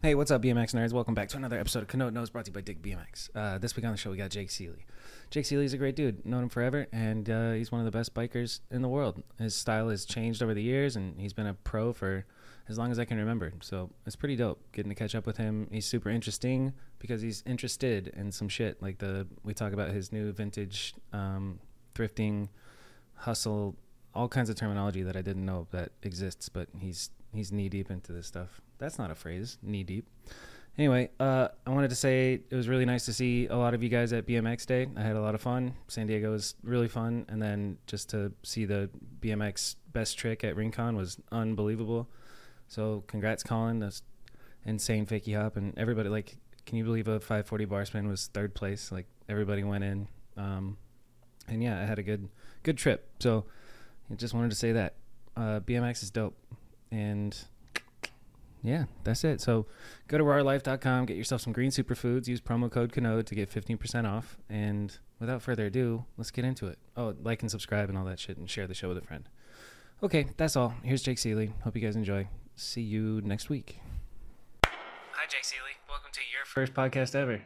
[0.00, 0.92] Hey, what's up, BMX nerds?
[0.92, 3.30] Welcome back to another episode of Kanode Knows brought to you by DIG BMX.
[3.34, 4.86] Uh, this week on the show, we got Jake Seeley.
[5.30, 7.90] Jake Seeley is a great dude, known him forever, and uh, he's one of the
[7.90, 9.24] best bikers in the world.
[9.40, 12.24] His style has changed over the years, and he's been a pro for
[12.68, 13.52] as long as I can remember.
[13.60, 15.66] So it's pretty dope getting to catch up with him.
[15.72, 18.80] He's super interesting because he's interested in some shit.
[18.80, 21.58] Like the we talk about his new vintage um,
[21.96, 22.50] thrifting
[23.14, 23.74] hustle,
[24.14, 27.90] all kinds of terminology that I didn't know that exists, but he's he's knee deep
[27.90, 28.60] into this stuff.
[28.78, 30.08] That's not a phrase, knee deep.
[30.78, 33.82] Anyway, uh, I wanted to say it was really nice to see a lot of
[33.82, 34.86] you guys at BMX Day.
[34.96, 35.74] I had a lot of fun.
[35.88, 38.88] San Diego was really fun, and then just to see the
[39.20, 42.08] BMX best trick at Rincon was unbelievable.
[42.68, 43.80] So congrats, Colin.
[43.80, 44.02] That's
[44.64, 48.54] insane fakie hop, and everybody like, can you believe a 540 bar spin was third
[48.54, 48.92] place?
[48.92, 50.76] Like everybody went in, um,
[51.48, 52.28] and yeah, I had a good
[52.62, 53.10] good trip.
[53.18, 53.46] So
[54.12, 54.94] I just wanted to say that
[55.36, 56.36] uh, BMX is dope,
[56.92, 57.36] and
[58.62, 59.40] yeah, that's it.
[59.40, 59.66] So
[60.08, 64.04] go to rawlife.com, get yourself some green superfoods, use promo code Kanode to get 15%
[64.10, 64.36] off.
[64.48, 66.78] And without further ado, let's get into it.
[66.96, 69.28] Oh, like and subscribe and all that shit and share the show with a friend.
[70.02, 70.74] Okay, that's all.
[70.82, 71.52] Here's Jake Seeley.
[71.64, 72.28] Hope you guys enjoy.
[72.56, 73.80] See you next week.
[74.64, 75.72] Hi, Jake Seeley.
[75.88, 77.42] Welcome to your first podcast ever.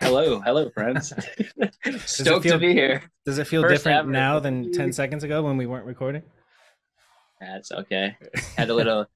[0.00, 1.12] Hello, hello, friends.
[2.04, 3.02] Stoked feel- to be here.
[3.24, 4.10] Does it feel First different ever.
[4.10, 6.22] now than 10 seconds ago when we weren't recording?
[7.40, 8.16] That's okay.
[8.56, 9.06] Had a little,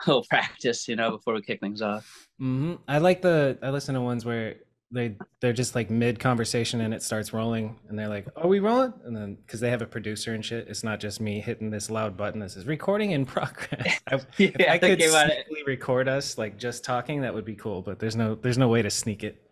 [0.06, 2.28] little practice, you know, before we kick things off.
[2.38, 4.56] hmm I like the I listen to ones where
[4.92, 8.60] they they're just like mid conversation and it starts rolling and they're like, "Are we
[8.60, 11.70] rolling?" And then because they have a producer and shit, it's not just me hitting
[11.70, 15.46] this loud button that says "recording in progress." I, Yeah, if I could it.
[15.66, 17.82] record us like just talking, that would be cool.
[17.82, 19.42] But there's no there's no way to sneak it.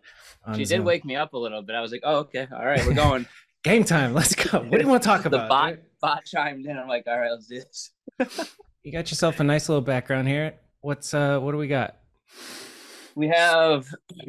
[0.53, 0.85] She did Zoom.
[0.85, 1.75] wake me up a little bit.
[1.75, 3.25] I was like, oh, okay, all right, we're going.
[3.63, 4.13] Game time.
[4.13, 4.59] Let's go.
[4.59, 5.49] What do you want to talk the about?
[5.49, 5.79] bot, dude?
[5.99, 6.77] bot chimed in.
[6.77, 7.91] I'm like, all right, let's do this.
[8.85, 10.53] You got yourself a nice little background here.
[10.81, 11.95] What's uh what do we got?
[13.15, 13.87] We have,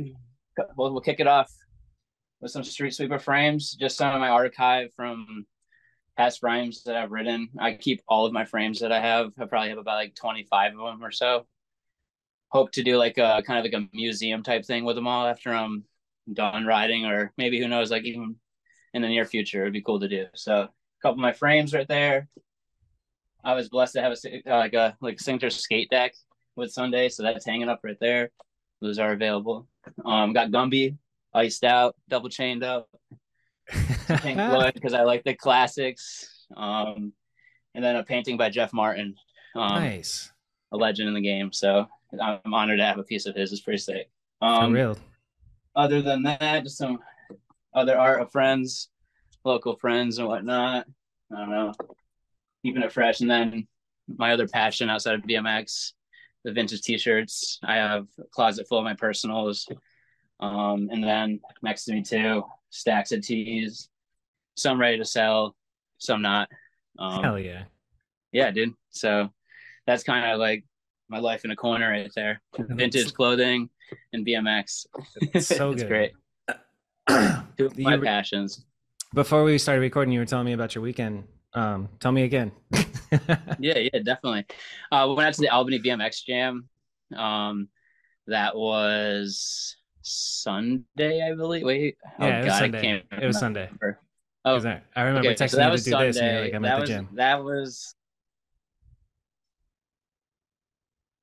[0.78, 1.52] we'll, we'll kick it off
[2.40, 5.44] with some street sweeper frames, just some of my archive from
[6.16, 7.50] past frames that I've written.
[7.58, 9.32] I keep all of my frames that I have.
[9.38, 11.46] I probably have about like 25 of them or so.
[12.48, 15.26] Hope to do like a kind of like a museum type thing with them all
[15.26, 15.84] after I'm
[16.32, 18.36] done riding, or maybe who knows, like even
[18.94, 20.24] in the near future, it'd be cool to do.
[20.34, 20.70] So a
[21.02, 22.28] couple of my frames right there.
[23.46, 26.12] I was blessed to have a uh, like a like signature skate deck
[26.56, 28.30] with Sunday, so that's hanging up right there.
[28.82, 29.68] Those are available.
[30.04, 30.96] Um, got Gumby
[31.32, 32.88] iced out, double chained up,
[33.68, 36.44] Pink Floyd because I like the classics.
[36.56, 37.12] Um,
[37.76, 39.14] and then a painting by Jeff Martin,
[39.54, 40.32] um, nice.
[40.72, 41.52] a legend in the game.
[41.52, 41.86] So
[42.20, 43.52] I'm honored to have a piece of his.
[43.52, 44.10] It's pretty sick.
[44.42, 44.98] Um, real.
[45.76, 46.98] other than that, just some
[47.74, 48.88] other art of friends,
[49.44, 50.86] local friends and whatnot.
[51.32, 51.72] I don't know,
[52.66, 53.20] keeping it fresh.
[53.20, 53.68] And then
[54.08, 55.92] my other passion outside of BMX,
[56.44, 57.60] the vintage T-shirts.
[57.62, 59.68] I have a closet full of my personals,
[60.40, 63.88] um, and then next to me too, stacks of tees.
[64.56, 65.54] Some ready to sell,
[65.98, 66.48] some not.
[66.98, 67.64] Um, Hell yeah.
[68.32, 68.74] yeah, dude.
[68.90, 69.28] So
[69.86, 70.64] that's kind of like
[71.08, 72.40] my life in a corner right there.
[72.58, 73.68] Vintage clothing
[74.12, 74.86] and BMX.
[75.34, 76.12] It's so it's great.
[77.08, 78.64] Two of my passions.
[79.14, 81.24] Before we started recording, you were telling me about your weekend.
[81.56, 82.52] Um, tell me again.
[83.58, 84.44] Yeah, yeah, definitely.
[84.90, 86.68] Uh, we went out to the Albany BMX Jam.
[87.16, 87.68] Um,
[88.26, 91.62] that was Sunday, I believe.
[91.62, 92.80] Wait, oh yeah, it was God, I Sunday.
[92.80, 93.22] can't.
[93.22, 93.70] It was Sunday.
[94.44, 95.44] Oh, I, I remember okay.
[95.44, 96.80] texting So that you was to do this, and you're like, "I'm that at the
[96.80, 97.94] was gym." that was.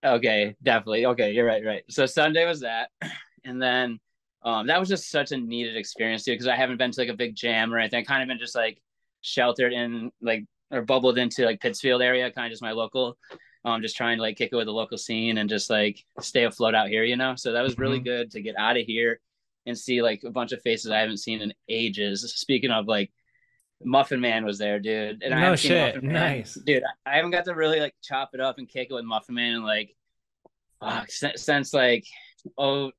[0.04, 1.06] Okay, definitely.
[1.06, 1.84] Okay, you're right, right.
[1.90, 2.90] So Sunday was that,
[3.46, 4.00] and then
[4.44, 7.10] um, that was just such a needed experience too because I haven't been to like
[7.10, 8.00] a big jam or anything.
[8.00, 8.82] I kind of been just like
[9.24, 13.18] sheltered in like or bubbled into like Pittsfield area, kind of just my local.
[13.66, 16.44] Um, just trying to like kick it with the local scene and just like stay
[16.44, 17.36] afloat out here, you know.
[17.36, 18.04] So that was really Mhm.
[18.04, 19.22] good to get out of here
[19.66, 22.30] and see like a bunch of faces I haven't seen in ages.
[22.36, 23.10] Speaking of like
[23.82, 25.24] Muffin Man was there, dude.
[25.24, 25.96] And I No haven't seen shit.
[25.96, 26.38] Muffin Man.
[26.38, 26.54] Nice.
[26.56, 26.84] dude.
[27.06, 29.56] I haven't got to really like chop it up and kick it with Muffin Man
[29.56, 29.96] and like,
[30.82, 32.04] fuck, since, since like,
[32.58, 32.92] oh,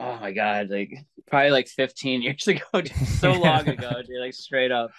[0.00, 0.92] oh my god, like
[1.26, 2.62] probably like 15 years ago,
[3.20, 4.20] so long ago, dude.
[4.20, 4.90] Like straight up,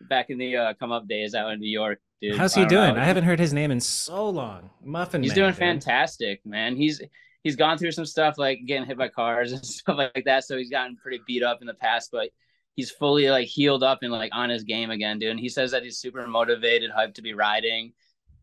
[0.00, 2.36] back in the uh, come up days out in New York, dude.
[2.36, 2.94] How's he I doing?
[2.94, 3.00] know.
[3.00, 4.70] I haven't heard his name in so long.
[4.84, 5.58] Muffin He's Man, doing dude.
[5.58, 6.76] fantastic, man.
[6.76, 7.00] He's
[7.42, 10.44] he's gone through some stuff like getting hit by cars and stuff like that.
[10.44, 12.30] So he's gotten pretty beat up in the past, but
[12.74, 15.30] he's fully like healed up and like on his game again, dude.
[15.30, 17.92] And he says that he's super motivated, hyped to be riding,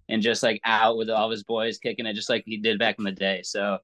[0.10, 2.96] and just like out with all his boys kicking it, just like he did back
[2.98, 3.42] in the day.
[3.44, 3.80] So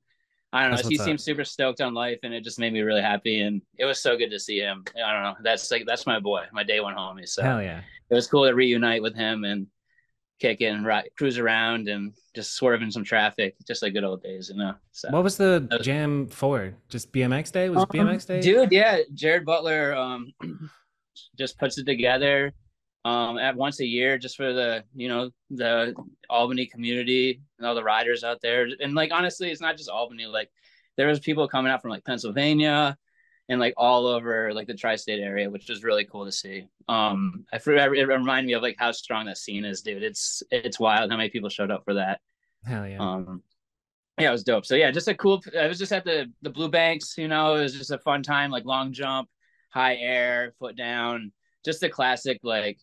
[0.53, 0.77] I don't know.
[0.77, 1.19] That's He up.
[1.19, 3.42] super stoked on life, and it just made me really happy.
[3.42, 4.83] And it was so good to see him.
[4.95, 5.36] I don't know.
[5.44, 7.27] That's like that's my boy, my day one homie.
[7.27, 7.81] So Hell yeah.
[8.09, 9.68] it was cool to reunite with him and
[10.42, 14.24] kick and ride, cruise around and just swerve in some traffic, just like good old
[14.24, 14.74] days, you know.
[14.92, 16.74] So what was the was, jam for?
[16.89, 17.69] Just BMX day?
[17.69, 18.42] Was um, BMX day?
[18.42, 19.00] Dude, yeah.
[19.13, 20.33] Jared Butler um
[21.38, 22.53] just puts it together
[23.06, 25.95] um at once a year just for the you know the
[26.31, 28.68] albany community and all the riders out there.
[28.80, 30.25] And like honestly it's not just albany.
[30.25, 30.50] Like
[30.98, 32.98] there was people coming out from like pennsylvania
[33.50, 36.66] and like all over like the tri-state area which was really cool to see.
[36.88, 40.04] Um i it reminded me of like how strong that scene is dude.
[40.04, 42.22] It's it's wild how many people showed up for that.
[42.66, 43.00] Hell yeah.
[43.00, 43.44] Um
[44.18, 44.66] yeah it was dope.
[44.66, 47.56] So yeah just a cool i was just at the the blue banks you know
[47.56, 49.27] it was just a fun time like long jump
[49.69, 51.31] high air foot down
[51.63, 52.80] just the classic like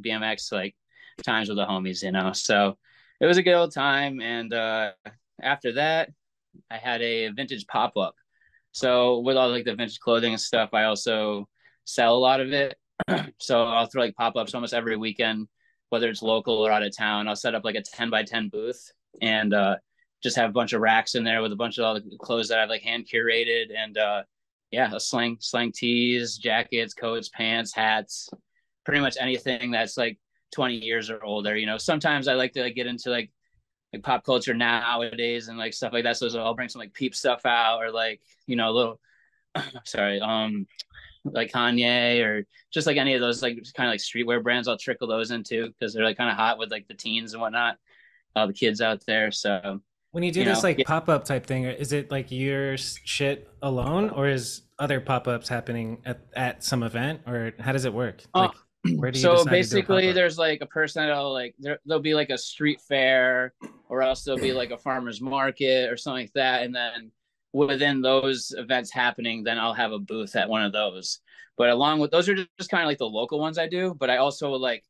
[0.00, 0.74] BMX like
[1.22, 2.32] times with the homies, you know.
[2.32, 2.76] So
[3.20, 4.20] it was a good old time.
[4.20, 4.92] And uh,
[5.42, 6.10] after that,
[6.70, 8.14] I had a vintage pop up.
[8.72, 11.48] So with all like the vintage clothing and stuff, I also
[11.84, 12.76] sell a lot of it.
[13.38, 15.48] so I'll throw like pop ups almost every weekend,
[15.90, 17.28] whether it's local or out of town.
[17.28, 18.90] I'll set up like a 10 by 10 booth
[19.20, 19.76] and uh,
[20.22, 22.48] just have a bunch of racks in there with a bunch of all the clothes
[22.48, 24.22] that I've like hand curated and uh,
[24.70, 28.28] yeah, slang slang tees, jackets, coats, pants, hats,
[28.84, 30.18] pretty much anything that's like
[30.54, 31.56] 20 years or older.
[31.56, 33.30] You know, sometimes I like to like get into like
[33.92, 36.16] like pop culture nowadays and like stuff like that.
[36.16, 39.00] So, so I'll bring some like peep stuff out or like you know a little
[39.84, 40.66] sorry um
[41.24, 44.68] like Kanye or just like any of those like kind of like streetwear brands.
[44.68, 47.40] I'll trickle those into because they're like kind of hot with like the teens and
[47.40, 47.76] whatnot,
[48.36, 49.30] all the kids out there.
[49.30, 49.80] So
[50.14, 50.84] when you do you this know, like yeah.
[50.86, 55.48] pop up type thing, is it like your shit alone, or is other pop ups
[55.48, 58.22] happening at, at some event, or how does it work?
[58.32, 58.63] Uh, like, where do you
[59.14, 63.54] so basically, there's like a person that'll like there, there'll be like a street fair,
[63.88, 67.10] or else there'll be like a farmer's market or something like that, and then
[67.52, 71.20] within those events happening, then I'll have a booth at one of those.
[71.56, 73.94] But along with those are just kind of like the local ones I do.
[73.98, 74.84] But I also like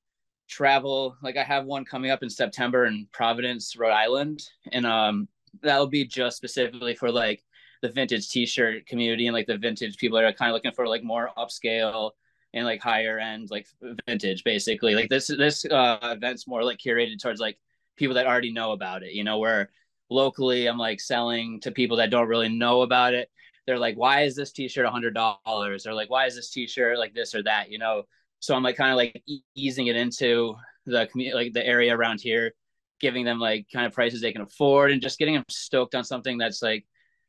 [0.48, 1.16] travel.
[1.22, 4.42] Like I have one coming up in September in Providence, Rhode Island,
[4.72, 5.28] and um
[5.62, 7.44] that'll be just specifically for like
[7.82, 10.88] the vintage T-shirt community and like the vintage people that are kind of looking for
[10.88, 12.12] like more upscale
[12.54, 13.66] and like higher end like
[14.06, 14.94] vintage basically.
[14.94, 17.58] Like this this uh event's more like curated towards like
[17.96, 19.70] people that already know about it you know where
[20.10, 23.30] locally i'm like selling to people that don't really know about it.
[23.66, 25.86] They're like why is this t-shirt a hundred dollars?
[25.86, 27.70] Or like why is this t-shirt like this or that?
[27.70, 28.04] You know?
[28.40, 29.22] So i'm like kind of like
[29.54, 30.54] easing it into
[30.86, 32.52] the community like the area around here
[33.00, 36.04] giving them like kind of prices they can afford and just getting them stoked on
[36.04, 36.86] something that's like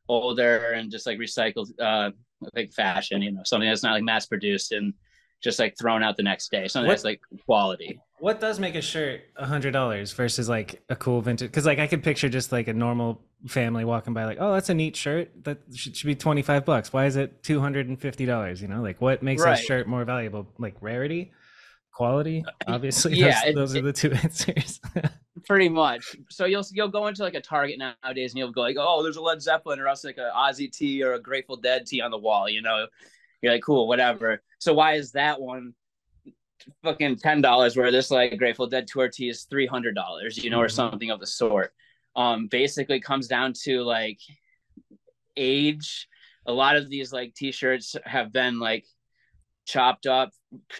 [0.07, 2.12] older and just like recycled uh
[2.54, 4.94] like fashion you know something that's not like mass produced and
[5.41, 6.67] just like thrown out the next day.
[6.67, 7.99] Something what, that's like quality.
[8.19, 11.51] What does make a shirt a hundred dollars versus like a cool vintage?
[11.51, 14.69] Because like I could picture just like a normal family walking by, like, oh, that's
[14.69, 15.31] a neat shirt.
[15.43, 16.91] That should, should be twenty five bucks.
[16.93, 18.61] Why is it two hundred and fifty dollars?
[18.61, 19.59] You know, like what makes right.
[19.59, 20.47] a shirt more valuable?
[20.57, 21.31] Like rarity,
[21.93, 22.43] quality.
[22.47, 24.79] Uh, Obviously, yeah, those, it, those are the two answers.
[25.45, 26.15] pretty much.
[26.29, 29.17] So you'll you'll go into like a Target nowadays, and you'll go like, oh, there's
[29.17, 32.11] a Led Zeppelin or else like a Ozzy tee or a Grateful Dead tee on
[32.11, 32.49] the wall.
[32.49, 32.87] You know,
[33.41, 34.41] you're like, cool, whatever.
[34.65, 35.75] So why is that one
[36.83, 40.50] fucking ten dollars where this like Grateful Dead tour tee is three hundred dollars, you
[40.50, 40.75] know, or mm-hmm.
[40.75, 41.71] something of the sort?
[42.15, 44.17] Um, basically comes down to like
[45.38, 46.07] age.
[46.47, 48.88] A lot of these like t-shirts have been like
[49.67, 50.31] chopped up,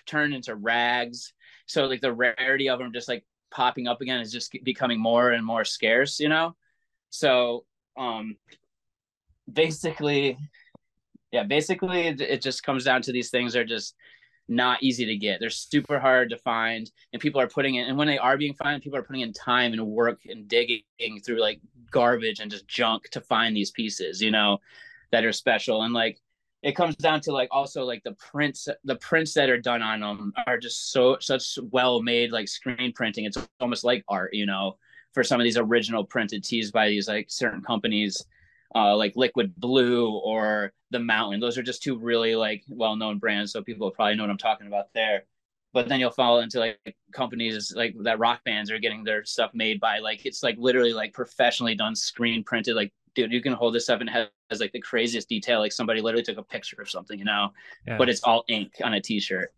[0.08, 1.34] turned into rags.
[1.68, 5.30] So like the rarity of them just like popping up again is just becoming more
[5.30, 6.56] and more scarce, you know?
[7.12, 7.66] So
[7.96, 8.38] um
[9.52, 10.40] basically
[11.36, 13.94] yeah, basically it, it just comes down to these things are just
[14.48, 15.42] not easy to get.
[15.42, 17.90] They're super hard to find, and people are putting in.
[17.90, 21.20] And when they are being found, people are putting in time and work and digging
[21.26, 21.60] through like
[21.92, 24.60] garbage and just junk to find these pieces, you know,
[25.12, 25.82] that are special.
[25.82, 26.22] And like
[26.64, 30.00] it comes down to like also like the prints, the prints that are done on
[30.00, 33.26] them are just so such well made, like screen printing.
[33.26, 34.78] It's almost like art, you know,
[35.14, 38.24] for some of these original printed tees by these like certain companies
[38.76, 41.40] uh, like Liquid Blue or The Mountain.
[41.40, 44.38] Those are just two really like well known brands, so people probably know what I'm
[44.38, 45.24] talking about there.
[45.74, 46.78] But then you'll fall into like
[47.12, 50.94] companies like that rock bands are getting their stuff made by like it's like literally
[50.94, 52.76] like professionally done screen printed.
[52.76, 55.60] Like, dude, you can hold this up and has, has like the craziest detail.
[55.60, 57.52] Like somebody literally took a picture of something, you know,
[57.88, 57.98] yeah.
[57.98, 59.54] but it's all ink on a t-shirt.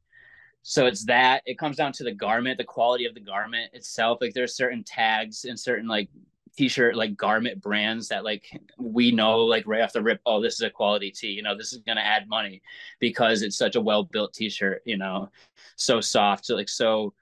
[0.63, 4.17] So it's that it comes down to the garment, the quality of the garment itself.
[4.19, 6.09] Like there's certain tags and certain like
[6.57, 10.55] t-shirt like garment brands that like we know like right off the rip oh this
[10.55, 12.61] is a quality tee you know this is going to add money
[12.99, 15.29] because it's such a well built t-shirt you know
[15.75, 17.13] so soft so like so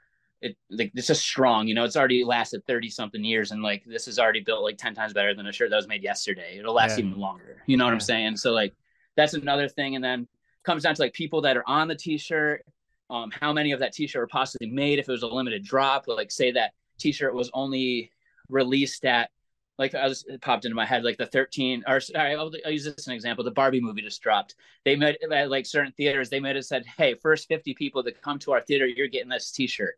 [0.42, 3.84] it like it's just strong you know it's already lasted 30 something years and like
[3.86, 6.58] this is already built like 10 times better than a shirt that was made yesterday
[6.58, 7.06] it'll last yeah.
[7.06, 7.96] even longer you know what yeah.
[7.96, 8.74] i'm saying so like
[9.16, 10.28] that's another thing and then
[10.64, 12.66] comes down to like people that are on the t-shirt
[13.10, 16.06] um how many of that t-shirt were possibly made if it was a limited drop
[16.08, 18.12] like say that T-shirt was only
[18.50, 19.30] released at
[19.78, 22.72] like I was it popped into my head like the 13 or sorry, I'll, I'll,
[22.72, 23.44] use this as an example.
[23.44, 24.56] The Barbie movie just dropped.
[24.86, 28.22] They made at like certain theaters, they might have said, Hey, first 50 people that
[28.22, 29.96] come to our theater, you're getting this t-shirt.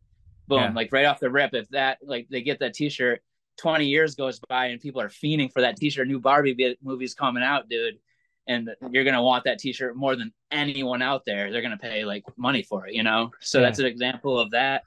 [0.48, 0.60] Boom.
[0.60, 0.72] Yeah.
[0.74, 1.54] Like right off the rip.
[1.54, 3.22] If that like they get that t-shirt,
[3.58, 6.08] 20 years goes by and people are fiending for that t-shirt.
[6.08, 8.00] New Barbie movie's coming out, dude.
[8.48, 11.52] And you're gonna want that t-shirt more than anyone out there.
[11.52, 13.32] They're gonna pay like money for it, you know?
[13.42, 13.66] So yeah.
[13.66, 14.84] that's an example of that.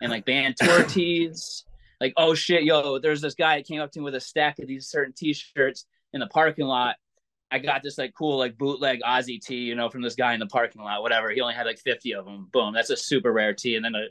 [0.00, 1.64] And like band tour tees
[2.02, 4.58] like, oh shit, yo, there's this guy that came up to me with a stack
[4.58, 6.96] of these certain t-shirts in the parking lot.
[7.48, 10.40] I got this like cool like bootleg Ozzy tee, you know, from this guy in
[10.40, 11.30] the parking lot, whatever.
[11.30, 12.48] He only had like 50 of them.
[12.52, 13.76] Boom, that's a super rare tee.
[13.76, 14.06] And then a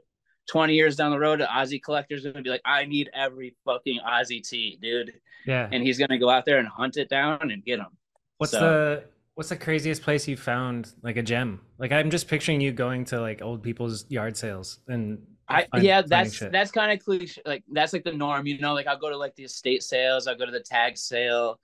[0.49, 3.99] 20 years down the road, the Ozzy collector's gonna be like, I need every fucking
[4.07, 5.11] Ozzy tee, dude.
[5.45, 5.67] Yeah.
[5.69, 7.97] And he's gonna go out there and hunt it down and get them.
[8.37, 11.59] What's so, the what's the craziest place you found like a gem?
[11.77, 15.19] Like I'm just picturing you going to like old people's yard sales and
[15.51, 17.41] I yeah, that's that's kind of cliche.
[17.45, 18.73] Like that's like the norm, you know.
[18.73, 21.59] Like I'll go to like the estate sales, I'll go to the tag sale,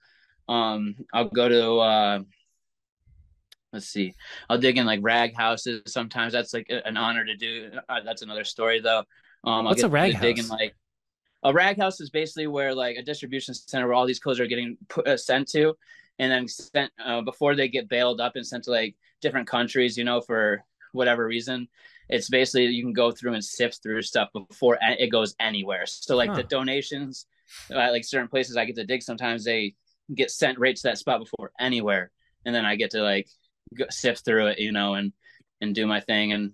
[0.48, 2.20] um, I'll go to uh,
[3.74, 4.13] let's see,
[4.50, 5.82] I'll dig in like rag houses.
[5.88, 7.72] Sometimes that's like an honor to do.
[7.88, 9.03] Uh, that's another story though.
[9.44, 10.22] Um, What's a rag house?
[10.22, 10.75] Dig like
[11.44, 14.48] a rag house is basically where like a distribution center where all these clothes are
[14.48, 15.75] getting put, uh, sent to,
[16.20, 19.98] and then sent uh, before they get bailed up and sent to like different countries,
[19.98, 20.63] you know, for
[20.94, 21.67] whatever reason
[22.09, 25.85] it's basically you can go through and sift through stuff before it goes anywhere.
[25.85, 26.37] So like huh.
[26.37, 27.25] the donations,
[27.71, 29.75] uh, like certain places I get to dig, sometimes they
[30.13, 32.11] get sent right to that spot before anywhere,
[32.45, 33.27] and then I get to like
[33.77, 35.11] go, sift through it, you know, and
[35.61, 36.53] and do my thing, and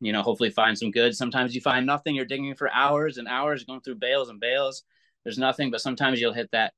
[0.00, 1.16] you know, hopefully find some good.
[1.16, 2.14] Sometimes you find nothing.
[2.14, 4.84] You're digging for hours and hours, going through bales and bales.
[5.24, 6.74] There's nothing, but sometimes you'll hit that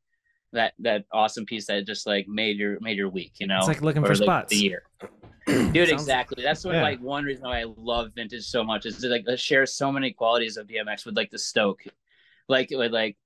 [0.52, 3.34] that that awesome piece that just like made your made your week.
[3.38, 4.50] You know, it's like looking for like spots.
[4.50, 4.82] The year.
[5.46, 6.42] Dude, exactly.
[6.42, 6.82] That's what yeah.
[6.82, 9.92] like one reason why I love vintage so much is that, like it shares so
[9.92, 11.84] many qualities of BMX with like the Stoke,
[12.48, 13.16] like with like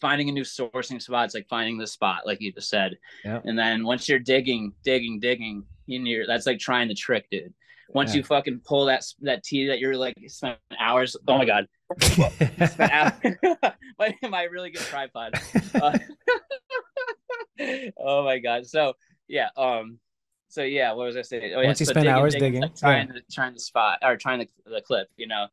[0.00, 1.26] finding a new sourcing spot.
[1.26, 2.98] It's like finding the spot, like you just said.
[3.24, 3.40] Yeah.
[3.44, 7.54] And then once you're digging, digging, digging, in your that's like trying the trick, dude.
[7.88, 8.18] Once yeah.
[8.18, 11.16] you fucking pull that that tee that you're like spent hours.
[11.26, 11.66] Oh my god.
[13.98, 15.34] my, my really good tripod.
[15.74, 15.98] Uh,
[17.98, 18.64] oh my god.
[18.66, 18.92] So
[19.26, 19.98] yeah, um
[20.48, 21.52] so yeah, what was I saying?
[21.56, 23.14] Oh, yeah, once you so spend digging, hours digging, digging like trying yeah.
[23.14, 25.46] to trying to spot or trying to the clip, you know,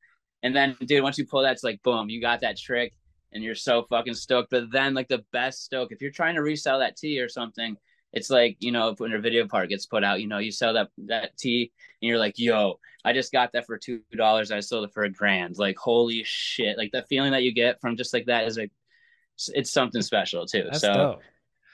[0.43, 2.93] and then dude, once you pull that, it's like boom, you got that trick,
[3.33, 4.51] and you're so fucking stoked.
[4.51, 7.75] But then like the best stoke, if you're trying to resell that tee or something,
[8.15, 10.73] it's like you know when your video part gets put out, you know, you sell
[10.73, 14.61] that that tee, and you're like, yo, I just got that for two dollars, I
[14.61, 15.57] sold it for a grand.
[15.57, 18.71] Like holy shit, like the feeling that you get from just like that is like
[19.49, 20.63] it's something special too.
[20.63, 20.93] That's so.
[20.93, 21.21] Dope.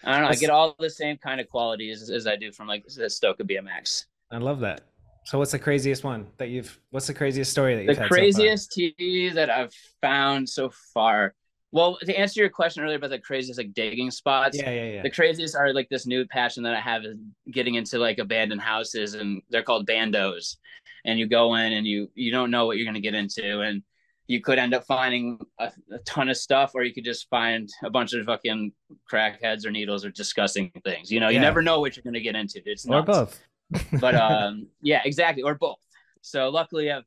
[0.04, 0.28] I don't know.
[0.30, 2.84] That's, I get all the same kind of qualities as, as I do from like
[2.86, 4.06] the Stoka BMX.
[4.32, 4.82] I love that.
[5.26, 8.74] So what's the craziest one that you've what's the craziest story that you've the craziest
[8.74, 11.36] so tee that I've found so far?
[11.72, 15.02] Well, to answer your question earlier about the craziest like digging spots, yeah, yeah, yeah.
[15.04, 17.16] The craziest are like this new passion that I have is
[17.50, 20.58] getting into like abandoned houses and they're called bandos.
[21.06, 23.84] And you go in and you you don't know what you're gonna get into and
[24.32, 27.70] you could end up finding a, a, ton of stuff, or you could just find
[27.84, 28.72] a bunch of fucking
[29.12, 31.12] crackheads or needles or disgusting things.
[31.12, 31.42] You know, you yeah.
[31.42, 32.62] never know what you're going to get into.
[32.66, 33.42] It's or both.
[34.00, 35.80] but um, yeah, exactly, or both.
[36.22, 37.04] So luckily, I've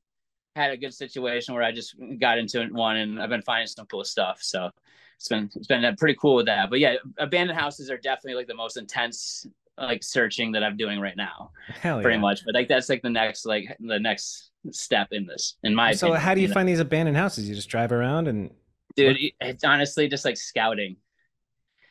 [0.54, 3.87] had a good situation where I just got into one, and I've been finding some
[3.87, 4.38] cool stuff.
[4.40, 4.70] So
[5.16, 6.70] it's been it's been uh, pretty cool with that.
[6.70, 9.46] But yeah, abandoned houses are definitely like the most intense
[9.76, 11.50] like searching that I'm doing right now.
[11.80, 12.20] Hell pretty yeah.
[12.20, 12.44] much.
[12.44, 16.08] But like that's like the next like the next step in this, in my so
[16.08, 16.23] opinion.
[16.23, 16.73] how do you, you find know?
[16.73, 17.49] these abandoned houses?
[17.49, 18.50] You just drive around and
[18.96, 20.96] dude, it's honestly just like scouting.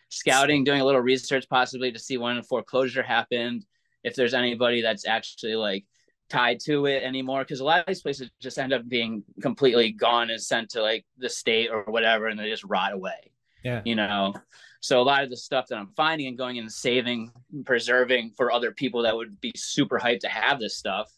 [0.09, 3.65] Scouting, doing a little research possibly to see when a foreclosure happened,
[4.03, 5.85] if there's anybody that's actually like
[6.33, 9.91] tied to it anymore because a lot of these places just end up being completely
[9.91, 13.31] gone and sent to like the state or whatever and they just rot away.
[13.63, 13.81] Yeah.
[13.85, 14.33] You know?
[14.79, 18.31] So a lot of the stuff that i'm finding and going and saving and preserving
[18.35, 21.09] for other people that would be super hyped to have this stuff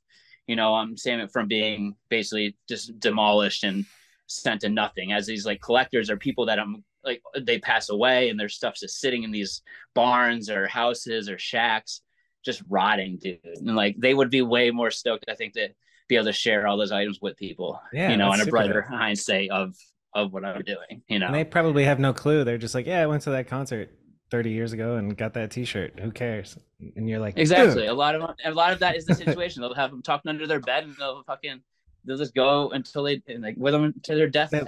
[0.45, 3.85] you know i'm saving it from being basically just demolished and
[4.27, 8.29] sent to nothing as these like collectors are people that i'm like they pass away
[8.29, 9.63] and their stuff's just sitting in these
[9.95, 12.01] barns or houses or shacks
[12.45, 15.67] just rotting dude and like they would be way more stoked i think to
[16.07, 18.81] be able to share all those items with people yeah, you know on a brighter
[18.81, 19.75] hindsight of
[20.15, 21.03] of what I'm doing.
[21.07, 22.43] You know, and they probably have no clue.
[22.43, 23.91] They're just like, yeah, I went to that concert
[24.31, 25.99] 30 years ago and got that T-shirt.
[25.99, 26.57] Who cares?
[26.95, 27.85] And you're like, exactly.
[27.85, 29.61] A lot of a lot of that is the situation.
[29.61, 31.61] they'll have them tucked under their bed and they'll fucking
[32.05, 34.49] they'll just go until they like with them to their death.
[34.51, 34.65] They're,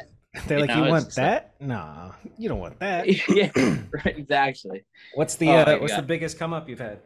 [0.48, 1.56] they're like, you, know, you want that?
[1.60, 3.08] Like, no, you don't want that.
[3.30, 4.84] yeah, right, exactly.
[5.16, 6.04] What's the oh, uh, what's God.
[6.04, 7.00] the biggest come up you've had?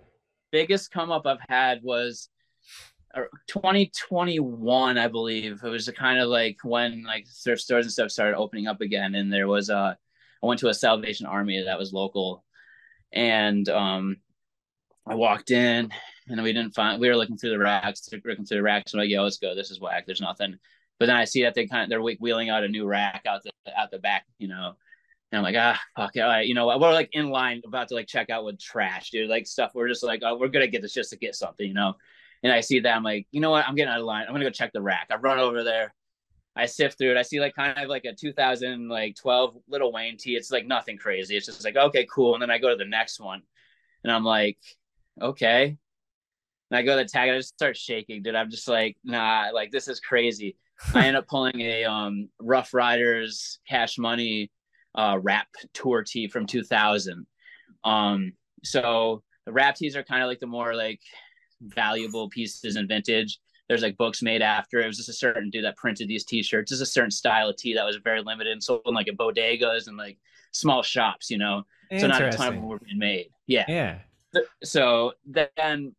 [0.51, 2.29] Biggest come up I've had was
[3.47, 5.63] 2021, I believe.
[5.63, 9.15] It was kind of like when like thrift stores and stuff started opening up again,
[9.15, 9.97] and there was a.
[10.43, 12.43] I went to a Salvation Army that was local,
[13.11, 14.17] and um,
[15.05, 15.91] I walked in,
[16.27, 16.99] and we didn't find.
[16.99, 18.93] We were looking through the racks, looking through the racks.
[18.93, 19.55] I'm like, "Yo, let's go.
[19.55, 20.05] This is whack.
[20.05, 20.57] There's nothing."
[20.99, 23.41] But then I see that they kind of they're wheeling out a new rack out
[23.43, 24.75] the out the back, you know.
[25.31, 26.19] And I'm like, ah, fuck it.
[26.21, 29.11] All right, you know, we're like in line about to like check out with trash,
[29.11, 29.29] dude.
[29.29, 29.71] Like stuff.
[29.73, 31.95] We're just like, oh, we're gonna get this just to get something, you know
[32.43, 33.67] and I see that I'm like, you know what?
[33.67, 34.25] I'm getting out of line.
[34.27, 35.07] I'm gonna go check the rack.
[35.11, 35.93] I run over there.
[36.55, 37.17] I sift through it.
[37.17, 40.35] I see like kind of like a 2000 like 12 Lil Wayne tee.
[40.35, 41.37] It's like nothing crazy.
[41.37, 42.33] It's just like okay, cool.
[42.33, 43.41] And then I go to the next one,
[44.03, 44.57] and I'm like,
[45.21, 45.77] okay.
[46.71, 47.27] And I go to the tag.
[47.27, 48.35] and I just start shaking, dude.
[48.35, 50.57] I'm just like, nah, like this is crazy.
[50.95, 54.51] I end up pulling a um Ruff Ryders Cash Money
[54.95, 57.25] uh rap tour tee from 2000.
[57.83, 58.33] Um,
[58.63, 61.01] so the rap tees are kind of like the more like
[61.61, 63.39] valuable pieces in vintage.
[63.67, 64.79] There's like books made after.
[64.79, 66.69] It was just a certain dude that printed these T-shirts.
[66.69, 69.17] Just a certain style of tee that was very limited and sold in like at
[69.17, 70.17] bodegas and like
[70.51, 71.63] small shops, you know.
[71.97, 73.29] So not a ton of them were being made.
[73.47, 73.65] Yeah.
[73.67, 73.99] Yeah.
[74.63, 75.93] So then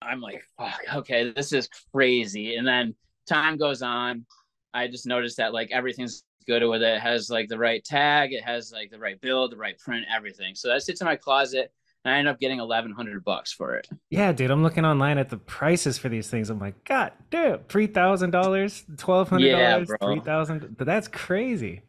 [0.00, 2.56] I'm like, fuck, okay, this is crazy.
[2.56, 2.94] And then
[3.26, 4.26] time goes on.
[4.72, 6.96] I just noticed that like everything's good with it.
[6.96, 10.06] it has like the right tag, it has like the right build, the right print,
[10.14, 10.54] everything.
[10.54, 11.72] So that sits in my closet.
[12.04, 13.88] And I end up getting eleven hundred bucks for it.
[14.10, 16.50] Yeah, dude, I'm looking online at the prices for these things.
[16.50, 20.76] I'm like, God, dude, three thousand dollars, twelve hundred dollars, yeah, three thousand.
[20.78, 21.82] But that's crazy.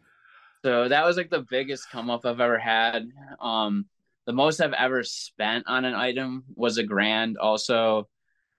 [0.65, 3.07] So that was like the biggest come up I've ever had.
[3.39, 3.85] Um,
[4.25, 7.37] the most I've ever spent on an item was a grand.
[7.37, 8.09] Also,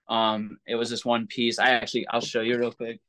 [0.07, 1.59] um, it was this one piece.
[1.59, 2.99] I actually, I'll show you real quick.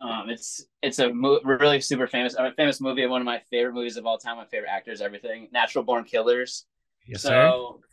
[0.00, 3.06] Um, it's it's a mo- really super famous, a famous movie.
[3.06, 4.36] One of my favorite movies of all time.
[4.36, 5.48] My favorite actors, everything.
[5.52, 6.66] Natural Born Killers.
[7.06, 7.86] Yes, so, sir.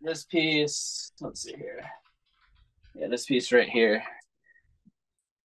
[0.00, 1.84] This piece, let's see here.
[2.94, 4.04] Yeah, this piece right here.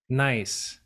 [0.10, 0.79] Nice.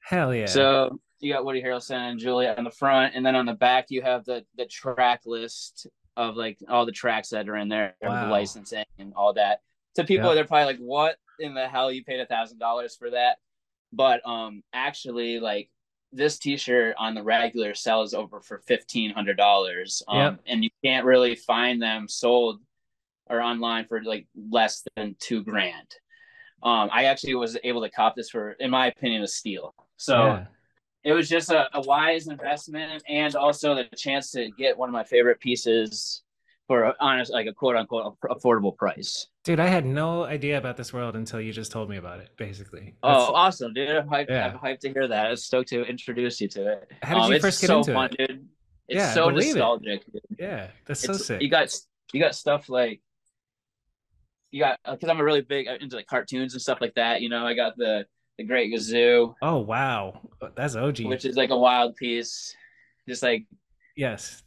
[0.00, 0.46] Hell yeah.
[0.46, 3.86] So you got Woody Harrelson and Julia on the front, and then on the back
[3.88, 7.96] you have the the track list of like all the tracks that are in there,
[8.00, 8.26] wow.
[8.26, 9.60] the licensing and all that.
[9.96, 10.34] To people, yep.
[10.34, 11.90] they're probably like, "What in the hell?
[11.90, 13.38] You paid a thousand dollars for that?"
[13.94, 15.68] But um, actually, like
[16.14, 20.40] this t-shirt on the regular sells over for fifteen hundred dollars um, yep.
[20.46, 22.60] and you can't really find them sold
[23.28, 25.96] or online for like less than two grand
[26.62, 30.26] um, i actually was able to cop this for in my opinion a steal so
[30.26, 30.44] yeah.
[31.02, 34.92] it was just a, a wise investment and also the chance to get one of
[34.92, 36.22] my favorite pieces
[36.66, 39.28] for honest like a quote unquote affordable price.
[39.44, 42.30] Dude, I had no idea about this world until you just told me about it.
[42.36, 42.94] Basically.
[43.02, 43.90] Oh, That's, oh, awesome, dude!
[43.90, 44.52] I'm hyped, yeah.
[44.52, 45.26] I'm hyped to hear that.
[45.26, 46.92] I'm stoked to introduce you to it.
[47.02, 48.28] How did um, you first get so into fun, it?
[48.28, 48.48] Dude.
[48.88, 50.02] It's yeah, so nostalgic.
[50.12, 50.22] It.
[50.38, 51.40] Yeah, that's so it's, sick.
[51.40, 51.74] You got
[52.12, 53.00] you got stuff like
[54.50, 57.22] you got because I'm a really big uh, into like cartoons and stuff like that.
[57.22, 59.34] You know, I got the the Great Gazoo.
[59.40, 60.20] Oh wow,
[60.54, 61.00] that's OG.
[61.00, 62.54] Which is like a wild piece,
[63.08, 63.46] just like
[63.96, 64.42] yes,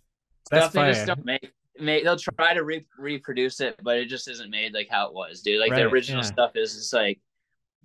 [0.52, 0.86] that's stuff fire.
[0.88, 4.50] they just don't make May, they'll try to re- reproduce it, but it just isn't
[4.50, 5.60] made like how it was, dude.
[5.60, 6.30] Like right, the original yeah.
[6.30, 7.20] stuff is just like,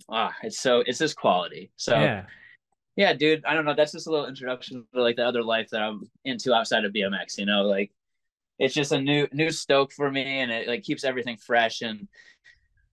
[0.08, 1.70] ah, it's so it's just quality.
[1.76, 2.24] So yeah.
[2.96, 3.44] yeah, dude.
[3.44, 3.74] I don't know.
[3.74, 6.92] That's just a little introduction to like the other life that I'm into outside of
[6.92, 7.38] BMX.
[7.38, 7.92] You know, like
[8.58, 12.08] it's just a new new stoke for me, and it like keeps everything fresh and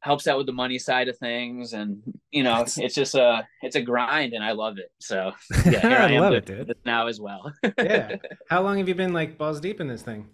[0.01, 3.75] helps out with the money side of things and you know it's just a it's
[3.75, 5.31] a grind and i love it so
[5.65, 8.15] yeah here i, I love it dude now as well yeah
[8.49, 10.29] how long have you been like balls deep in this thing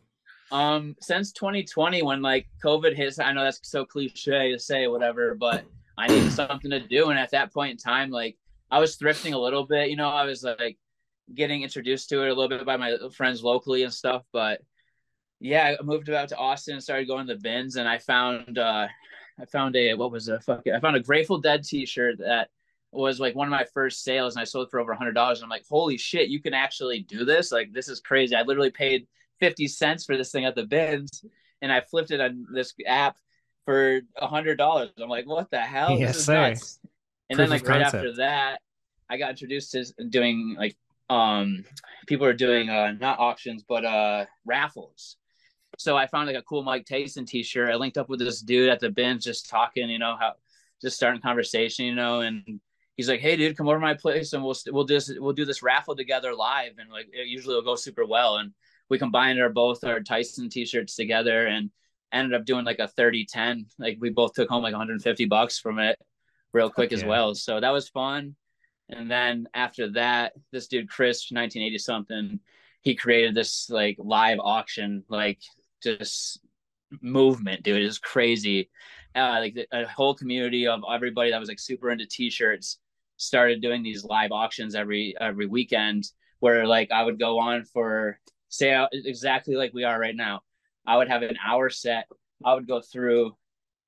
[0.52, 5.36] um, since 2020, when like COVID hits, I know that's so cliche to say, whatever,
[5.36, 5.66] but
[5.98, 7.10] I needed something to do.
[7.10, 8.38] And at that point in time, like
[8.70, 10.78] I was thrifting a little bit, you know, I was like
[11.34, 14.24] getting introduced to it a little bit by my friends locally and stuff.
[14.32, 14.62] But
[15.40, 18.58] yeah, I moved out to Austin and started going to the bins, and I found
[18.58, 18.88] uh,
[19.40, 22.50] I found a what was a fuck I found a Grateful Dead T-shirt that
[22.92, 25.40] was like one of my first sales, and I sold for over a hundred dollars.
[25.40, 27.52] And I'm like, holy shit, you can actually do this!
[27.52, 28.36] Like this is crazy.
[28.36, 29.08] I literally paid
[29.40, 31.24] 50 cents for this thing at the bins
[31.62, 33.18] and I flipped it on this app
[33.66, 34.92] for a hundred dollars.
[35.02, 35.98] I'm like, what the hell?
[35.98, 36.50] Yes, sir.
[36.50, 36.80] Nuts.
[37.30, 38.62] And Proof then like right after that,
[39.10, 40.76] I got introduced to doing like
[41.10, 41.64] um
[42.08, 45.18] people are doing uh not auctions but uh raffles.
[45.78, 47.70] So I found like a cool Mike Tyson t-shirt.
[47.70, 50.34] I linked up with this dude at the bins just talking, you know, how
[50.82, 52.60] just starting conversation, you know, and
[52.96, 55.46] he's like, "Hey, dude, come over to my place and we'll we'll just we'll do
[55.46, 58.38] this raffle together live." And like, it usually will go super well.
[58.38, 58.54] And
[58.90, 61.70] we combined our both our Tyson t-shirts together and
[62.12, 65.60] ended up doing like a 30 10 like we both took home like 150 bucks
[65.60, 65.98] from it
[66.54, 66.96] real quick okay.
[66.96, 68.36] as well so that was fun
[68.90, 72.40] and then after that this dude chris 1980 something
[72.84, 75.40] he created this like live auction like
[75.84, 76.40] just
[77.02, 77.82] movement, dude.
[77.82, 78.70] It was crazy.
[79.16, 82.80] Uh, like the, a whole community of everybody that was like super into t-shirts
[83.18, 86.04] started doing these live auctions every every weekend
[86.40, 88.20] where like I would go on for
[88.56, 90.42] say exactly like we are right now.
[90.86, 92.08] I would have an hour set.
[92.44, 93.36] I would go through,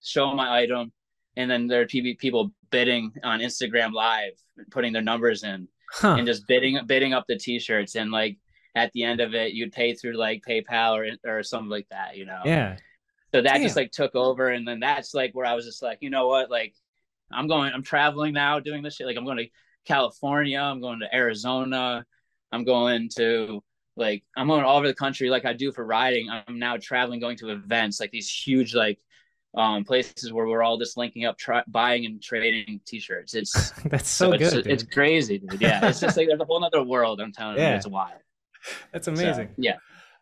[0.01, 0.91] show my item,
[1.35, 4.33] and then there are people bidding on Instagram Live,
[4.71, 6.15] putting their numbers in, huh.
[6.17, 7.95] and just bidding bidding up the t-shirts.
[7.95, 8.37] And like
[8.75, 12.17] at the end of it, you'd pay through like PayPal or or something like that,
[12.17, 12.41] you know.
[12.45, 12.77] Yeah.
[13.33, 13.61] So that Damn.
[13.61, 16.27] just like took over, and then that's like where I was just like, you know
[16.27, 16.73] what, like
[17.31, 19.05] I'm going, I'm traveling now, doing this shit.
[19.05, 19.47] Like I'm going to
[19.85, 22.05] California, I'm going to Arizona,
[22.51, 23.61] I'm going to
[23.97, 26.29] like I'm going all over the country like I do for riding.
[26.29, 28.99] I'm now traveling, going to events like these huge like
[29.55, 33.33] um, places where we're all just linking up, try, buying and trading T-shirts.
[33.33, 34.53] It's that's so, so good.
[34.53, 35.59] It's, it's, crazy, dude.
[35.59, 37.19] Yeah, it's just like there's a whole other world.
[37.19, 37.71] I'm telling yeah.
[37.71, 38.19] you, it's wild.
[38.93, 39.47] That's amazing.
[39.47, 39.77] So, yeah.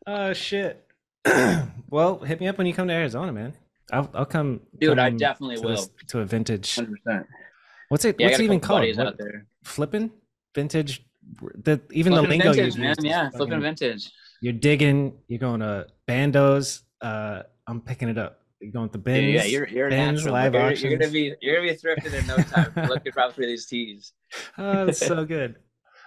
[0.07, 0.85] Oh shit.
[1.89, 3.53] well, hit me up when you come to Arizona, man.
[3.91, 4.61] I'll I'll come.
[4.79, 5.75] Dude, come I definitely to will.
[5.75, 6.75] This, to a vintage.
[6.75, 7.25] 100%.
[7.89, 8.15] What's it?
[8.19, 8.95] Yeah, what's it even called?
[8.95, 9.19] What,
[9.63, 10.11] flipping
[10.53, 11.05] vintage.
[11.63, 12.95] The even flipping the lingo vintage, man.
[13.01, 14.11] Yeah, flipping vintage.
[14.41, 15.17] You're digging.
[15.27, 16.81] You're going to bandos.
[17.01, 18.41] Uh, I'm picking it up.
[18.59, 19.33] You're going to the bins.
[19.33, 22.37] Yeah, you're you're bins, live you're, you're, gonna be you're gonna be thrifted in no
[22.37, 22.71] time.
[22.89, 24.13] looking probably for these tees.
[24.57, 25.55] Oh, that's so good.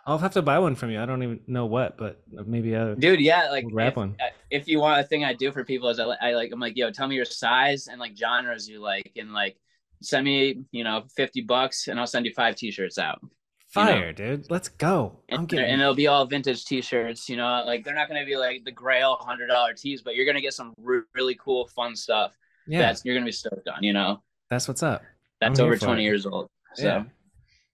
[0.06, 1.00] I'll have to buy one from you.
[1.00, 3.20] I don't even know what, but maybe a dude.
[3.20, 4.16] Yeah, like wrap if, one.
[4.18, 6.60] Uh, if you want a thing I do for people is I, I like I'm
[6.60, 9.56] like yo, tell me your size and like genres you like, and like
[10.02, 13.20] send me you know fifty bucks, and I'll send you five t-shirts out.
[13.68, 14.12] Fire, you know?
[14.12, 14.50] dude.
[14.50, 15.20] Let's go.
[15.30, 15.70] I'm and, getting...
[15.70, 17.28] and it'll be all vintage t-shirts.
[17.28, 20.26] You know, like they're not gonna be like the Grail hundred dollar tees, but you're
[20.26, 22.34] gonna get some re- really cool, fun stuff.
[22.66, 23.82] Yeah, that's you're gonna be stoked on.
[23.82, 25.02] You know, that's what's up.
[25.40, 26.48] That's I'm over twenty years old.
[26.74, 26.84] So.
[26.84, 27.04] Yeah.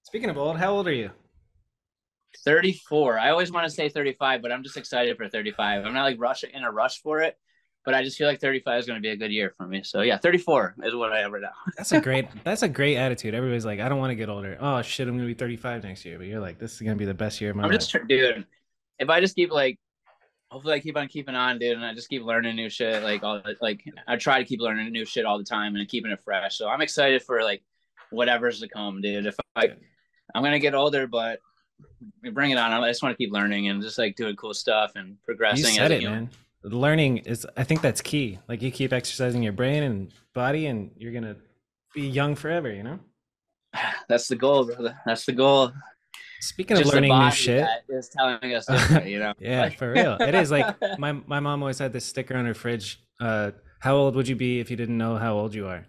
[0.02, 1.10] Speaking of old, how old are you?
[2.44, 3.18] 34.
[3.18, 5.84] I always want to say 35, but I'm just excited for 35.
[5.84, 7.36] I'm not like rushing in a rush for it,
[7.84, 9.82] but I just feel like 35 is going to be a good year for me.
[9.82, 11.52] So yeah, 34 is what I have right now.
[11.76, 13.34] that's a great that's a great attitude.
[13.34, 14.56] Everybody's like, I don't want to get older.
[14.60, 16.18] Oh shit, I'm going to be 35 next year.
[16.18, 17.80] But you're like, this is going to be the best year of my I'm life.
[17.80, 18.46] just dude.
[18.98, 19.78] If I just keep like
[20.50, 23.02] hopefully I keep on keeping on, dude, and I just keep learning new shit.
[23.02, 26.12] Like all like I try to keep learning new shit all the time and keeping
[26.12, 26.56] it fresh.
[26.56, 27.62] So I'm excited for like
[28.10, 29.26] whatever's to come, dude.
[29.26, 29.70] If I
[30.34, 31.40] I'm gonna get older, but
[32.32, 32.72] bring it on.
[32.72, 35.66] I just want to keep learning and just like doing cool stuff and progressing.
[35.66, 36.30] You said it, man.
[36.64, 38.38] Learning is, I think that's key.
[38.48, 41.36] Like you keep exercising your brain and body, and you're gonna
[41.94, 42.72] be young forever.
[42.72, 42.98] You know.
[44.08, 44.98] That's the goal, brother.
[45.04, 45.72] That's the goal.
[46.40, 48.66] Speaking Just of learning new shit, is telling us,
[49.04, 49.32] you know.
[49.38, 49.78] yeah, like...
[49.78, 50.16] for real.
[50.20, 53.02] It is like my my mom always had this sticker on her fridge.
[53.20, 55.86] Uh, how old would you be if you didn't know how old you are?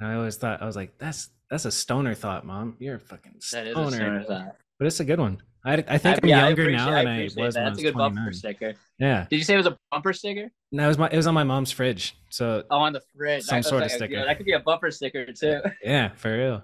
[0.00, 2.76] And I always thought I was like, that's that's a stoner thought, mom.
[2.78, 3.74] You're a fucking stoner.
[3.74, 5.40] That is a stoner thought but it's a good one.
[5.64, 7.54] I, I think I, am yeah, younger now than I, I was.
[7.54, 7.64] That.
[7.64, 8.14] That's a good 29.
[8.14, 8.74] bumper sticker.
[8.98, 9.26] Yeah.
[9.30, 10.50] Did you say it was a bumper sticker?
[10.72, 11.08] No, it was my.
[11.08, 12.16] It was on my mom's fridge.
[12.30, 12.64] So.
[12.68, 13.44] Oh, on the fridge.
[13.44, 14.24] Some sort like of sticker.
[14.24, 15.60] That could be a bumper sticker too.
[15.82, 16.62] yeah, for real.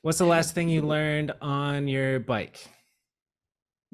[0.00, 2.58] What's the last thing you learned on your bike?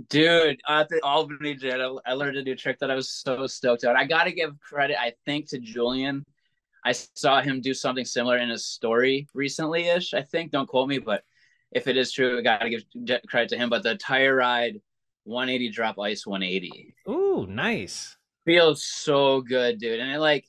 [0.09, 3.85] Dude, at the Albany Jet, I learned a new trick that I was so stoked
[3.85, 3.97] on.
[3.97, 6.25] I got to give credit, I think, to Julian.
[6.85, 10.15] I saw him do something similar in his story recently ish.
[10.15, 10.53] I think.
[10.53, 11.25] Don't quote me, but
[11.75, 12.85] if it is true, I got to give
[13.29, 13.69] credit to him.
[13.69, 14.81] But the tire ride
[15.25, 16.95] 180 drop ice 180.
[17.09, 18.17] Ooh, nice.
[18.45, 20.01] Feels so good, dude.
[20.01, 20.47] And it like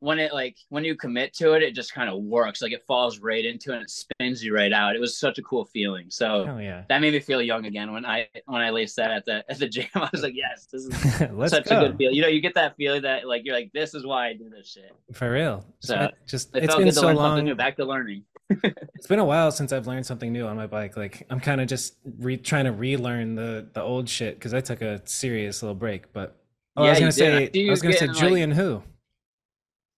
[0.00, 2.60] when it like when you commit to it, it just kind of works.
[2.60, 4.96] Like it falls right into it and it spins you right out.
[4.96, 6.06] It was such a cool feeling.
[6.10, 6.84] So Hell yeah.
[6.88, 9.58] that made me feel young again when I when I laced that at the at
[9.58, 9.86] the gym.
[9.94, 11.78] I was like, yes, this is such go.
[11.78, 12.12] a good feel.
[12.12, 14.50] You know, you get that feeling that like you're like, this is why I do
[14.50, 14.92] this shit.
[15.12, 15.64] For real.
[15.80, 17.54] So just it has been so long.
[17.56, 18.24] Back to learning.
[18.50, 20.96] It's been a while since I've learned something new on my bike.
[20.96, 24.60] Like I'm kind of just re- trying to relearn the the old shit because I
[24.60, 26.12] took a serious little break.
[26.12, 26.36] But
[26.76, 28.82] oh, yeah, I was gonna say I, I was gonna say Julian who.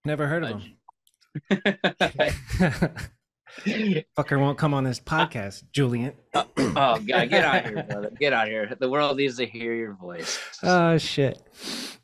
[0.05, 0.77] Never heard of him.
[4.17, 6.13] Fucker won't come on this podcast, Julian.
[6.35, 8.13] oh, oh God, get out here, brother.
[8.19, 8.77] Get out here.
[8.79, 10.39] The world needs to hear your voice.
[10.63, 11.43] Oh shit.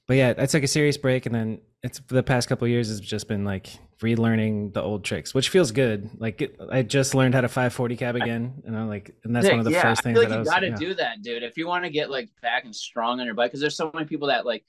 [0.09, 2.89] But yeah, I took a serious break and then it's for the past couple years
[2.89, 3.69] has just been like
[4.03, 6.11] relearning the old tricks, which feels good.
[6.19, 9.49] Like it, I just learned how to 540 cab again, and I'm like, and that's
[9.49, 10.49] one of the yeah, first things I like that you I was.
[10.49, 10.77] You Got to yeah.
[10.77, 11.43] do that, dude.
[11.43, 13.91] If you want to get like back and strong on your bike, because there's so
[13.95, 14.65] many people that like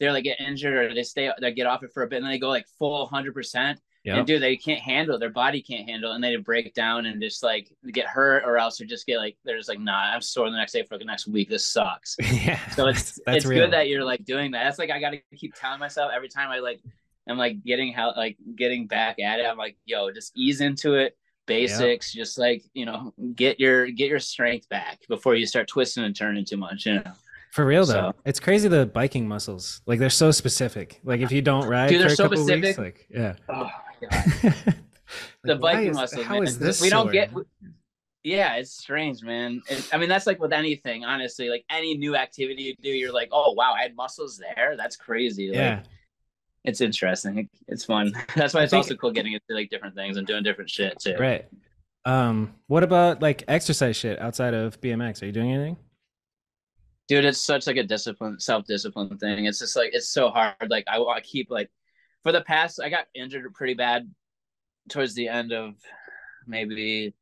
[0.00, 2.24] they're like get injured or they stay they get off it for a bit and
[2.24, 3.80] then they go like full hundred percent.
[4.04, 4.18] Yep.
[4.18, 7.42] And dude, they can't handle their body can't handle, and they break down and just
[7.42, 10.48] like get hurt, or else they just get like they're just like, nah, I'm sore
[10.48, 11.48] the next day for the next week.
[11.48, 12.14] This sucks.
[12.32, 12.64] yeah.
[12.70, 13.64] So it's that's it's real.
[13.64, 14.62] good that you're like doing that.
[14.62, 16.80] That's like I got to keep telling myself every time I like
[17.28, 19.46] I'm like getting how like getting back at it.
[19.46, 21.16] I'm like, yo, just ease into it.
[21.46, 22.22] Basics, yep.
[22.24, 26.14] just like you know, get your get your strength back before you start twisting and
[26.16, 26.86] turning too much.
[26.86, 27.12] You know.
[27.52, 29.80] For real though, So- it's crazy the biking muscles.
[29.86, 31.00] Like they're so specific.
[31.04, 33.34] Like if you don't ride Dude, for they're a so couple weeks, like yeah.
[33.48, 33.70] Oh
[34.02, 34.24] my god.
[35.44, 36.24] the Like, why biking is- muscles.
[36.24, 36.42] How man.
[36.44, 36.82] is this?
[36.82, 37.30] We don't get.
[38.24, 39.62] Yeah, it's strange, man.
[39.70, 41.48] It, I mean, that's like with anything, honestly.
[41.48, 44.74] Like any new activity you do, you're like, oh wow, I had muscles there.
[44.76, 45.46] That's crazy.
[45.48, 45.82] Like, Yeah,
[46.66, 47.48] it's interesting.
[47.68, 48.12] It's fun.
[48.36, 50.98] That's why it's think- also cool getting into like different things and doing different shit
[51.00, 51.16] too.
[51.18, 51.46] right.
[52.04, 55.22] Um, what about like exercise shit outside of BMX?
[55.22, 55.76] Are you doing anything?
[57.08, 60.84] dude it's such like a discipline self-discipline thing it's just like it's so hard like
[60.88, 61.70] i want to keep like
[62.22, 64.10] for the past i got injured pretty bad
[64.88, 65.74] towards the end of
[66.46, 67.14] maybe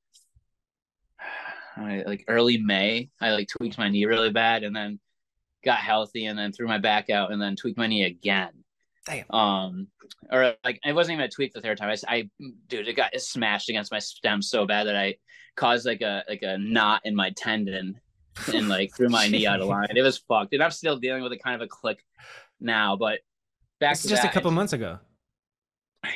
[1.78, 4.98] like early may i like tweaked my knee really bad and then
[5.64, 8.52] got healthy and then threw my back out and then tweaked my knee again
[9.07, 9.31] Damn.
[9.31, 9.88] um
[10.33, 12.31] or like it wasn't even a tweak the third time I
[12.69, 15.17] dude it got it smashed against my stem so bad that i
[15.57, 18.01] caused like a like a knot in my tendon
[18.53, 19.88] and like threw my knee out of line.
[19.95, 22.05] It was fucked, and I'm still dealing with a kind of a click
[22.61, 22.97] now.
[22.97, 23.21] But
[23.81, 24.99] back It's to just a couple months ago.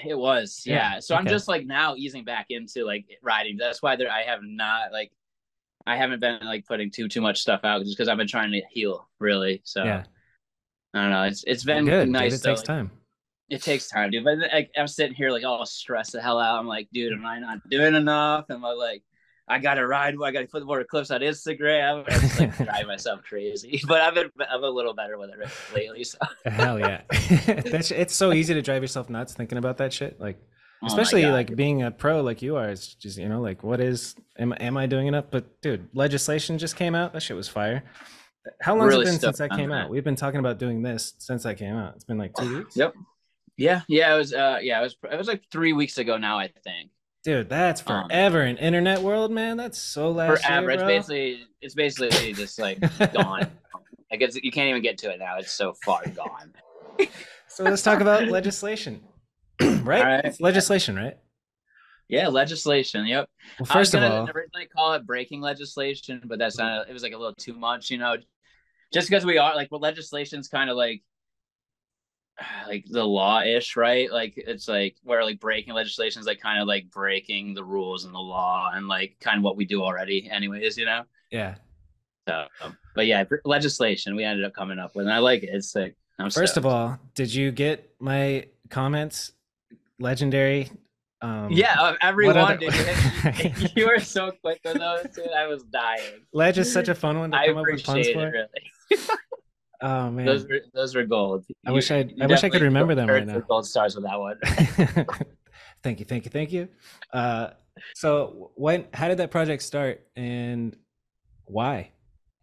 [0.04, 0.94] It was, yeah.
[0.94, 3.56] Yeah, So I'm just like now easing back into like riding.
[3.56, 5.10] That's why there I have not like
[5.86, 8.52] I haven't been like putting too too much stuff out just because I've been trying
[8.52, 9.62] to heal really.
[9.64, 10.04] So yeah,
[10.94, 11.22] I don't know.
[11.24, 12.12] It's it's been good.
[12.12, 12.16] dude.
[12.16, 12.90] It though, takes time.
[13.48, 14.24] It takes time, dude.
[14.24, 16.58] But like, I'm sitting here like all stressed the hell out.
[16.58, 18.46] I'm like, dude, am I not doing enough?
[18.50, 19.02] Am I like,
[19.48, 20.14] I gotta ride.
[20.22, 22.04] I gotta put more clips on Instagram.
[22.06, 23.80] I'm just like drive myself crazy.
[23.86, 26.04] But I've been I'm a little better with it lately.
[26.04, 27.02] So Hell yeah,
[27.46, 30.20] That's it's so easy to drive yourself nuts thinking about that shit.
[30.20, 30.38] Like
[30.82, 32.68] Oh especially God, like being a pro like you are.
[32.68, 35.24] It's just you know like what is am am I doing enough?
[35.30, 37.12] But dude, legislation just came out.
[37.12, 37.82] That shit was fire.
[38.60, 39.84] How long Really it been since that came that.
[39.84, 39.90] out?
[39.90, 41.94] We've been talking about doing this since that came out.
[41.94, 42.76] It's been like two weeks.
[42.76, 42.94] Yep.
[43.56, 46.38] Yeah, yeah, it was uh yeah, it was it was like three weeks ago now,
[46.38, 46.90] I think.
[47.24, 49.56] Dude, that's Um, forever in internet world, man.
[49.56, 50.62] That's so last Forever.
[50.62, 52.78] year, It's basically it's basically just like
[53.12, 53.50] gone.
[54.10, 55.36] Like it's, you can't even get to it now.
[55.36, 56.54] It's so far gone.
[57.46, 59.02] so let's talk about legislation.
[59.60, 59.84] right?
[59.84, 60.24] Right.
[60.24, 61.18] It's legislation, right?
[62.08, 63.04] Yeah, legislation.
[63.06, 63.28] Yep.
[63.28, 66.88] Well, I was first of gonna all, originally call it breaking legislation, but that's not.
[66.88, 68.16] It was like a little too much, you know.
[68.92, 71.02] Just because we are like, well, legislation's kind of like,
[72.68, 74.10] like the law ish, right?
[74.10, 78.04] Like it's like where like breaking legislation is like kind of like breaking the rules
[78.04, 81.02] and the law and like kind of what we do already, anyways, you know.
[81.30, 81.56] yeah.
[82.28, 82.46] So,
[82.94, 85.48] but yeah, legislation we ended up coming up with, and I like it.
[85.50, 85.96] It's sick.
[86.18, 89.32] I'm First of all, did you get my comments?
[89.98, 90.70] Legendary.
[91.20, 92.58] Um, yeah, of everyone, other-.
[93.74, 95.28] You, were so quick with those, dude.
[95.36, 96.26] I was dying.
[96.32, 98.30] Ledge is such a fun one to I come up with puns for.
[98.30, 98.46] really.
[99.80, 101.44] Oh man, Those were those were gold.
[101.64, 103.38] I You- wish I I wish I could remember them right now.
[103.40, 104.36] Gold stars with that one.
[105.84, 106.68] thank you, thank you, thank you.
[107.12, 107.50] Uh,
[107.94, 110.76] so when how did that project start and
[111.44, 111.92] why?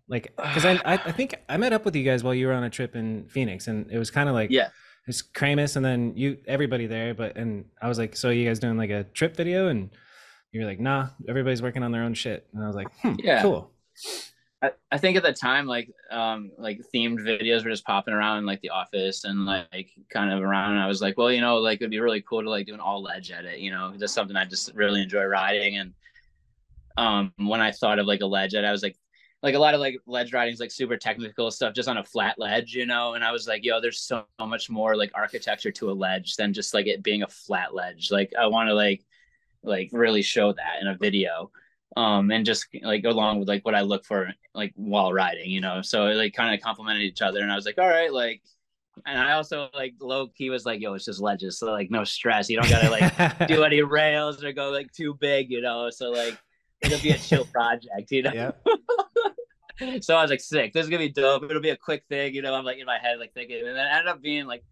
[0.07, 2.63] Like, because I, I think I met up with you guys while you were on
[2.63, 4.69] a trip in Phoenix, and it was kind of like Yeah.
[5.07, 8.59] it's Kramus and then you everybody there, but and I was like, so you guys
[8.59, 9.89] doing like a trip video, and
[10.53, 13.15] you were like, nah, everybody's working on their own shit, and I was like, hmm,
[13.19, 13.41] Yeah.
[13.41, 13.71] cool.
[14.61, 18.39] I, I think at the time, like um, like themed videos were just popping around
[18.39, 20.71] in like the office and like kind of around.
[20.71, 22.73] And I was like, well, you know, like it'd be really cool to like do
[22.73, 23.59] an all ledge edit.
[23.59, 25.77] You know, just something I just really enjoy riding.
[25.77, 25.93] And
[26.97, 28.97] um, when I thought of like a ledge edit, I was like,
[29.43, 32.03] like a lot of like ledge riding is like super technical stuff just on a
[32.03, 33.13] flat ledge, you know.
[33.13, 36.53] And I was like, yo, there's so much more like architecture to a ledge than
[36.53, 38.09] just like it being a flat ledge.
[38.09, 39.05] Like I want to like
[39.61, 41.51] like really show that in a video
[41.97, 45.61] um and just like along with like what i look for like while riding you
[45.61, 48.11] know so it like kind of complemented each other and i was like all right
[48.11, 48.41] like
[49.05, 52.03] and i also like low key was like yo it's just ledges so like no
[52.03, 55.89] stress you don't gotta like do any rails or go like too big you know
[55.89, 56.37] so like
[56.81, 58.51] it'll be a chill project you know yeah.
[60.01, 60.73] so I was like, sick.
[60.73, 61.43] This is gonna be dope.
[61.43, 62.53] It'll be a quick thing, you know.
[62.53, 64.63] I'm like in my head, like thinking, and then it ended up being like,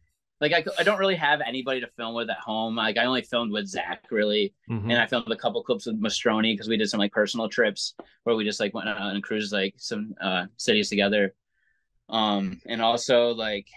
[0.44, 2.76] like I, I don't really have anybody to film with at home.
[2.76, 4.84] Like I only filmed with Zach really, Mhm.
[4.92, 7.96] and I filmed a couple clips with Mastroni because we did some like personal trips
[8.24, 11.34] where we just like went out and cruised like some uh cities together.
[12.10, 13.68] Um, and also like,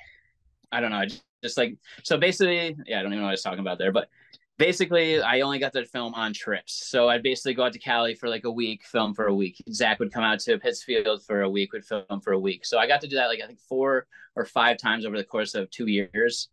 [0.73, 3.31] I don't know, I just, just like so basically, yeah, I don't even know what
[3.31, 4.09] I was talking about there, but
[4.59, 6.89] basically I only got to film on trips.
[6.89, 9.63] So I'd basically go out to Cali for like a week, film for a week.
[9.73, 12.65] Zach would come out to Pittsfield for a week, would film for a week.
[12.65, 15.25] So I got to do that like I think four or five times over the
[15.25, 16.49] course of two years.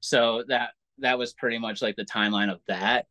[0.00, 3.06] So that that was pretty much like the timeline of that.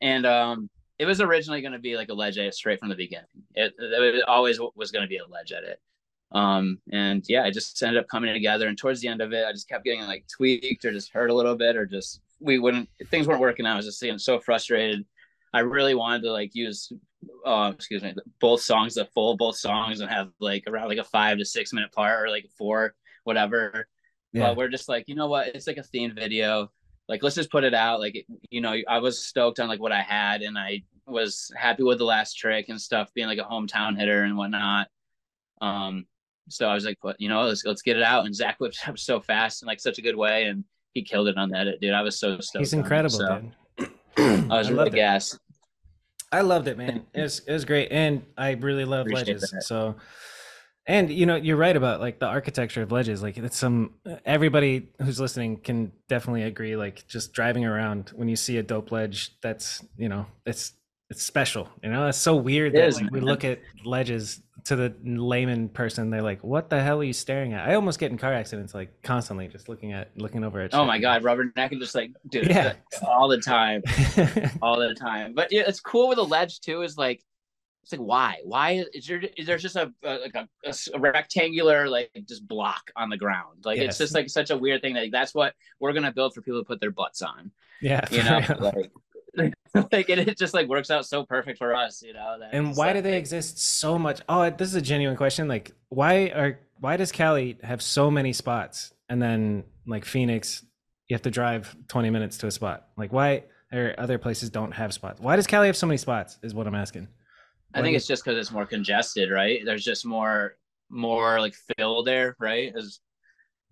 [0.00, 2.94] And um it was originally going to be like a ledge edit straight from the
[2.94, 3.26] beginning.
[3.54, 5.78] It, it always was going to be a ledge edit.
[6.32, 8.66] Um, and yeah, I just ended up coming together.
[8.66, 11.30] And towards the end of it, I just kept getting like tweaked or just hurt
[11.30, 13.74] a little bit, or just we wouldn't things weren't working out.
[13.74, 15.04] I was just getting so frustrated.
[15.52, 16.92] I really wanted to like use
[17.44, 21.04] uh, excuse me, both songs, the full both songs, and have like around like a
[21.04, 22.94] five to six minute part or like four,
[23.24, 23.88] whatever.
[24.32, 24.48] Yeah.
[24.48, 25.48] But we're just like, you know what?
[25.48, 26.70] It's like a theme video.
[27.08, 28.00] Like, let's just put it out.
[28.00, 31.84] Like, you know, I was stoked on like what I had, and I was happy
[31.84, 34.88] with the last trick and stuff, being like a hometown hitter and whatnot.
[35.60, 36.06] Um,
[36.48, 37.20] so I was like, "What?
[37.20, 39.80] You know, let's let's get it out." And Zach whipped up so fast and like
[39.80, 40.64] such a good way, and
[40.96, 41.92] he killed it on that edit, dude.
[41.92, 42.60] I was so stoked.
[42.60, 43.42] He's incredible, so.
[43.78, 43.90] dude.
[44.50, 45.38] I was I really gassed.
[46.32, 47.04] I loved it, man.
[47.12, 49.50] It was it was great, and I really love Appreciate ledges.
[49.50, 49.62] That.
[49.64, 49.96] So,
[50.86, 53.22] and you know, you're right about like the architecture of ledges.
[53.22, 53.92] Like it's some
[54.24, 56.76] everybody who's listening can definitely agree.
[56.76, 60.72] Like just driving around when you see a dope ledge, that's you know, it's
[61.10, 61.68] it's special.
[61.82, 64.94] You know, it's so weird it that is, like, we look at ledges to the
[65.04, 66.10] layman person.
[66.10, 68.74] They're like, "What the hell are you staring at?" I almost get in car accidents
[68.74, 70.74] like constantly, just looking at looking over at.
[70.74, 72.74] Oh my god, Robert rubbernecking just like dude, yeah.
[73.06, 73.82] all the time,
[74.62, 75.34] all the time.
[75.34, 76.82] But yeah, it's cool with a ledge too.
[76.82, 77.22] Is like
[77.86, 80.48] it's like why why is there is there just a, a like a,
[80.94, 83.90] a, rectangular like just block on the ground like yes.
[83.90, 86.40] it's just like such a weird thing that like, that's what we're gonna build for
[86.40, 88.90] people to put their butts on yeah you know like
[89.92, 92.38] like it, it just like works out so perfect for us, you know.
[92.52, 94.20] and why do they exist so much?
[94.28, 95.48] Oh, this is a genuine question.
[95.48, 100.64] Like, why are why does Cali have so many spots, and then like Phoenix,
[101.08, 102.88] you have to drive twenty minutes to a spot?
[102.96, 105.20] Like, why or other places don't have spots?
[105.20, 106.38] Why does Cali have so many spots?
[106.42, 107.08] Is what I'm asking.
[107.74, 109.60] I think it's just because it's more congested, right?
[109.64, 110.56] There's just more
[110.88, 112.72] more like fill there, right?
[112.76, 113.00] As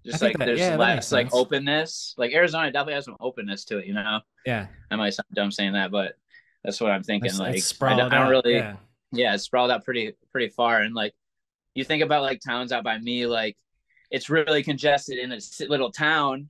[0.04, 2.14] just like that, there's yeah, less like openness.
[2.16, 4.20] Like Arizona definitely has some openness to it, you know.
[4.44, 4.66] Yeah.
[4.90, 6.14] I might sound dumb saying that, but
[6.62, 7.30] that's what I'm thinking.
[7.30, 8.54] It's, like it's I, don't, I, don't, really.
[8.54, 8.76] Yeah.
[9.12, 11.14] yeah, it's sprawled out pretty pretty far, and like
[11.74, 13.56] you think about like towns out by me, like
[14.10, 16.48] it's really congested in a little town,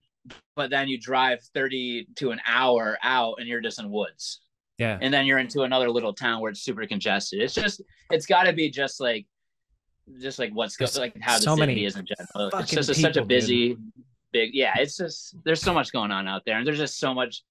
[0.55, 4.41] but then you drive 30 to an hour out, and you're just in woods.
[4.79, 4.99] Yeah.
[5.01, 7.41] And then you're into another little town where it's super congested.
[7.41, 9.27] It's just it's got to be just like
[10.21, 12.51] just like what's going like how so the city is in general.
[12.61, 13.93] It's just a, such a busy, dude.
[14.33, 14.75] big yeah.
[14.77, 17.43] It's just there's so much going on out there, and there's just so much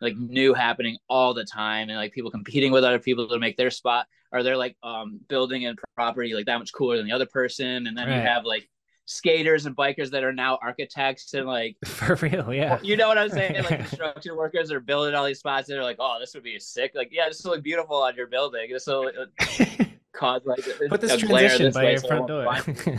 [0.00, 3.56] like new happening all the time, and like people competing with other people to make
[3.56, 7.12] their spot, or they're like um building a property like that much cooler than the
[7.12, 8.16] other person, and then right.
[8.16, 8.68] you have like
[9.08, 12.78] skaters and bikers that are now architects and like for real, yeah.
[12.82, 13.64] You know what I'm saying?
[13.64, 15.68] Like construction workers are building all these spots.
[15.68, 16.92] and They're like, oh, this would be sick.
[16.94, 18.70] Like, yeah, this will look beautiful on your building.
[18.70, 19.10] This will
[20.18, 22.56] cause like put this transition this by way, your so front door.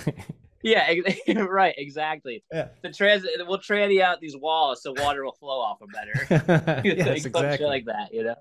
[0.63, 0.93] yeah,
[1.35, 2.43] right, exactly.
[2.51, 2.69] Yeah.
[2.81, 6.81] The trans we'll tranny out these walls so water will flow off them better.
[6.85, 7.67] yes, like, exactly.
[7.67, 8.35] like that, you know.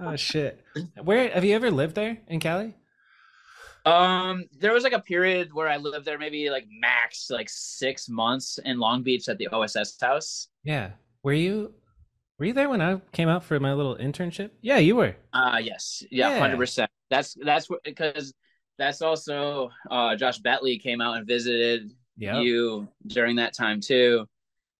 [0.00, 0.64] Oh shit!
[1.02, 2.74] Where have you ever lived there in Cali?
[3.84, 8.08] Um, there was like a period where I lived there, maybe like max like six
[8.08, 10.48] months in Long Beach at the OSS house.
[10.64, 10.92] Yeah.
[11.22, 11.74] Were you
[12.38, 14.50] were you there when I came out for my little internship?
[14.62, 15.16] Yeah, you were.
[15.32, 16.04] Uh yes.
[16.10, 16.58] Yeah, hundred yeah.
[17.10, 18.34] That's that's what because
[18.78, 22.42] that's also uh Josh Betley came out and visited yep.
[22.42, 24.26] you during that time too.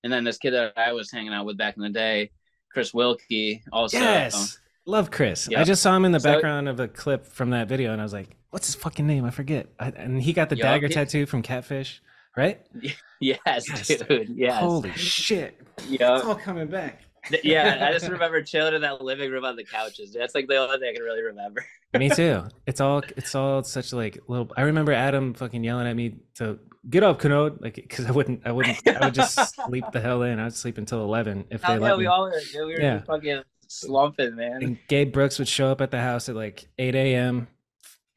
[0.05, 2.31] And then this kid that I was hanging out with back in the day,
[2.73, 3.99] Chris Wilkie, also.
[3.99, 4.59] Yes.
[4.87, 5.49] Love Chris.
[5.51, 5.61] Yep.
[5.61, 8.01] I just saw him in the so, background of a clip from that video and
[8.01, 9.25] I was like, what's his fucking name?
[9.25, 9.67] I forget.
[9.79, 10.65] I, and he got the yep.
[10.65, 12.01] dagger tattoo from Catfish,
[12.37, 12.61] right?
[13.21, 13.89] Yes, yes.
[13.89, 14.29] dude.
[14.29, 14.61] Yes.
[14.61, 15.61] Holy shit.
[15.89, 16.15] Yeah.
[16.15, 17.03] It's all coming back
[17.43, 20.13] yeah, I just remember chilling in that living room on the couches.
[20.13, 21.65] That's like the only thing I can really remember.
[21.97, 22.45] me too.
[22.67, 24.51] It's all it's all such like little.
[24.57, 28.43] I remember Adam fucking yelling at me to get up, Kanode, like because I wouldn't,
[28.45, 30.39] I wouldn't, I would just sleep the hell in.
[30.39, 31.99] I would sleep until eleven if they oh, let yeah, me.
[31.99, 33.03] We all were, we were yeah.
[33.03, 34.63] fucking slumping, man.
[34.63, 37.49] And Gabe Brooks would show up at the house at like eight a.m.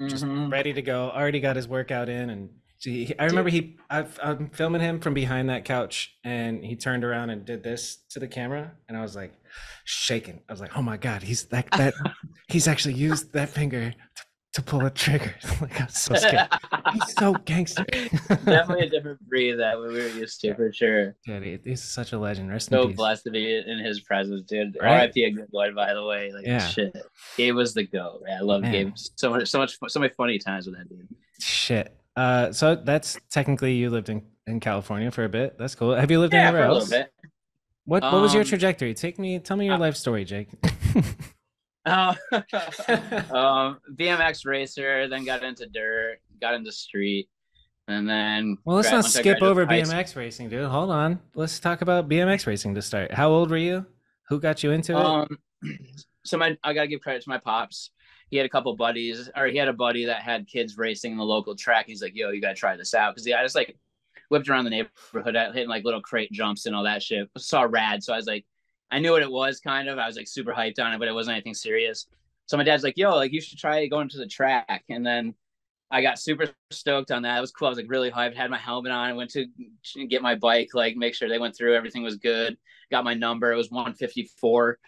[0.07, 0.49] Just mm-hmm.
[0.49, 1.11] ready to go.
[1.11, 2.49] Already got his workout in and
[2.81, 3.77] See, I remember he.
[3.91, 7.97] i am filming him from behind that couch, and he turned around and did this
[8.09, 9.33] to the camera, and I was like,
[9.85, 10.39] shaking.
[10.49, 11.93] I was like, "Oh my god, he's that that
[12.47, 16.49] he's actually used that finger to, to pull a trigger." like I'm so scared.
[16.93, 17.85] he's so gangster.
[18.45, 21.15] Definitely a different breed that we were used to for sure.
[21.23, 22.49] Dude, he's such a legend.
[22.49, 24.75] Rest so in blessed to be in his presence, dude.
[24.81, 24.93] Right?
[24.93, 25.23] R.I.P.
[25.23, 26.31] a good boy, by the way.
[26.33, 26.65] Like yeah.
[26.65, 26.97] shit,
[27.37, 28.23] Gabe was the goat.
[28.25, 31.07] Man, I love Gabe so much, so much, so many funny times with that dude.
[31.39, 31.95] Shit.
[32.15, 35.57] Uh, so that's technically you lived in, in California for a bit.
[35.57, 35.95] That's cool.
[35.95, 36.91] Have you lived yeah, anywhere else?
[37.85, 38.93] What What was your um, trajectory?
[38.93, 40.49] Take me, tell me your uh, life story, Jake.
[41.85, 42.13] uh,
[43.33, 47.29] um, BMX racer, then got into dirt, got into street,
[47.87, 48.57] and then.
[48.65, 50.67] Well, let's not skip over BMX racing, dude.
[50.67, 51.19] Hold on.
[51.33, 53.13] Let's talk about BMX racing to start.
[53.13, 53.85] How old were you?
[54.29, 55.05] Who got you into it?
[55.05, 55.37] Um,
[56.23, 57.91] so my I gotta give credit to my pops
[58.31, 61.17] he had a couple buddies, or he had a buddy that had kids racing in
[61.17, 61.85] the local track.
[61.87, 63.77] He's like, "Yo, you gotta try this out," because yeah, I just like
[64.29, 67.29] whipped around the neighborhood, hitting like little crate jumps and all that shit.
[67.37, 68.45] Saw rad, so I was like,
[68.89, 69.99] I knew what it was, kind of.
[69.99, 72.07] I was like super hyped on it, but it wasn't anything serious.
[72.47, 75.35] So my dad's like, "Yo, like you should try going to the track." And then
[75.91, 77.37] I got super stoked on that.
[77.37, 77.67] It was cool.
[77.67, 78.35] I was like really hyped.
[78.35, 79.09] Had my helmet on.
[79.09, 79.45] I went to
[80.07, 81.75] get my bike, like make sure they went through.
[81.75, 82.57] Everything was good.
[82.89, 83.51] Got my number.
[83.51, 84.79] It was 154.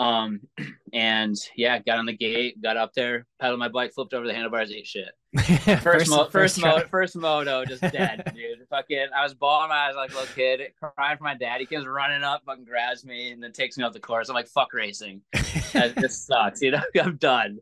[0.00, 0.40] Um,
[0.94, 4.32] and yeah, got on the gate, got up there, pedaled my bike, flipped over the
[4.32, 5.10] handlebars, ate shit.
[5.38, 8.66] first, first, mo- first, first, mo- first moto, just dead, dude.
[8.70, 11.60] Fucking, I was bawling my eyes like a little kid, crying for my dad.
[11.60, 14.28] He comes running up, fucking grabs me, and then takes me off the course.
[14.28, 15.20] I'm like, fuck racing.
[15.72, 16.82] this sucks, you know.
[17.00, 17.58] I'm done.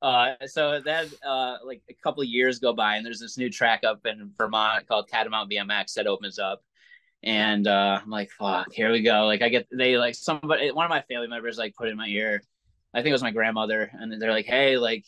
[0.00, 3.82] Uh, so then, uh, like a couple years go by, and there's this new track
[3.84, 6.64] up in Vermont called Catamount BMX that opens up,
[7.22, 9.26] and uh, I'm like, fuck, here we go.
[9.26, 12.06] Like I get they like somebody, one of my family members like put in my
[12.06, 12.42] ear.
[12.94, 15.04] I think it was my grandmother, and they're like, hey, like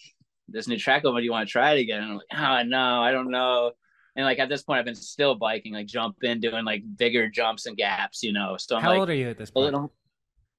[0.48, 2.02] this new track open, do you want to try it again?
[2.02, 3.72] And I'm like, oh no, I don't know.
[4.16, 7.66] And like at this point, I've been still biking, like jumping, doing like bigger jumps
[7.66, 8.56] and gaps, you know.
[8.58, 9.64] So I'm how like, old are you at this point?
[9.64, 9.92] Little,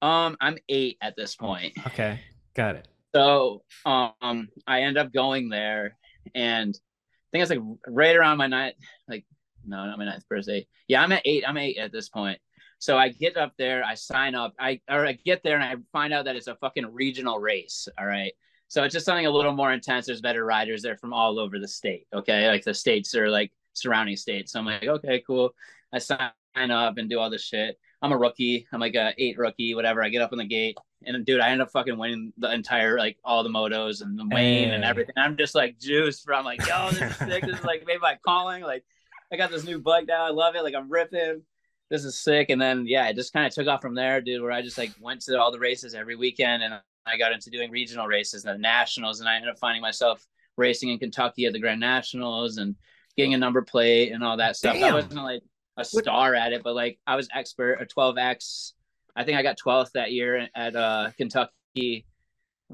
[0.02, 1.74] um, I'm eight at this point.
[1.88, 2.20] Okay,
[2.54, 2.88] got it.
[3.16, 5.98] So um, I end up going there,
[6.36, 8.76] and I think it's like right around my night,
[9.08, 9.26] like
[9.66, 10.68] no, not my ninth birthday.
[10.88, 11.44] Yeah, I'm at eight.
[11.48, 12.40] I'm eight at this point.
[12.80, 15.76] So I get up there, I sign up, I or I get there and I
[15.92, 17.88] find out that it's a fucking regional race.
[17.98, 18.34] All right.
[18.68, 20.08] So it's just something a little more intense.
[20.08, 22.08] There's better riders there from all over the state.
[22.14, 22.48] Okay.
[22.48, 24.52] Like the states are like surrounding states.
[24.52, 25.52] So I'm like, okay, cool.
[25.94, 27.78] I sign up and do all this shit.
[28.02, 28.68] I'm a rookie.
[28.72, 30.04] I'm like a eight rookie, whatever.
[30.04, 32.98] I get up on the gate and dude, I end up fucking winning the entire
[32.98, 34.76] like all the motos and the Wayne hey.
[34.76, 35.16] and everything.
[35.18, 37.46] I'm just like juiced from like, yo, this is sick.
[37.46, 38.64] this is like made by calling.
[38.64, 38.84] Like
[39.32, 40.26] I got this new bike now.
[40.26, 40.64] I love it.
[40.64, 41.42] Like I'm ripping.
[41.90, 42.50] This is sick.
[42.50, 44.42] And then yeah, it just kind of took off from there, dude.
[44.42, 46.74] Where I just like went to all the races every weekend, and
[47.06, 50.26] I got into doing regional races and the nationals, and I ended up finding myself
[50.58, 52.76] racing in Kentucky at the Grand Nationals and
[53.18, 54.76] getting a number plate and all that stuff.
[54.76, 54.94] Damn.
[54.94, 55.44] I wasn't like
[55.78, 58.74] a star at it, but like I was expert a 12x.
[59.16, 62.06] I think I got 12th that year at uh, Kentucky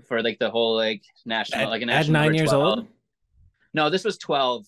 [0.08, 2.18] for like the whole like national at, like a national.
[2.18, 2.64] At nine years 12.
[2.64, 2.88] old.
[3.74, 4.66] No, this was 12.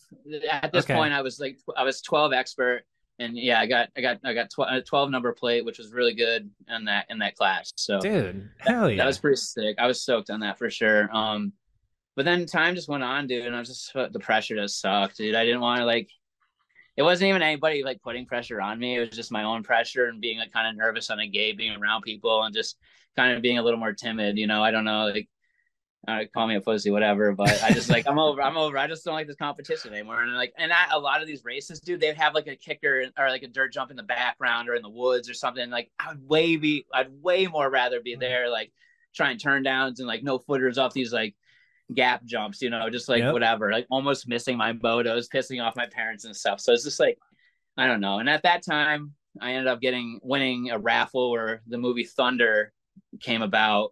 [0.50, 0.96] At this okay.
[0.96, 2.84] point, I was like, I was 12 expert,
[3.20, 6.14] and yeah, I got, I got, I got tw- 12 number plate, which was really
[6.14, 7.72] good in that in that class.
[7.76, 9.76] So, dude, hell yeah, that was pretty sick.
[9.78, 11.10] I was soaked on that for sure.
[11.16, 11.54] Um,
[12.16, 15.18] but then time just went on, dude, and I was just the pressure just sucked,
[15.18, 15.36] dude.
[15.36, 16.10] I didn't want to like.
[16.96, 18.98] It wasn't even anybody like putting pressure on me.
[18.98, 21.52] It was just my own pressure and being like kind of nervous on a gay,
[21.52, 22.78] being around people, and just
[23.16, 24.38] kind of being a little more timid.
[24.38, 25.28] You know, I don't know, like
[26.08, 27.32] uh, call me a pussy, whatever.
[27.34, 28.42] But I just like I'm over.
[28.42, 28.78] I'm over.
[28.78, 30.22] I just don't like this competition anymore.
[30.22, 33.06] And like, and I, a lot of these races, dude, they have like a kicker
[33.18, 35.70] or like a dirt jump in the background or in the woods or something.
[35.70, 38.72] Like I would way be, I'd way more rather be there, like
[39.16, 41.36] trying turn downs and like no footers off these like
[41.94, 43.34] gap jumps, you know, just like yep.
[43.34, 46.60] whatever, like almost missing my motos, pissing off my parents and stuff.
[46.60, 47.18] So it's just like,
[47.78, 48.20] I don't know.
[48.20, 52.72] And at that time, I ended up getting winning a raffle where the movie Thunder
[53.20, 53.92] came about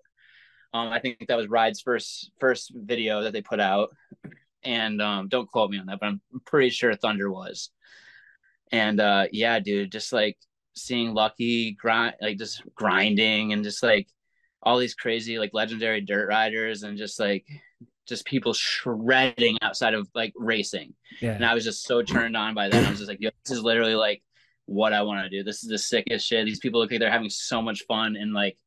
[0.73, 3.95] um, I think that was Ride's first first video that they put out,
[4.63, 7.69] and um, don't quote me on that, but I'm pretty sure Thunder was.
[8.71, 10.37] And uh, yeah, dude, just like
[10.73, 14.07] seeing Lucky grind, like just grinding, and just like
[14.63, 17.45] all these crazy like legendary dirt riders, and just like
[18.07, 20.93] just people shredding outside of like racing.
[21.19, 21.31] Yeah.
[21.33, 22.85] And I was just so turned on by that.
[22.85, 24.23] I was just like, Yo, this is literally like
[24.65, 25.43] what I want to do.
[25.43, 26.45] This is the sickest shit.
[26.45, 28.57] These people look like they're having so much fun and like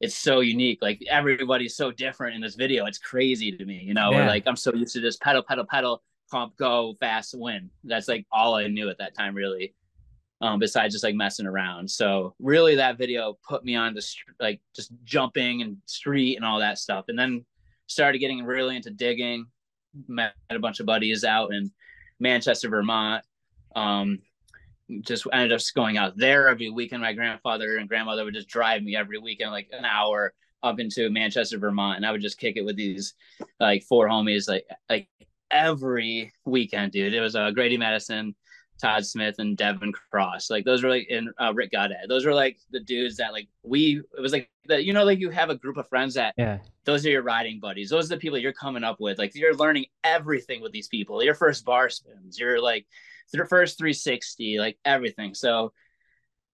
[0.00, 0.78] it's so unique.
[0.82, 2.86] Like everybody's so different in this video.
[2.86, 4.10] It's crazy to me, you know.
[4.10, 4.26] Yeah.
[4.26, 7.70] like I'm so used to just pedal, pedal, pedal, pump, go, fast, win.
[7.84, 9.74] That's like all I knew at that time, really.
[10.42, 11.90] Um, besides just like messing around.
[11.90, 14.06] So really, that video put me on the
[14.38, 17.06] like just jumping and street and all that stuff.
[17.08, 17.46] And then
[17.86, 19.46] started getting really into digging.
[20.08, 21.70] Met a bunch of buddies out in
[22.20, 23.24] Manchester, Vermont.
[23.74, 24.18] Um,
[25.00, 27.02] just ended up going out there every weekend.
[27.02, 30.32] My grandfather and grandmother would just drive me every weekend, like an hour
[30.62, 33.14] up into Manchester, Vermont, and I would just kick it with these
[33.60, 35.08] like four homies, like like
[35.50, 37.14] every weekend, dude.
[37.14, 38.34] It was uh, Grady Madison,
[38.80, 40.50] Todd Smith, and Devin Cross.
[40.50, 42.08] Like those were like in uh, Rick Goddard.
[42.08, 44.02] Those were like the dudes that like we.
[44.16, 44.84] It was like that.
[44.84, 46.58] You know, like you have a group of friends that yeah.
[46.84, 47.90] Those are your riding buddies.
[47.90, 49.18] Those are the people you're coming up with.
[49.18, 51.22] Like you're learning everything with these people.
[51.22, 52.38] Your first bar spins.
[52.38, 52.86] You're like
[53.32, 55.34] the first 360, like everything.
[55.34, 55.72] So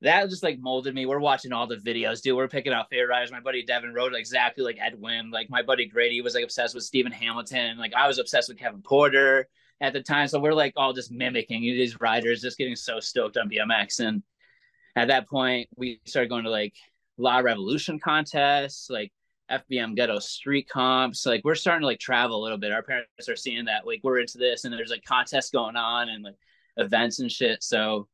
[0.03, 1.07] that just like molded me.
[1.07, 2.37] We're watching all the videos, dude.
[2.37, 3.31] We're picking out favorite riders.
[3.31, 5.31] My buddy Devin rode exactly like Edwin.
[5.31, 7.79] Like my buddy Grady was like obsessed with Stephen Hamilton.
[7.79, 9.49] Like I was obsessed with Kevin Porter
[9.81, 10.27] at the time.
[10.29, 14.01] So we're like all just mimicking these riders, just getting so stoked on BMX.
[14.01, 14.23] And
[14.97, 16.75] at that point, we started going to like
[17.17, 19.13] La Revolution contests, like
[19.51, 21.27] FBM ghetto street comps.
[21.27, 22.73] Like we're starting to like travel a little bit.
[22.73, 26.09] Our parents are seeing that like we're into this and there's like contests going on
[26.09, 26.37] and like
[26.77, 27.63] events and shit.
[27.63, 28.09] So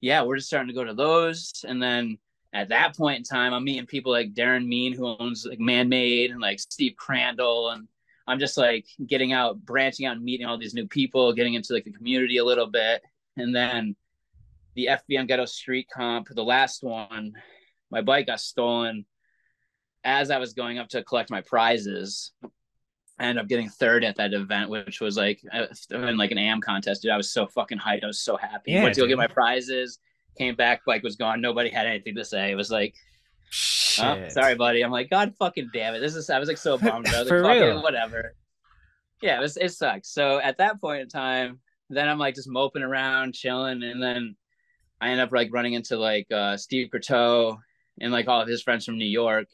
[0.00, 1.64] yeah, we're just starting to go to those.
[1.66, 2.18] And then
[2.52, 5.88] at that point in time, I'm meeting people like Darren Mean, who owns like Man
[5.88, 7.88] Made, and like Steve Crandall, and
[8.26, 11.72] I'm just like getting out, branching out, and meeting all these new people, getting into
[11.72, 13.02] like the community a little bit,
[13.36, 13.96] and then
[14.74, 17.34] the FBM Ghetto Street Comp, the last one,
[17.90, 19.04] my bike got stolen
[20.04, 22.32] as I was going up to collect my prizes.
[23.18, 26.38] I ended up getting third at that event, which was like uh, in like an
[26.38, 27.02] AM contest.
[27.02, 28.02] Dude, I was so fucking hyped.
[28.02, 28.72] I was so happy.
[28.72, 29.98] Yeah, Went to go get my prizes.
[30.36, 31.40] Came back, bike was gone.
[31.40, 32.50] Nobody had anything to say.
[32.50, 32.94] It was like,
[34.00, 34.82] oh, sorry, buddy.
[34.82, 36.00] I'm like, God fucking damn it.
[36.00, 36.28] This is.
[36.28, 37.06] I was like so bummed.
[37.06, 38.34] I was like, fucking whatever.
[39.22, 39.56] Yeah, it was.
[39.56, 40.12] It sucks.
[40.12, 41.60] So at that point in time,
[41.90, 44.34] then I'm like just moping around, chilling, and then
[45.00, 47.58] I end up like running into like uh, Steve Courteau
[48.00, 49.46] and like all of his friends from New York.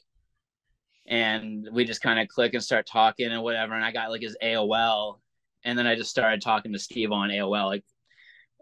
[1.07, 3.75] And we just kind of click and start talking and whatever.
[3.75, 5.19] And I got like his AOL.
[5.65, 7.85] And then I just started talking to Steve on AOL like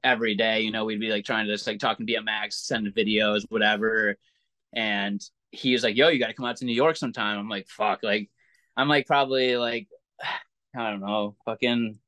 [0.03, 0.61] every day.
[0.61, 4.17] You know, we'd be like trying to just like talking BMX, send videos, whatever.
[4.75, 5.21] And
[5.51, 7.39] he was like, yo, you got to come out to New York sometime.
[7.39, 8.03] I'm like, fuck.
[8.03, 8.31] Like,
[8.77, 9.89] I'm like probably like,
[10.77, 11.99] I don't know, fucking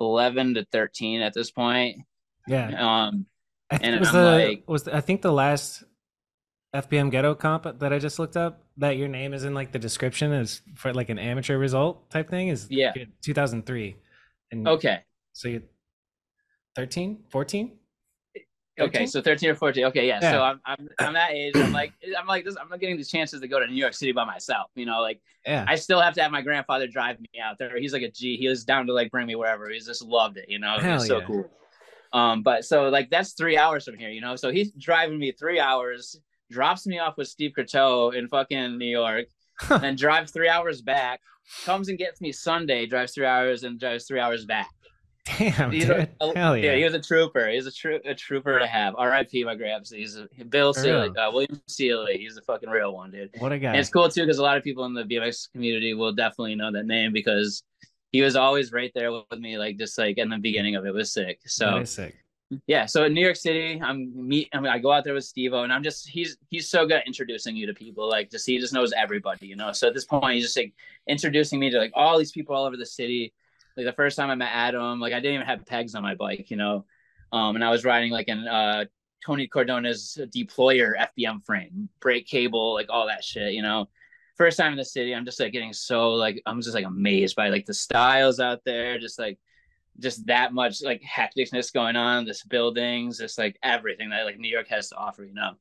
[0.00, 1.98] 11 to 13 at this point.
[2.46, 3.06] Yeah.
[3.08, 3.26] Um,
[3.70, 5.84] and it was I'm the like- was the, I think the last
[6.74, 9.78] FBM Ghetto comp that I just looked up that your name is in like the
[9.78, 12.92] description is for like an amateur result type thing is Yeah.
[13.22, 13.96] 2003
[14.50, 15.00] and okay.
[15.32, 15.62] so you
[16.74, 17.72] 13 14
[18.80, 19.84] Okay, so thirteen or fourteen.
[19.84, 20.18] Okay, yeah.
[20.18, 21.54] So I'm, I'm I'm that age.
[21.54, 22.56] I'm like I'm like this.
[22.60, 24.70] I'm not getting the chances to go to New York City by myself.
[24.74, 27.78] You know, like yeah I still have to have my grandfather drive me out there.
[27.78, 28.36] He's like a G.
[28.38, 29.68] He was down to like bring me wherever.
[29.68, 30.46] He's just loved it.
[30.48, 31.26] You know, Hell it's so yeah.
[31.26, 31.50] cool.
[32.14, 34.08] Um, but so like that's three hours from here.
[34.08, 36.18] You know, so he's driving me three hours,
[36.52, 39.26] drops me off with Steve Courteau in fucking New York,
[39.68, 41.20] then drives three hours back.
[41.64, 44.70] Comes and gets me Sunday, drives three hours and drives three hours back.
[45.38, 47.48] damn He's dude a, hell yeah, he was a trooper.
[47.48, 48.94] He's a, tro- a trooper to have.
[48.96, 49.44] R.I.P.
[49.44, 49.90] My Gramps.
[49.90, 52.18] He's a, Bill For uh, William Seeley.
[52.18, 53.30] He's a fucking real one, dude.
[53.38, 55.50] what a guy And it's cool too because a lot of people in the BMX
[55.52, 57.62] community will definitely know that name because
[58.10, 60.94] he was always right there with me, like just like in the beginning of it
[60.94, 61.40] was sick.
[61.46, 62.21] So sick
[62.66, 64.48] yeah, so in New York City, I'm meet.
[64.52, 66.98] I mean, I go out there with Steve and I'm just he's he's so good
[66.98, 68.08] at introducing you to people.
[68.08, 69.72] Like just he just knows everybody, you know.
[69.72, 70.74] So at this point, he's just like
[71.06, 73.32] introducing me to like all these people all over the city.
[73.76, 76.14] Like the first time I met Adam, like I didn't even have pegs on my
[76.14, 76.84] bike, you know,
[77.32, 78.84] um, and I was riding like an uh,
[79.24, 83.88] Tony Cordona's deployer FBM frame, brake cable, like all that shit, you know.
[84.36, 87.36] First time in the city, I'm just like getting so like I'm just like amazed
[87.36, 89.38] by like the styles out there, just like
[89.98, 94.48] just that much like hecticness going on, this buildings, this like everything that like New
[94.48, 95.52] York has to offer, you know.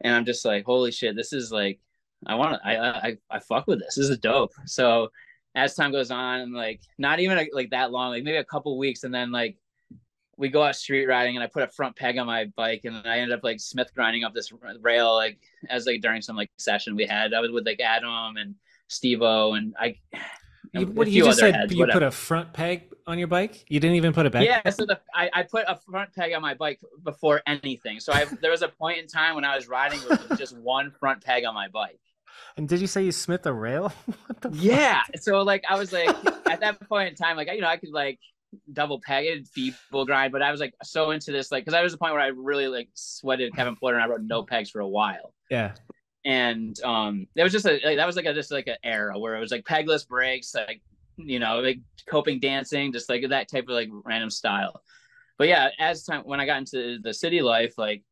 [0.00, 1.80] And I'm just like, holy shit, this is like,
[2.26, 3.94] I want to, I, I, I fuck with this.
[3.94, 4.52] This is dope.
[4.66, 5.10] So
[5.54, 8.78] as time goes on, and like not even like that long, like maybe a couple
[8.78, 9.56] weeks, and then like
[10.36, 13.02] we go out street riding, and I put a front peg on my bike, and
[13.06, 15.38] I ended up like Smith grinding up this rail, like
[15.70, 17.32] as like during some like session we had.
[17.32, 18.54] I was with like Adam and
[18.88, 19.96] Steve O, and I.
[20.74, 22.00] you, what, you just said heads, you whatever.
[22.00, 24.84] put a front peg on your bike you didn't even put a back Yeah, so
[24.84, 28.00] the, I, I put a front peg on my bike before anything.
[28.00, 30.90] So I there was a point in time when I was riding with just one
[30.90, 32.00] front peg on my bike.
[32.56, 33.90] and did you say you smith a rail
[34.26, 34.58] what the fuck?
[34.60, 35.02] Yeah.
[35.20, 36.08] So like I was like
[36.50, 38.18] at that point in time, like you know, I could like
[38.72, 41.82] double peg it, feeble grind, but I was like so into this, like because I
[41.82, 44.42] was at the point where I really like sweated Kevin Porter and I wrote no
[44.42, 45.32] pegs for a while.
[45.50, 45.74] yeah
[46.24, 49.16] And um there was just a like, that was like a just like an era
[49.18, 50.80] where it was like pegless brakes, like
[51.16, 54.82] you know, like coping dancing, just like that type of like random style.
[55.38, 58.02] But yeah, as time when I got into the city life, like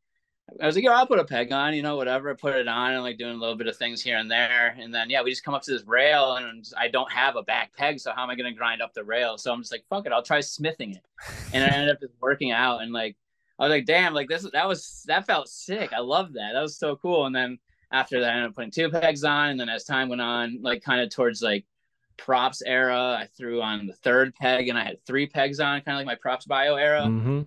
[0.61, 2.29] I was like, yo, I'll put a peg on, you know, whatever.
[2.29, 4.75] I put it on and like doing a little bit of things here and there.
[4.79, 7.43] And then yeah, we just come up to this rail and I don't have a
[7.43, 9.37] back peg, so how am I gonna grind up the rail?
[9.37, 11.05] So I'm just like, fuck it, I'll try smithing it.
[11.53, 13.17] And I ended up just working out and like
[13.57, 15.93] I was like, damn, like this that was that felt sick.
[15.93, 16.53] I love that.
[16.53, 17.25] That was so cool.
[17.25, 17.57] And then
[17.91, 19.49] after that, I ended up putting two pegs on.
[19.49, 21.65] And then as time went on, like kind of towards like
[22.17, 25.95] props era, I threw on the third peg and I had three pegs on, kind
[25.95, 27.01] of like my props bio era.
[27.01, 27.41] mm-hmm.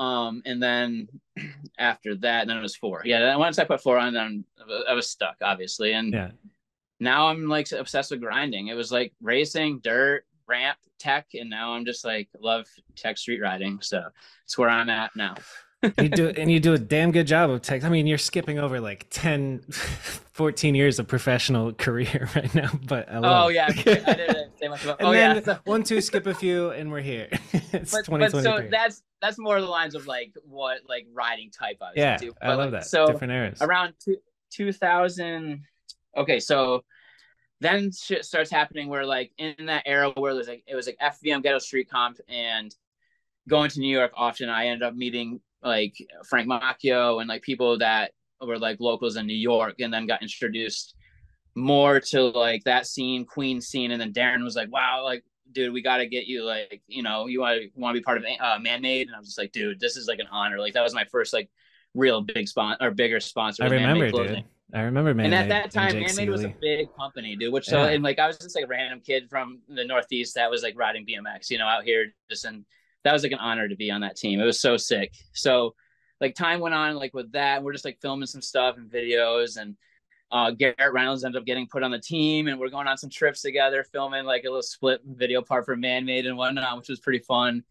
[0.00, 1.08] Um, and then
[1.78, 3.02] after that, then it was four.
[3.04, 4.44] Yeah, then once I put four on, then
[4.86, 5.92] I was stuck, obviously.
[5.94, 6.30] And yeah
[7.00, 8.68] now I'm like obsessed with grinding.
[8.68, 13.40] It was like racing, dirt, ramp, tech, and now I'm just like love tech street
[13.40, 13.80] riding.
[13.82, 14.02] So
[14.44, 15.34] it's where I'm at now.
[15.82, 18.58] You do and you do a damn good job of tech i mean you're skipping
[18.58, 19.60] over like 10
[20.32, 23.54] 14 years of professional career right now but I oh, love Oh it.
[23.54, 24.96] yeah, I didn't say much about.
[25.00, 27.92] Oh, and oh then yeah, so- one two skip a few and we're here it's
[27.92, 31.76] but, but 2023 so that's that's more the lines of like what like riding type
[31.80, 32.34] I was yeah into.
[32.42, 34.16] i love like, that So different eras around two,
[34.50, 35.62] 2000
[36.16, 36.84] okay so
[37.60, 40.98] then shit starts happening where like in that era where there's like it was like
[41.02, 42.74] fbm ghetto street comp and
[43.48, 45.94] going to new york often i ended up meeting like
[46.28, 50.22] frank macchio and like people that were like locals in New York, and then got
[50.22, 50.94] introduced
[51.54, 55.72] more to like that scene, Queen scene, and then Darren was like, "Wow, like dude,
[55.72, 58.18] we got to get you like, you know, you want to want to be part
[58.18, 60.58] of uh, Man Made," and I was just like, "Dude, this is like an honor."
[60.58, 61.50] Like that was my first like
[61.94, 63.64] real big sponsor or bigger sponsor.
[63.64, 64.44] I remember, dude.
[64.74, 67.52] I remember Man And at that time, Man Made was a big company, dude.
[67.52, 67.90] Which so yeah.
[67.90, 70.76] and like I was just like a random kid from the Northeast that was like
[70.76, 72.64] riding BMX, you know, out here just and
[73.06, 74.40] that was like an honor to be on that team.
[74.40, 75.14] It was so sick.
[75.32, 75.74] So
[76.20, 79.58] like time went on like with that, we're just like filming some stuff and videos
[79.58, 79.76] and
[80.32, 83.10] uh, Garrett Reynolds ended up getting put on the team, and we're going on some
[83.10, 86.88] trips together, filming like a little split video part for Man Made and whatnot, which
[86.88, 87.62] was pretty fun.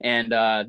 [0.00, 0.64] And uh,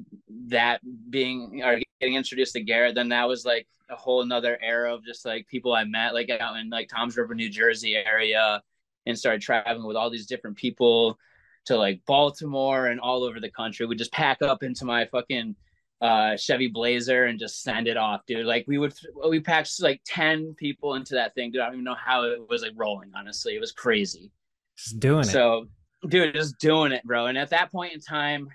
[0.49, 4.93] that being or getting introduced to Garrett, then that was like a whole another era
[4.93, 8.61] of just like people I met like out in like Toms River, New Jersey area,
[9.07, 11.17] and started traveling with all these different people
[11.65, 13.85] to like Baltimore and all over the country.
[13.85, 15.55] We just pack up into my fucking
[16.01, 18.45] uh, Chevy Blazer and just send it off, dude.
[18.45, 18.93] Like we would,
[19.29, 21.61] we packed like 10 people into that thing, dude.
[21.61, 23.55] I don't even know how it was like rolling, honestly.
[23.55, 24.31] It was crazy.
[24.77, 25.67] Just doing so, it.
[26.03, 27.27] So, dude, just doing it, bro.
[27.27, 28.49] And at that point in time,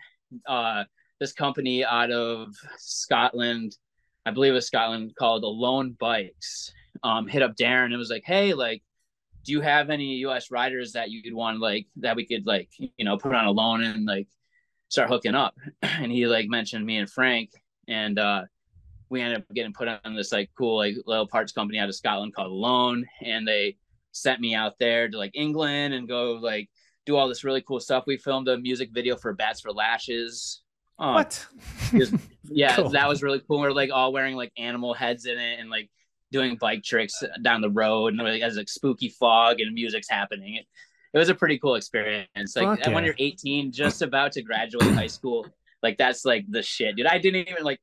[0.47, 0.85] uh,
[1.21, 3.77] this company out of Scotland,
[4.27, 7.93] I believe it was Scotland, called Alone Bikes, um, hit up Darren.
[7.93, 8.83] It was like, hey, like,
[9.45, 13.05] do you have any US riders that you'd want, like, that we could, like, you
[13.05, 14.29] know, put on Alone and, like,
[14.89, 15.55] start hooking up.
[15.83, 17.51] And he like mentioned me and Frank,
[17.89, 18.43] and uh,
[19.09, 21.95] we ended up getting put on this like cool like little parts company out of
[21.95, 23.77] Scotland called Loan, and they
[24.13, 26.69] sent me out there to like England and go like
[27.07, 28.05] do all this really cool stuff.
[28.07, 30.63] We filmed a music video for Bats for Lashes.
[30.99, 31.47] Um, what?
[31.93, 32.13] was,
[32.45, 32.91] yeah, cool.
[32.91, 33.61] that was really cool.
[33.61, 35.91] We are like all wearing like animal heads in it and like
[36.31, 40.57] doing bike tricks down the road and like, as like spooky fog and music's happening.
[40.57, 40.67] It,
[41.15, 42.55] it was a pretty cool experience.
[42.55, 42.91] Like yeah.
[42.91, 45.47] when you're 18, just about to graduate high school,
[45.83, 47.07] like that's like the shit, dude.
[47.07, 47.81] I didn't even like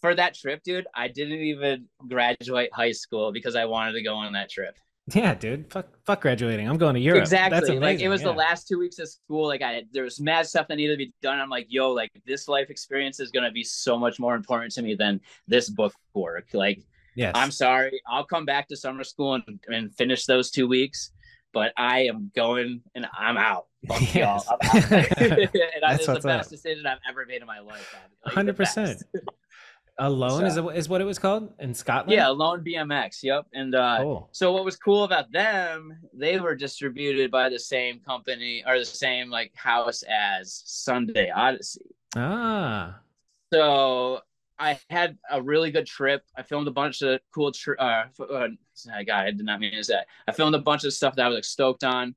[0.00, 0.86] for that trip, dude.
[0.94, 4.76] I didn't even graduate high school because I wanted to go on that trip.
[5.14, 5.70] Yeah, dude.
[5.70, 6.68] Fuck, fuck graduating.
[6.68, 7.22] I'm going to Europe.
[7.22, 7.78] Exactly.
[7.78, 8.28] Like it was yeah.
[8.28, 9.46] the last two weeks of school.
[9.46, 11.38] Like I, there was mad stuff that needed to be done.
[11.38, 14.82] I'm like, yo, like this life experience is gonna be so much more important to
[14.82, 16.48] me than this book work.
[16.52, 16.82] Like,
[17.16, 17.32] yes.
[17.34, 18.00] I'm sorry.
[18.08, 21.10] I'll come back to summer school and, and finish those two weeks
[21.56, 23.64] but I am going and I'm out.
[23.88, 24.46] Fuck yes.
[24.46, 24.92] I'm out.
[25.22, 25.50] and
[25.80, 26.48] That's the best up.
[26.50, 27.96] decision I've ever made in my life.
[28.26, 29.02] Hundred percent.
[29.98, 32.12] Alone so, is, is what it was called in Scotland.
[32.12, 33.22] Yeah, Alone BMX.
[33.22, 33.46] Yep.
[33.54, 34.28] And uh, cool.
[34.32, 35.98] so what was cool about them?
[36.12, 41.86] They were distributed by the same company or the same like house as Sunday Odyssey.
[42.14, 43.00] Ah.
[43.50, 44.20] So
[44.58, 46.22] I had a really good trip.
[46.36, 47.52] I filmed a bunch of cool.
[47.52, 48.48] Tri- uh, uh,
[49.06, 50.00] God, I did not mean to say.
[50.26, 52.14] I filmed a bunch of stuff that I was like stoked on,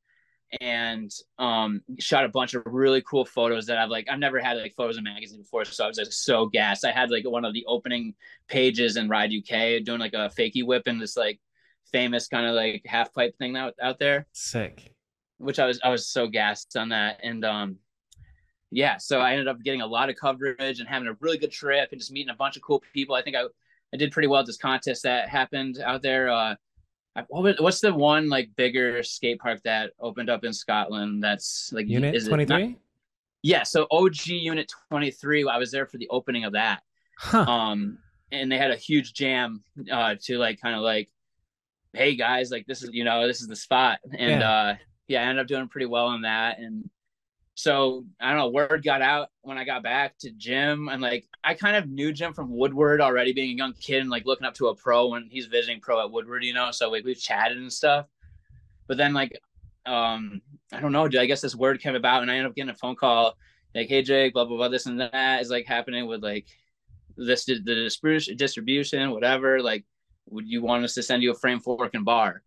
[0.62, 4.08] and um, shot a bunch of really cool photos that I've like.
[4.10, 6.86] I've never had like photos in magazine before, so I was like so gassed.
[6.86, 8.16] I had like one of the opening
[8.48, 11.40] pages in Ride UK doing like a fakie whip in this like
[11.92, 14.28] famous kind of like half pipe thing out out there.
[14.32, 14.94] Sick.
[15.38, 17.78] Which I was I was so gassed on that, and um,
[18.72, 21.52] yeah, so I ended up getting a lot of coverage and having a really good
[21.52, 23.16] trip and just meeting a bunch of cool people.
[23.16, 23.44] I think I,
[23.94, 26.30] I did pretty well at this contest that happened out there.
[26.30, 26.56] Uh,
[27.30, 31.24] what's the one like bigger skate park that opened up in Scotland?
[31.24, 32.78] That's like Unit Twenty Three.
[33.42, 35.48] Yeah, so OG Unit Twenty Three.
[35.48, 36.82] I was there for the opening of that.
[37.18, 37.46] Huh.
[37.46, 37.98] Um,
[38.32, 41.10] and they had a huge jam uh, to like kind of like,
[41.94, 44.52] hey guys, like this is you know this is the spot, and yeah.
[44.52, 44.76] uh,
[45.08, 46.88] yeah, I ended up doing pretty well on that and
[47.60, 50.88] so I don't know, word got out when I got back to Jim.
[50.88, 54.10] And like, I kind of knew Jim from Woodward already being a young kid and
[54.10, 56.72] like looking up to a pro when he's visiting pro at Woodward, you know?
[56.72, 58.06] So like we've chatted and stuff.
[58.88, 59.38] But then like,
[59.86, 60.42] um,
[60.72, 62.70] I don't know, dude, I guess this word came about and I ended up getting
[62.70, 63.36] a phone call
[63.76, 66.48] like, Hey Jake, blah, blah, blah, this and that is like happening with like
[67.18, 69.62] this, the distribution, distribution, whatever.
[69.62, 69.84] Like,
[70.30, 72.42] would you want us to send you a frame fork and bar?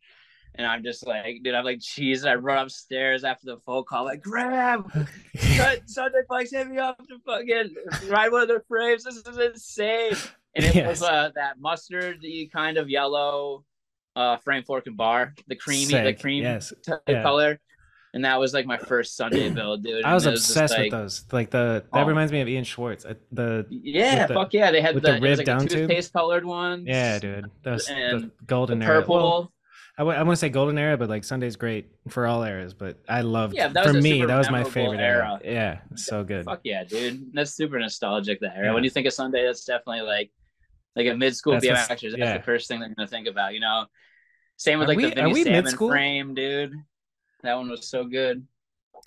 [0.55, 2.27] And I'm just like, dude, I'm like, cheese.
[2.27, 4.91] I run upstairs after the phone call, like, grab,
[5.87, 7.75] Sunday Bikes, hit me up to fucking
[8.09, 9.05] ride one of their frames.
[9.05, 10.15] This is insane.
[10.55, 10.89] And it yes.
[10.89, 13.65] was uh, that mustardy kind of yellow
[14.15, 16.05] uh, frame fork and bar, the creamy, Sick.
[16.17, 16.73] the cream yes.
[17.09, 17.23] yeah.
[17.23, 17.59] color.
[18.15, 20.05] And that was like my first Sunday build, dude.
[20.05, 21.25] I was, was obsessed like, with those.
[21.33, 22.07] Like the that oh.
[22.07, 23.07] reminds me of Ian Schwartz.
[23.33, 26.85] The yeah, the, fuck yeah, they had the, the rib like down toothpaste colored ones.
[26.87, 29.51] Yeah, dude, those the golden purple.
[29.99, 32.73] I w- I want to say golden era, but like Sunday's great for all eras.
[32.73, 35.41] But I loved yeah, for me that was my favorite era.
[35.45, 35.55] era.
[35.55, 36.47] Yeah, so good.
[36.47, 38.41] Fuck yeah, dude, that's super nostalgic.
[38.41, 38.67] That era.
[38.67, 38.75] Yeah.
[38.75, 40.31] When you think of Sunday, that's definitely like
[40.97, 41.89] like a mid school BMXer.
[41.89, 42.39] That's yeah.
[42.39, 43.53] the first thing they're gonna think about.
[43.53, 43.85] You know,
[44.57, 45.91] same with are like we, the Vinny Salmon mid-school?
[45.91, 46.73] frame, dude.
[47.43, 48.47] That one was so good.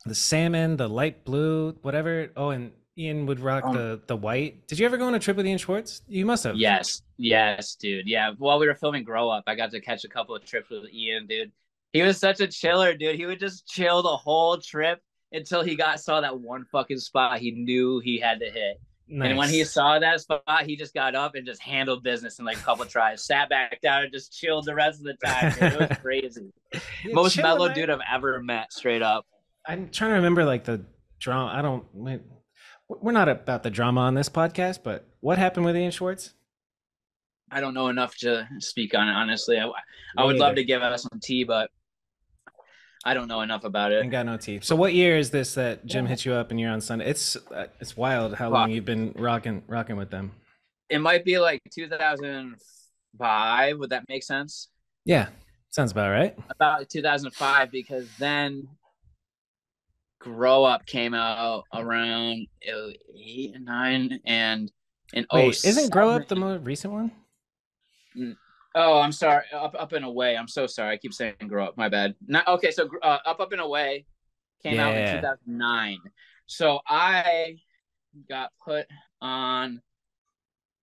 [0.05, 2.29] The salmon, the light blue, whatever.
[2.35, 4.67] Oh, and Ian would rock Um, the the white.
[4.67, 6.01] Did you ever go on a trip with Ian Schwartz?
[6.07, 6.55] You must have.
[6.55, 8.07] Yes, yes, dude.
[8.07, 10.69] Yeah, while we were filming Grow Up, I got to catch a couple of trips
[10.69, 11.51] with Ian, dude.
[11.93, 13.15] He was such a chiller, dude.
[13.15, 17.39] He would just chill the whole trip until he got saw that one fucking spot
[17.39, 18.79] he knew he had to hit.
[19.07, 22.45] And when he saw that spot, he just got up and just handled business in
[22.45, 25.51] like a couple tries, sat back down, and just chilled the rest of the time.
[25.53, 25.73] Dude.
[25.81, 26.51] It was crazy.
[26.73, 26.79] Yeah,
[27.13, 29.27] Most mellow dude I've ever met, straight up.
[29.67, 30.83] I'm trying to remember like the
[31.19, 31.51] drama.
[31.53, 31.85] I don't.
[32.87, 36.33] We're not about the drama on this podcast, but what happened with Ian Schwartz?
[37.51, 39.59] I don't know enough to speak on it, honestly.
[39.59, 39.69] I,
[40.17, 41.69] I would love to give us some tea, but
[43.05, 44.03] I don't know enough about it.
[44.03, 44.59] I got no tea.
[44.61, 47.07] So what year is this that Jim hit you up and you're on Sunday?
[47.07, 50.31] It's uh, it's wild how long you've been rocking rocking with them.
[50.89, 53.77] It might be like 2005.
[53.77, 54.69] Would that make sense?
[55.05, 55.27] Yeah,
[55.69, 56.35] sounds about right.
[56.49, 58.67] About 2005, because then
[60.19, 64.71] Grow Up came out around uh, eight and nine, and
[65.13, 67.11] in Wait, isn't Grow Up the most recent one?
[68.75, 69.45] Oh, I'm sorry.
[69.53, 70.35] Up, up and away.
[70.35, 70.93] I'm so sorry.
[70.93, 71.77] I keep saying grow up.
[71.77, 72.13] My bad.
[72.27, 72.71] Not okay.
[72.71, 74.05] So uh, up, up and away
[74.61, 75.97] came out in 2009.
[76.45, 77.57] So I
[78.29, 78.85] got put
[79.21, 79.81] on.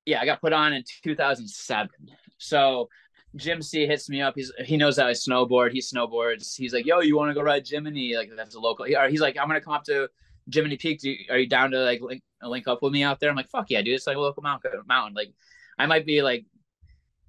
[0.07, 1.91] Yeah, I got put on in 2007.
[2.39, 2.89] So
[3.37, 4.35] Jim C hits me up.
[4.37, 5.73] He's he knows how I snowboard.
[5.73, 6.57] He snowboards.
[6.57, 8.17] He's like, "Yo, you want to go ride Jiminy?
[8.17, 10.09] Like that's a local." He- He's like, "I'm gonna come up to
[10.53, 11.01] Jiminy Peak.
[11.01, 13.37] Do you, are you down to like link, link up with me out there?" I'm
[13.37, 13.95] like, "Fuck yeah, dude!
[13.95, 14.73] It's like a local mountain.
[14.87, 15.15] Mountain.
[15.15, 15.33] Like,
[15.79, 16.45] I might be like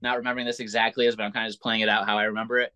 [0.01, 2.25] not remembering this exactly as, but I'm kind of just playing it out how I
[2.25, 2.73] remember it.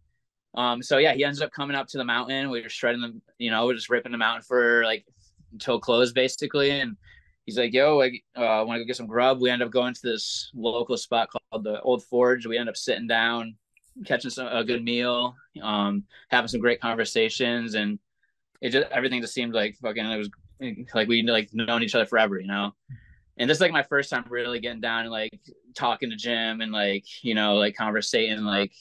[0.55, 2.49] Um, so yeah, he ends up coming up to the mountain.
[2.49, 5.05] We were shredding the, you know, we're just ripping the mountain for like
[5.51, 6.71] until close basically.
[6.71, 6.95] And
[7.47, 9.95] he's like, "Yo, I uh, want to go get some grub." We end up going
[9.95, 12.45] to this local spot called the Old Forge.
[12.45, 13.55] We end up sitting down,
[14.05, 15.33] catching some a good meal,
[15.63, 17.97] um, having some great conversations, and
[18.61, 20.05] it just everything just seemed like fucking.
[20.05, 20.29] It was
[20.93, 22.73] like we like known each other forever, you know.
[23.39, 25.39] And this is like my first time really getting down and like
[25.75, 28.73] talking to Jim and like you know like conversating like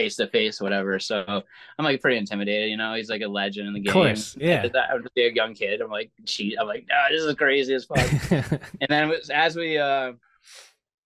[0.00, 0.98] face to face whatever.
[0.98, 2.70] So I'm like pretty intimidated.
[2.70, 3.90] You know, he's like a legend in the game.
[3.90, 4.66] Of course, yeah.
[4.90, 5.80] I was just a young kid.
[5.80, 6.56] I'm like cheat.
[6.60, 7.98] I'm like, no, this is crazy as fuck.
[8.80, 10.12] and then was- as we uh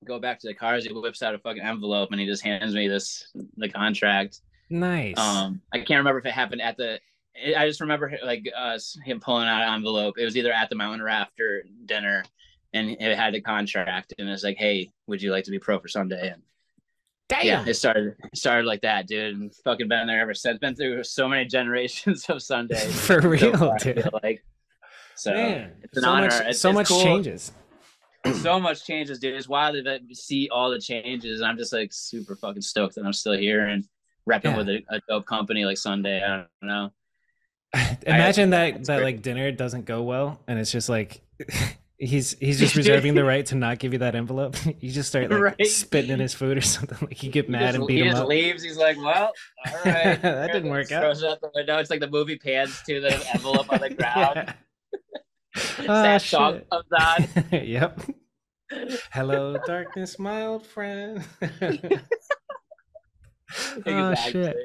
[0.05, 2.74] go back to the cars, he whips out a fucking envelope and he just hands
[2.74, 4.40] me this the contract.
[4.70, 5.18] nice.
[5.18, 7.01] Um, I can't remember if it happened at the.
[7.57, 10.18] I just remember like us him pulling out an envelope.
[10.18, 12.22] It was either at the mountain or after dinner,
[12.72, 15.80] and it had the contract, and it's like, "Hey, would you like to be pro
[15.80, 16.42] for Sunday?" And
[17.29, 17.47] Damn.
[17.47, 19.35] yeah, it started it started like that, dude.
[19.37, 20.59] And fucking been there ever since.
[20.59, 23.01] Been through so many generations of Sundays.
[23.07, 24.09] For So real, far, dude.
[24.22, 24.45] like
[25.16, 26.27] so Man, it's an so honor.
[26.27, 27.03] much, It's- so it's much cool.
[27.03, 27.53] changes.
[28.41, 29.35] so much changes, dude.
[29.35, 31.41] It's wild to see all the changes.
[31.43, 33.85] I'm just like super fucking stoked that I'm still here and
[34.29, 34.57] repping Yeah.
[34.57, 36.22] with a, a dope company like Sunday.
[36.22, 36.91] I don't know.
[38.07, 39.05] Imagine that that great.
[39.05, 41.20] like dinner doesn't go well, and it's just like
[41.99, 44.57] he's he's just reserving the right to not give you that envelope.
[44.80, 45.66] you just start like Right.
[45.66, 46.99] spitting in his food or something.
[47.01, 48.28] Like you get mad just, and beat he him just up.
[48.28, 48.62] leaves.
[48.62, 49.32] He's like, "Well,
[49.66, 51.03] all right, That didn't work out.
[51.03, 51.78] Throws it out the window.
[51.78, 54.55] It's like the movie pans to the envelope on the ground.
[55.88, 57.26] Ah, Sad song comes on.
[57.53, 58.01] yep.
[59.12, 61.22] Hello, darkness, my old friend.
[63.86, 64.57] oh shit!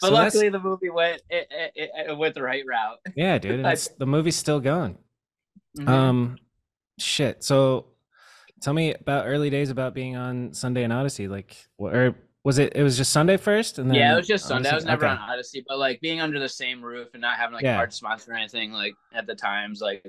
[0.00, 2.98] But So that's- luckily, the movie went it, it, it, went the right route.
[3.16, 3.60] Yeah, dude.
[3.60, 4.98] and it's, the movie's still going.
[5.78, 5.88] Mhm.
[5.88, 6.36] Um,
[6.98, 7.42] shit.
[7.44, 7.86] So,
[8.62, 11.28] tell me about early days about being on Sunday and Odyssey.
[11.28, 12.72] Like, or was it?
[12.76, 14.70] It was just Sunday first, and then yeah, it was just Sunday.
[14.70, 15.12] I was never Okay.
[15.12, 17.72] on Odyssey, but like being under the same roof and not having like Yeah.
[17.74, 20.06] a hard sponsor or anything, like at the times, like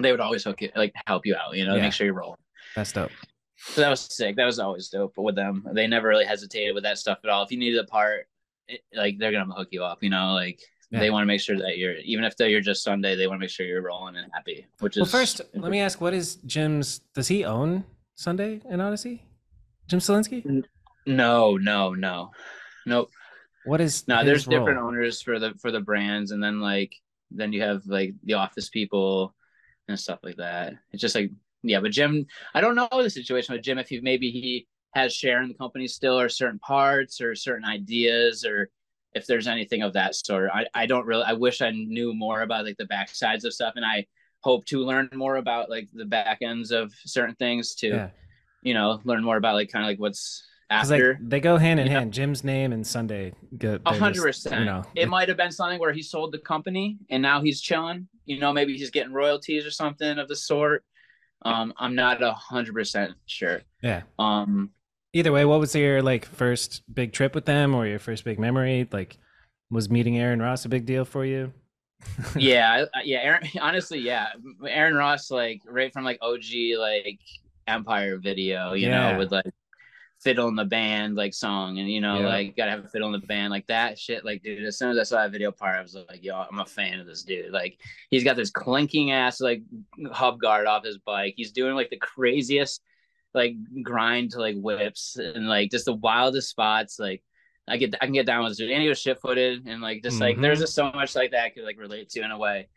[0.00, 1.82] they would always hook you, like help you out, you know, Yeah.
[1.82, 2.38] make sure you're rolling.
[2.76, 3.10] That's dope.
[3.56, 4.36] So that was sick.
[4.36, 5.66] That was always dope with them.
[5.72, 7.42] They never really hesitated with that stuff at all.
[7.42, 8.28] If you needed a part,
[8.68, 10.60] it, like they're gonna hook you up, you know, like
[10.90, 11.00] Yeah.
[11.00, 13.38] they want to make sure that you're even if they're you're just Sunday, they want
[13.38, 14.66] to make sure you're rolling and happy.
[14.80, 17.00] Which is Well, first, let me ask: What is Jim's?
[17.14, 17.84] Does he own
[18.14, 19.22] Sunday and Odyssey?
[19.86, 20.64] Jim Cielencki?
[21.06, 22.30] no, no, no,
[22.86, 23.10] nope.
[23.64, 24.08] What is?
[24.08, 26.94] No, there's different owners for the for the brands, and then like
[27.30, 29.34] then you have like the office people
[29.88, 30.74] and stuff like that.
[30.92, 31.30] It's just like
[31.62, 35.14] yeah, but Jim, I don't know the situation with Jim if he maybe he has
[35.14, 38.70] share in the company still, or certain parts, or certain ideas, or
[39.18, 40.50] if there's anything of that sort.
[40.52, 41.24] I I don't really.
[41.24, 44.06] I wish I knew more about like the backsides of stuff, and I
[44.40, 48.10] hope to learn more about like the back ends of certain things to Yeah,
[48.62, 51.18] you know learn more about like kind of like what's 'Cause, like after.
[51.22, 51.98] they go hand in you know?
[52.00, 52.12] hand.
[52.12, 53.78] Jim's name and Sunday go.
[53.86, 54.60] A hundred percent.
[54.60, 57.60] You know, it might have been something where he sold the company and now he's
[57.60, 58.06] chilling.
[58.26, 60.84] You know, maybe he's getting royalties or something of the sort.
[61.42, 63.62] Um, I'm not a hundred percent sure.
[63.82, 64.02] yeah.
[64.18, 64.70] Um,
[65.12, 68.38] Either way, what was your like first big trip with them, or your first big
[68.38, 68.88] memory?
[68.90, 69.18] Like,
[69.70, 71.52] was meeting Aaron Ross a big deal for you?
[72.36, 73.18] yeah, yeah.
[73.18, 74.28] Aaron, honestly, yeah.
[74.66, 77.20] Aaron Ross, like right from like OG, like
[77.66, 79.12] Empire video, you yeah.
[79.12, 79.52] know, with like
[80.22, 82.26] fiddle in the band like song and you know yeah.
[82.26, 84.90] like gotta have a fiddle in the band like that shit like dude as soon
[84.90, 87.22] as i saw that video part i was like yo i'm a fan of this
[87.22, 87.78] dude like
[88.10, 89.62] he's got this clinking ass like
[90.10, 92.82] hub guard off his bike he's doing like the craziest
[93.38, 97.22] like grind to like whips and like just the wildest spots like
[97.68, 100.16] i get i can get down with and he was shit footed and like just
[100.16, 100.24] mm-hmm.
[100.24, 100.64] like there's mm-hmm.
[100.64, 102.68] just so much like that i could like relate to in a way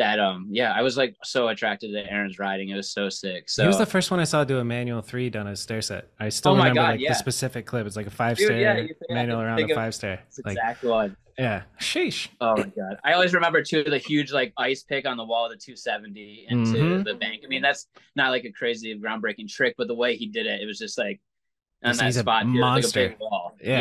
[0.00, 2.70] that um yeah i was like so attracted to aaron's riding.
[2.70, 3.50] It was so sick.
[3.50, 5.82] So he was the first one i saw do a manual three done a stair
[5.82, 6.08] set.
[6.18, 7.10] I still oh remember God, like yeah.
[7.10, 7.86] the specific clip.
[7.86, 11.16] It's like a five stair yeah, manual around a five stair like, exact one.
[11.38, 11.62] Yeah.
[11.78, 12.28] Sheesh.
[12.40, 12.96] Oh my god.
[13.04, 16.46] I always remember too the huge like ice pick on the wall of the 270
[16.48, 17.02] into mm-hmm.
[17.02, 17.42] the bank.
[17.44, 17.86] I mean that's
[18.16, 20.96] not like a crazy groundbreaking trick but the way he did it it was just
[20.96, 21.20] like
[21.84, 23.54] on that spot monster like wall.
[23.62, 23.80] Yeah,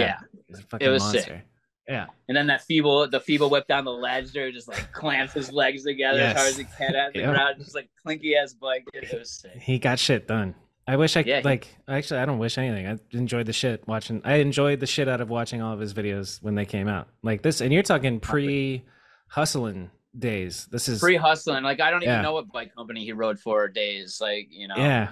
[0.49, 0.59] yeah.
[0.81, 1.21] it was monster.
[1.21, 1.45] sick
[1.89, 2.05] yeah.
[2.27, 5.51] And then that feeble, the feeble whip down the ledge there, just like clamps his
[5.51, 6.35] legs together yes.
[6.35, 7.33] as hard as he can at the yep.
[7.33, 8.85] ground, just like clinky ass bike.
[8.93, 9.57] It was sick.
[9.59, 10.53] He got shit done.
[10.87, 11.67] I wish I yeah, like.
[11.87, 12.87] Actually, I don't wish anything.
[12.87, 14.21] I enjoyed the shit watching.
[14.23, 17.07] I enjoyed the shit out of watching all of his videos when they came out.
[17.23, 18.83] Like this, and you're talking pre
[19.27, 20.67] hustling days.
[20.71, 21.63] This is pre hustling.
[21.63, 22.21] Like I don't even yeah.
[22.21, 24.19] know what bike company he rode for days.
[24.21, 24.75] Like you know.
[24.77, 25.09] Yeah.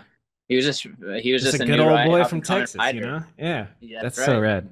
[0.47, 3.01] He was just he was just, just a, a good old boy from Texas, you
[3.01, 3.21] know.
[3.37, 4.33] Yeah, yeah that's, that's right.
[4.33, 4.69] so rad.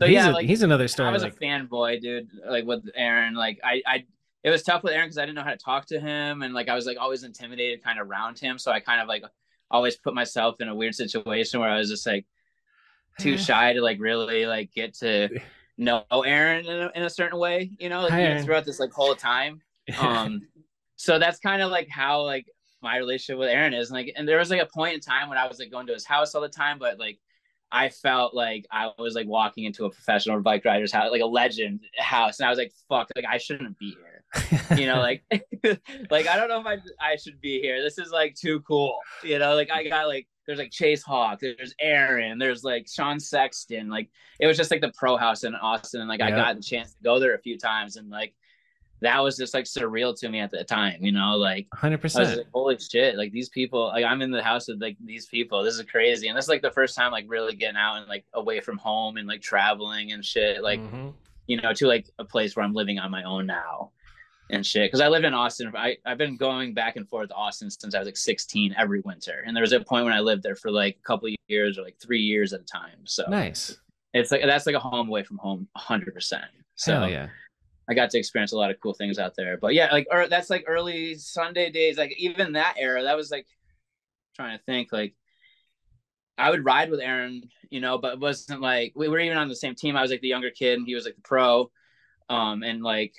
[0.00, 1.08] So he's yeah, a, like he's another story.
[1.08, 2.28] I was like, a fanboy, dude.
[2.48, 4.04] Like with Aaron, like I, I,
[4.42, 6.52] it was tough with Aaron because I didn't know how to talk to him, and
[6.52, 8.58] like I was like always intimidated, kind of around him.
[8.58, 9.22] So I kind of like
[9.70, 12.26] always put myself in a weird situation where I was just like
[13.20, 15.28] too shy to like really like get to
[15.78, 18.92] know Aaron in a, in a certain way, you know, like Hi, throughout this like
[18.92, 19.60] whole time.
[19.98, 20.48] Um,
[20.96, 22.46] so that's kind of like how like
[22.82, 25.28] my relationship with Aaron is, and, like, and there was like a point in time
[25.28, 27.18] when I was like going to his house all the time, but like
[27.74, 31.26] I felt like I was like walking into a professional bike rider's house, like a
[31.26, 34.24] legend house, and I was like, "Fuck!" Like I shouldn't be here.
[34.78, 35.24] you know, like,
[36.08, 37.82] like I don't know if I I should be here.
[37.82, 38.96] This is like too cool.
[39.24, 43.18] You know, like I got like there's like Chase Hawk, there's Aaron, there's like Sean
[43.18, 43.88] Sexton.
[43.88, 44.08] Like
[44.38, 46.92] it was just like the pro house in Austin, and like I got the chance
[46.92, 48.36] to go there a few times, and like
[49.04, 52.36] that was just like surreal to me at the time, you know, like 100%.
[52.36, 53.16] Like, Holy shit.
[53.16, 55.62] Like these people, like I'm in the house with like these people.
[55.62, 56.28] This is crazy.
[56.28, 58.78] And this is like the first time like really getting out and like away from
[58.78, 60.62] home and like traveling and shit.
[60.62, 61.10] Like, mm-hmm.
[61.46, 63.90] you know, to like a place where I'm living on my own now
[64.50, 64.90] and shit.
[64.90, 65.70] Cause I live in Austin.
[65.76, 69.00] I, I've been going back and forth to Austin since I was like 16 every
[69.00, 69.44] winter.
[69.46, 71.82] And there was a point when I lived there for like a couple years or
[71.82, 73.04] like three years at a time.
[73.04, 73.76] So nice.
[74.14, 76.42] It's like, that's like a home away from home 100%.
[76.76, 77.28] So Hell yeah
[77.88, 79.56] I got to experience a lot of cool things out there.
[79.56, 83.30] But yeah, like or that's like early Sunday days, like even that era, that was
[83.30, 83.46] like
[84.36, 85.14] trying to think like
[86.36, 89.48] I would ride with Aaron, you know, but it wasn't like we were even on
[89.48, 89.96] the same team.
[89.96, 91.70] I was like the younger kid and he was like the pro.
[92.28, 93.14] Um and like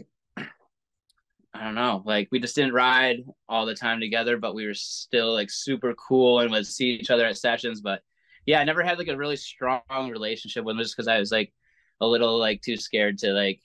[1.53, 4.73] I don't know, like we just didn't ride all the time together, but we were
[4.73, 7.79] still like super cool and would see each other at sessions.
[7.79, 8.01] But
[8.45, 11.31] yeah, I never had like a really strong relationship with him just because I was
[11.31, 11.53] like
[12.01, 13.61] a little like too scared to like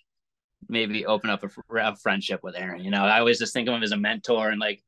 [0.68, 2.82] maybe open up a, a, friendship with Aaron.
[2.82, 4.82] You know, I always just think of him as a mentor and like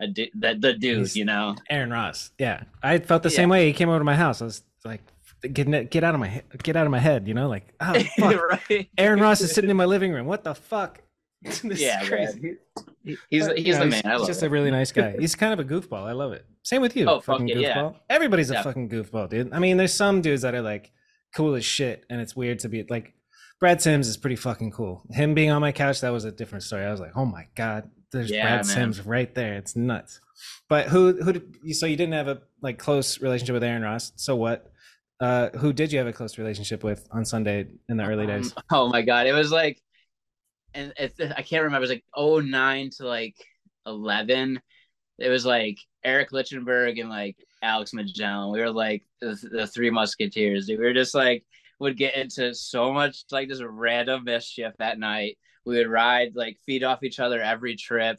[0.00, 0.98] a du- the, the dude.
[0.98, 2.30] He's you know, Aaron Ross.
[2.38, 3.36] Yeah, I felt the yeah.
[3.36, 3.66] same way.
[3.66, 4.42] He came over to my house.
[4.42, 5.02] I was like,
[5.52, 7.28] get get out of my get out of my head.
[7.28, 8.02] You know, like oh
[8.70, 8.88] right.
[8.96, 10.26] Aaron Ross is sitting in my living room.
[10.26, 11.02] What the fuck?
[11.62, 12.56] yeah, crazy.
[13.04, 14.02] He, he's he's yeah, the man.
[14.18, 14.46] He's, just it.
[14.46, 15.16] a really nice guy.
[15.20, 16.04] He's kind of a goofball.
[16.04, 16.44] I love it.
[16.64, 17.08] Same with you.
[17.08, 17.92] Oh, fucking fuck it, goofball.
[17.92, 17.98] Yeah.
[18.10, 19.52] Everybody's a fucking goofball, dude.
[19.52, 20.90] I mean, there's some dudes that are like
[21.34, 23.14] cool as shit, and it's weird to be like
[23.60, 25.02] Brad Sims is pretty fucking cool.
[25.10, 26.84] Him being on my couch, that was a different story.
[26.84, 28.74] I was like, oh my god, there's yeah, Brad man.
[28.74, 29.54] Sims right there.
[29.54, 30.20] It's nuts.
[30.68, 31.74] But who who did you?
[31.74, 34.12] So you didn't have a like close relationship with Aaron Ross.
[34.16, 34.70] So what?
[35.20, 38.52] Uh, who did you have a close relationship with on Sunday in the early days?
[38.56, 39.82] Um, oh my god, it was like,
[40.74, 41.84] and it, I can't remember.
[41.84, 43.34] It was like 09 to like
[43.86, 44.60] 11.
[45.18, 48.52] It was like Eric Lichtenberg and like Alex Magallan.
[48.52, 50.68] We were like the, the three musketeers.
[50.68, 51.44] We were just like
[51.78, 55.38] would get into so much like just random mischief at night.
[55.64, 58.18] We would ride like feed off each other every trip.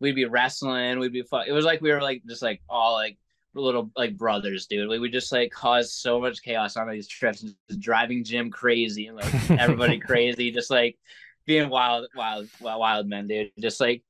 [0.00, 0.98] We'd be wrestling.
[0.98, 1.46] We'd be fun.
[1.48, 3.18] It was like we were like just like all like
[3.54, 4.88] little like brothers, dude.
[4.88, 9.06] We would just like cause so much chaos on these trips, just driving Jim crazy
[9.06, 10.98] and like everybody crazy, just like
[11.46, 13.50] being wild, wild, wild, wild men, dude.
[13.58, 14.02] Just like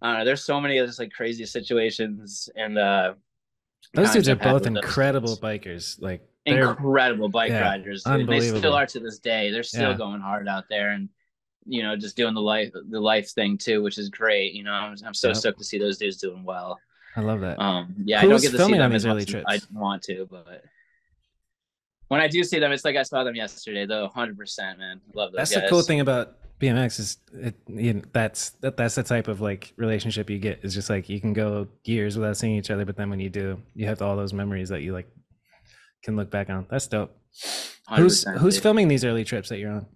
[0.00, 0.24] I don't know.
[0.24, 3.14] There's so many of just like crazy situations, and uh
[3.94, 6.00] those dudes are both incredible bikers.
[6.00, 8.04] Like incredible bike yeah, riders.
[8.04, 9.50] They still are to this day.
[9.50, 9.96] They're still yeah.
[9.96, 11.08] going hard out there and
[11.66, 14.52] you know just doing the life the life thing too, which is great.
[14.54, 15.36] You know, I'm, I'm so yep.
[15.36, 16.78] stoked to see those dudes doing well.
[17.16, 17.60] I love that.
[17.60, 19.46] Um, yeah, Who I don't get to see them these early trips.
[19.48, 20.64] I want to, but
[22.08, 23.86] when I do see them, it's like I saw them yesterday.
[23.86, 25.38] Though, hundred percent, man, love those.
[25.38, 25.62] That's guys.
[25.62, 29.40] the cool thing about BMX is it, you know, that's that, that's the type of
[29.40, 30.60] like relationship you get.
[30.62, 33.30] It's just like you can go years without seeing each other, but then when you
[33.30, 35.08] do, you have all those memories that you like
[36.02, 36.66] can look back on.
[36.70, 37.16] That's dope.
[37.96, 39.86] Who's 100%, who's filming these early trips that you're on?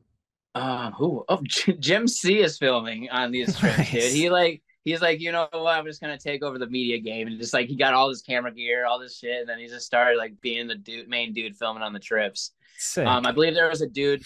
[0.54, 1.24] Um, who?
[1.28, 1.42] Oh,
[1.78, 4.12] Jim C is filming on these trips, dude.
[4.12, 5.76] He like he's like, you know what?
[5.76, 8.22] I'm just gonna take over the media game, and just like he got all this
[8.22, 11.32] camera gear, all this shit, and then he just started like being the dude, main
[11.32, 12.52] dude filming on the trips.
[12.78, 13.06] Sick.
[13.06, 14.22] Um, I believe there was a dude,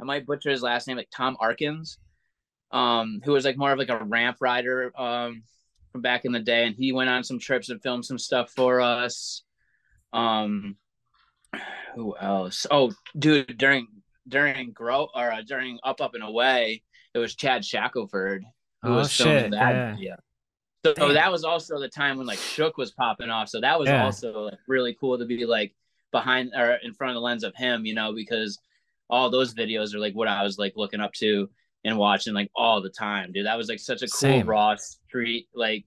[0.00, 1.96] I might butcher his last name, like Tom Arkins,
[2.70, 5.42] um, who was like more of like a ramp rider, um,
[5.92, 8.50] from back in the day, and he went on some trips and filmed some stuff
[8.50, 9.42] for us.
[10.12, 10.76] Um,
[11.94, 12.66] who else?
[12.70, 13.88] Oh, dude, during
[14.28, 16.82] during grow or uh, during up up and away,
[17.14, 18.44] it was Chad Shackelford
[18.82, 19.50] who oh was shit!
[19.52, 19.92] that Yeah.
[19.94, 20.16] video.
[20.84, 21.14] So Damn.
[21.14, 23.48] that was also the time when like Shook was popping off.
[23.48, 24.04] So that was Yeah.
[24.04, 25.74] also like really cool to be like
[26.12, 28.58] behind or in front of the lens of him, you know, because
[29.10, 31.48] all those videos are like what I was like looking up to
[31.84, 33.46] and watching like all the time, dude.
[33.46, 34.46] That was like such a cool Same.
[34.48, 35.86] raw street like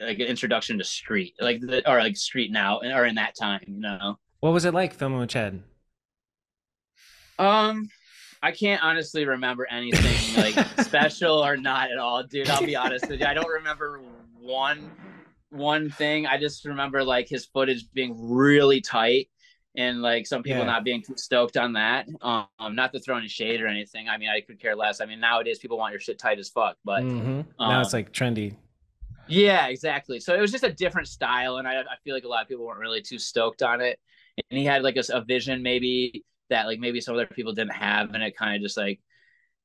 [0.00, 3.64] like an introduction to street like the, or like street now or in that time,
[3.66, 4.16] you know.
[4.46, 5.64] What was it like filming with Chad?
[7.38, 7.90] Um,
[8.42, 12.50] I can't honestly remember anything like special or not at all, dude.
[12.50, 13.26] I'll be honest with you.
[13.26, 14.00] I don't remember
[14.32, 14.92] one
[15.50, 16.26] one thing.
[16.26, 19.30] I just remember like his footage being really tight
[19.76, 20.66] and like some people Yeah.
[20.66, 22.06] not being too stoked on that.
[22.22, 24.08] Um, not to throw any shade or anything.
[24.08, 25.00] I mean, I could care less.
[25.00, 27.92] I mean, nowadays people want your shit tight as fuck, but hmm now it's um,
[27.92, 28.56] like trendy.
[29.26, 30.20] yeah, exactly.
[30.20, 32.48] So it was just a different style, and I, I feel like a lot of
[32.48, 33.98] people weren't really too stoked on it.
[34.50, 37.74] And he had like a, a vision maybe that like maybe some other people didn't
[37.74, 39.00] have, and it kind of just like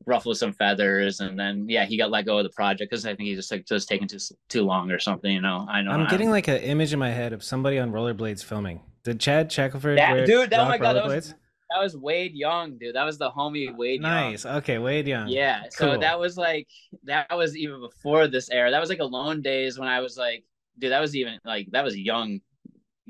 [0.06, 1.20] ruffled some feathers.
[1.20, 3.52] And then yeah, he got let go of the project because I think he just
[3.52, 4.20] like just taking too
[4.50, 5.32] too long or something.
[5.32, 5.92] You know, I know.
[5.92, 8.82] I'm getting don't- like an image in my head of somebody on rollerblades filming.
[9.04, 10.54] Did Chad Shackelford that wear dude.
[10.54, 11.16] Oh my god, that rollerblades?
[11.16, 11.36] was
[11.72, 12.96] that was Wade Young, dude.
[12.96, 14.12] That was the homie Wade Young.
[14.12, 14.46] nice.
[14.46, 15.30] Okay, Wade Young.
[15.30, 15.64] Yeah.
[15.70, 16.68] So that was like
[17.06, 18.72] that was even before this era.
[18.72, 20.44] That was like alone days when I was like,
[20.78, 22.42] dude, that was even like that was young,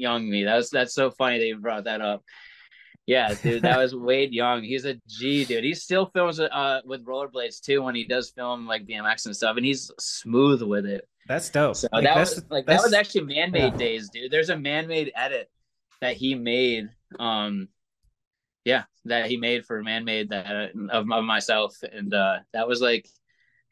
[0.02, 0.44] young me.
[0.44, 2.24] That was that's so funny that you brought that up.
[3.08, 4.64] Yeah, dude, that was Wade Young.
[4.64, 5.64] He's a G, dude.
[5.64, 9.58] He still films uh with rollerblades too when he does film like BMX and stuff,
[9.58, 11.08] and he's smooth with it.
[11.28, 11.76] That's dope.
[11.76, 13.78] So Like, that that's- was like that was actually man-made yeah.
[13.78, 14.32] days, dude.
[14.32, 15.50] There's a man-made edit
[16.02, 16.90] that he made.
[17.20, 17.70] Um,
[18.66, 23.08] yeah, that he made for man-made that of, of myself, and uh, that was like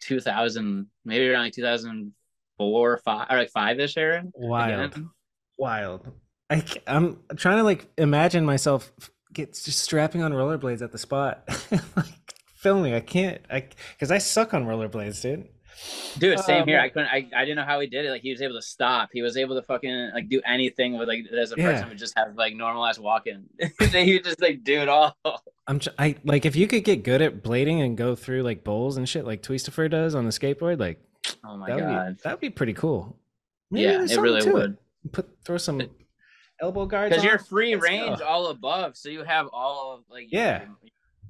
[0.02, 2.14] 2000, maybe around like 2004,
[2.94, 4.24] or five, or like five ish era.
[4.34, 4.92] wild.
[4.94, 5.10] again.
[5.60, 6.12] Wild.
[6.50, 8.92] I, I'm trying to like imagine myself
[9.34, 11.44] get just strapping on rollerblades at the spot,
[11.96, 12.94] like filming.
[12.96, 13.42] I can't.
[13.52, 15.48] I because I suck on rollerblades, dude.
[16.18, 16.80] Dude, same Oh, here.
[16.80, 17.08] Um, I couldn't.
[17.08, 18.10] I, I didn't know how he did it.
[18.10, 19.10] Like he was able to stop.
[19.14, 21.72] He was able to fucking like do anything with like as a Yeah.
[21.74, 23.46] person would just have like normalized walking.
[23.80, 25.16] Then he would just like do it all.
[25.68, 28.64] I'm tr- I like if you could get good at blading and go through like
[28.64, 31.00] bowls and shit like Twistifer does on the skateboard, like
[31.46, 32.16] Oh my that would god.
[32.18, 33.16] be that'd be pretty cool.
[33.72, 34.78] Maybe yeah, it really to would.
[35.12, 35.82] Put throw some
[36.62, 38.26] elbow guards Because you're free Let's range go.
[38.26, 40.66] all above, so you have all of like Yeah.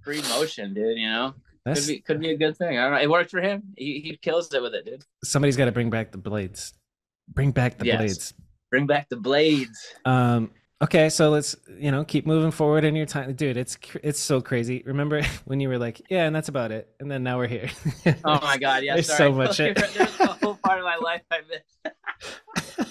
[0.03, 0.97] free motion, dude.
[0.97, 1.33] You know,
[1.65, 2.77] could That's, be could be a good thing.
[2.77, 2.99] I don't know.
[3.01, 3.63] It worked for him.
[3.77, 5.03] He he kills it with it, dude.
[5.23, 6.73] somebody's got to bring back the blades.
[7.27, 7.97] Bring back the Yes.
[7.97, 8.33] blades.
[8.71, 9.79] Bring back the blades.
[10.05, 10.51] Um.
[10.81, 13.57] Okay, so let's you know keep moving forward in your time, dude.
[13.57, 14.81] It's it's so crazy.
[14.85, 17.69] Remember when you were like, yeah, and that's about it, and then now we're here.
[18.23, 18.93] Oh my god, yeah.
[18.95, 19.29] There's sorry.
[19.29, 19.57] so much.
[19.57, 19.77] There's
[20.21, 22.89] a whole part of my life I missed.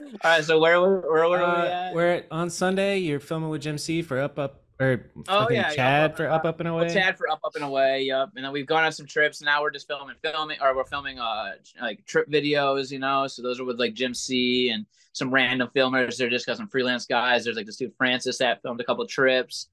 [0.00, 1.94] All right, so where were where were we Uh, at?
[1.94, 2.98] we're on Sunday.
[2.98, 6.26] You're filming with Jim C for up up or Oh, yeah, yeah, Chad Up, for
[6.30, 6.86] Up, up and away.
[6.86, 8.04] Well, Chad for up, up and away.
[8.04, 8.30] Yep.
[8.36, 9.42] And then we've gone on some trips.
[9.42, 12.90] Now we're just filming, filming, or we're filming uh like trip videos.
[12.90, 16.16] You know, so those are with like Jim C and some random filmers.
[16.16, 17.44] They're just got some freelance guys.
[17.44, 19.68] There's like this dude Francis that filmed a couple trips.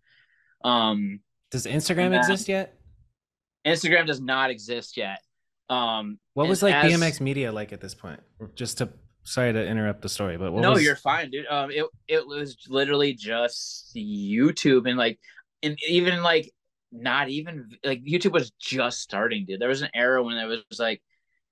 [0.64, 1.22] Um,
[1.52, 2.18] Does Instagram Yeah.
[2.20, 2.74] exist yet?
[3.66, 5.22] Instagram does not exist yet.
[5.70, 8.20] Um, What was like as- BMX media like at this point?
[8.56, 8.90] Just to
[9.28, 11.46] sorry to interrupt the story, but what no, was, you're fine, dude.
[11.48, 15.20] Um, it it was literally just YouTube and like,
[15.64, 16.52] and even like
[16.92, 19.60] not even like YouTube was just starting, dude.
[19.60, 21.02] There was an era when it was like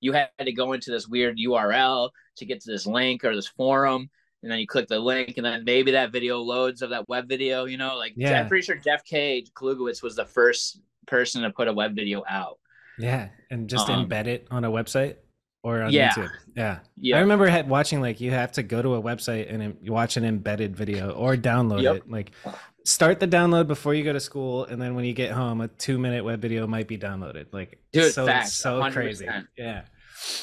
[0.00, 3.46] you had to go into this weird URL to get to this link or this
[3.46, 4.08] forum,
[4.42, 7.28] and then you click the link, and then maybe that video loads of that web
[7.28, 7.66] video.
[7.66, 8.40] You know, like Yeah.
[8.40, 9.44] I'm pretty sure Jeff K.
[9.54, 12.58] Klugiewicz was the first person to put a web video out.
[12.98, 15.16] yeah, and just Um, embed it on a website
[15.66, 16.10] or on Yeah.
[16.10, 16.30] YouTube.
[16.96, 17.16] Yeah.
[17.16, 20.24] I remember watching like you have to go to a website and you watch an
[20.24, 21.96] embedded video or download Yep.
[21.96, 22.10] it.
[22.10, 22.30] Like
[22.84, 25.66] start the download before you go to school, and then when you get home, a
[25.68, 27.46] two minute web video might be downloaded.
[27.52, 29.26] Like Dude, so facts, so crazy.
[29.26, 29.46] 100%.
[29.58, 29.82] Yeah.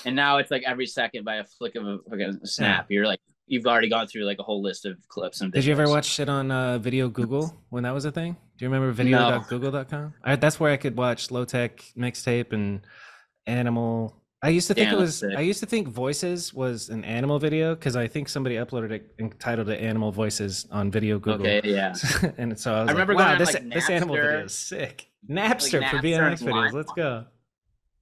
[0.05, 3.21] and now it's like every second by a flick of a fucking snap, you're like
[3.47, 5.51] you've already gone through like a whole list of clips and.
[5.51, 5.55] videos.
[5.55, 8.33] Did you ever watch shit on uh, Video Google when that was a thing?
[8.57, 10.13] Do you remember video.google.com?
[10.23, 12.81] I, that's where I could watch low tech mixtape and
[13.47, 14.15] animal.
[14.43, 15.23] I used to think Damn, it was.
[15.23, 19.15] I used to think voices was an animal video because I think somebody uploaded it
[19.17, 21.47] entitled it "Animal Voices" on Video Google.
[21.47, 21.95] Okay, yeah.
[22.37, 24.43] and so I was I remember like, going wow, on, this like, this animal video
[24.43, 25.07] is sick.
[25.29, 26.73] Napster, for Napster BMX and videos.
[26.73, 27.25] Let's go.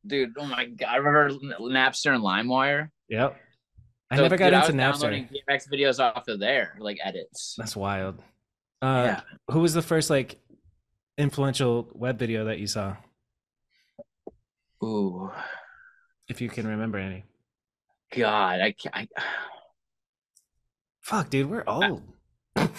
[0.07, 1.29] Dude, oh my god, I remember
[1.61, 2.89] Napster and LimeWire.
[3.09, 3.37] Yep.
[4.09, 5.01] I So, never got dude, I into was Napster.
[5.01, 7.53] downloading BMX videos off of there, like edits.
[7.55, 8.17] That's wild.
[8.81, 9.21] Uh, Yeah.
[9.51, 10.39] Who was the first like
[11.19, 12.95] influential web video that you saw,
[14.83, 15.29] Ooh,
[16.31, 17.25] if you can remember any?
[18.15, 18.95] God, I can't.
[18.95, 19.07] I,
[21.01, 22.01] Fuck, dude, we're old.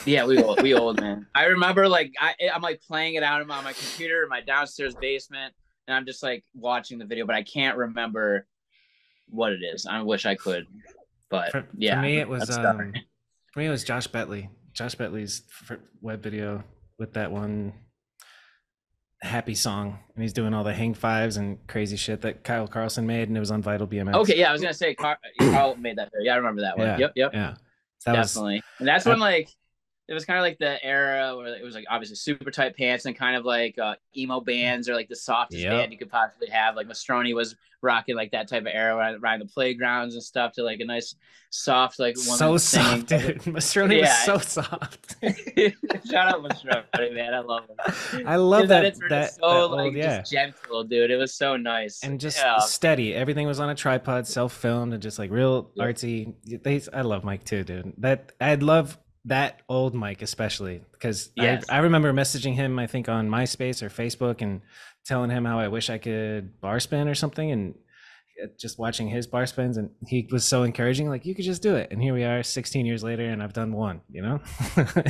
[0.05, 1.27] yeah, we old, we old man.
[1.35, 4.95] I remember like I, I'm like playing it out on my, computer in my downstairs
[4.95, 5.55] basement,
[5.87, 8.47] and I'm just like watching the video, but I can't remember
[9.29, 9.87] what it is.
[9.87, 10.67] I wish I could,
[11.31, 11.97] but For, yeah.
[11.97, 12.93] for me, it was that's um,
[13.53, 14.49] for me it was Josh Betley.
[14.73, 15.43] Josh Betley's
[16.01, 16.65] web video
[16.99, 17.75] with that one
[19.23, 23.07] happy song, and he's doing all the hang fives and crazy shit that Kyle Carlson
[23.07, 24.15] made, and it was on Vital BMX.
[24.15, 26.11] Okay, yeah, I was gonna say Carl, Carl made that.
[26.21, 26.87] Yeah, I remember that one.
[26.89, 27.31] Yeah, Yep, yep.
[27.33, 27.55] yeah,
[28.07, 28.63] that was definitely.
[28.79, 29.49] and that's when like
[30.09, 33.05] it was kind of like the era where it was like obviously super tight pants
[33.07, 35.71] and kind of like uh, emo bands or like the softest Yep.
[35.73, 36.75] band you could possibly have.
[36.77, 40.63] Like Mastroni was rocking like that type of era around, the playgrounds and stuff to
[40.63, 41.15] like a nice
[41.51, 43.07] soft like woman so singing.
[43.07, 43.43] soft, dude.
[43.55, 44.33] Mastroni Yeah.
[44.33, 45.17] was so soft.
[46.11, 48.27] Shout out Mastroni, man, I love him.
[48.27, 50.19] I love that that, so that like yeah.
[50.21, 51.11] just gentle, dude.
[51.11, 52.59] It was so nice and just yeah.
[52.59, 53.15] steady.
[53.15, 56.35] Everything was on a tripod, self-filmed, and just like real artsy.
[56.45, 57.93] They, I love Mike too, dude.
[57.99, 61.65] That I'd love that old Mike especially because Yes.
[61.69, 64.61] I, I remember messaging him, I think on MySpace or Facebook, and
[65.05, 67.75] telling him how I wish I could bar spin or something, and
[68.43, 71.09] uh, just watching his bar spins, and he was so encouraging.
[71.09, 73.53] Like you could just do it, and here we are, 16 years later, and I've
[73.53, 74.01] done one.
[74.11, 74.41] You know.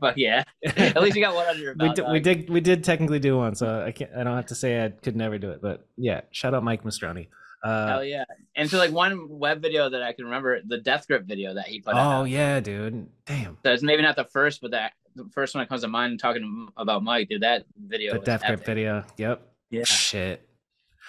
[0.00, 1.96] But yeah, at least you got one under your we belt.
[1.96, 4.54] did, we did we did technically do one, so I can't I don't have to
[4.54, 7.28] say I could never do it, but yeah, shout out Mike Mastroni.
[7.66, 8.24] Uh, Hell yeah!
[8.54, 11.66] And so like one web video that I can remember, the Death Grip video that
[11.66, 12.20] he put out.
[12.20, 15.62] oh yeah, dude, damn, So it's maybe not the first, but that the first one
[15.62, 17.42] that comes to mind talking about Mike, dude.
[17.42, 20.48] That video, the Death Grip video, yep, Yeah, shit,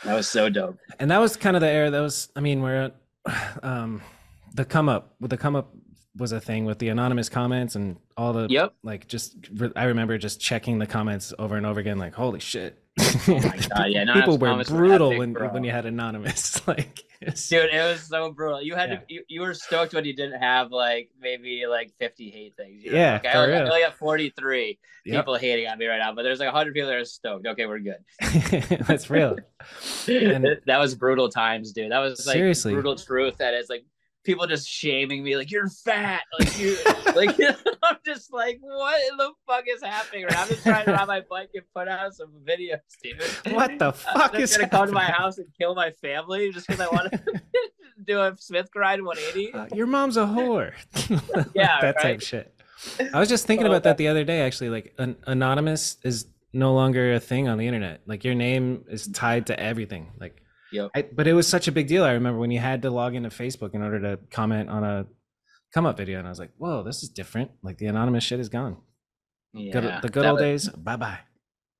[0.03, 0.77] that was so dope.
[0.99, 2.29] and that was kind of the era that was.
[2.35, 2.91] I mean, where,
[3.63, 4.01] um,
[4.53, 5.73] the come up, the come up
[6.15, 8.73] was a thing with the anonymous comments and all the Yep.
[8.81, 9.35] like just
[9.75, 12.81] I remember just checking the comments over and over again, like holy shit.
[12.99, 14.13] Oh my god, yeah.
[14.13, 15.49] People were brutal epic, when bro.
[15.49, 18.61] when you had anonymous, like it's- Dude, it was so brutal.
[18.61, 18.95] You had Yeah.
[18.97, 22.83] to, you, you were stoked when you didn't have like maybe like 50 hate things.
[22.83, 22.97] You know?
[22.97, 25.21] Yeah, like, I, only, only got 43 Yep.
[25.23, 27.47] people hating on me right now, but there's like 100 people that are stoked.
[27.47, 27.97] Okay, we're good.
[28.87, 29.37] That's real.
[30.07, 31.91] And- that was brutal times, dude.
[31.91, 32.73] That was like Seriously.
[32.73, 33.37] brutal truth.
[33.37, 33.85] That is like
[34.27, 36.77] people just shaming me, like you're fat, like you,
[37.15, 37.35] like
[37.83, 40.25] I'm just like, what in the fuck is happening?
[40.25, 40.37] Right?
[40.37, 43.23] I'm just trying to ride my bike and put out some videos, dude.
[43.55, 46.67] What the I'm fuck is gonna come to my house and kill my family just
[46.67, 47.41] because I want to
[48.03, 49.53] do a Smith grind 180.
[49.53, 50.73] Uh, your mom's a whore.
[51.55, 52.21] Yeah, that type right?
[52.21, 52.53] shit.
[53.13, 54.41] I was just thinking So about that the other day.
[54.41, 58.01] Actually, like an anonymous is no longer a thing on the internet.
[58.05, 60.11] Like your name is tied to everything.
[60.19, 60.91] Like, Yep.
[60.95, 62.03] I, but it was such a big deal.
[62.03, 65.05] I remember when you had to log into Facebook in order to comment on a
[65.73, 68.39] come up video, and I was like, "Whoa, this is different." Like the anonymous shit
[68.39, 68.77] is gone.
[69.53, 70.69] Yeah, Good, the good old was- days.
[70.69, 71.19] Bye bye.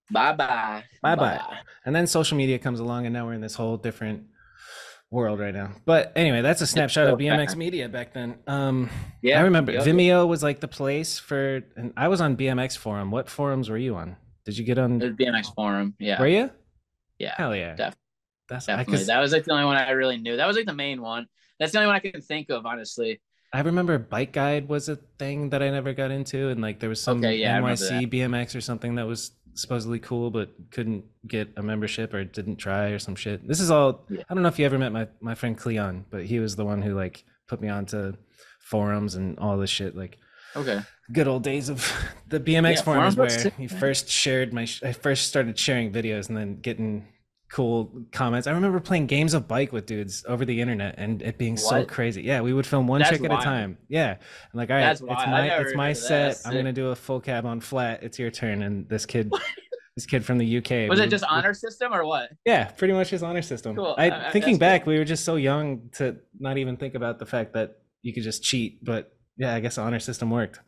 [0.09, 0.83] Bye bye.
[1.01, 1.41] Bye-bye.
[1.85, 4.23] And then social media comes along, and now we're in this whole different
[5.11, 5.71] world right now.
[5.85, 8.35] But anyway, that's a snapshot of BMX media back then.
[8.47, 8.89] Um,
[9.21, 9.83] Yeah, I remember yep.
[9.83, 13.11] Vimeo was like the place for, and I was on BMX forum.
[13.11, 14.15] What forums were you on?
[14.45, 15.01] Did you get on?
[15.01, 15.93] It was BMX forum.
[15.99, 16.51] Yeah, Were you?
[17.19, 17.33] yeah.
[17.35, 17.75] Hell yeah.
[17.75, 17.95] def-
[18.49, 19.03] That's Definitely.
[19.05, 20.37] That was like the only one I really knew.
[20.37, 21.27] That was like the main one.
[21.59, 23.21] That's the only one I can think of, honestly.
[23.53, 26.89] I remember Bike Guide was a thing that I never got into, and like there
[26.89, 31.49] was some Okay, yeah, NYC BMX or something that was supposedly cool, but couldn't get
[31.57, 33.47] a membership or didn't try or some shit.
[33.47, 34.05] This is all.
[34.09, 34.23] Yeah.
[34.29, 36.65] I don't know if you ever met my my friend Cleon, but he was the
[36.65, 38.13] one who like put me onto
[38.59, 39.95] forums and all this shit.
[39.95, 40.17] Like
[40.55, 40.81] Okay.
[41.11, 41.91] good old days of
[42.27, 46.27] the BMX Yeah, forums forums where you first shared my I first started sharing videos
[46.27, 47.07] and then getting
[47.51, 48.47] cool comments.
[48.47, 51.85] I remember playing games of bike with dudes over the internet and it being so
[51.85, 52.21] crazy.
[52.23, 53.41] Yeah, we would film one That's trick at wild.
[53.41, 53.77] a time.
[53.87, 54.11] Yeah.
[54.11, 54.17] I'm
[54.57, 55.29] like, all right, That's it's wild.
[55.29, 56.37] My it's my heard that.
[56.37, 56.41] set.
[56.45, 58.03] I'm gonna do a full cab on flat.
[58.03, 58.61] It's your turn.
[58.63, 59.31] And this kid
[59.95, 60.89] this kid from the UK.
[60.89, 62.29] Was we- it just we- honor system or what?
[62.45, 63.75] Yeah, pretty much his honor system.
[63.75, 63.95] Cool.
[63.97, 66.95] I, I- I- thinking that's back, we were just so young to not even think
[66.95, 70.29] about the fact that you could just cheat, but yeah, I guess the honor system
[70.31, 70.59] worked.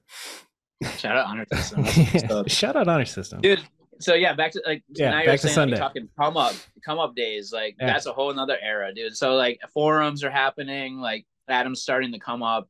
[0.97, 1.84] Shout out honor system.
[2.14, 2.53] That's what's.
[2.53, 3.41] Shout out honor system.
[3.41, 3.61] Dude,
[4.00, 5.74] so yeah, back to like Yeah, now back you're saying Sunday.
[5.76, 6.56] like, talking come up,
[6.86, 7.52] come up days.
[7.52, 7.88] Like Yeah.
[7.88, 9.16] that's a whole nother era, dude.
[9.16, 12.68] So like forums are happening, like Adam's starting to come up.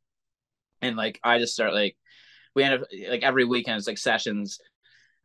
[0.81, 1.95] and like I just start like
[2.55, 4.59] we end up like every weekend it's like sessions.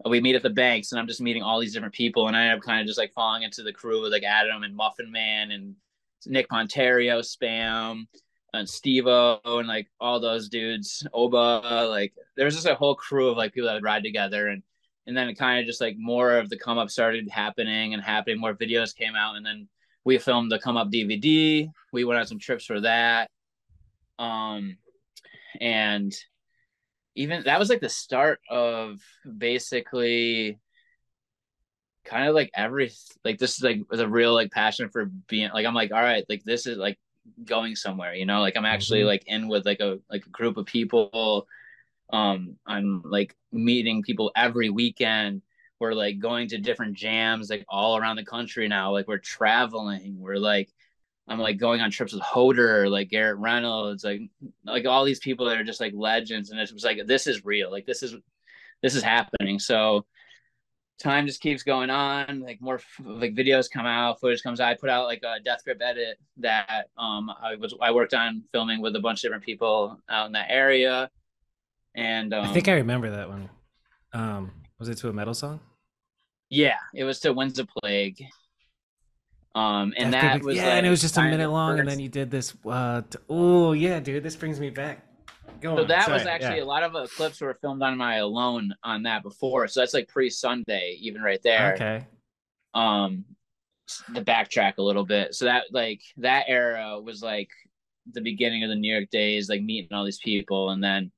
[0.04, 2.46] We meet at the banks, and I'm just meeting all these different people, and I
[2.46, 5.10] end up kind of just like falling into the crew with like Adam and Muffin
[5.12, 5.76] Man and
[6.26, 8.06] Nick Pontario, Spam,
[8.52, 11.86] and Steve Stevo, and like all those dudes, Oba.
[11.88, 14.62] Like there's just a whole crew of like people that would ride together, and
[15.06, 18.02] and then it kind of just like more of the come up started happening and
[18.02, 18.40] happening.
[18.40, 19.68] More videos came out, and then
[20.04, 21.68] we filmed the come up DVD.
[21.92, 23.30] We went on some trips for that.
[24.18, 24.76] Um,
[25.60, 26.14] and
[27.14, 29.00] even that was like the start of
[29.38, 30.58] basically
[32.04, 32.92] kind of like every
[33.24, 36.24] like this is like the real like passion for being like I'm like all right
[36.28, 36.98] like this is like
[37.44, 39.08] going somewhere you know like I'm actually mm-hmm.
[39.08, 41.46] like in with like a like a group of people
[42.14, 45.42] um I'm like meeting people every weekend
[45.80, 50.16] we're like going to different jams like all around the country now like we're traveling
[50.18, 50.70] we're like
[51.26, 54.20] I'm like going on trips with Hoder, like Garrett Reynolds, like
[54.64, 57.44] like all these people that are just like legends, and it was like this is
[57.44, 58.14] real, like this is
[58.82, 59.58] this is happening.
[59.58, 60.04] So
[60.98, 62.40] time just keeps going on.
[62.40, 64.68] Like more like videos come out, footage comes out.
[64.68, 68.42] I put out like a Death Grip edit that um I was I worked on
[68.52, 71.10] filming with a bunch of different people out in that area,
[71.94, 73.48] and um, I think I remember that one.
[74.12, 75.60] Um, was it to a metal song?
[76.50, 78.24] Yeah, it was to Winds of Plague.
[79.54, 82.00] Um, and that was yeah, like, and it was just a minute long, and then
[82.00, 82.54] you did this.
[82.68, 85.06] Uh, t- oh yeah, dude, this brings me back.
[85.60, 85.88] Go so on.
[85.88, 86.64] that Sorry, was actually yeah.
[86.64, 89.94] a lot of uh, clips were filmed on my alone on that before, so that's
[89.94, 91.74] like pre Sunday, even right there.
[91.74, 92.06] Okay.
[92.74, 93.24] Um,
[94.12, 97.50] the backtrack a little bit, so that like that era was like
[98.12, 101.12] the beginning of the New York days, like meeting all these people, and then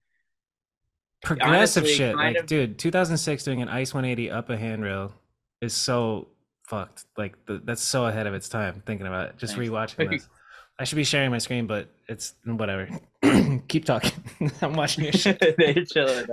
[1.23, 2.17] progressive honestly, shit.
[2.17, 5.13] Like, of, dude, 2006 doing an Ice 180 up a handrail
[5.61, 6.29] is so
[6.67, 7.05] fucked.
[7.17, 8.83] Like the, that's so ahead of its time.
[8.87, 9.71] Thinking about it, just Thanks.
[9.71, 10.29] rewatching this.
[10.79, 12.89] I should be sharing my screen, but it's whatever.
[13.69, 14.13] Keep talking.
[14.61, 15.39] I'm watching your shit.
[15.59, 16.27] They're chilling.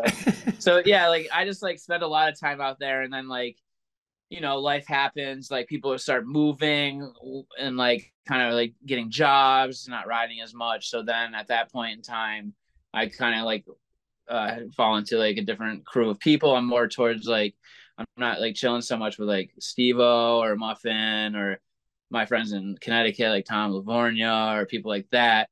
[0.60, 3.30] so yeah, like I just like spent a lot of time out there, and then
[3.30, 3.56] like
[4.30, 5.50] you know life happens.
[5.50, 7.10] Like people start moving
[7.58, 10.90] and like kind of like getting jobs, not riding as much.
[10.90, 12.54] So then at that point in time,
[12.94, 13.66] I kind of like
[14.30, 16.56] uh, fall into like a different crew of people.
[16.56, 17.56] I'm more towards like
[17.98, 21.60] I'm not like chilling so much with like Stevo or Muffin or
[22.10, 25.50] my friends in Connecticut, like Tom Livornia or people like that.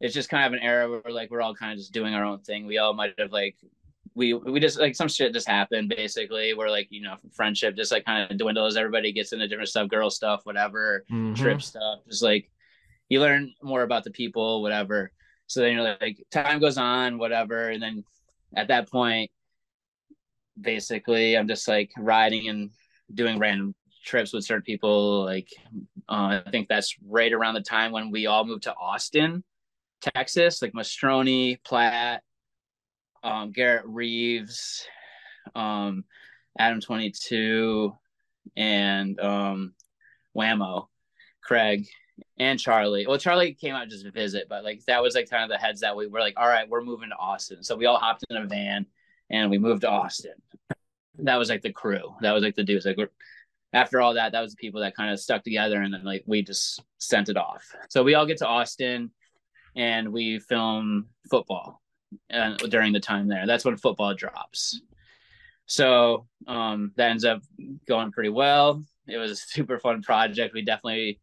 [0.00, 2.24] It's just kind of an era where like we're all kind of just doing our
[2.24, 2.66] own thing.
[2.66, 3.56] We all might have like
[4.14, 6.54] we we just like some shit just happened basically.
[6.54, 8.76] We're like you know friendship just like kind of dwindles.
[8.76, 11.34] Everybody gets into different stuff, girl stuff, whatever, mm-hmm.
[11.34, 12.00] trip stuff.
[12.08, 12.50] Just like
[13.08, 15.12] you learn more about the people, whatever.
[15.52, 18.04] So then you're like time goes on, whatever, and then
[18.56, 19.30] at that point
[20.60, 22.70] basically i'm just like riding and
[23.14, 23.74] doing random
[24.04, 25.24] trips with certain people.
[25.24, 25.48] Like
[26.08, 29.44] uh, i think that's right around the time when we all moved to austin
[30.00, 32.22] texas like mastroni platt
[33.22, 34.84] um, garrett reeves
[35.54, 36.04] um,
[36.58, 37.92] adam 22
[38.56, 39.74] and um,
[40.36, 40.88] whammo
[41.42, 41.86] craig
[42.38, 45.42] and charlie well charlie came out just to visit but like that was like kind
[45.42, 47.86] of the heads that we were like all right we're moving to austin so we
[47.86, 48.86] all hopped in a van
[49.32, 50.34] and we moved to Austin.
[51.18, 52.14] That was like the crew.
[52.20, 52.86] That was like the dudes.
[52.86, 52.98] Like
[53.72, 56.22] after all that, that was the people that kind of stuck together, and then like
[56.26, 57.74] we just sent it off.
[57.88, 59.10] So we all get to Austin,
[59.74, 61.82] and we film football
[62.32, 63.46] uh, during the time there.
[63.46, 64.80] That's when football drops.
[65.66, 67.42] So um, that ends up
[67.88, 68.84] going pretty well.
[69.08, 70.54] It was a super fun project.
[70.54, 71.20] We definitely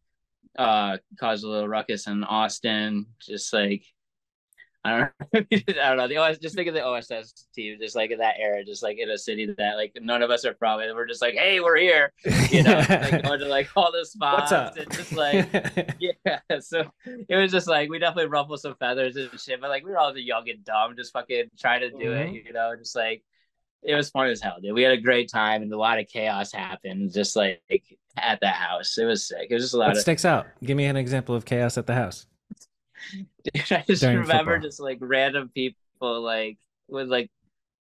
[0.58, 3.06] uh, caused a little ruckus in Austin.
[3.20, 3.84] Just like
[4.82, 5.40] I don't know.
[5.82, 6.08] I don't know.
[6.08, 8.98] The OS, just think of the OSS team, just like in that era, just like
[8.98, 11.60] in a city that like none of us are from, and we're just like, hey,
[11.60, 12.12] we're here,
[12.50, 15.48] you know, like going to like all the spots and just like,
[15.98, 16.38] yeah.
[16.60, 19.90] So it was just like we definitely ruffled some feathers and shit, but like we
[19.90, 22.34] were all young and dumb, just fucking trying to do mm-hmm.
[22.34, 23.22] it, you know, just like
[23.82, 24.74] it was fun as hell, dude.
[24.74, 27.60] We had a great time and a lot of chaos happened, just like
[28.16, 28.98] at the house.
[28.98, 29.48] It was sick.
[29.50, 29.88] It was just a lot.
[29.88, 30.46] What of sticks out?
[30.62, 32.26] Give me an example of chaos at the house.
[33.12, 34.58] Dude, I just remember football.
[34.60, 36.58] just like random people like
[36.88, 37.30] with like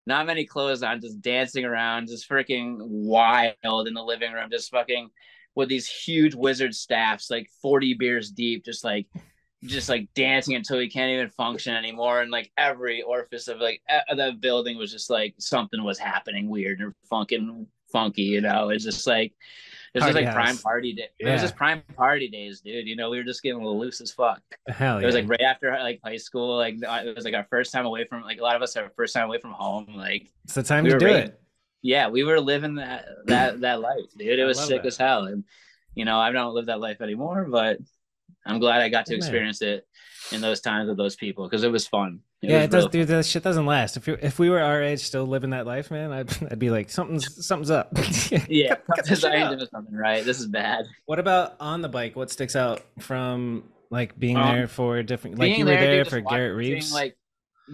[0.05, 4.71] not many clothes on, just dancing around, just freaking wild in the living room, just
[4.71, 5.09] fucking
[5.55, 9.07] with these huge wizard staffs, like 40 beers deep, just like
[9.65, 12.21] just like dancing until we can't even function anymore.
[12.21, 16.81] And like every orifice of like the building was just like something was happening weird
[16.81, 18.69] or funkin' funky, you know.
[18.69, 19.33] It's just like
[19.93, 20.33] it was just like house.
[20.33, 21.07] prime party day.
[21.19, 21.29] Yeah.
[21.29, 22.87] It was just prime party days, dude.
[22.87, 24.41] You know, we were just getting a little loose as fuck.
[24.67, 25.03] Hell yeah.
[25.03, 26.57] It was like right after like high school.
[26.57, 28.91] Like it was like our first time away from like a lot of us our
[28.95, 29.87] first time away from home.
[29.95, 31.27] Like it's the time we to do ready.
[31.29, 31.41] it.
[31.81, 34.39] Yeah, we were living that that that life, dude.
[34.39, 34.87] It was sick that.
[34.87, 35.25] as hell.
[35.25, 35.43] And
[35.95, 37.79] you know, I don't live that life anymore, but
[38.45, 39.87] I'm glad I got to experience it
[40.31, 42.19] in those times with those people because it was fun.
[42.41, 43.07] Yeah, was it does, dude.
[43.09, 43.97] That shit doesn't last.
[43.97, 46.69] If you if we were our age, still living that life, man, I'd, I'd be
[46.69, 47.91] like, something's something's up.
[48.47, 50.23] Yeah, Cut- cut this I shit ain't something right.
[50.23, 50.85] This is bad.
[51.05, 52.15] What about on the bike?
[52.15, 55.37] What sticks out from like being Um, there for different?
[55.37, 56.93] Like you were dude, there for Garrett Reeves.
[56.93, 57.17] Like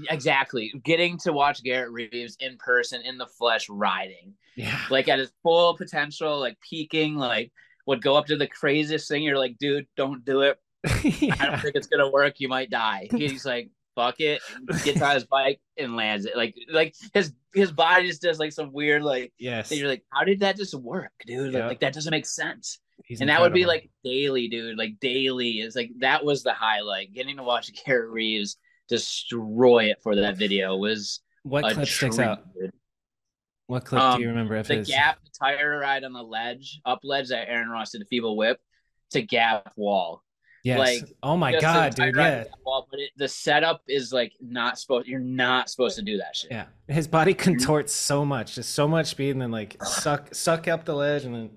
[0.09, 5.19] exactly, getting to watch Garrett Reeves in person, in the flesh, riding, yeah, like at
[5.19, 7.51] his full potential, like peaking, like
[7.85, 9.23] would go up to the craziest thing.
[9.23, 10.57] You're like, dude, don't do it.
[10.85, 12.39] I don't think it's gonna work.
[12.39, 13.07] You might die.
[13.11, 14.41] He's like, fuck it,
[14.83, 16.35] gets on his bike and lands it.
[16.37, 19.33] Like, like his his body just does like some weird like.
[19.39, 19.71] yes.
[19.71, 21.53] You're like, how did that just work, dude?
[21.53, 21.67] Like, Yep.
[21.69, 22.79] like, that doesn't make sense.
[23.05, 24.77] He's and that would be like daily, dude.
[24.77, 27.13] Like daily is like that was the highlight.
[27.13, 28.57] Getting to watch Garrett Reeves
[28.87, 32.43] destroy it for that video was what clip sticks out?
[32.53, 32.71] dude.
[33.67, 34.87] What clip Um, do you remember of The his?
[34.87, 38.59] gap tire ride on the ledge, up ledge that Aaron Ross did a feeble whip
[39.11, 40.23] to gap wall.
[40.65, 40.79] Yes.
[40.79, 42.15] like, oh my god, dude.
[42.15, 42.45] Yeah.
[42.65, 45.07] wall, but it, the setup is like not supposed.
[45.07, 46.49] You're not supposed to do that shit.
[46.51, 46.65] Yeah.
[46.87, 50.83] His body contorts so much, just so much speed, and then like suck suck up
[50.83, 51.49] the ledge, and then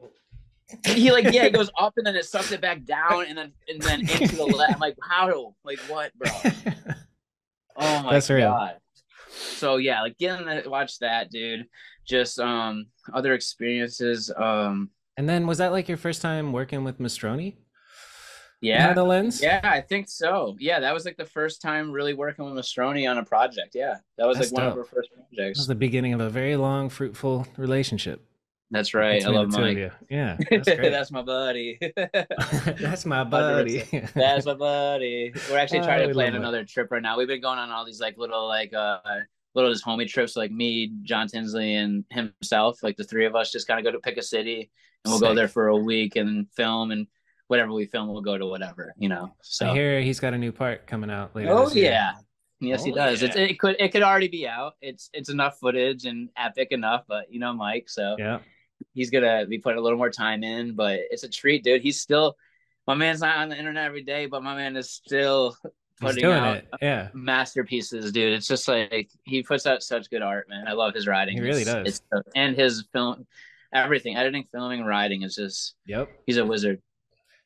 [0.85, 3.53] He like yeah, he goes up and then it sucks it back down and then
[3.69, 4.73] and then into the ledge.
[4.75, 5.55] I'm like, how?
[5.65, 6.31] Like what, bro?
[7.81, 8.51] Oh my That's real.
[8.51, 8.77] god.
[9.31, 11.67] So yeah, like getting to watch that, dude.
[12.07, 14.31] Just um other experiences.
[14.37, 17.57] Um and then was that like your first time working with Mastroni?
[18.61, 18.93] Yeah.
[18.95, 19.43] Lens.
[19.43, 20.57] Yeah, I think so.
[20.59, 23.75] Yeah, that was like the first time really working with Mastroni on a project.
[23.75, 23.97] Yeah.
[24.17, 25.67] That was That's like one of our first That was projects.
[25.67, 28.23] the beginning of a very long, fruitful relationship.
[28.71, 29.25] That's right.
[29.25, 29.79] I love the two of Mike.
[29.79, 29.91] you.
[30.11, 30.67] Yeah, that's.
[30.67, 31.79] That's my buddy.
[31.97, 33.83] That's my buddy.
[34.15, 35.33] That's my buddy.
[35.51, 36.39] We're actually trying we to plan love it.
[36.43, 37.17] another trip right now.
[37.17, 38.99] We've been going on all these like little like uh
[39.55, 42.83] little just homie trips like me, John Tinsley, and himself.
[42.83, 44.71] Like the three of us just kind of go to pick a city
[45.05, 47.07] and we'll go there for a week and film and
[47.49, 49.35] whatever we film we'll go to whatever, you know.
[49.43, 51.51] So I hear he's got a new part coming out later.
[51.51, 52.13] Oh yeah.
[52.61, 53.21] Yes, he Oh, does.
[53.23, 53.29] yeah.
[53.29, 54.75] It's, it could it could already be out.
[54.81, 58.39] It's it's enough footage and epic enough, but you know Mike, so Yeah.
[58.95, 61.83] he's gonna be putting a little more time in, but it's a treat, dude.
[61.83, 62.37] He's still
[62.87, 65.55] my man's not on the internet every day, but my man is still
[66.01, 66.69] putting out it.
[66.83, 67.09] Yeah.
[67.15, 68.33] masterpieces, dude.
[68.33, 70.67] It's just like he puts out such good art, man.
[70.67, 71.37] I love his writing.
[71.37, 72.01] He really It's- does.
[72.11, 73.27] It's, and his film,
[73.73, 76.09] everything, editing, filming, writing is just Yep.
[76.27, 76.81] he's a wizard.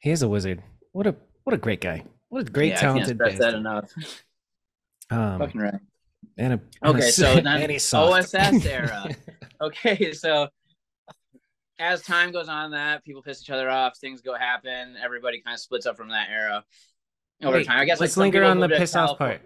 [0.02, 0.62] He is a wizard.
[0.92, 1.14] What a
[1.44, 2.02] what a great guy.
[2.28, 3.90] What a great yeah, talented I can't stress that enough.
[5.10, 5.74] Um, Fucking right.
[6.38, 8.34] and a, and a Okay, s- so then and he's soft.
[8.34, 9.08] OSS era.
[9.60, 10.48] Okay, so
[11.78, 14.96] as time goes on, that people piss each other off, things go happen.
[15.00, 16.64] Everybody kind of splits up from that era
[17.44, 17.78] over Wait, time.
[17.78, 19.40] I guess let's some linger on the piss off part.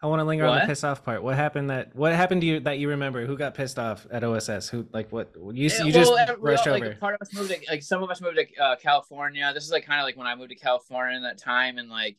[0.00, 0.68] I want to linger on the What?
[0.68, 1.24] piss off part.
[1.24, 3.26] What happened that what happened to you that you remember?
[3.26, 4.68] Who got pissed off at OSS?
[4.68, 6.94] Who like what you you just well, brushed like, over?
[6.94, 9.50] Part of us moved to like some of us moved to uh, California.
[9.52, 11.88] This is like kind of like when I moved to California in that time, and
[11.88, 12.16] like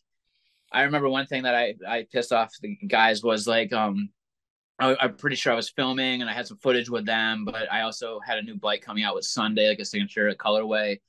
[0.71, 4.09] I remember one thing that I I pissed off the guys was like um
[4.77, 7.71] I, I'm pretty sure I was filming and I had some footage with them, but
[7.71, 10.99] I also had a new bike coming out with Sunday, like a signature colorway,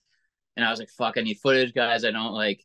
[0.56, 2.04] and I was like, fuck, I need footage, guys.
[2.04, 2.64] I don't like.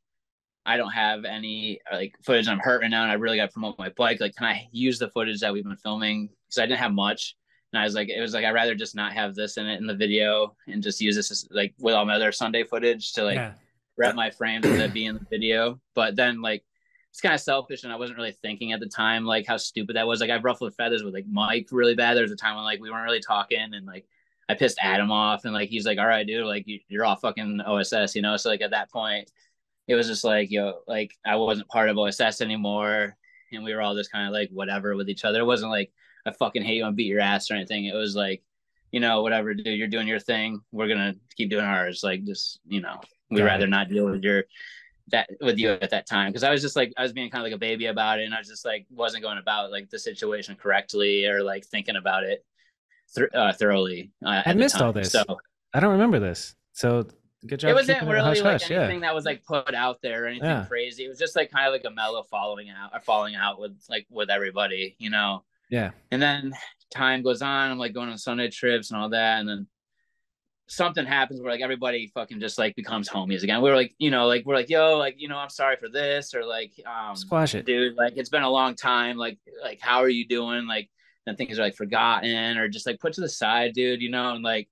[0.65, 2.47] I don't have any like footage.
[2.47, 4.19] I'm hurt right now, and I really got to promote my bike.
[4.19, 6.29] Like, can I use the footage that we've been filming?
[6.47, 7.35] Because I didn't have much.
[7.71, 9.79] And I was like, it was like I'd rather just not have this in it
[9.79, 13.13] in the video and just use this as, like with all my other Sunday footage
[13.13, 13.53] to like yeah.
[13.97, 15.79] wrap my frames and that be in the video.
[15.93, 16.63] But then like
[17.11, 19.97] it's kind of selfish and I wasn't really thinking at the time like how stupid
[19.97, 20.21] that was.
[20.21, 22.15] Like I've ruffled feathers with like Mike really bad.
[22.15, 24.05] There was a time when like we weren't really talking and like
[24.47, 27.15] I pissed Adam off and like he's like, all right, dude, like you, you're all
[27.15, 28.37] fucking OSS, you know.
[28.37, 29.31] So like at that point,
[29.87, 33.15] it was just like yo, like I wasn't part of OSS anymore,
[33.51, 35.41] and we were all just kind of like whatever with each other.
[35.41, 35.91] It wasn't like
[36.25, 37.85] I fucking hate you and beat your ass or anything.
[37.85, 38.41] It was like,
[38.91, 40.59] you know, whatever, dude, you're doing your thing.
[40.71, 42.01] We're gonna keep doing ours.
[42.03, 42.99] Like just, you know,
[43.29, 43.69] we'd Got rather it.
[43.69, 44.45] not deal with your
[45.09, 47.41] that with you at that time because I was just like I was being kind
[47.41, 49.89] of like a baby about it, and I was just like wasn't going about like
[49.91, 52.43] the situation correctly or like thinking about it
[53.15, 54.11] th- uh, thoroughly.
[54.25, 55.11] Uh, I missed all this.
[55.11, 55.23] So
[55.73, 56.55] I don't remember this.
[56.73, 57.07] So
[57.47, 57.71] good job.
[57.71, 59.07] it wasn't really hush like hush, anything yeah.
[59.07, 60.65] that was like put out there or anything Yeah.
[60.65, 61.05] crazy.
[61.05, 63.73] It was just like kind of like a mellow following out or falling out with
[63.89, 65.43] like with everybody, you know.
[65.69, 65.91] Yeah.
[66.11, 66.53] And then
[66.91, 67.71] time goes on.
[67.71, 69.67] I'm like going on Sunday trips and all that, and then
[70.67, 73.61] something happens where like everybody fucking just like becomes homies again.
[73.61, 76.33] We're like, you know, like we're like, yo, like you know, I'm sorry for this,
[76.33, 77.65] or like, um, Squash it.
[77.65, 79.17] dude, like it's been a long time.
[79.17, 80.65] Like, like how are you doing?
[80.67, 80.89] Like,
[81.25, 84.01] then things are like forgotten or just like put to the side, dude.
[84.01, 84.67] You know, and like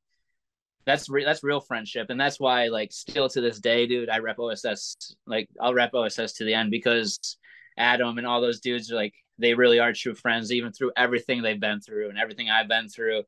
[0.86, 4.20] that's re- that's real friendship, and that's why like still to this day, dude, I
[4.20, 5.16] rep OSS.
[5.26, 7.38] Like I'll rep OSS to the end because
[7.78, 11.42] Adam and all those dudes are like they really are true friends, even through everything
[11.42, 13.24] they've been through and everything I've been through.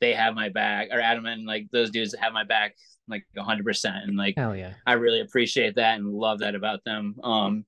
[0.00, 2.76] They have my back, or Adam and like those dudes have my back
[3.08, 3.64] like 100.
[3.64, 4.74] percent And like Hell yeah.
[4.86, 7.16] I really appreciate that and love that about them.
[7.24, 7.64] Um,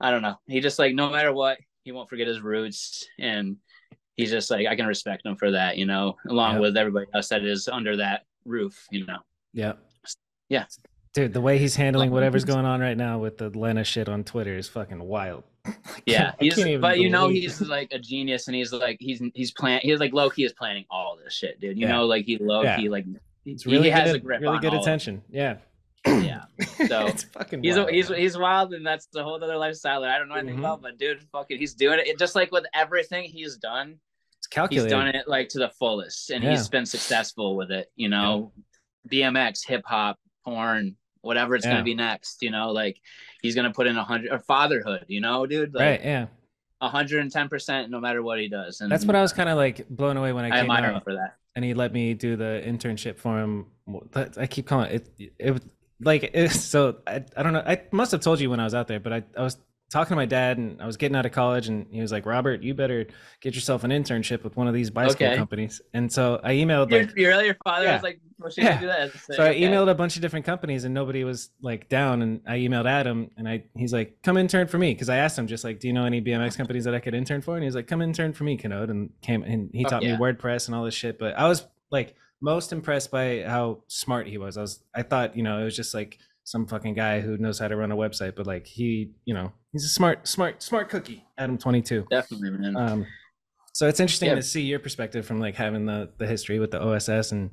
[0.00, 0.36] I don't know.
[0.46, 3.56] He just like no matter what, he won't forget his roots, and
[4.16, 6.60] he's just like I can respect him for that, you know, along Yeah.
[6.60, 9.18] with everybody else that is under that roof, you know.
[9.52, 9.72] Yeah.
[10.48, 10.64] Yeah.
[11.14, 14.24] Dude, the way he's handling whatever's going on right now with the Lena shit on
[14.24, 15.44] Twitter is fucking wild.
[16.06, 19.80] Yeah, he's but you know he's like a genius, and he's like he's he's plan
[19.82, 21.78] he's like low key is planning all this shit, dude.
[21.78, 21.92] You Yeah.
[21.92, 22.78] know, like he low Yeah.
[22.90, 23.06] like
[23.46, 24.82] it's he really has good, a grip really on good all it.
[24.82, 25.22] attention.
[25.30, 25.56] Yeah.
[26.06, 26.44] Yeah,
[26.88, 28.18] So, it's fucking he's wild, he's man.
[28.18, 30.60] he's wild, and that's the whole other lifestyle that I don't know anything Mhm.
[30.60, 30.82] about.
[30.82, 32.08] But dude, fucking, he's doing it.
[32.08, 32.18] it.
[32.18, 33.98] Just like with everything he's done,
[34.44, 34.84] It's calculated.
[34.84, 36.50] he's done it like to the fullest, and Yeah.
[36.50, 37.90] he's been successful with it.
[37.96, 38.52] You know,
[39.08, 41.72] BMX, hip hop, porn, whatever it's Yeah.
[41.72, 42.42] gonna be next.
[42.42, 43.00] You know, like
[43.40, 45.06] he's gonna put in a hundred or fatherhood.
[45.08, 46.26] You know, dude, like right, yeah.
[46.82, 48.82] hundred and ten percent, no matter what he does.
[48.82, 50.90] And That's what I was kind of like blown away when I I came admire
[50.90, 51.36] him out for that.
[51.56, 53.66] and he let me do the internship for him.
[54.36, 55.62] I keep calling it, it, it
[56.00, 57.62] like so I, I don't know.
[57.66, 59.56] I must have told you when I was out there, but I, I was
[59.94, 62.26] talking to my dad and I was getting out of college and he was like,
[62.26, 63.06] Robert, you better
[63.40, 65.36] get yourself an internship with one of these bicycle Okay.
[65.36, 65.80] companies.
[65.94, 67.92] And so I emailed Your, like, your, your father Yeah.
[67.94, 68.80] was like pushing Yeah.
[68.80, 69.12] do that.
[69.12, 72.22] That's so I emailed a bunch of different companies and nobody was like down.
[72.22, 74.92] And I emailed Adam and I, he's like, come intern for me.
[74.96, 77.14] Cause I asked him just like, do you know any BMX companies that I could
[77.14, 77.54] intern for?
[77.54, 78.90] And he was like, come intern for me, Kanode.
[78.90, 80.16] And came and he Fuck taught yeah.
[80.16, 81.20] me WordPress and all this shit.
[81.20, 84.58] But I was like most impressed by how smart he was.
[84.58, 87.58] I was, I thought, you know, it was just like some fucking guy who knows
[87.58, 90.88] how to run a website, but like he, you know, he's a smart, smart, smart
[90.88, 91.24] cookie.
[91.38, 92.06] Adam 22.
[92.10, 92.76] Definitely, man.
[92.76, 93.06] Um,
[93.72, 94.34] so it's interesting Yeah.
[94.36, 97.50] to see your perspective from like having the the history with the OSS and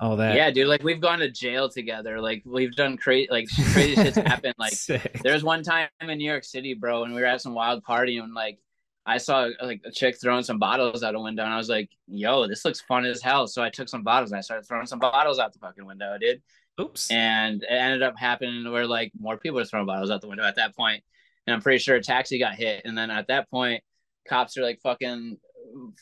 [0.00, 0.34] all that.
[0.36, 0.66] yeah, dude.
[0.68, 2.20] Like we've gone to jail together.
[2.20, 4.54] Like we've done crazy, like crazy shit's happened.
[4.58, 4.74] Like
[5.22, 7.82] there was one time in New York City, bro, and we were at some wild
[7.82, 8.58] party, and like
[9.06, 11.88] I saw like a chick throwing some bottles out a window, and I was like,
[12.06, 14.86] "Yo, this looks fun as hell." So I took some bottles and I started throwing
[14.86, 16.42] some bottles out the fucking window, dude.
[16.82, 17.10] Oops.
[17.10, 20.44] And it ended up happening where like more people were throwing bottles out the window
[20.44, 21.02] at that point,
[21.46, 22.82] and I'm pretty sure a taxi got hit.
[22.84, 23.82] And then at that point,
[24.28, 25.38] cops are like fucking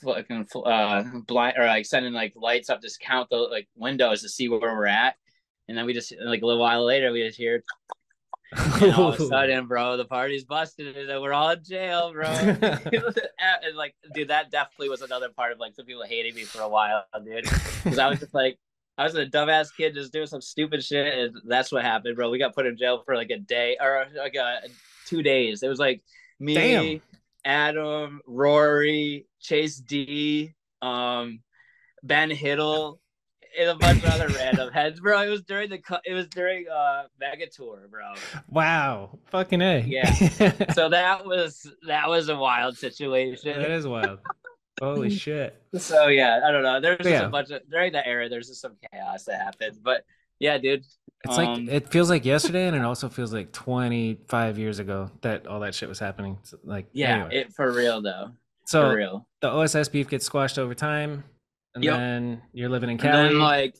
[0.02, 4.28] fucking uh blind or like sending like lights up to count the like windows to
[4.28, 5.14] see where we're at.
[5.68, 7.62] And then we just like a little while later, we just hear
[8.52, 12.26] and all of a sudden, bro, the party's busted and we're all in jail, bro.
[12.28, 16.62] and like, dude, that definitely was another part of like some people hating me for
[16.62, 17.44] a while, dude.
[17.44, 18.58] Because I was just like,
[18.98, 22.30] I was a dumbass kid just doing some stupid shit, and that's what happened, bro.
[22.30, 24.60] We got put in jail for like a day or like a
[25.06, 25.62] two days.
[25.62, 26.02] It was like
[26.38, 27.02] me, Damn.
[27.44, 31.40] Adam, Rory, Chase D, um,
[32.02, 33.00] Ben Hittle,
[33.58, 35.22] and a bunch of other random heads, bro.
[35.22, 38.12] It was during the it was during uh Mega Tour, bro.
[38.48, 39.18] wow.
[39.30, 39.80] Fucking A.
[39.86, 40.10] Yeah.
[40.74, 43.60] So that was that was a wild situation.
[43.60, 44.18] that is wild.
[44.80, 45.62] Holy shit.
[45.78, 46.80] So yeah, I don't know.
[46.80, 47.22] There's just Yeah.
[47.26, 48.28] a bunch of during that era.
[48.28, 50.04] There's just some chaos that happens, but
[50.38, 50.84] yeah, dude.
[51.24, 55.10] It's Um, like it feels like yesterday and it also feels like 25 years ago
[55.20, 56.38] that all that shit was happening.
[56.44, 57.36] So, like Yeah, anyway.
[57.36, 58.30] it for real though.
[58.64, 59.28] so for real.
[59.42, 61.24] the OSS beef gets squashed over time
[61.74, 61.94] and Yep.
[61.98, 63.28] then you're living in And Cali.
[63.28, 63.74] then like,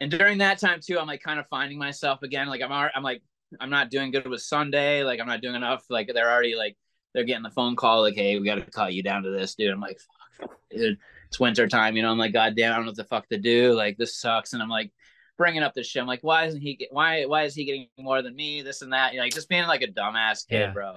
[0.00, 2.48] and during that time too, I'm like kind of finding myself again.
[2.48, 3.22] Like I'm, I'm like,
[3.60, 5.02] I'm not doing good with Sunday.
[5.02, 5.84] Like I'm not doing enough.
[5.90, 6.76] Like they're already like,
[7.14, 9.54] they're getting the phone call like, hey, we got to cut you down to this,
[9.54, 9.70] dude.
[9.72, 10.98] I'm like, fuck, fuck, dude.
[11.28, 12.10] It's winter time, you know.
[12.10, 13.72] I'm like, god damn, I don't know what the fuck to do.
[13.74, 14.52] Like this sucks.
[14.52, 14.90] And I'm like,
[15.38, 16.00] bringing up this shit.
[16.02, 16.76] I'm like, why isn't he?
[16.76, 18.62] Get, why, why is he getting more than me?
[18.62, 19.12] This and that.
[19.12, 20.70] You know, like just being like a dumbass kid, Yeah.
[20.72, 20.96] bro.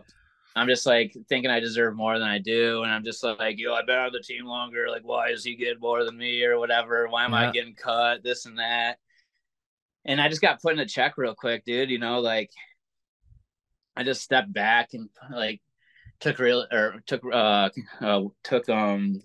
[0.58, 3.74] I'm just like thinking I deserve more than I do, and I'm just like, yo,
[3.74, 4.88] I've been on the team longer.
[4.90, 7.08] Like, why is he getting more than me or whatever?
[7.10, 7.50] Why am Yeah.
[7.50, 8.24] I getting cut?
[8.24, 8.98] This and that.
[10.06, 11.90] And I just got put in a check real quick, dude.
[11.90, 12.52] You know, like
[13.98, 15.62] I just stepped back and like
[16.20, 17.70] took real or took uh,
[18.02, 19.22] uh took um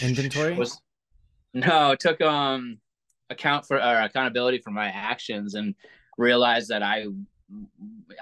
[0.00, 0.54] Inventory?
[0.54, 0.80] was
[1.52, 2.78] no took um
[3.28, 5.74] account for or accountability for my actions and
[6.18, 7.06] realized that I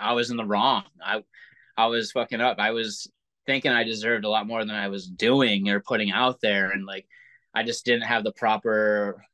[0.01, 0.85] I was in the wrong.
[1.03, 1.23] I
[1.77, 2.59] I was fucking up.
[2.59, 3.11] I was
[3.47, 6.85] thinking I deserved a lot more than I was doing or putting out there and
[6.85, 7.07] like
[7.55, 9.25] I just didn't have the proper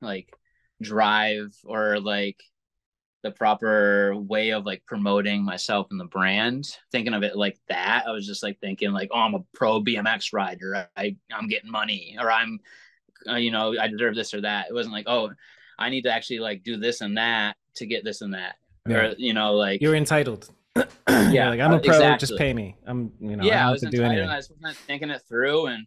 [0.00, 0.32] like
[0.80, 2.42] drive or like
[3.22, 8.04] the proper way of like promoting myself and the brand thinking of it like that
[8.06, 11.70] i was just like thinking like oh i'm a pro bmx rider i i'm getting
[11.70, 12.58] money or i'm
[13.28, 15.30] uh, you know i deserve this or that it wasn't like oh
[15.78, 18.56] i need to actually like do this and that to get this and that
[18.88, 18.96] Yeah.
[18.96, 20.48] or you know like You're entitled.
[21.08, 22.16] Yeah, yeah, like I'm a pro.
[22.16, 22.76] Just pay me.
[22.86, 24.28] I'm, you know, yeah, don't I was to do anything.
[24.28, 24.50] I was
[24.86, 25.86] thinking it through and,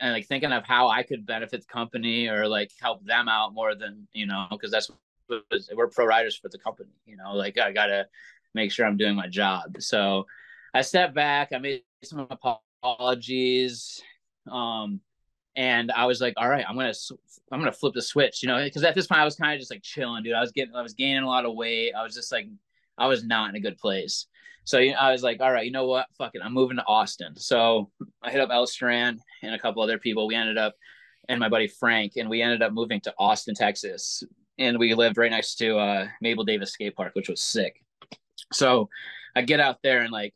[0.00, 3.54] and like thinking of how I could benefit the company or like help them out
[3.54, 4.90] more than you know because that's
[5.26, 5.42] what
[5.74, 6.90] we're pro riders for the company.
[7.06, 8.06] You know, like I gotta
[8.54, 9.76] make sure I'm doing my job.
[9.80, 10.26] So
[10.74, 11.52] I stepped back.
[11.52, 14.02] I made some apologies,
[14.50, 15.00] um,
[15.54, 16.94] and I was like, all right, I'm gonna
[17.52, 18.42] I'm gonna flip the switch.
[18.42, 20.34] You know, because at this point I was kind of just like chilling, dude.
[20.34, 21.92] I was getting I was gaining a lot of weight.
[21.92, 22.46] I was just like
[22.98, 24.26] I was not in a good place.
[24.66, 26.06] So you know, I was like, all right, you know what?
[26.18, 26.42] Fuck it.
[26.44, 27.36] I'm moving to Austin.
[27.36, 27.90] So
[28.20, 30.26] I hit up El Strand and a couple other people.
[30.26, 30.74] We ended up,
[31.28, 34.24] and my buddy Frank, and we ended up moving to Austin, Texas.
[34.58, 37.82] And we lived right next to uh, Mabel Davis Skate Park, which was sick.
[38.52, 38.88] So
[39.34, 40.34] I get out there and like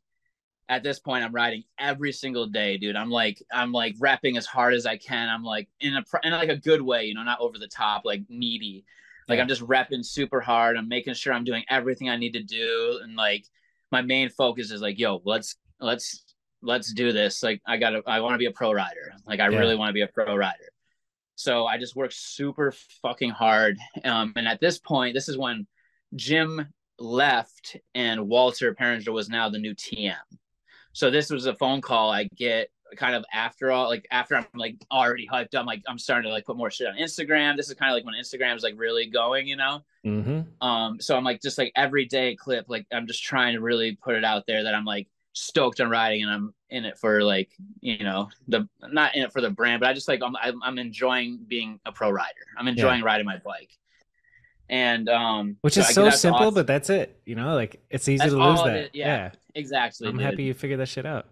[0.69, 2.97] at this point I'm riding every single day, dude.
[2.97, 5.29] I'm like I'm like repping as hard as I can.
[5.29, 8.03] I'm like in a in like a good way, you know, not over the top,
[8.05, 8.85] like needy.
[9.29, 9.43] Like yeah.
[9.43, 10.77] I'm just repping super hard.
[10.77, 13.47] I'm making sure I'm doing everything I need to do, and like
[13.93, 16.25] my main focus is like, yo, let's let's
[16.63, 17.43] let's do this.
[17.43, 19.13] Like I gotta I want to be a pro rider.
[19.27, 19.59] Like I yeah.
[19.59, 20.71] really want to be a pro rider.
[21.41, 23.79] So I just worked super fucking hard.
[24.05, 25.67] Um, and at this point, this is when
[26.15, 26.69] Jim
[26.99, 30.13] left and Walter Pieringer was now the new TM.
[30.93, 34.45] So this was a phone call I get kind of after all, like after I'm
[34.55, 37.57] like already hyped up, like I'm starting to like put more shit on Instagram.
[37.57, 39.81] This is kind of like when Instagram is like really going, you know.
[40.05, 40.67] Mm-hmm.
[40.67, 43.97] Um, so I'm like just like every day clip, like I'm just trying to really
[43.97, 47.23] put it out there that I'm like stoked on riding and I'm in it for
[47.23, 50.63] like you know the not in it for the brand, but I just like I'm
[50.63, 52.47] I'm enjoying being a pro rider.
[52.57, 53.07] I'm enjoying yeah.
[53.07, 53.71] riding my bike.
[54.69, 57.21] And um, which is so, so simple, but that's it.
[57.27, 58.95] You know, like it's easy to lose that.
[58.95, 60.07] Yeah, yeah, exactly.
[60.07, 60.25] I'm dude.
[60.25, 61.27] happy you figured that shit out.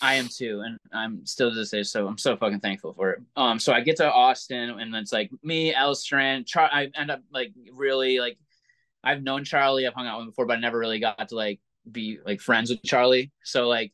[0.00, 1.82] I am too, and I'm still to this day.
[1.82, 3.22] So I'm so fucking thankful for it.
[3.36, 6.68] Um, so I get to Austin, and it's like me, El Strand, Char.
[6.72, 8.38] I end up like really like
[9.02, 11.34] I've known Charlie, I've hung out with him before, but I never really got to
[11.34, 11.60] like
[11.90, 13.30] be like friends with Charlie.
[13.42, 13.92] So like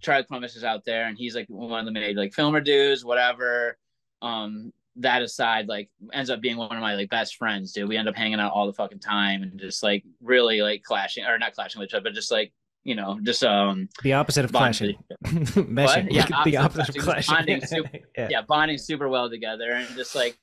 [0.00, 3.04] Charlie Columbus is out there, and he's like one of the made like filmer dudes,
[3.04, 3.76] whatever.
[4.22, 7.88] Um, that aside, like ends up being one of my like best friends, dude.
[7.88, 11.24] We end up hanging out all the fucking time and just like really like clashing
[11.24, 12.52] or not clashing with each other, but just like
[12.84, 16.08] you know, just um the opposite of clashing, meshing.
[16.10, 17.34] Yeah, opposite the opposite of clashing.
[17.34, 18.28] Bonding super, yeah.
[18.30, 20.38] yeah, bonding super well together, and just like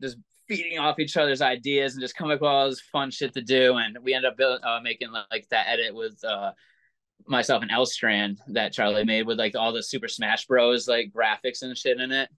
[0.00, 0.16] just
[0.46, 3.42] feeding off each other's ideas and just coming up with all this fun shit to
[3.42, 3.74] do.
[3.76, 6.52] And we end up build, uh, making like that edit with uh
[7.26, 11.12] myself and El Strand that Charlie made with like all the Super Smash Bros like
[11.12, 12.28] graphics and shit in it.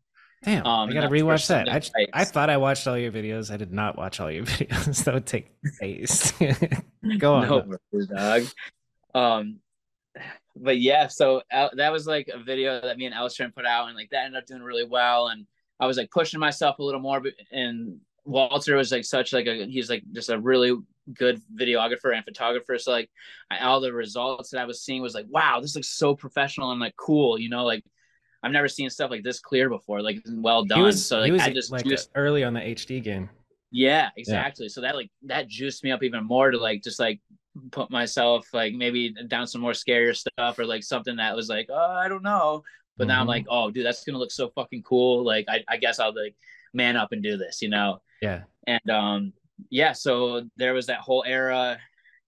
[0.43, 1.69] Damn, um, I gotta rewatch that.
[1.69, 3.53] I, I thought I watched all your videos.
[3.53, 5.05] I did not watch all your videos.
[5.05, 5.51] that would take
[5.81, 6.33] days.
[7.19, 7.49] Go on,
[7.93, 8.45] no, dog.
[9.15, 9.59] Um,
[10.57, 13.89] but yeah, so uh, that was like a video that me and Elstrand put out,
[13.89, 15.29] and like that ended up doing really well.
[15.29, 15.47] And
[15.79, 19.67] I was like pushing myself a little more, and Walter was like such like a
[19.67, 20.75] he's like just a really
[21.15, 22.79] good videographer and photographer.
[22.79, 23.11] So like
[23.51, 26.71] I, all the results that I was seeing was like, wow, this looks so professional
[26.71, 27.85] and like cool, you know, like
[28.43, 30.83] I've never seen stuff like this clear before, like well done.
[30.83, 33.29] Was, so like I just like juiced, early on the HD game.
[33.71, 34.67] Yeah, exactly.
[34.67, 34.71] Yeah.
[34.71, 37.21] So that like that juiced me up even more to like just like
[37.71, 41.67] put myself like maybe down some more scarier stuff or like something that was like,
[41.71, 42.63] oh, I don't know.
[42.97, 43.09] But mm-hmm.
[43.09, 43.29] now I'm mm-hmm.
[43.29, 45.25] like, oh, dude, that's gonna look so fucking cool.
[45.25, 46.35] Like, I, I guess I'll like
[46.73, 48.01] man up and do this, you know?
[48.23, 48.43] Yeah.
[48.67, 49.33] And um,
[49.71, 49.93] yeah.
[49.93, 51.79] So there was that whole era,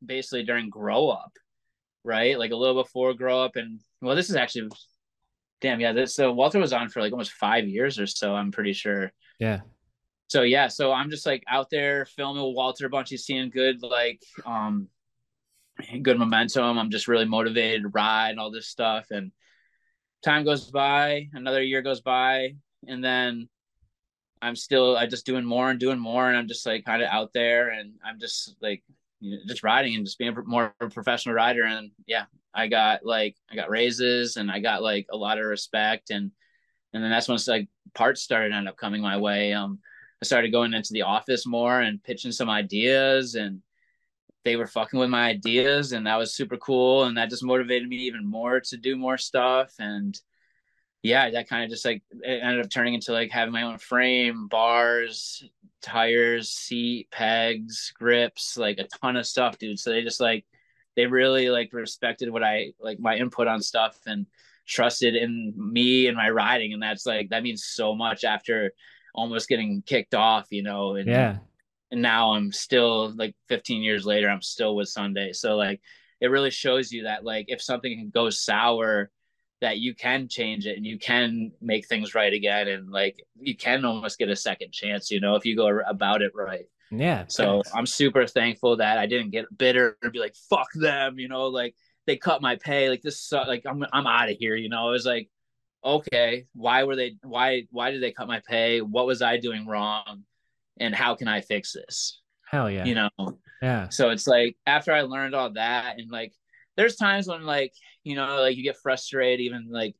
[0.04, 1.32] basically during grow up,
[2.04, 2.38] right?
[2.38, 4.68] Like a little before grow up, and well, this is actually,
[5.60, 5.92] damn, yeah.
[5.92, 8.34] This so Walter was on for like almost five years or so.
[8.34, 9.12] I'm pretty sure.
[9.38, 9.60] Yeah
[10.28, 13.50] so yeah so i'm just like out there filming with walter a bunch he's seeing
[13.50, 14.88] good like um
[16.02, 16.78] good momentum.
[16.78, 19.06] I'm just really motivated to ride and all this stuff.
[19.10, 19.32] And
[20.24, 22.56] time goes by, another year goes by,
[22.86, 23.48] and then
[24.42, 27.08] I'm still I just doing more and doing more, and I'm just like kind of
[27.08, 28.82] out there, and I'm just like
[29.20, 31.64] you know, just riding and just being more of a professional rider.
[31.64, 35.46] And yeah, I got like I got raises, and I got like a lot of
[35.46, 36.32] respect, and
[36.92, 39.52] and then that's when it's like parts started end up coming my way.
[39.52, 39.78] Um,
[40.22, 43.60] I started going into the office more and pitching some ideas and
[44.44, 47.88] they were fucking with my ideas and that was super cool and that just motivated
[47.88, 50.20] me even more to do more stuff and
[51.02, 53.78] yeah that kind of just like it ended up turning into like having my own
[53.78, 55.44] frame bars
[55.80, 60.44] tires seat pegs grips like a ton of stuff dude so they just like
[60.94, 64.26] they really like respected what i like my input on stuff and
[64.66, 68.72] trusted in me and my riding and that's like that means so much after
[69.14, 71.38] almost getting kicked off you know and yeah
[71.92, 75.32] and now I'm still like 15 years later, I'm still with Sunday.
[75.34, 75.80] So like
[76.20, 79.10] it really shows you that like if something goes sour,
[79.62, 83.56] that you can change it and you can make things right again and like you
[83.56, 86.66] can almost get a second chance, you know, if you go about it right.
[86.90, 87.24] Yeah.
[87.28, 91.28] So I'm super thankful that I didn't get bitter and be like, fuck them, you
[91.28, 91.74] know, like
[92.06, 92.90] they cut my pay.
[92.90, 94.56] Like this, like I'm, I'm out of here.
[94.56, 95.30] You know, it was like,
[95.82, 98.82] okay, why were they, why, why did they cut my pay?
[98.82, 100.24] What was I doing wrong?
[100.78, 102.20] and how can I fix this?
[102.46, 102.84] Hell yeah.
[102.84, 103.38] You know?
[103.60, 103.88] Yeah.
[103.88, 106.32] So it's like after I learned all that and like
[106.76, 107.72] there's times when like,
[108.04, 109.94] you know, like you get frustrated even like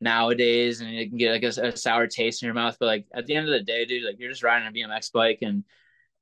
[0.00, 2.76] nowadays and you can get like a, a, sour taste in your mouth.
[2.78, 5.12] But like at the end of the day, dude, like you're just riding a BMX
[5.12, 5.64] bike and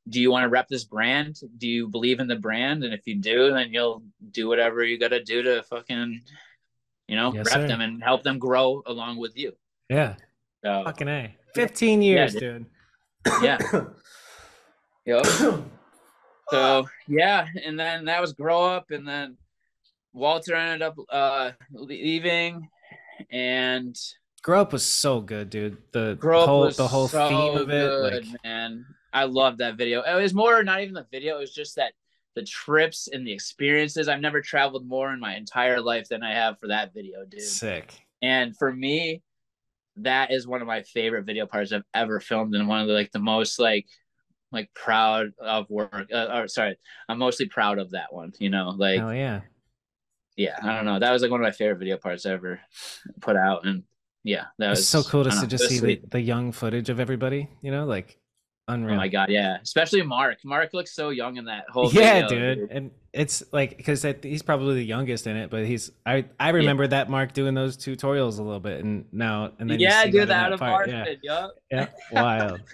[0.09, 1.37] do you want to rep this brand?
[1.59, 2.83] Do you believe in the brand?
[2.85, 6.23] And if you do, then you'll do whatever you got to do to fucking,
[7.07, 7.69] you know, Yes, rep sir.
[7.69, 9.53] them and help them grow along with you.
[9.89, 10.17] Yeah.
[10.65, 11.37] So, Fucking A.
[11.55, 12.67] 15 years, dude.
[13.25, 13.35] dude.
[13.43, 13.59] yeah.
[15.07, 15.27] Yep.
[16.51, 19.37] So yeah, and then that was grow up, and then
[20.13, 22.69] Walter ended up uh leaving,
[23.31, 23.97] and
[24.43, 25.77] Grow Up was so good, dude.
[25.93, 28.87] The grow whole the whole so theme of it, good, like man.
[29.13, 30.03] I love that video.
[30.03, 31.93] It was more not even the video; it was just that
[32.35, 34.09] the trips and the experiences.
[34.09, 37.43] I've never traveled more in my entire life than I have for that video, dude.
[37.43, 37.93] sick.
[38.23, 39.23] And for me,
[39.97, 42.95] that is one of my favorite video parts I've ever filmed, and one of the
[42.95, 43.87] like the most like
[44.53, 46.09] like proud of work.
[46.13, 46.77] Uh, or sorry,
[47.11, 48.33] I'm mostly proud of that one.
[48.39, 49.41] You know, like oh yeah.
[50.37, 50.99] Yeah, I don't know.
[50.99, 52.61] That was like one of my favorite video parts ever
[53.21, 53.85] put out, and
[54.25, 57.01] yeah, that was It's so cool to know, just see the, the young footage of
[57.01, 58.19] everybody, you know, like
[58.71, 58.97] Oh unreal.
[58.97, 60.39] my god, yeah, especially Mark.
[60.45, 61.93] Mark looks so young in that whole.
[61.93, 62.71] yeah, video, dude.
[62.71, 66.87] And it's like because he's probably the youngest in it, but he's I I remember
[66.87, 70.39] that Mark doing those tutorials a little bit, and now and then yeah, dude, that
[70.39, 70.89] in out of part.
[70.89, 71.09] Mark.
[71.21, 72.61] Yeah, yeah, wild.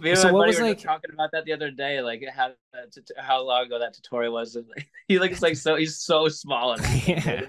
[0.00, 2.00] Me and So my what buddy was were like- talking about that the other day,
[2.00, 4.56] like how that how long ago that tutorial was.
[5.08, 6.74] he looks like so he's so small.
[6.74, 7.42] in yeah,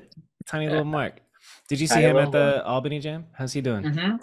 [0.45, 1.19] tiny little Mark.
[1.67, 3.25] Did you see Tiny him at little the Albany Jam?
[3.33, 3.83] How's he doing?
[3.83, 4.15] hmm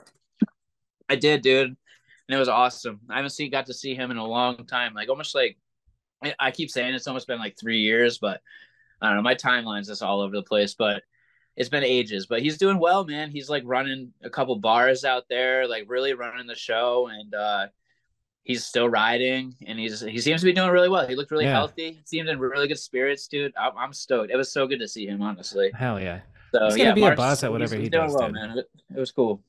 [1.08, 1.76] I did, dude, and
[2.28, 3.00] it was awesome.
[3.08, 5.56] I haven't seen got to see him in a long time, like almost like
[6.22, 8.40] I- I keep saying it's almost been like three years, but
[9.00, 9.22] I don't know.
[9.22, 11.02] My timeline's just all over the place, but
[11.56, 12.26] it's been ages.
[12.26, 13.30] But he's doing well, man.
[13.30, 17.66] He's like running a couple bars out there, like really running the show, and uh
[18.46, 21.06] he's still riding, and he's he seems to be doing really well.
[21.06, 21.54] He looked really Yeah.
[21.54, 21.92] healthy.
[21.92, 23.52] He seemed in really good spirits, dude.
[23.58, 24.30] I'm, I'm stoked.
[24.30, 25.72] It was so good to see him, honestly.
[25.74, 26.20] Hell yeah.
[26.54, 28.58] So He's gonna yeah, be a boss at whatever he's he doing does, well, man.
[28.58, 29.42] It, it was cool.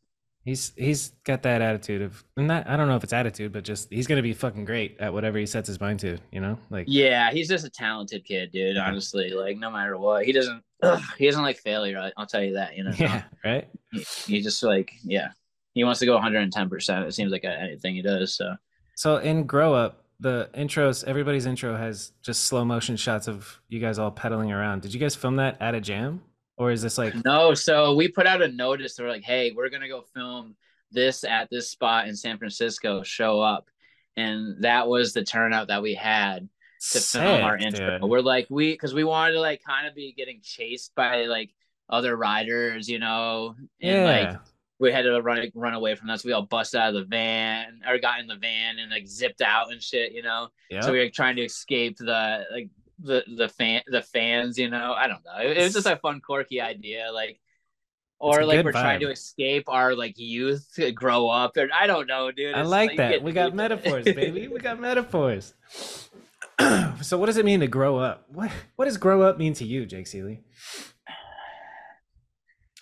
[0.43, 3.63] He's he's got that attitude of and that I don't know if it's attitude, but
[3.63, 6.57] just he's gonna be fucking great at whatever he sets his mind to, you know?
[6.69, 8.77] Like Yeah, he's just a talented kid, dude.
[8.77, 10.63] Honestly, like no matter what, he doesn't.
[10.83, 12.11] Ugh, he doesn't like failure.
[12.17, 12.75] I'll tell you that.
[12.77, 12.93] You know.
[12.97, 13.67] yeah, right?
[13.91, 15.29] He, he just like yeah,
[15.73, 16.69] he wants to go 110.
[16.69, 18.35] percent It seems like anything he does.
[18.35, 18.55] So
[18.97, 23.79] So in Grow Up, the intros, everybody's intro has just slow motion shots of you
[23.79, 24.81] guys all pedaling around.
[24.81, 26.23] Did you guys film that at a jam?
[26.57, 28.95] Or is this like no, so we put out a notice.
[28.95, 30.55] They're like, hey, we're gonna go film
[30.91, 33.03] this at this spot in San Francisco.
[33.03, 33.69] Show up,
[34.15, 36.49] and that was the turnout that we had.
[36.91, 37.99] to film our intro.
[37.99, 38.09] dude?
[38.09, 41.51] We're like we because we wanted to like kind of be getting chased by like
[41.87, 44.37] other riders, you know, and like Yeah.
[44.79, 46.21] We had to run run away from that.
[46.21, 49.07] So we all bust out of the van or got in the van and like
[49.07, 50.49] zipped out and shit, you know.
[50.69, 50.81] Yeah.
[50.81, 54.93] So we were trying to escape the like the the fan the fans, you know.
[54.93, 55.41] I don't know.
[55.41, 57.39] It, it was just a fun, quirky idea, like.
[58.19, 62.07] Or like we're trying to escape our like youth, to grow up, or I don't
[62.07, 62.55] know, dude.
[62.55, 63.21] I It's like that.
[63.21, 64.47] We got metaphors, baby.
[64.47, 65.53] We got metaphors.
[67.01, 68.25] so what does it mean to grow up?
[68.29, 70.41] What what does grow up mean to you, Jake Seeley?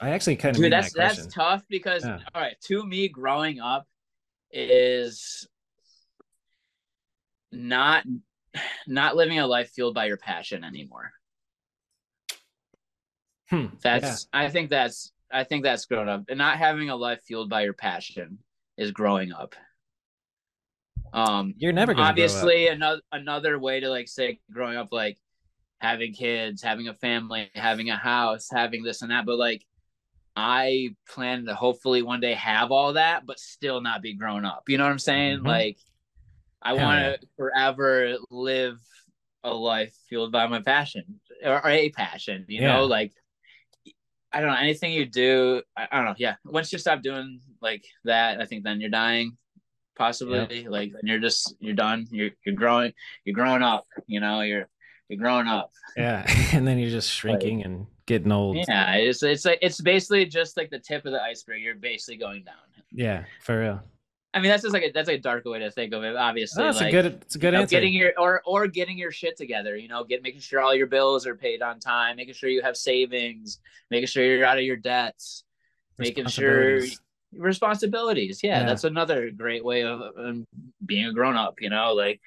[0.02, 2.20] I actually kind of Dude, that's that that's tough because Yeah.
[2.34, 3.88] all right, to me, growing up
[4.52, 5.48] is
[7.52, 8.04] not
[8.88, 11.12] not living a life fueled by your passion anymore.
[13.50, 16.26] Hmm, That's I think that's I think that's grown up.
[16.30, 18.40] And not having a life fueled by your passion
[18.78, 19.56] is growing up.
[21.14, 22.10] Um You're never gonna grow up.
[22.12, 25.18] obviously another another way to like say growing up like
[25.80, 29.64] having kids, having a family, having a house, having this and that, but like
[30.36, 34.64] I plan to hopefully one day have all that, but still not be grown up.
[34.68, 35.40] You know what I'm saying?
[35.40, 35.48] Mhm.
[35.48, 35.78] Like,
[36.62, 37.16] I want yeah.
[37.18, 38.80] to forever live
[39.44, 42.46] a life fueled by my passion or, or a passion.
[42.48, 42.74] You Yeah.
[42.74, 43.14] know, like
[44.34, 45.62] I don't know anything you do.
[45.78, 46.16] I, I don't know.
[46.18, 49.38] Yeah, once you stop doing like that, I think then you're dying.
[49.96, 52.08] Possibly, like then you're just you're done.
[52.12, 52.92] You're you're growing.
[53.24, 53.86] You're growing up.
[54.08, 54.68] You know, you're
[55.08, 55.72] you're growing up.
[55.96, 58.58] Yeah, and then you're just shrinking and getting old.
[58.68, 61.62] Yeah, it's it's like it's basically just like the tip of the iceberg.
[61.62, 62.56] You're basically going down.
[62.92, 63.84] Yeah, for real.
[64.34, 66.14] I mean, that's just like a, that's like a darker way to think of it.
[66.16, 67.06] Obviously, Oh, that's like, a good.
[67.22, 67.76] It's a good you know, answer.
[67.76, 69.78] getting your or or getting your shit together.
[69.78, 72.62] You know, get making sure all your bills are paid on time, making sure you
[72.62, 73.60] have savings,
[73.90, 75.44] making sure you're out of your debts,
[75.98, 76.82] making sure
[77.38, 78.42] Responsibilities.
[78.44, 78.66] Yeah, Yeah.
[78.66, 80.46] that's another great way of um,
[80.86, 81.60] being a grown up.
[81.62, 82.22] You know, like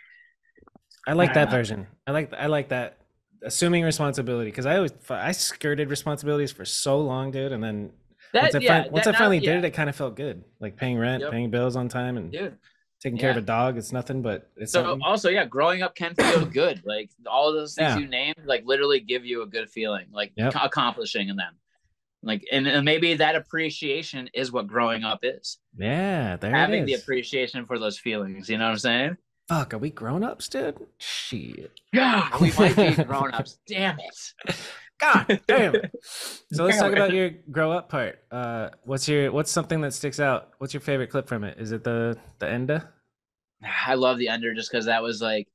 [1.06, 1.86] I like that Uh, version.
[2.06, 2.98] I like I like that
[3.42, 7.90] assuming responsibility because I always I skirted responsibilities for so long, dude, and then
[8.32, 8.42] that.
[8.44, 10.16] once I, yeah, fin- once I finally now- did yeah, it, it kind of felt
[10.16, 11.30] good, like paying rent, Yep.
[11.32, 12.56] paying bills on time, and dude.
[13.00, 13.78] taking care of a dog.
[13.78, 15.02] It's nothing, but it's So something.
[15.02, 16.82] also, yeah, growing up can feel good.
[16.84, 17.98] Like all those things Yeah.
[17.98, 20.56] you named, like literally give you a good feeling, like Yep.
[20.56, 21.54] ac- accomplishing them.
[22.24, 25.58] Like, and, and maybe that appreciation is what growing up is.
[25.78, 28.48] yeah, there Having the appreciation for those feelings.
[28.48, 29.16] You know what I'm saying?
[29.48, 30.76] Fuck, are we grown ups, dude?
[30.98, 31.70] Shit.
[31.92, 33.58] Yeah, we might be grown ups.
[33.66, 34.56] Damn it.
[35.00, 35.74] God damn.
[35.76, 35.90] It.
[36.52, 38.18] So let's talk about your grow up part.
[38.30, 40.50] Uh, what's your what's something that sticks out?
[40.58, 41.58] What's your favorite clip from it?
[41.58, 42.88] Is it the the enda?
[43.86, 45.48] I love the ender just because that was like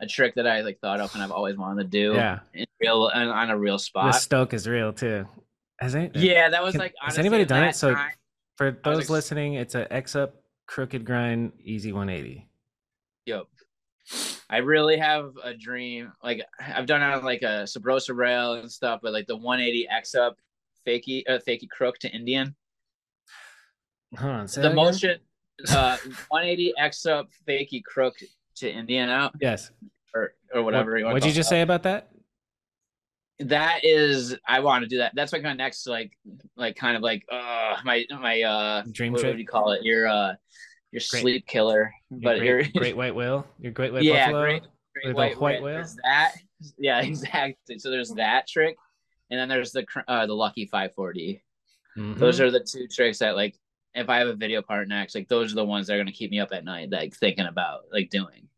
[0.00, 2.12] a trick that I like thought of and I've always wanted to do.
[2.14, 2.38] Yeah.
[2.54, 4.12] In real on, on a real spot.
[4.12, 5.26] The stoke is real too.
[5.80, 7.74] Has any, Yeah, that was Can- like has anybody done it?
[7.74, 8.12] So- time-
[8.56, 12.46] For those ex- listening, it's a X up crooked grind easy 180.
[13.26, 13.44] Yep.
[14.50, 16.12] I really have a dream.
[16.22, 20.14] Like I've done on like a Sabrosa rail and stuff, but like the 180 X
[20.14, 20.36] up
[20.86, 22.54] fakey uh, fakey crook to Indian.
[24.18, 24.46] On.
[24.46, 25.18] The that motion
[25.70, 25.96] uh
[26.28, 28.14] 180 X up fakey crook
[28.56, 29.70] to Indian out Yes.
[30.14, 32.10] or or whatever What, you want what'd you just say about that?
[33.40, 35.12] that is I want to do that.
[35.16, 36.12] That's like my next like
[36.56, 39.32] like kind of like uh my my uh Dream what trick?
[39.32, 39.82] would you call it?
[39.82, 40.34] Your uh
[40.94, 41.92] your Great- sleep killer.
[42.10, 43.46] Your but great, you're great white whale.
[43.58, 44.42] Your great white yeah, buffalo.
[44.42, 44.62] great,
[45.02, 45.74] great white, white whale.
[45.74, 46.34] There's that.
[46.78, 47.78] Yeah, exactly.
[47.78, 48.76] So there's that trick,
[49.30, 51.42] and then there's the uh, the lucky 540.
[51.96, 52.44] Those Mhm.
[52.44, 53.54] are the two tricks that like
[53.94, 56.12] if I have a video part next, like those are the ones that are gonna
[56.12, 58.48] keep me up at night, like thinking about like doing.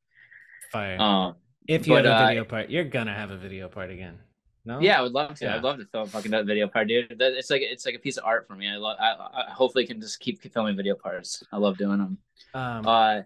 [0.70, 1.00] fire.
[1.00, 1.36] Um,
[1.66, 4.18] if you but, have a uh, video part, you're gonna have a video part again.
[4.66, 4.80] No.
[4.80, 5.44] yeah, I would love to.
[5.44, 5.56] Yeah.
[5.56, 7.16] I'd love to film fucking that video part, dude.
[7.18, 8.68] That, it's like it's like a piece of art for me.
[8.68, 8.96] I love.
[9.00, 11.42] I, I hopefully can just keep filming video parts.
[11.52, 12.18] I love doing them.
[12.52, 13.22] Um, Uh,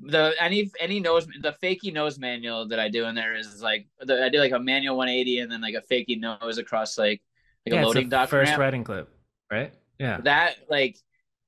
[0.00, 3.86] the any any nose the fakey nose manual that I do in there is like
[4.00, 7.22] the, I do like a manual 180 and then like a fakey nose across like
[7.64, 8.60] like yeah, a it's loading the dock first ramp.
[8.60, 9.08] riding clip,
[9.50, 9.72] right?
[9.98, 10.20] Yeah.
[10.22, 10.98] That like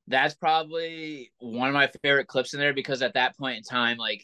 [0.09, 3.97] that's probably one of my favorite clips in there because at that point in time,
[3.97, 4.23] like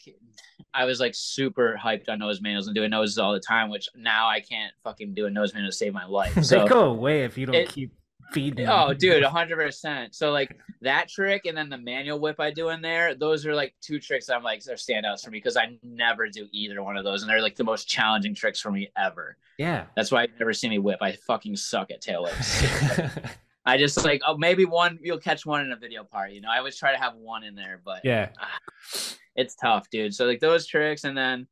[0.73, 3.87] I was like super hyped on nose manuals and doing noses all the time, which
[3.95, 6.33] now I can't fucking do a nose manual to save my life.
[6.35, 7.91] they So go away if you don't it- keep
[8.31, 8.67] feeding.
[8.67, 10.15] Oh, dude, hundred percent.
[10.15, 13.53] So like that trick and then the manual whip I do in there, those are
[13.53, 16.97] like two tricks I'm like are standouts for me because I never do either one
[16.97, 19.37] of those, and they're like the most challenging tricks for me ever.
[19.59, 19.85] Yeah.
[19.95, 20.97] That's why you've never seen me whip.
[21.01, 22.63] I fucking suck at tail whips.
[23.65, 26.31] I just like oh maybe one you'll catch one in a video part.
[26.31, 28.29] You know, I always try to have one in there, but yeah.
[29.35, 30.13] it's tough, dude.
[30.13, 31.47] So like those tricks and then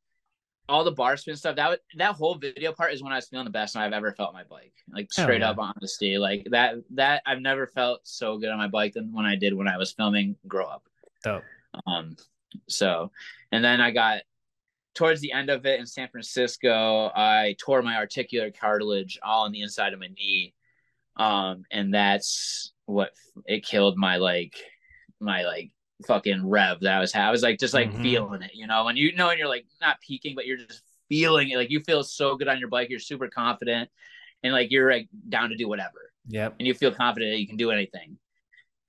[0.69, 1.55] all the bar spin stuff.
[1.55, 4.29] That that whole video part is when I was feeling the best I've ever felt
[4.29, 4.73] on my bike.
[4.91, 5.51] Like straight yeah.
[5.51, 9.25] up honesty, like that that I've never felt so good on my bike than when
[9.25, 10.83] I did when I was filming Grow Up.
[11.23, 11.43] Dope.
[11.87, 12.15] Um,
[12.67, 13.11] so
[13.51, 14.21] and then I got
[14.93, 19.51] towards the end of it in San Francisco, I tore my articular cartilage all on
[19.51, 20.53] the inside of my knee.
[21.17, 23.11] Um, and that's what
[23.45, 24.55] it killed my like
[25.19, 25.71] my like
[26.07, 27.13] fucking rev that I was.
[27.15, 28.01] I was like just like Mhm.
[28.01, 30.83] feeling it, you know, when you know and you're like not peaking, but you're just
[31.09, 31.57] feeling it.
[31.57, 33.89] Like you feel so good on your bike, you're super confident,
[34.43, 36.59] and like you're like down to do whatever Yep.
[36.59, 38.17] and you feel confident that you can do anything.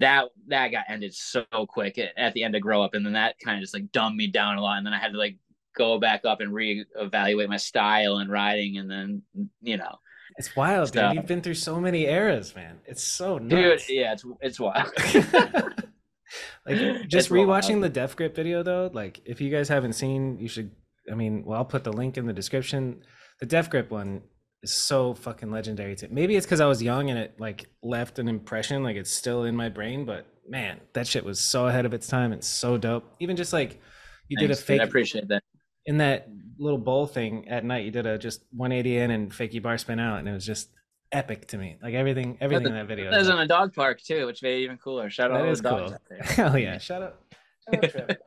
[0.01, 3.13] That that got ended so quick at, at the end of grow up, and then
[3.13, 5.19] that kind of just like dumbed me down a lot, and then I had to
[5.19, 5.37] like
[5.77, 9.23] go back up and reevaluate my style and riding, and then
[9.63, 9.99] you know,
[10.37, 11.15] It's wild, dude.
[11.15, 12.81] You've been through so many eras, man.
[12.87, 14.91] It's so dude, yeah, it's it's wild.
[16.67, 16.77] like
[17.09, 17.49] just It's wild.
[17.49, 20.71] rewatching the Def Grip video though, like if you guys haven't seen, you should
[21.11, 23.03] I mean, well I'll put the link in the description.
[23.41, 24.23] The Def Grip one
[24.63, 28.19] is so fucking legendary to maybe it's because I was young and it like left
[28.19, 31.85] an impression, like it's still in my brain, but man, that shit was so ahead
[31.87, 33.05] of its time and so dope.
[33.21, 33.81] Even just like
[34.29, 35.43] you did a fake I appreciate that.
[35.87, 36.29] in that
[36.63, 39.99] little bowl thing at night, you did a just 180 in and fakey bar spin
[39.99, 40.71] out, and it was just
[41.11, 41.77] epic to me.
[41.83, 43.11] Like everything, everything in that video.
[43.11, 45.11] That was in a dog park too, which made it even cooler.
[45.11, 45.95] Shout out That all is the dogs cool.
[45.95, 46.19] out there.
[46.49, 46.79] Hell yeah!
[46.79, 47.23] Shut up.
[47.75, 48.23] Shut up, Trip.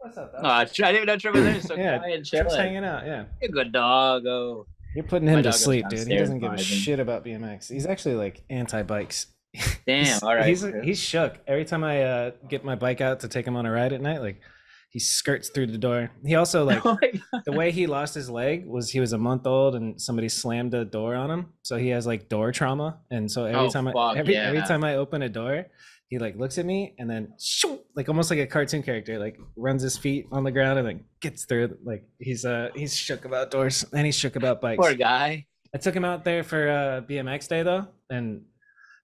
[0.00, 0.32] What's up?
[0.36, 1.60] Oh, I didn't even know Trevor was there.
[1.60, 2.66] So Yeah, quiet and Trip's chilling.
[2.66, 3.06] hanging out.
[3.06, 4.26] Yeah, You're a good dog.
[4.26, 6.08] Oh, you're putting him dog to sleep, dude.
[6.08, 6.60] He doesn't give a vibing.
[6.84, 7.70] shit about BMX.
[7.72, 9.28] He's actually like anti-bikes.
[9.86, 10.18] damn.
[10.22, 10.46] All right.
[10.46, 13.64] He's he's shook every time I uh, get my bike out to take him on
[13.66, 14.20] a ride at night.
[14.22, 14.40] Like
[14.92, 16.10] he skirts through the door.
[16.24, 16.96] He also like oh
[17.46, 20.74] the way he lost his leg was he was a month old and somebody slammed
[20.74, 23.88] a door on him so he has like door trauma and so every Oh, time
[23.88, 24.64] i fuck, every, every yeah.
[24.66, 25.66] time i open a door
[26.08, 29.38] he like looks at me and then shoo, like almost like a cartoon character like
[29.56, 33.24] runs his feet on the ground and then gets through like he's uh he's shook
[33.24, 35.46] about doors and he's shook about bikes Poor guy.
[35.74, 38.42] i took him out there for uh bmx day though and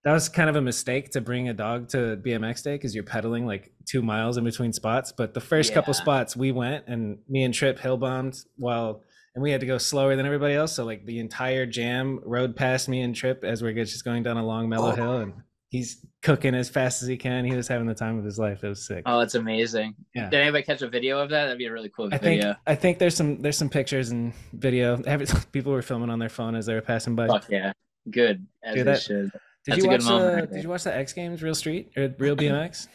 [0.04, 3.04] that was kind of a mistake to bring a dog to BMX day because you're
[3.04, 5.12] pedaling like two miles in between spots.
[5.12, 9.02] But the first couple spots we went and me and Trip hill bombed while
[9.34, 10.72] and we had to go slower than everybody else.
[10.72, 14.36] So like the entire jam rode past me and Trip as we're just going down
[14.36, 14.94] a long mellow Oh.
[14.94, 15.32] hill and
[15.70, 17.44] he's cooking as fast as he can.
[17.44, 18.62] He was having the time of his life.
[18.64, 19.02] It was sick.
[19.04, 19.94] Oh, that's amazing.
[20.14, 20.30] Yeah.
[20.30, 21.44] Did anybody catch a video of that?
[21.44, 22.54] That'd be a really cool I think video.
[22.66, 25.02] I think there's some there's some pictures and video.
[25.06, 27.26] Every, people were filming on their phone as they were passing by.
[27.26, 27.72] Fuck yeah.
[28.10, 28.46] Good.
[28.64, 29.30] As Dude, they that- should.
[29.68, 32.12] Did That's you watch good the Did you watch the X Games Real Street or
[32.18, 32.88] Real BMX?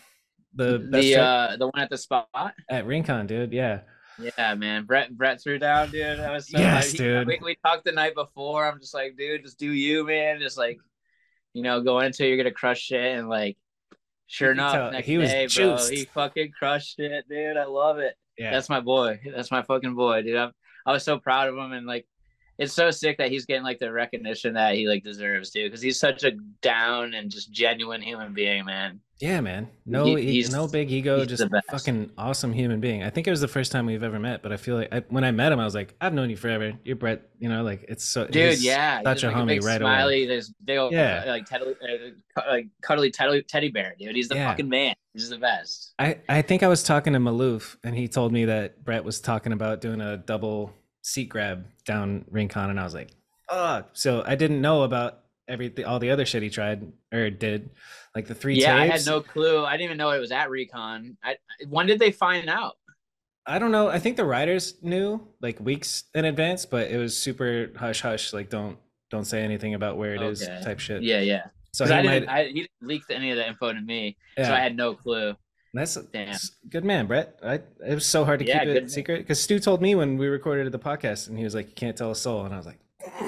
[0.56, 2.28] the the uh the one at the spot.
[2.70, 3.54] at Rincon, dude.
[3.54, 3.82] Yeah.
[4.38, 4.86] Yeah, man.
[4.86, 6.20] Brett Brett threw down, dude.
[6.20, 7.28] I was so Yes, he- dude.
[7.28, 8.66] We, we talked the night before.
[8.66, 10.40] I'm just like, dude, just do you, man.
[10.40, 10.80] Just like,
[11.54, 13.58] you know, go into you're gonna crush it, and like,
[14.28, 17.58] sure enough, he was day, bro, he fucking crushed it, dude.
[17.58, 18.16] I love it.
[18.38, 18.52] Yeah.
[18.52, 19.20] That's my boy.
[19.36, 20.38] That's my fucking boy, dude.
[20.38, 20.52] I'm,
[20.86, 22.08] I was so proud of him, and like,
[22.60, 25.82] it's so sick that he's getting like the recognition that he like deserves, too Because
[25.82, 26.32] he's such a
[26.62, 29.00] down and just genuine human being, man.
[29.20, 29.70] Yeah, man.
[29.86, 31.68] No, He- he's- no big ego, he's just best.
[31.72, 33.04] fucking awesome human being.
[33.04, 35.00] I think it was the first time we've ever met, but I feel like I,
[35.10, 36.74] when I met him, I was like, I've known you forever.
[36.84, 37.22] You're Brett.
[37.40, 39.92] You know, like it's so, Dude, yeah, such he's a like homie big right away.
[39.92, 41.24] smiley, There's big, old, Yeah.
[41.26, 44.16] uh, like teddy, uh, like cuddly teddy, teddy bear, dude.
[44.16, 44.50] He's the Yeah.
[44.50, 44.94] fucking man.
[45.14, 45.94] He's the best.
[46.00, 49.22] I, I think I was talking to Maloof, and he told me that Brett was
[49.22, 50.74] talking about doing a double
[51.04, 53.12] seat grab down Rincon, and I was like,
[53.50, 53.90] fuck.
[53.94, 57.70] So I didn't know about everything, all the other shit he tried or did,
[58.16, 59.64] like the three yeah, I had no clue.
[59.64, 61.18] I didn't even know it was at Rincon.
[61.24, 61.36] I,
[61.70, 62.78] when did they find out?
[63.46, 63.90] I don't know.
[63.90, 68.32] I think the riders knew like weeks in advance, but it was super hush hush.
[68.32, 68.78] Like don't
[69.12, 70.62] don't say anything about where it is, Okay.
[70.64, 71.04] type shit.
[71.04, 71.48] Yeah, yeah.
[71.74, 72.34] So he I didn't, might.
[72.34, 74.94] I, he didn't leak any of the info to me, yeah, so I had no
[74.96, 75.36] clue.
[75.74, 76.36] That's Damn.
[76.70, 77.40] good man, Brett.
[77.44, 77.56] I
[77.86, 80.28] it was so hard to Yeah, keep it secret because Stu told me when we
[80.28, 82.66] recorded the podcast, and he was like, "You can't tell a soul," and I was
[82.66, 82.80] like,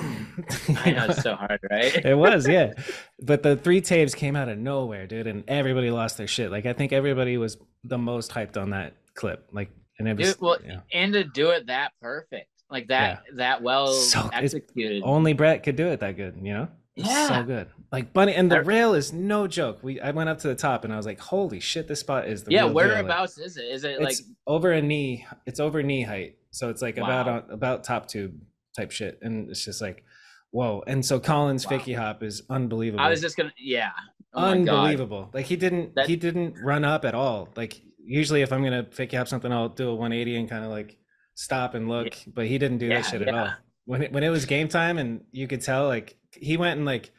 [0.85, 1.93] I know it's so hard, right?
[2.05, 2.73] it was, yeah.
[3.21, 6.51] But the three tapes came out of nowhere, dude, and everybody lost their shit.
[6.51, 9.47] Like I think everybody was the most hyped on that clip.
[9.51, 9.69] Like,
[9.99, 10.79] and it was Dude, well, yeah.
[10.93, 15.03] and to do it that perfect, like that, that well So- executed.
[15.03, 16.67] only Brett could do it that good, you know?
[16.95, 17.27] Yeah.
[17.27, 17.67] so good.
[17.91, 19.79] Like bunny and the I- rail is no joke.
[19.83, 22.27] We I went up to the top and I was like, holy shit, this spot
[22.27, 22.75] is the yeah, real deal.
[22.75, 23.65] Like, whereabouts is it?
[23.65, 24.15] Is it like
[24.47, 25.25] over a knee.
[25.45, 26.37] It's over knee height.
[26.51, 27.33] So it's like about Wow.
[27.47, 28.39] on, about top tube
[28.75, 29.19] type shit.
[29.21, 30.03] And it's just like,
[30.51, 30.83] whoa.
[30.87, 31.77] And so Colin's Wow.
[31.77, 33.03] fakie hop is unbelievable.
[33.03, 33.91] I was just gonna, yeah,
[34.33, 35.29] oh unbelievable.
[35.33, 37.49] Like he didn't That- he didn't run up at all.
[37.57, 40.71] Like usually if I'm gonna fakie hop something, I'll do a 180 and kind of
[40.71, 40.97] like
[41.33, 42.15] stop and look.
[42.27, 43.49] But he didn't do Yeah, that shit at all.
[43.85, 46.85] When it when it was game time and you could tell like he went and
[46.85, 47.11] like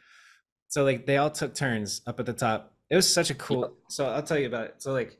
[0.67, 2.73] so like they all took turns up at the top.
[2.89, 4.75] It was such a cool so I'll tell you about it.
[4.79, 5.19] So like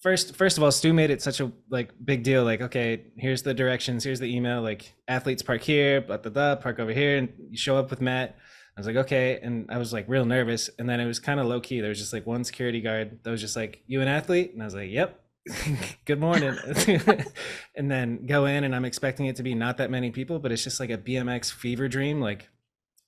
[0.00, 2.44] first first of all, Stu made it such a like big deal.
[2.44, 6.56] Like, okay, here's the directions, here's the email, like athletes park here, blah blah blah,
[6.56, 8.36] park over here, and you show up with Matt.
[8.76, 11.40] I was like, okay, and I was like real nervous, and then it was kind
[11.40, 11.80] of low key.
[11.80, 14.62] There was just like one security guard that was just like, "You an athlete?" And
[14.62, 15.20] I was like, "Yep."
[16.04, 16.56] Good morning.
[17.74, 20.52] and then go in, and I'm expecting it to be not that many people, but
[20.52, 22.20] it's just like a BMX fever dream.
[22.20, 22.50] Like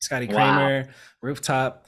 [0.00, 0.34] Scotty Wow.
[0.34, 0.88] Cranmer,
[1.22, 1.86] rooftop,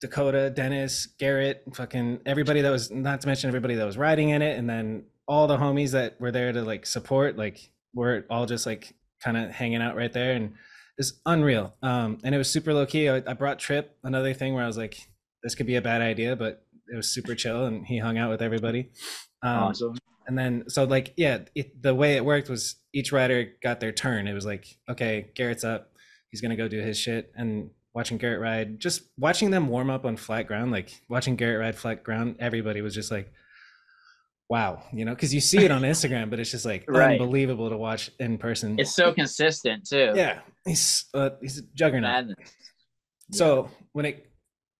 [0.00, 4.42] Dakota, Dennis, Garrett, fucking everybody that was not to mention everybody that was riding in
[4.42, 8.44] it, and then all the homies that were there to like support, like we're all
[8.46, 10.54] just like kind of hanging out right there, and
[10.98, 11.74] it's unreal.
[11.82, 13.08] Um, and it was super low key.
[13.08, 14.96] I, I brought Trip, another thing where I was like,
[15.42, 18.30] this could be a bad idea, but it was super chill, and he hung out
[18.30, 18.90] with everybody.
[19.42, 19.96] Um, awesome.
[20.26, 23.92] and then so like yeah it, the way it worked was each rider got their
[23.92, 25.90] turn it was like okay garrett's up
[26.34, 30.04] he's gonna go do his shit and watching garrett ride just watching them warm up
[30.04, 33.32] on flat ground like watching garrett ride flat ground everybody was just like
[34.50, 37.20] wow you know because you see it on instagram but it's just like Right.
[37.20, 40.12] unbelievable to watch in person It's so consistent too.
[40.16, 42.50] yeah he's uh, he's a juggernaut Madness.
[43.30, 44.26] so when it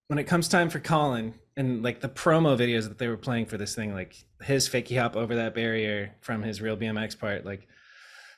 [0.07, 3.45] when it comes time for Colin and like the promo videos that they were playing
[3.47, 4.13] for this thing, like
[4.43, 7.65] his fakey hop over that barrier from his real BMX part, like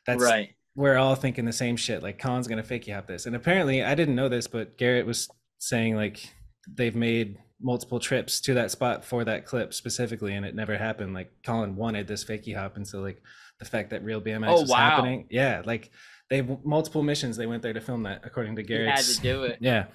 [0.05, 0.51] that's right.
[0.77, 2.03] We're all thinking the same shit.
[2.03, 5.05] Like Colin's gonna fake you hop this, and apparently I didn't know this, but Garrett
[5.07, 5.27] was
[5.57, 6.29] saying like
[6.71, 11.15] they've made multiple trips to that spot for that clip specifically, and it never happened.
[11.15, 13.21] Like Colin wanted this fakey hop, and so like
[13.59, 14.77] the fact that real BMX Oh, was wow.
[14.77, 15.89] happening, yeah, like
[16.29, 18.91] they have multiple missions they went there to film that, according to Garrett.
[18.91, 19.57] had to do it.
[19.61, 19.85] Yeah.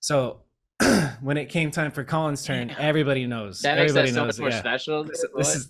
[0.00, 0.40] So
[1.20, 3.60] when it came time for Colin's turn, everybody knows.
[3.60, 4.38] That makes everybody that so knows.
[4.38, 4.58] much more yeah.
[4.58, 5.04] special.
[5.04, 5.68] This, this is.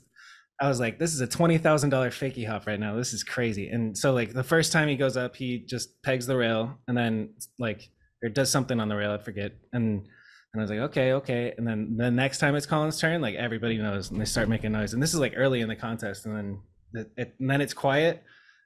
[0.61, 2.97] I was like, this is a twenty thousand dollar fakey hop right now.
[2.97, 3.69] This is crazy.
[3.69, 6.97] And so like the first time he goes up, he just pegs the rail and
[6.97, 7.91] then like
[8.23, 9.13] or does something on the rail.
[9.13, 9.53] I forget.
[9.73, 10.07] And
[10.55, 11.53] and I was like, okay, okay.
[11.59, 14.71] And then the next time it's Colin's turn, like everybody knows, and they start making
[14.71, 14.95] noise.
[14.95, 16.59] And this is like early in the contest, and then
[16.95, 18.23] it, it, and then it's quiet,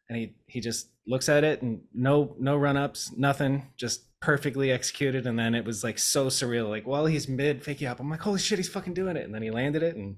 [0.09, 4.71] and he he just looks at it and no no run ups, nothing, just perfectly
[4.71, 5.27] executed.
[5.27, 6.69] And then it was like so surreal.
[6.69, 9.25] Like while he's mid fakey hop, I'm like, holy shit, he's fucking doing it.
[9.25, 10.17] And then he landed it, and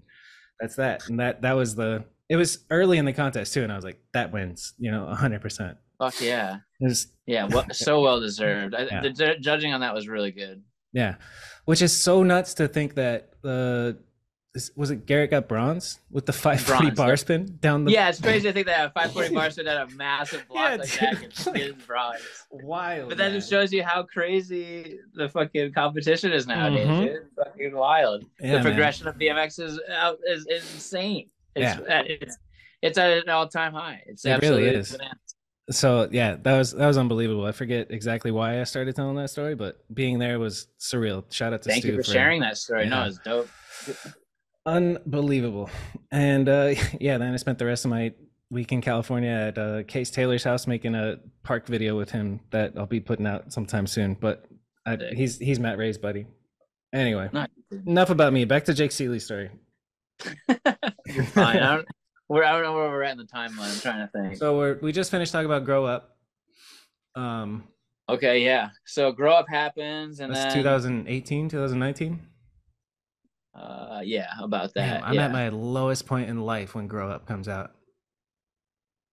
[0.61, 1.09] that's that.
[1.09, 2.05] And that that was the.
[2.28, 5.07] It was early in the contest too, and I was like, that wins, you know,
[5.07, 5.77] hundred percent.
[5.99, 6.59] Fuck yeah.
[6.81, 7.47] It was Yeah.
[7.47, 8.74] What, so well deserved.
[8.74, 9.01] I, Yeah.
[9.03, 10.62] The ju- judging on that was really good.
[10.93, 11.16] Yeah,
[11.66, 13.99] which is so nuts to think that the
[14.74, 18.20] was it Garrett got bronze with the 540 bronze, bar spin down the Yeah, it's
[18.20, 21.32] crazy to think that a 540 bar spin at a massive block yeah, like that
[21.44, 22.20] can get bronze.
[22.51, 23.10] Wild.
[23.10, 23.39] But that man.
[23.39, 26.86] just shows you how crazy the fucking competition is nowadays.
[26.86, 27.02] Mm-hmm.
[27.05, 28.24] It's fucking wild.
[28.40, 29.14] Yeah, the progression man.
[29.14, 29.78] of BMX is,
[30.27, 31.31] is, is insane.
[31.55, 32.02] It's, yeah.
[32.06, 32.36] it's
[32.82, 34.02] it's at an all time high.
[34.06, 34.93] It's it really is.
[34.93, 35.16] Bananas.
[35.70, 37.44] So yeah, that was that was unbelievable.
[37.44, 41.31] I forget exactly why I started telling that story, but being there was surreal.
[41.32, 42.85] Shout out to Thank Stu you for, for sharing that story.
[42.85, 42.89] Yeah.
[42.89, 43.48] No, it's dope
[44.66, 45.70] unbelievable.
[46.11, 48.12] And uh, yeah, then I spent the rest of my
[48.51, 52.73] week in California at uh, Case Taylor's house making a park video with him that
[52.77, 54.15] I'll be putting out sometime soon.
[54.15, 54.47] But
[54.87, 56.27] I, he's he's Matt Ray's buddy.
[56.93, 57.31] Anyway,
[57.87, 58.45] enough about me.
[58.45, 59.51] Back to Jake Seeley's story.
[61.07, 61.59] You're fine.
[61.59, 61.89] I don't,
[62.28, 63.73] we're, I don't know where we're at in the timeline.
[63.73, 64.37] I'm trying to think.
[64.37, 66.16] So we're we just finished talking about grow up.
[67.15, 67.65] Um.
[68.09, 68.45] Okay.
[68.45, 68.70] Yeah.
[68.87, 72.20] So grow up happens, and that's then 2018, 2019
[73.55, 75.01] uh yeah about that?
[75.01, 75.24] Damn, i'm yeah.
[75.27, 77.72] at my lowest point in life when grow up comes out.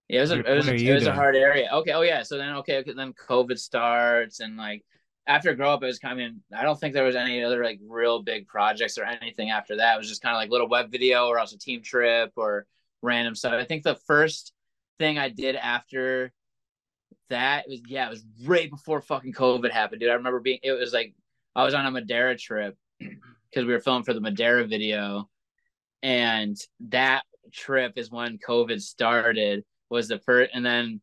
[0.10, 1.70] Yeah it was a, it was, a, it was a hard area.
[1.72, 4.84] Okay oh yeah so then okay, okay then covid starts and like
[5.28, 7.44] after grow up it was kind of I, mean, I don't think there was any
[7.44, 9.96] other like real big projects or anything after that.
[9.96, 12.66] It was just kind of like little web video or else a team trip or
[13.02, 13.54] random stuff.
[13.54, 14.54] I think the first
[14.98, 16.32] thing i did after
[17.30, 20.10] that was yeah it was right before fucking covid happened dude.
[20.10, 21.14] I remember being it was like
[21.56, 22.78] i was on a madeira trip
[23.58, 25.28] because we were filming for the Madeira video,
[26.04, 26.56] and
[26.92, 29.64] that trip is when COVID started.
[29.90, 31.02] Was the first, and then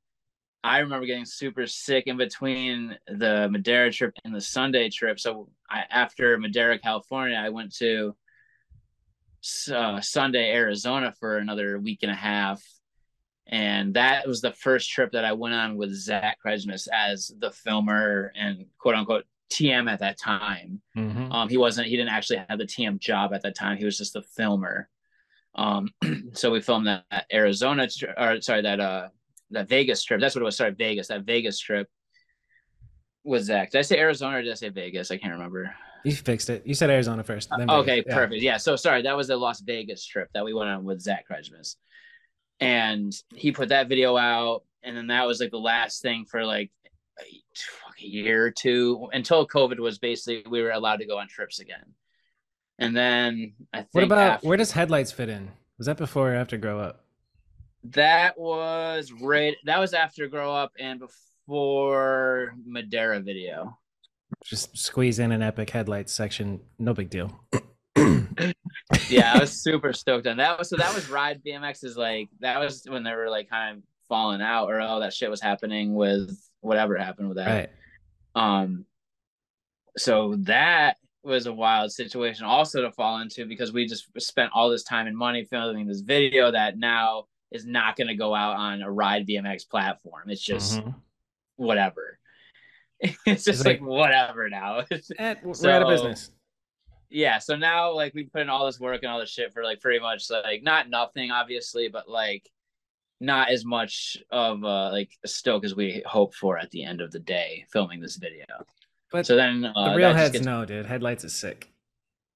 [0.62, 5.18] I remember getting super sick in between the Madeira trip and the Sunday trip.
[5.18, 8.14] So I, after Madeira, California, I went to
[9.72, 12.62] uh, Sunday, Arizona for another week and a half.
[13.48, 17.50] And that was the first trip that I went on with Zach Krejmas as the
[17.50, 19.24] filmer and quote unquote
[19.54, 20.80] TM at that time.
[20.96, 21.32] Mm-hmm.
[21.32, 21.88] Um, he wasn't.
[21.88, 23.76] He didn't actually have the TM job at that time.
[23.76, 24.88] He was just the filmer.
[25.54, 25.90] Um,
[26.32, 29.08] so we filmed that, that Arizona, or sorry, that uh,
[29.50, 30.20] that Vegas trip.
[30.20, 30.56] That's what it was.
[30.56, 31.08] Sorry, Vegas.
[31.08, 31.88] That Vegas trip
[33.22, 33.70] was Zach.
[33.70, 35.10] Did I say Arizona or did I say Vegas?
[35.10, 35.74] I can't remember.
[36.04, 36.66] You fixed it.
[36.66, 37.50] You said Arizona first.
[37.52, 38.42] okay, perfect.
[38.42, 38.58] Yeah.
[38.58, 41.76] So sorry, that was the Las Vegas trip that we went on with Zach Krejmas.
[42.60, 46.44] And he put that video out, and then that was like the last thing for
[46.44, 46.70] like
[47.20, 51.60] a year or two until COVID was basically we were allowed to go on trips
[51.60, 51.94] again.
[52.78, 55.50] And then I think What about after, where does headlights fit in?
[55.78, 57.04] Was that before or after grow up?
[57.84, 63.78] That was right that was after grow up and before Madeira video.
[64.44, 67.38] Just squeeze in an epic headlights section, no big deal.
[69.08, 70.58] yeah, I was super stoked on that.
[70.58, 73.76] Was so that was Ride BMX is like that was when they were like kind
[73.76, 77.70] of falling out or all that shit was happening with whatever happened with that.
[78.34, 78.62] Right.
[78.62, 78.86] Um,
[79.96, 84.70] so that was a wild situation also to fall into because we just spent all
[84.70, 88.56] this time and money filming this video that now is not going to go out
[88.56, 90.28] on a ride BMX platform.
[90.28, 90.90] It's just mm-hmm.
[91.56, 92.18] whatever.
[93.26, 94.84] It's just like, like, whatever now.
[95.18, 96.30] Eh, we're so, out of business.
[97.10, 99.62] Yeah, so now like we put in all this work and all this shit for
[99.62, 102.48] like pretty much like not nothing obviously, but like
[103.20, 107.00] not as much of uh, like a stoke as we hope for at the end
[107.00, 108.44] of the day filming this video.
[109.10, 110.44] But so then uh, the real heads gets...
[110.44, 110.86] no, dude.
[110.86, 111.70] Headlights is sick.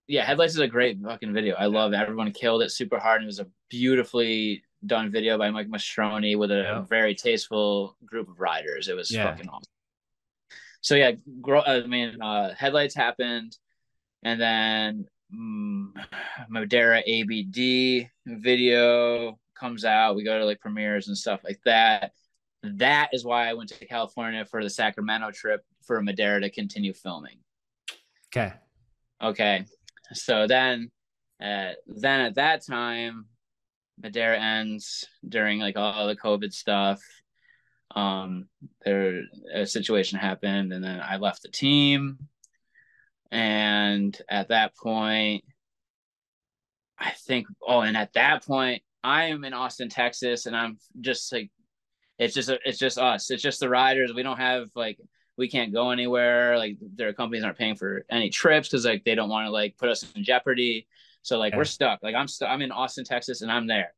[0.06, 1.54] Yeah, headlights is a great fucking video.
[1.56, 1.96] I love it.
[1.96, 3.20] Everyone killed it super hard.
[3.20, 6.80] And it was a beautifully done video by Mike Mastroni with a yeah.
[6.82, 8.88] very tasteful group of riders.
[8.88, 9.24] It was yeah.
[9.24, 9.64] fucking awesome.
[10.80, 13.56] So yeah, grow, I mean, uh, headlights happened,
[14.22, 15.94] and then um,
[16.48, 22.12] Madeira ABD video comes out, we go to like premieres and stuff like that.
[22.62, 26.92] That is why I went to California for the Sacramento trip for Madeira to continue
[26.92, 27.38] filming.
[28.28, 28.52] Okay.
[29.22, 29.64] Okay.
[30.12, 30.90] So then,
[31.40, 33.26] uh, then at that time,
[34.02, 37.00] Madeira ends during like all the COVID stuff.
[37.94, 38.48] Um,
[38.84, 39.22] there
[39.52, 42.18] a situation happened, and then I left the team.
[43.30, 45.44] And at that point,
[46.98, 47.46] I think.
[47.66, 51.50] Oh, and at that point, I am in Austin, Texas, and I'm just like,
[52.18, 53.30] it's just it's just us.
[53.30, 54.12] It's just the riders.
[54.14, 54.98] We don't have like
[55.36, 56.58] we can't go anywhere.
[56.58, 59.76] Like their companies aren't paying for any trips because like they don't want to like
[59.78, 60.88] put us in jeopardy.
[61.22, 61.58] So like yeah.
[61.58, 62.02] we're stuck.
[62.02, 62.48] Like I'm stuck.
[62.50, 63.94] I'm in Austin, Texas, and I'm there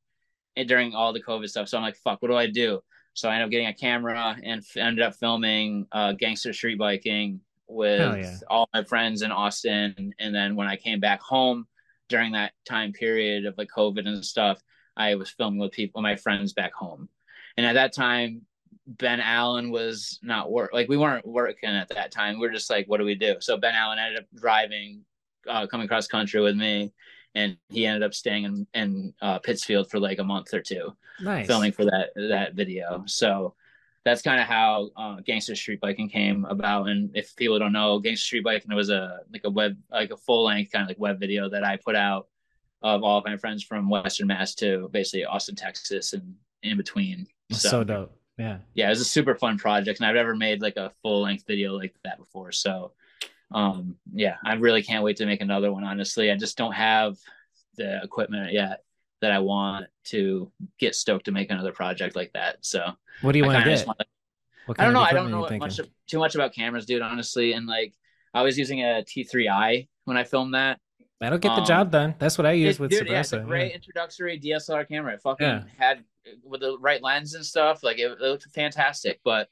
[0.57, 1.69] and during all the COVID stuff.
[1.69, 2.81] So I'm like, fuck, what do I do?
[3.15, 6.79] So I ended up getting a camera and f- ended up filming uh, gangster street
[6.79, 8.37] biking with yeah.
[8.49, 10.13] all my friends in Austin.
[10.19, 11.67] And then when I came back home
[12.09, 14.61] during that time period of like COVID and stuff,
[15.01, 17.09] I was filming with people, my friends back home.
[17.57, 18.43] And at that time,
[18.87, 22.39] Ben Allen was not work like we weren't working at that time.
[22.39, 23.37] We are just like, what do we do?
[23.41, 25.05] So Ben Allen ended up driving,
[25.49, 26.93] uh, coming cross country with me,
[27.35, 30.97] and he ended up staying in in uh, Pittsfield for like a month or two,
[31.21, 31.47] Nice.
[31.47, 33.05] filming for that that video.
[33.07, 33.55] So
[34.05, 36.89] that's kind of how uh, Gangster Street Biking came about.
[36.89, 40.17] And if people don't know, Gangster Street Biking was a like a web like a
[40.17, 42.27] full length kind of like web video that I put out
[42.83, 47.27] of all of my friends from Western Mass to basically Austin, Texas, and in between.
[47.53, 48.17] So, dope.
[48.39, 48.59] Yeah.
[48.75, 51.45] yeah, it was a super fun project, and I've never made like a full length
[51.47, 52.53] video like that before.
[52.53, 52.93] So,
[53.51, 55.85] um, yeah, I really can't wait to make another one.
[55.85, 57.17] Honestly, I just don't have
[57.77, 58.83] the equipment yet
[59.21, 62.59] that I want to get stoked to make another project like that.
[62.63, 63.87] So, What do you want to get?
[63.87, 64.05] wanna-
[64.79, 65.01] I don't know.
[65.01, 67.03] I don't know much too much about cameras, dude.
[67.03, 67.93] Honestly, and like
[68.33, 70.79] I was using a T3i when I filmed that.
[71.21, 72.15] That'll get the um, job done.
[72.19, 75.15] That's what I use It- with dude, yeah, it's a great introductory DSLR camera.
[75.15, 75.63] It fucking Yeah.
[75.79, 76.05] had
[76.45, 77.83] with the right lens and stuff.
[77.83, 79.21] Like it, it looked fantastic.
[79.25, 79.49] But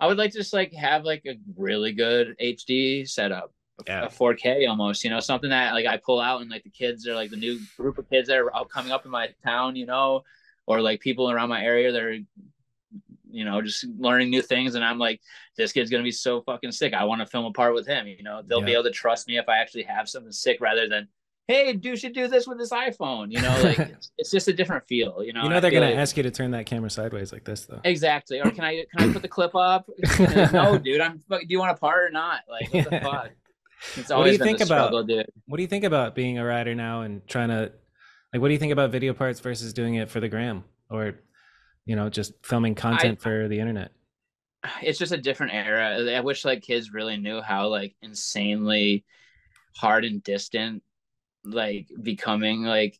[0.00, 3.52] I would like to just like have like a really good HD setup,
[3.86, 4.06] Yeah.
[4.06, 5.04] a 4K almost.
[5.04, 7.36] You know, something that like I pull out and like the kids are like the
[7.36, 9.76] new group of kids that are coming up in my town.
[9.76, 10.22] You know,
[10.66, 12.18] or like people around my area that are
[13.32, 14.74] you know just learning new things.
[14.74, 15.20] And i'm like
[15.56, 16.94] this kid's gonna be so fucking sick.
[16.94, 18.42] I want to film a part with him you know?
[18.46, 21.08] They'll be able to trust me if i actually have something sick rather than
[21.48, 23.60] hey dude you should do this with this iphone you know?
[23.62, 25.42] Like it's, it's just a different feel you know?
[25.44, 27.80] You know they're gonna like- ask you to turn that camera sideways like this though.
[27.84, 28.40] exactly.
[28.40, 29.88] Or can i can i put the clip up?
[30.52, 32.40] No dude i'm do you want a part or not?
[32.48, 33.30] Like what the fuck?
[33.96, 35.26] It's What do always you think the about- struggle dude.
[35.46, 37.72] What do you think about being a rider now and trying to
[38.32, 41.14] like what do you think about video parts versus doing it for the gram or
[41.84, 43.92] you know just filming content for the internet?
[44.82, 45.98] it's just a different era.
[46.16, 49.04] I wish like kids really knew how like insanely
[49.76, 50.82] hard and distant
[51.44, 52.98] like becoming like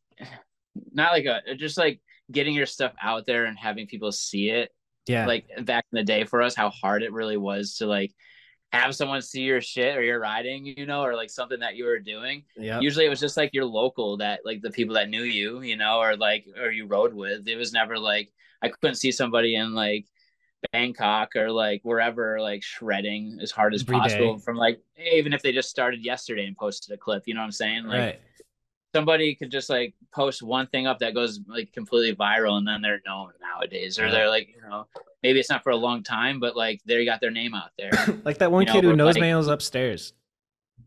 [0.93, 2.01] not like a uh, just like
[2.31, 4.71] getting your stuff out there and having people see it
[5.07, 5.27] Yeah.
[5.27, 8.13] like back in the day for us how hard it really was to like
[8.73, 11.85] have someone see your shit or your riding you know or like something that you
[11.85, 12.81] were doing yeah.
[12.81, 15.77] usually it was just like your local that like the people that knew you you
[15.77, 18.31] know or like or you rode with it was never like
[18.63, 20.07] i couldn't see somebody in like
[20.73, 24.43] bangkok or like wherever like shredding as hard as Every possible day.
[24.43, 24.81] from like
[25.13, 27.85] even if they just started yesterday and posted a clip you know what i'm saying
[27.85, 28.21] like right.
[28.95, 32.83] Somebody could just like post one thing up that goes like completely viral and then
[32.83, 34.87] they're known nowadays or they're like you know
[35.23, 37.91] maybe it's not for a long time but like they got their name out there
[38.25, 40.13] Like that one you know, kid who knows like- mails upstairs.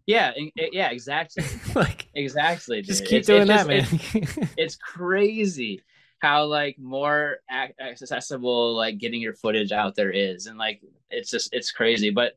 [0.05, 1.43] yeah and- eh, yeah exactly
[1.75, 3.09] like exactly just dude.
[3.09, 4.49] keep It's- doing it's that, just- man.
[4.57, 5.81] it's crazy
[6.19, 7.37] how like more
[7.79, 12.33] accessible like getting your footage out there is and like it's just it's crazy but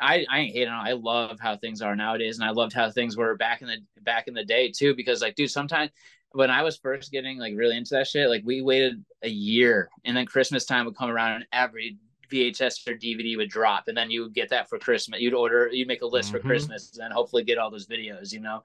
[0.00, 0.90] i i ain't hating on it.
[0.90, 3.78] i love how things are nowadays and i loved how things were back in the
[4.02, 5.90] back in the day too because like dude sometimes
[6.32, 9.88] when i was first getting like really into that shit like we waited a year
[10.04, 11.96] and then christmas time would come around and every
[12.30, 15.18] VHS or DVD would drop, and then you would get that for Christmas.
[15.18, 16.32] You'd order, you'd make a list Mhm.
[16.32, 18.62] for Christmas, and hopefully get all those videos, you know.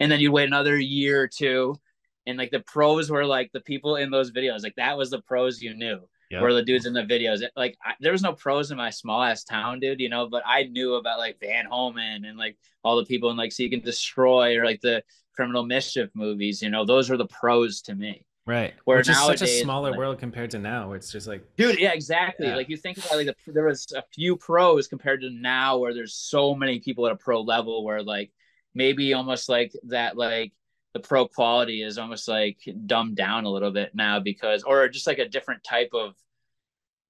[0.00, 1.80] And then you'd wait another year or two,
[2.26, 5.22] and like the pros were like the people in those videos like that was the
[5.22, 6.40] pros you knew Yeah.
[6.42, 9.22] were the dudes in the videos like I, there was no pros in my small
[9.22, 12.96] ass town dude you know but i knew about like van Homan and like all
[12.96, 15.02] the people in like so you can destroy or like the
[15.36, 18.74] criminal mischief movies you know those were the pros to me Right.
[18.84, 21.26] Where Which is such a nowadays, smaller like- world compared to now where it's just
[21.26, 22.54] like dude yeah exactly Yeah.
[22.54, 25.92] like you think about like the, there was a few pros compared to now where
[25.92, 28.30] there's so many people at a pro level where like
[28.72, 30.52] maybe almost like that like
[30.96, 32.56] the pro quality is almost like
[32.86, 36.14] dumbed down a little bit now because or just like a different type of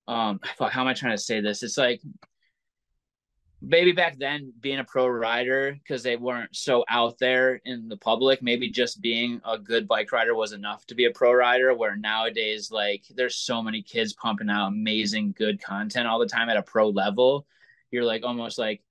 [0.09, 1.63] um how am i trying to say this?
[1.63, 2.01] It's like
[3.63, 7.97] maybe back then being a pro rider because they weren't so out there in the
[7.97, 11.73] public maybe just being a good bike rider was enough to be a pro rider
[11.73, 16.49] where nowadays like there's so many kids pumping out amazing good content all the time
[16.49, 17.47] at a pro level.
[17.93, 18.83] You're like almost like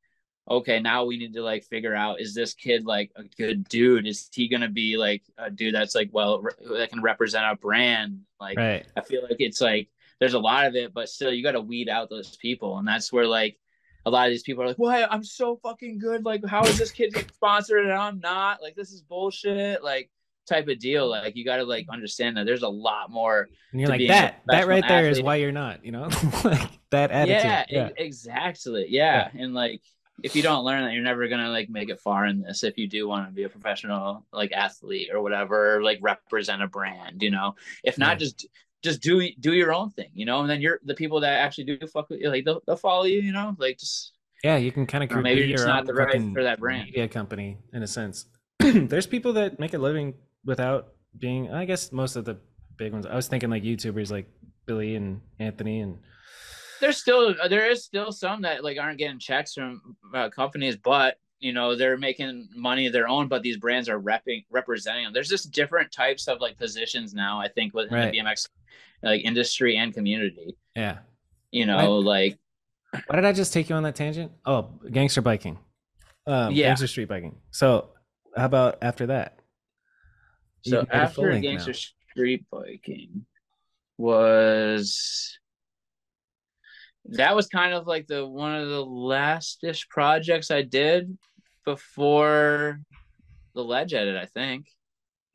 [0.49, 4.05] okay now we need to like figure out is this kid like a good dude
[4.05, 7.55] is he gonna be like a dude that's like well re- that can represent a
[7.55, 8.85] brand like right.
[8.95, 9.89] I feel like it's like
[10.19, 12.87] there's a lot of it, but still you got to weed out those people, and
[12.87, 13.57] that's where like
[14.05, 16.25] a lot of these people are like, "Why I'm so fucking good?
[16.25, 18.61] Like, how is this kid getting sponsored and I'm not?
[18.61, 20.09] Like, this is bullshit." Like,
[20.47, 21.09] type of deal.
[21.09, 23.49] Like, you got to like understand that there's a lot more.
[23.71, 24.41] And you're like that.
[24.47, 25.25] That right there is athlete.
[25.25, 26.07] why you're not, you know?
[26.43, 27.65] like that attitude.
[27.69, 28.85] Yeah, e- exactly.
[28.89, 29.29] Yeah.
[29.33, 29.81] and like
[30.23, 32.63] if you don't learn that, you're never gonna like make it far in this.
[32.63, 36.61] If you do want to be a professional like athlete or whatever, or, like represent
[36.61, 37.55] a brand, you know.
[37.83, 38.15] If not, Yeah.
[38.25, 38.47] just
[38.81, 40.41] just do do your own thing, you know.
[40.41, 43.03] And then you're the people that actually do fuck with you, like they'll, they'll follow
[43.05, 43.55] you, you know.
[43.57, 44.13] Like just
[44.43, 46.85] Yeah, you can kind of maybe it's not the right for that brand.
[46.85, 48.25] media company in a sense.
[48.59, 50.13] There's people that make a living
[50.45, 51.51] without being.
[51.51, 52.37] I guess most of the
[52.77, 53.05] big ones.
[53.05, 54.27] I was thinking like YouTubers like
[54.65, 55.97] Billy and Anthony and
[56.81, 61.17] there's still there is still some that like aren't getting checks from uh, companies, but
[61.39, 65.11] you know they're making money of their own but these brands are repping representing them
[65.13, 68.11] there's just different types of like positions now i think within Right.
[68.13, 68.47] the bmx
[69.03, 70.99] like industry and community Yeah.
[71.51, 72.39] you know like
[73.07, 74.31] Why did I just take you on that tangent?
[74.45, 75.59] Oh, gangster biking.
[76.25, 76.67] Um, Yeah.
[76.67, 77.35] Gangster street biking.
[77.51, 77.89] So,
[78.37, 79.39] how about after that?
[80.63, 81.77] You so can go to full after gangster now.
[82.11, 83.25] street biking
[83.97, 85.37] was
[87.09, 91.17] that was kind of like the one of the last-ish projects i did
[91.65, 92.79] before
[93.53, 94.65] the ledge edit i think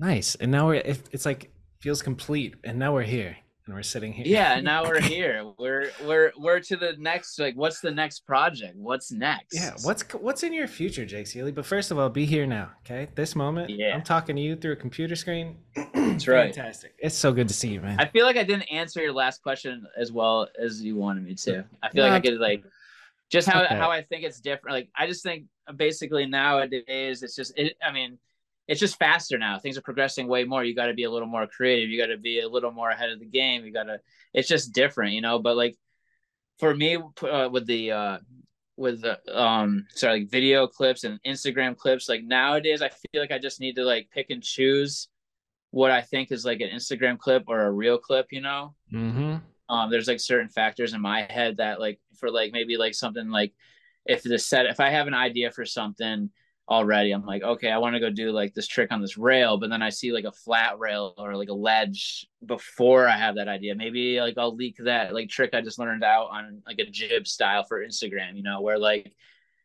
[0.01, 0.34] Nice.
[0.34, 2.55] And now we're it, it's like feels complete.
[2.64, 3.36] And now we're here
[3.70, 4.24] and we're sitting here.
[4.26, 8.74] yeah now we're here we're we're we're to the next like what's the next project
[8.76, 11.52] what's next Yeah, what's what's in your future, Jake Seeley?
[11.52, 13.09] But first of all, be here now, okay?
[13.14, 13.94] This moment, Yeah.
[13.94, 15.59] I'm talking to you through a computer screen.
[15.94, 16.52] That's right.
[16.52, 16.94] Fantastic.
[16.98, 17.97] It's so good to see you, man.
[18.01, 21.34] i feel like i didn't answer your last question as well as you wanted me
[21.36, 22.64] to i feel like i could like
[23.30, 23.70] just how that.
[23.72, 25.44] how i think it's different like i just think
[25.76, 28.18] basically nowadays it's just it i mean
[28.70, 29.59] it's just faster now.
[29.59, 30.62] Things are progressing way more.
[30.62, 31.90] You got to be a little more creative.
[31.90, 33.64] You got to be a little more ahead of the game.
[33.64, 33.98] You got to
[34.32, 35.40] it's just different you know?
[35.40, 35.76] But like
[36.60, 38.18] for me uh, with the uh
[38.76, 43.32] with the um sorry like video clips and instagram clips like nowadays i feel like
[43.32, 45.09] i just need to like pick and choose
[45.70, 48.74] what i think is like an instagram clip or a real clip you know?
[48.92, 49.36] Mm-hmm.
[49.68, 53.28] um there's like certain factors in my head that like for like maybe like something
[53.30, 53.52] like
[54.06, 56.30] if the set if i have an idea for something
[56.70, 57.10] already.
[57.10, 59.70] I'm like okay i want to go do like this trick on this rail but
[59.70, 63.48] then i see like a flat rail or like a ledge before i have that
[63.48, 63.74] idea.
[63.74, 67.26] Maybe like i'll leak that like trick i just learned out on like a jib
[67.26, 69.12] style for instagram you know where like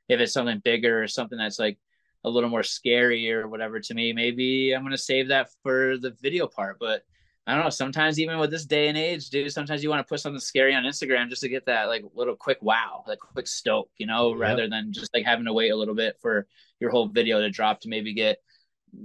[0.09, 1.77] if it's something bigger or something that's like
[2.23, 5.97] a little more scary or whatever to me maybe i'm going to save that for
[5.97, 6.77] the video part.
[6.79, 7.03] But
[7.47, 7.69] I don't know.
[7.69, 10.73] Sometimes even with this day and age, dude, sometimes you want to put something scary
[10.73, 14.31] on Instagram just to get that like little quick wow, that quick stoke, you know,
[14.31, 14.39] Yep.
[14.39, 16.47] rather than just like having to wait a little bit for
[16.79, 18.37] your whole video to drop to maybe get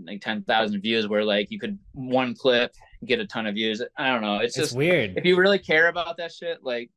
[0.04, 2.72] like ten thousand views, where like you could one clip
[3.04, 3.82] get a ton of views.
[3.96, 4.36] I don't know.
[4.36, 5.18] It's, It's just weird.
[5.18, 6.90] if you really care about that shit, like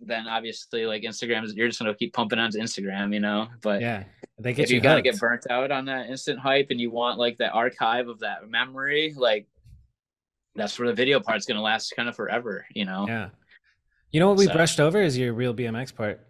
[0.00, 3.48] then obviously like Instagram is you're just gonna keep pumping onto Instagram, you know.
[3.62, 4.04] But yeah,
[4.38, 5.04] they get if you, you hooked.
[5.04, 8.48] get burnt out on that instant hype and you want like that archive of that
[8.48, 9.46] memory, like
[10.56, 13.06] that's where the video part's gonna last kind of forever, you know.
[13.08, 13.28] Yeah.
[14.10, 16.20] You know what we So- brushed over is your real BMX part.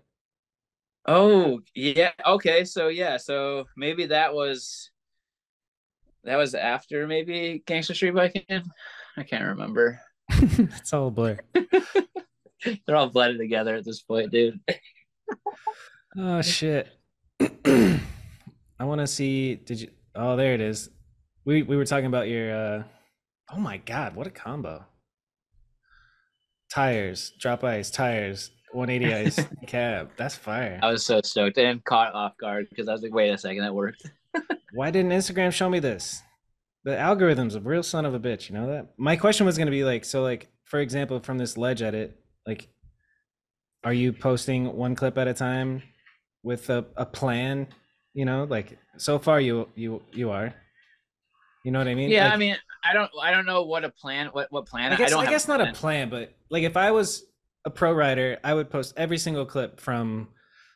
[1.08, 4.90] Oh yeah, okay, so yeah, so maybe that was
[6.24, 8.64] that was after maybe Gangster Street Biking.
[9.16, 10.00] I can't remember.
[10.30, 11.38] it's all a blur.
[12.86, 14.58] They're all blended together at this point, dude.
[16.18, 16.88] Oh shit.
[17.40, 18.00] I
[18.80, 19.56] want to see.
[19.56, 19.90] Did you?
[20.14, 20.88] Oh, there it is.
[21.44, 22.56] We we were talking about your.
[22.56, 22.82] uh
[23.50, 24.84] Oh my god, what a combo!
[26.68, 30.10] Tires, drop ice, tires, 180 ice, cab.
[30.16, 30.80] That's fire.
[30.82, 33.62] I was so stoked and caught off guard because I was like, wait a second,
[33.62, 34.10] that worked.
[34.74, 36.22] Why didn't Instagram show me this?
[36.84, 38.48] The algorithm's a real son of a bitch.
[38.48, 38.94] You know that.
[38.96, 42.68] My question was gonna be like, so like, for example, from this ledge edit, like,
[43.84, 45.82] are you posting one clip at a time
[46.42, 47.68] with a, a plan?
[48.12, 50.52] You know, like so far you you you are.
[51.66, 52.10] You know what I mean?
[52.10, 54.92] Yeah, Like, I mean, I don't, I don't know what a plan, what what plan.
[54.92, 56.08] I guess, don't I have guess not a plan.
[56.08, 57.24] but like if I was
[57.64, 60.28] a pro writer, I would post every single clip from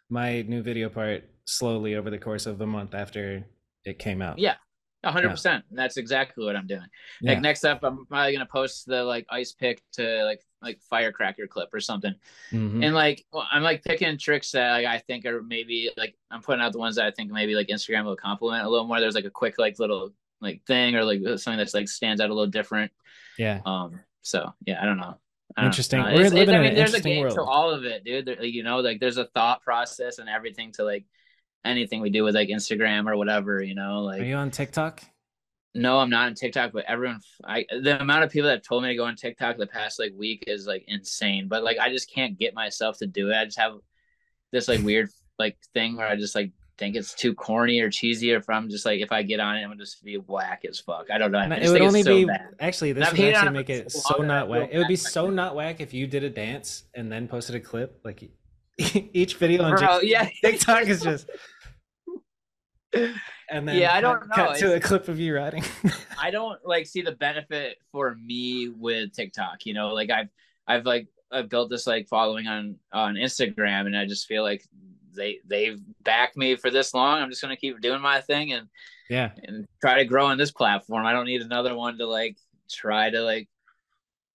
[0.09, 3.47] my new video part slowly over the course of a month after
[3.85, 4.41] it came out.
[4.41, 4.57] Yeah.
[5.05, 5.65] A hundred percent.
[5.71, 6.85] That's exactly what I'm doing.
[7.23, 7.33] Yeah.
[7.35, 11.47] Like next up, I'm probably gonna post the like ice pick to like like firecracker
[11.47, 12.15] clip or something.
[12.51, 12.85] Mhm.
[12.85, 16.43] And like well, I'm like picking tricks that like I think are maybe like I'm
[16.43, 18.99] putting out the ones that I think maybe like Instagram will compliment a little more.
[19.01, 22.31] There's like a quick like little like thing or like something that's like stands out
[22.31, 22.93] a little different.
[23.39, 23.61] yeah.
[23.67, 24.01] Um.
[24.23, 25.17] So yeah, I don't know.
[25.57, 25.99] I don't Interesting.
[26.01, 26.07] know.
[26.07, 27.85] We're It's- living it's- in I an mean, there's a interesting game to all of
[27.85, 28.25] it, dude.
[28.27, 31.05] There, like, you know, like there's a thought process and everything to like
[31.65, 33.63] anything we do with like Instagram or whatever.
[33.63, 35.03] You know, like Are you on TikTok?
[35.75, 38.91] no, I'm not on TikTok, but everyone, I the amount of people that told me
[38.91, 41.49] to go on TikTok the past like week is like insane.
[41.49, 43.35] But like, I just can't get myself to do it.
[43.37, 43.75] I just have
[44.53, 48.33] this like weird like thing where I just like think it's too corny or cheesy,
[48.33, 50.81] or if I'm just like if I get on it, I'm just be whack as
[50.81, 51.11] fuck.
[51.13, 51.39] I don't know.
[51.39, 52.49] I it would only it's so be bad.
[52.59, 54.69] actually this would actually make it so so long that I not whack.
[54.73, 57.61] It would be so not whack if you did a dance and then posted a
[57.61, 58.01] clip.
[58.03, 58.29] Like
[59.13, 61.29] each video on Bro, yeah, TikTok is just
[62.93, 64.35] and then Yeah, I don't know.
[64.35, 65.63] cut to a clip of you riding.
[66.19, 69.67] I don't like see the benefit for me with TikTok.
[69.67, 70.29] You know, like I've
[70.67, 74.65] I've like I've built this like following on on Instagram, and I just feel like
[75.15, 77.21] they they've backed me for this long.
[77.21, 78.69] I'm just gonna keep doing my thing and
[79.09, 79.31] yeah.
[79.45, 81.05] and try to grow on this platform.
[81.05, 82.37] I don't need another one to like
[82.71, 83.49] try to like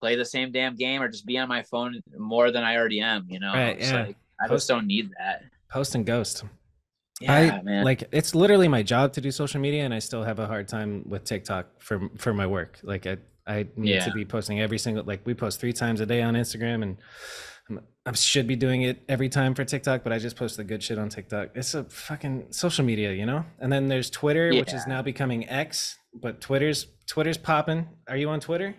[0.02, 3.00] play the same damn game or just be on my phone more than I already
[3.00, 3.26] am.
[3.30, 4.06] You know, Right, It's yeah.
[4.06, 5.44] like, I Post- just don't need that.
[5.70, 6.44] Post and ghost.
[7.22, 7.86] Yeah, I, man.
[7.86, 10.68] Like it's literally my job to do social media, and I still have a hard
[10.68, 12.78] time with TikTok for for my work.
[12.84, 14.06] Like I I need yeah.
[14.06, 16.98] to be posting every single like we post three times a day on Instagram, and
[18.06, 20.84] i should be doing it every time for TikTok, but I just post the good
[20.84, 21.50] shit on TikTok.
[21.56, 23.46] It's a fucking social media, you know.
[23.60, 24.60] And then there's Twitter, yeah.
[24.60, 27.88] which is now becoming X, but Twitter's Twitter's popping.
[28.08, 28.76] Are you on Twitter?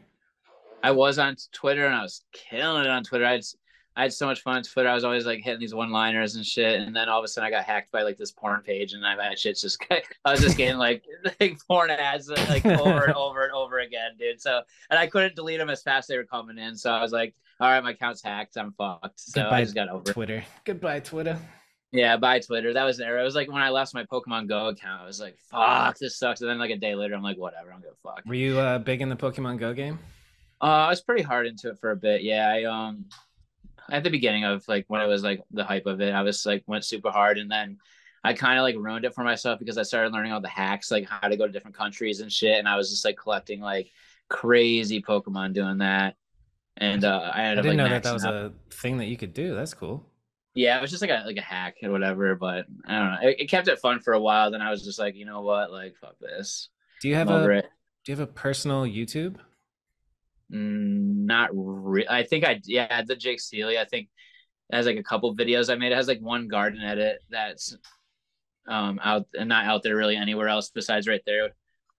[0.82, 3.26] I was on Twitter and I was killing it on Twitter.
[3.26, 3.56] I just
[3.96, 4.90] I had so much fun on Twitter.
[4.90, 6.80] I was always like hitting these one liners and shit.
[6.80, 9.06] And then all of a sudden I got hacked by like this porn page and
[9.06, 9.82] I had shit's just,
[10.24, 11.02] I was just getting like,
[11.40, 14.40] like porn ads like over and over and over again, dude.
[14.40, 14.60] So,
[14.90, 16.76] and I couldn't delete them as fast as they were coming in.
[16.76, 18.56] So I was like, all right, my account's hacked.
[18.56, 19.20] I'm fucked.
[19.20, 20.44] So Goodbye, I just got over Twitter.
[20.64, 21.38] Goodbye, Twitter.
[21.92, 22.72] Yeah, bye Twitter.
[22.72, 23.20] That was the era.
[23.20, 25.02] It was like when I lost my Pokemon Go account.
[25.02, 26.40] I was like, fuck, this sucks.
[26.40, 28.22] And then like a day later, I'm like, whatever, I'm gonna fuck.
[28.26, 29.98] Were you uh, big in the Pokemon Go game?
[30.60, 32.22] Uh, I was pretty hard into it for a bit.
[32.22, 33.06] Yeah, I um
[33.88, 36.44] at the beginning of like when it was like the hype of it, I was
[36.44, 37.78] like went super hard, and then
[38.24, 40.90] I kind of like ruined it for myself because I started learning all the hacks,
[40.90, 43.60] like how to go to different countries and shit, and I was just like collecting
[43.60, 43.90] like
[44.28, 46.16] crazy Pokemon doing that,
[46.76, 49.06] and uh, I ended I didn't up, like, know that that was a thing that
[49.06, 49.54] you could do.
[49.54, 50.06] That's cool.
[50.54, 53.28] Yeah, it was just like a like a hack or whatever, but I don't know.
[53.28, 54.50] It, it kept it fun for a while.
[54.50, 56.70] Then I was just like, you know what, like fuck this.
[57.02, 57.66] Do you have a it.
[58.04, 59.36] Do you have a personal YouTube?
[60.52, 62.08] Mm, not really.
[62.08, 63.78] I think I yeah the Jake Seeley.
[63.78, 64.08] I think
[64.72, 65.92] has like a couple videos I made.
[65.92, 67.76] It has like one garden edit that's
[68.66, 71.50] um out and not out there really anywhere else besides right there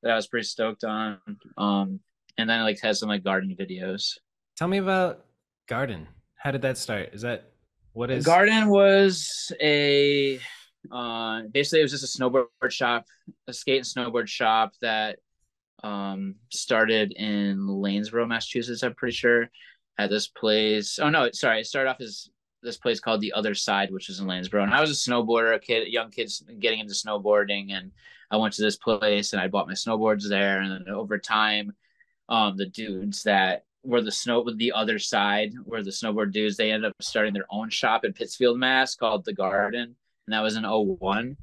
[0.01, 1.19] that I was pretty stoked on.
[1.57, 1.99] Um
[2.37, 4.17] and then it like has some like garden videos.
[4.57, 5.25] Tell me about
[5.67, 6.07] garden.
[6.35, 7.09] How did that start?
[7.13, 7.51] Is that
[7.93, 10.39] what is garden was a
[10.91, 13.05] uh basically it was just a snowboard shop,
[13.47, 15.19] a skate and snowboard shop that
[15.83, 18.81] um, started in Lanesboro, Massachusetts.
[18.81, 19.49] I'm pretty sure
[19.99, 20.97] at this place.
[20.99, 22.29] Oh no, sorry, it started off as
[22.63, 24.63] this place called the Other Side, which is in Lanesboro.
[24.63, 27.91] And I was a snowboarder, a kid, young kids getting into snowboarding, and
[28.31, 30.61] I went to this place and I bought my snowboards there.
[30.61, 31.73] And then over time,
[32.27, 36.57] um, the dudes that were the snow with the other side, where the snowboard dudes,
[36.57, 39.95] they ended up starting their own shop in Pittsfield, Mass, called the Garden,
[40.27, 41.37] and that was in 01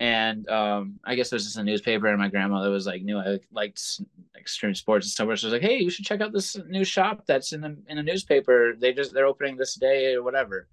[0.00, 3.18] and um, I guess it was just a newspaper, and my grandmother was like, knew
[3.18, 4.00] I liked
[4.34, 5.26] extreme sports and stuff.
[5.26, 7.76] Where she was like, "Hey, you should check out this new shop that's in the
[7.86, 8.74] in a newspaper.
[8.74, 10.68] They just they're opening this day or whatever."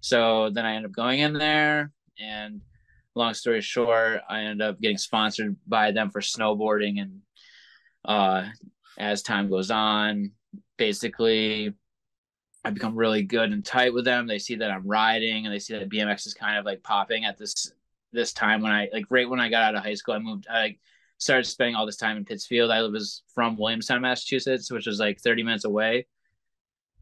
[0.00, 2.60] So then I ended up going in there, and
[3.16, 7.22] long story short, I ended up getting sponsored by them for snowboarding, and
[8.04, 8.44] uh,
[8.96, 10.30] as time goes on,
[10.80, 11.74] basically.
[12.64, 14.26] I become really good and tight with them.
[14.26, 17.24] They see that I'm riding and they see that BMX is kind of like popping
[17.24, 17.72] at this
[18.12, 20.46] this time when I like right when I got out of high school, I moved.
[20.50, 20.76] I
[21.18, 22.70] started spending all this time in Pittsfield.
[22.70, 26.06] I was from Williamstown, Massachusetts, which was like 30 minutes away.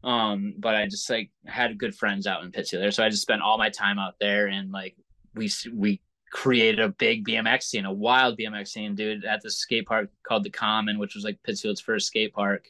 [0.03, 3.41] Um, but I just like had good friends out in Pittsfield, so I just spent
[3.41, 4.95] all my time out there, and like
[5.35, 6.01] we we
[6.31, 10.43] created a big BMX scene, a wild BMX scene, dude, at the skate park called
[10.43, 12.65] the Common, which was like Pittsfield's first skate park.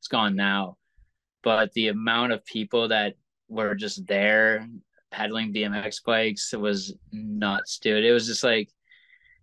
[0.00, 0.76] It's gone now,
[1.42, 3.14] but the amount of people that
[3.48, 4.66] were just there
[5.10, 8.04] pedaling BMX bikes was nuts, dude.
[8.04, 8.70] It was just like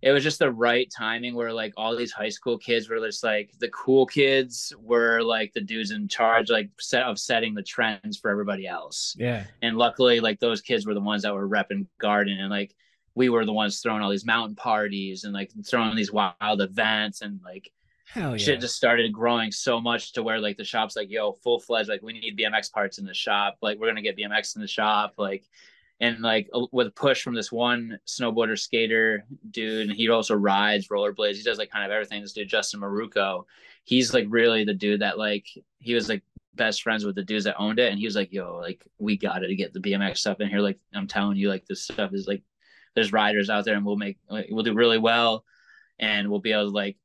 [0.02, 3.24] it was just the right timing where like all these high school kids were just
[3.24, 7.64] like the cool kids were like the dudes in charge like set of setting the
[7.64, 9.16] trends for everybody else.
[9.18, 9.46] Yeah.
[9.62, 12.76] And luckily like those kids were the ones that were repping garden and like
[13.16, 17.22] we were the ones throwing all these mountain parties and like throwing these wild events
[17.22, 17.72] and like
[18.10, 18.38] Hell yeah.
[18.38, 21.90] shit just started growing so much to where like the shop's like, yo, full fledged,
[21.90, 23.58] like we need BMX parts in the shop.
[23.62, 25.16] Like we're gonna get BMX in the shop.
[25.18, 25.44] Like
[26.00, 30.88] and like with a push from this one snowboarder skater dude, and he also rides
[30.90, 31.36] rollerblades.
[31.36, 32.22] He does like kind of everything.
[32.22, 33.44] This dude, Justin Maruco,
[33.84, 35.46] he's like really the dude that like
[35.80, 36.24] he was like
[36.54, 39.18] best friends with the dudes that owned it, and he was like, "Yo, like we
[39.18, 40.60] got to get the BMX stuff in here.
[40.60, 42.44] Like I'm telling you, like this stuff is like
[42.94, 45.44] there's riders out there, and we'll make like, we'll do really well,
[45.98, 46.98] and we'll be able to like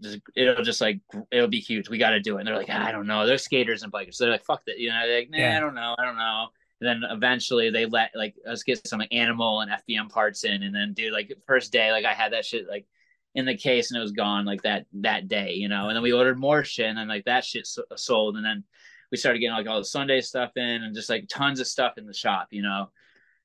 [0.00, 1.00] just it'll just like
[1.30, 1.88] it'll be huge.
[1.88, 2.40] We got to do it.
[2.40, 3.26] And they're like, ah, I don't know.
[3.26, 4.14] They're skaters and bikers.
[4.14, 4.78] So they're like, fuck that.
[4.78, 5.56] You know, they're like, nah, yeah.
[5.56, 5.94] I don't know.
[5.98, 6.48] I don't know.
[6.80, 10.62] And then eventually they let like us get some like animal and FBM parts in.
[10.62, 12.86] And then dude, like first day, like I had that shit like
[13.34, 15.88] in the case and it was gone like that that day, you know.
[15.88, 18.36] And then we ordered more shit and then like that shit sold.
[18.36, 18.64] And then
[19.10, 21.98] we started getting like all the Sunday stuff in and just like tons of stuff
[21.98, 22.90] in the shop, you know.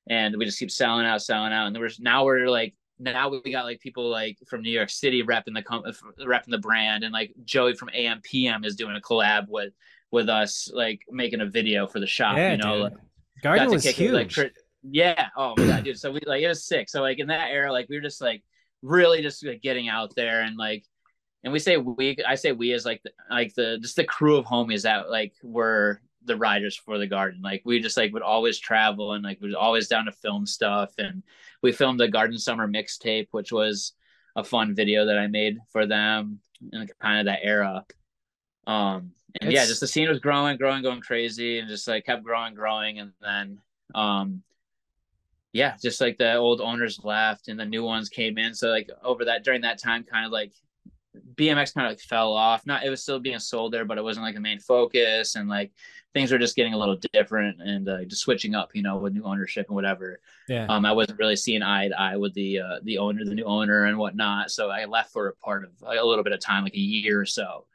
[0.08, 1.66] And we just keep selling out, selling out.
[1.66, 4.90] And there was now we're like now we got like people like from New York
[4.90, 5.84] City repping the com-
[6.20, 9.72] repping the brand, and like Joey from AMPM is doing a collab with
[10.10, 12.36] with us, like making a video for the shop.
[12.36, 12.92] Yeah, you know, like,
[13.42, 14.38] Garden was huge.
[14.38, 14.52] It, like,
[14.82, 15.28] yeah.
[15.36, 15.98] Oh my god, dude.
[15.98, 16.88] So we like it was sick.
[16.88, 18.42] So like in that era, like we were just like
[18.82, 20.84] really just like getting out there and like
[21.44, 24.36] and we say we I say we as like the, like the just the crew
[24.36, 27.40] of homies that like were the riders for the garden.
[27.42, 30.46] Like we just like would always travel and like we was always down to film
[30.46, 30.92] stuff.
[30.98, 31.22] And
[31.62, 33.92] we filmed the Garden Summer mixtape, which was
[34.36, 36.40] a fun video that I made for them
[36.72, 37.84] in kind of that era.
[38.66, 39.54] Um, and it's...
[39.54, 42.98] yeah, just the scene was growing, growing, going crazy, and just like kept growing, growing,
[42.98, 43.58] and then
[43.94, 44.42] um,
[45.52, 48.54] yeah, just like the old owners left and the new ones came in.
[48.54, 50.52] So like over that during that time, kind of like
[51.34, 52.66] BMX kind of like fell off.
[52.66, 55.48] Not it was still being sold there, but it wasn't like the main focus, and
[55.48, 55.72] like
[56.14, 59.12] things were just getting a little different and uh, just switching up, you know, with
[59.12, 60.20] new ownership and whatever.
[60.48, 60.66] Yeah.
[60.68, 63.44] Um, I wasn't really seeing eye to eye with the uh, the owner, the new
[63.44, 64.50] owner, and whatnot.
[64.50, 66.78] So I left for a part of like, a little bit of time, like a
[66.78, 67.66] year or so.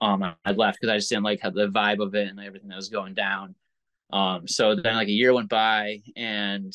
[0.00, 2.68] Um, I left because I just didn't like how the vibe of it and everything
[2.68, 3.54] that was going down.
[4.12, 6.72] Um, so then like a year went by and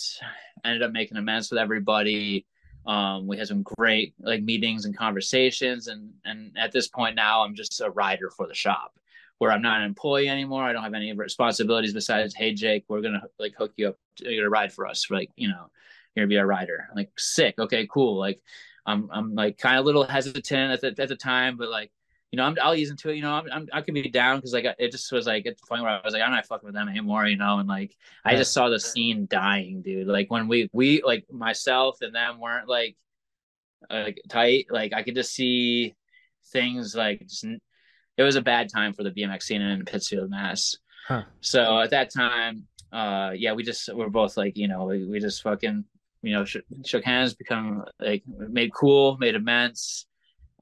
[0.64, 2.46] I ended up making amends with everybody.
[2.86, 7.44] Um, we had some great like meetings and conversations and and at this point now
[7.44, 8.96] I'm just a rider for the shop
[9.42, 10.64] where I'm not an employee anymore.
[10.64, 13.98] I don't have any responsibilities besides, hey Jake, we're gonna like hook you up.
[14.20, 15.10] You're gonna ride for us.
[15.10, 15.70] Like you know,
[16.16, 16.88] you're gonna be a rider.
[16.90, 17.56] I'm like sick.
[17.58, 18.20] Okay, cool.
[18.20, 18.40] Like
[18.86, 21.92] I'm I'm like kind of a little hesitant at the at the time, but like
[22.32, 23.18] you know, I'm, I'll ease into it.
[23.18, 25.58] You know, I'm, I'm i can be down because like it just was like at
[25.58, 27.26] the point where I was like, I'm not fucking with them anymore.
[27.26, 30.08] You know, and like I just saw the scene dying, dude.
[30.08, 32.96] Like when we we like myself and them weren't like
[33.90, 34.68] like tight.
[34.70, 35.94] Like I could just see
[36.52, 40.78] things like just it was a bad time for the BMX scene in Pittsfield, Mass.
[41.08, 41.24] Huh.
[41.42, 45.20] So at that time, uh, yeah, we just we're both like, you know, we, we
[45.20, 45.84] just fucking,
[46.22, 50.06] you know, sh- shook hands, become like made cool, made amends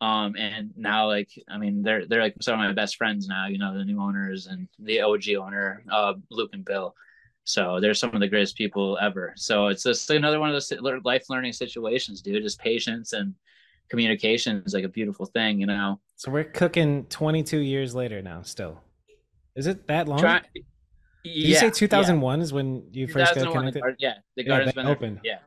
[0.01, 3.47] um, and now like I mean they're they're like some of my best friends now,
[3.47, 6.95] you know, the new owners and the OG owner, uh, Luke and Bill.
[7.43, 9.33] So they're some of the greatest people ever.
[9.35, 10.71] So it's just another one of those
[11.03, 12.43] life learning situations, dude.
[12.43, 13.33] Just patience and
[13.89, 15.99] communication is like a beautiful thing, you know.
[16.15, 18.43] So we're cooking 22 years later now.
[18.43, 18.81] Still,
[19.55, 20.19] is it that long?
[20.19, 20.63] Try, Did
[21.23, 22.43] yeah, you say 2001 yeah.
[22.43, 23.83] is when you first got connected?
[23.97, 25.21] yeah, the garden's yeah, been open.
[25.23, 25.39] Yeah.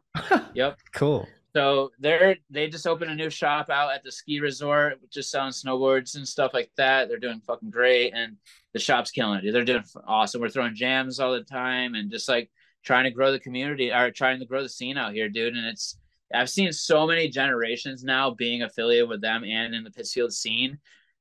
[0.55, 0.79] yep.
[0.93, 1.27] Cool.
[1.55, 5.53] So they're they just opened a new shop out at the ski resort, just selling
[5.53, 7.09] snowboards and stuff like that.
[7.09, 8.37] They're doing fucking great, and
[8.73, 9.53] the shop's killing it.
[9.53, 10.41] They're doing awesome.
[10.41, 12.51] We're throwing jams all the time, and just like
[12.85, 15.55] trying to grow the community or trying to grow the scene out here, dude.
[15.55, 15.99] And it's
[16.33, 20.79] I've seen so many generations now being affiliated with them and in the Pittsfield scene.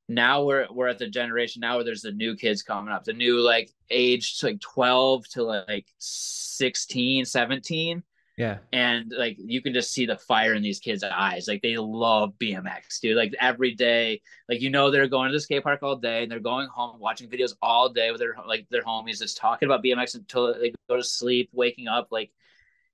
[0.07, 3.11] Now we're we're at the generation now where there's the new kids coming up, the
[3.11, 8.03] new like age like 12 to like 16, 17
[8.41, 8.57] yeah.
[8.73, 11.47] And like you can just see the fire in these kids' eyes.
[11.47, 13.15] Like they love BMX, dude.
[13.15, 16.31] Like every day, like you know they're going to the skate park all day and
[16.31, 19.83] they're going home watching videos all day with their like their homies just talking about
[19.83, 22.31] BMX until they go to sleep, waking up, like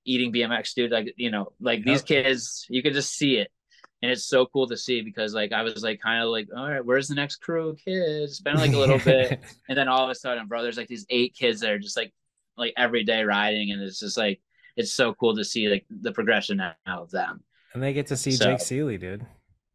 [0.03, 0.91] eating BMX, dude.
[0.91, 3.49] Like, you know, like these kids, you can just see it.
[4.01, 6.69] And it's so cool to see because like I was like kind of like, all
[6.69, 8.31] right, where's the next crew of kids?
[8.31, 9.39] It's been like a little bit.
[9.69, 11.95] And then all of a sudden, bro, there's like these eight kids that are just
[11.95, 12.13] like
[12.57, 14.41] like every day riding and it's just like
[14.77, 17.43] it's so cool to see like the progression now of them.
[17.73, 19.25] And they get to see so, Jake Seeley, dude.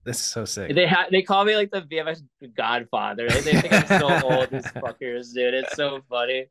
[0.04, 0.74] This is so sick.
[0.74, 2.22] They ha- they call me like the BMX
[2.56, 3.28] Godfather.
[3.28, 5.54] They, they think I'm so old, these fuckers, dude.
[5.54, 6.46] It's so funny.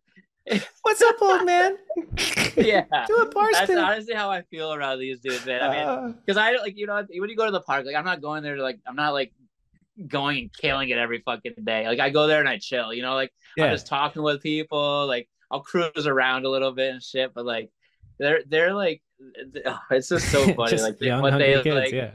[0.82, 1.78] What's up, old man?
[2.56, 5.62] yeah, do a bar That's honestly how I feel around these dudes, man.
[5.62, 7.96] I mean, because uh, I like you know when you go to the park, like
[7.96, 9.34] I'm not going there to like I'm not like
[10.08, 11.88] going and killing it every fucking day.
[11.88, 13.66] Like I go there and I chill, you know, like yeah.
[13.66, 15.06] I'm just talking with people.
[15.08, 17.70] Like I'll cruise around a little bit and shit, but like
[18.22, 19.02] they're they're like
[19.90, 22.12] it's just so funny just like young, what they kids, like yeah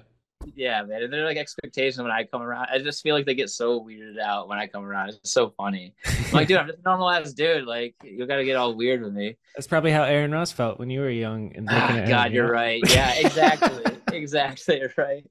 [0.54, 3.34] yeah man and they're like expectations when i come around i just feel like they
[3.34, 6.68] get so weirded out when i come around it's so funny I'm like dude i'm
[6.68, 9.90] just a normal ass dude like you gotta get all weird with me that's probably
[9.90, 13.14] how aaron ross felt when you were young and ah, god him, you're right yeah
[13.18, 15.28] exactly exactly right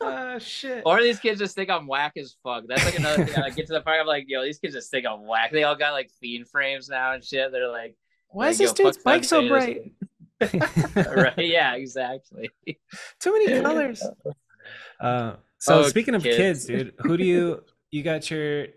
[0.00, 0.82] oh shit.
[0.86, 2.64] Or these kids just think I'm whack as fuck.
[2.68, 3.42] That's like another thing.
[3.42, 5.50] I get to the park, I'm like, yo, these kids just think I'm whack.
[5.52, 7.50] They all got like fiend frames now and shit.
[7.52, 7.96] They're like,
[8.32, 9.92] why is this dude's bike so bright?
[10.96, 11.34] right.
[11.36, 12.50] Yeah, exactly.
[13.18, 14.02] Too many colors.
[14.98, 16.36] Uh, so oh, speaking of kids.
[16.36, 18.68] kids, dude, who do you you got your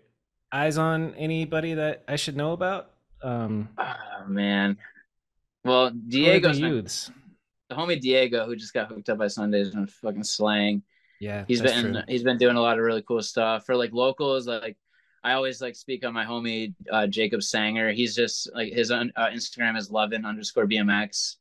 [0.52, 1.14] eyes on?
[1.14, 2.90] Anybody that I should know about?
[3.22, 4.76] Um, oh man.
[5.64, 7.10] Well, Diego's the youths.
[7.70, 10.82] The homie Diego, who just got hooked up by Sundays and fucking slaying.
[11.20, 12.02] Yeah, he's been true.
[12.06, 14.46] he's been doing a lot of really cool stuff for like locals.
[14.46, 14.76] Like
[15.24, 17.92] I always like speak on my homie uh, Jacob Sanger.
[17.92, 21.36] He's just like his uh, Instagram is lovin underscore BMX.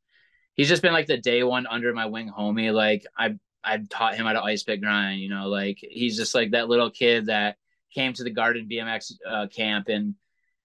[0.56, 2.74] He's just been like the day one under my wing homie.
[2.74, 5.20] Like I I taught him how to ice pick grind.
[5.20, 7.58] You know, like he's just like that little kid that
[7.94, 10.16] came to the Garden BMX uh, camp and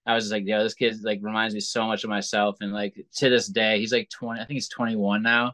[0.05, 2.57] I was like, yeah, this kid like reminds me so much of myself.
[2.61, 5.53] And like to this day, he's like 20, I think he's 21 now.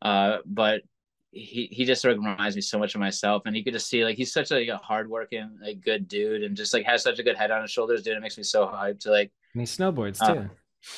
[0.00, 0.82] Uh, but
[1.30, 3.88] he he just sort of reminds me so much of myself and you could just
[3.88, 7.02] see like he's such a, like, a hardworking like good dude and just like has
[7.02, 9.30] such a good head on his shoulders dude it makes me so hyped to like
[9.52, 10.50] And he snowboards Uh, too.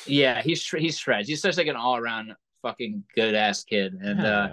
[0.05, 1.27] Yeah, he's he's shreds.
[1.27, 4.49] He's such like an all around fucking good ass kid, and uh,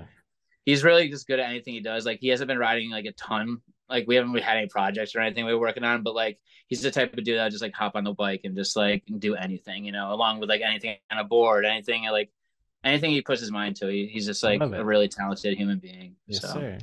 [0.65, 2.07] he's really just good at anything he does.
[2.07, 3.59] Like he hasn't been riding like a ton.
[3.89, 6.39] Like we haven't really had any projects or anything we were working on, but like
[6.67, 9.05] he's the type of dude that just like hop on the bike and just like
[9.19, 12.31] do anything, you know, along with like anything on a board, anything like
[12.85, 13.89] anything he puts his mind to.
[13.89, 16.17] He, he's just like a really talented human being.
[16.27, 16.79] Yes, so sir.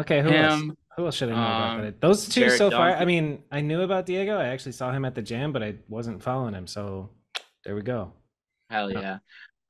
[0.00, 0.62] Okay, who else?
[0.96, 2.00] Who else should I know about um, that?
[2.00, 2.92] Those two Jared so far.
[2.92, 4.38] I mean, I knew about Diego.
[4.38, 6.66] I actually saw him at the jam, but I wasn't following him.
[6.66, 7.10] So
[7.64, 8.12] there we go.
[8.70, 9.00] hell Yeah.
[9.00, 9.18] yeah.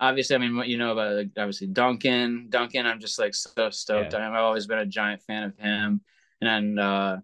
[0.01, 2.49] Obviously, I mean, what you know about like, obviously Duncan.
[2.51, 4.13] Duncan, I'm just like so stoked.
[4.13, 4.29] Yeah.
[4.29, 6.03] I've always been a giant fan of him,
[6.43, 7.19] and uh,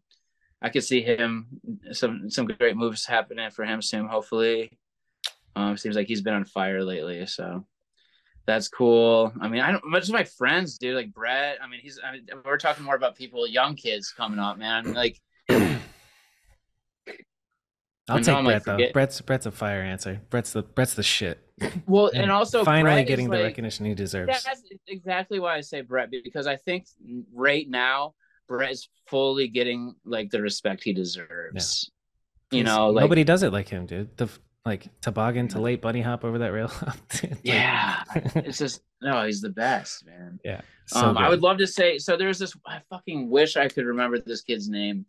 [0.62, 1.48] I could see him
[1.92, 4.06] some some great moves happening for him soon.
[4.06, 4.78] Hopefully,
[5.56, 7.66] um, seems like he's been on fire lately, so
[8.51, 9.32] that's cool.
[9.40, 10.94] I mean, I don't much of my friends, dude.
[10.97, 11.59] Like Brett.
[11.62, 11.98] I mean, he's.
[12.05, 14.93] I mean, we're talking more about people, young kids coming up, man.
[14.93, 15.20] Like,
[18.09, 18.72] I'll take I'm, like, Brett though.
[18.72, 20.20] forget- Brett's Brett's a fire answer.
[20.31, 21.40] Brett's the Brett's the shit.
[21.86, 24.43] well, and, also finally Brett getting the like- recognition he deserves.
[24.44, 26.86] That's exactly why I say Brett because I think
[27.32, 28.14] right now
[28.48, 31.90] Brett is fully getting like the respect he deserves.
[32.51, 34.16] You He's- know, like nobody does it like him, dude.
[34.16, 34.28] The
[34.66, 36.96] like toboggan to late bunny hop over that rail hop.
[37.22, 38.02] Like- yeah,
[38.34, 40.38] it's just no, he's the best, man.
[40.44, 40.60] yeah.
[40.86, 42.16] So um, I would love to say so.
[42.16, 42.54] There's this.
[42.66, 45.06] I fucking wish I could remember this kid's name.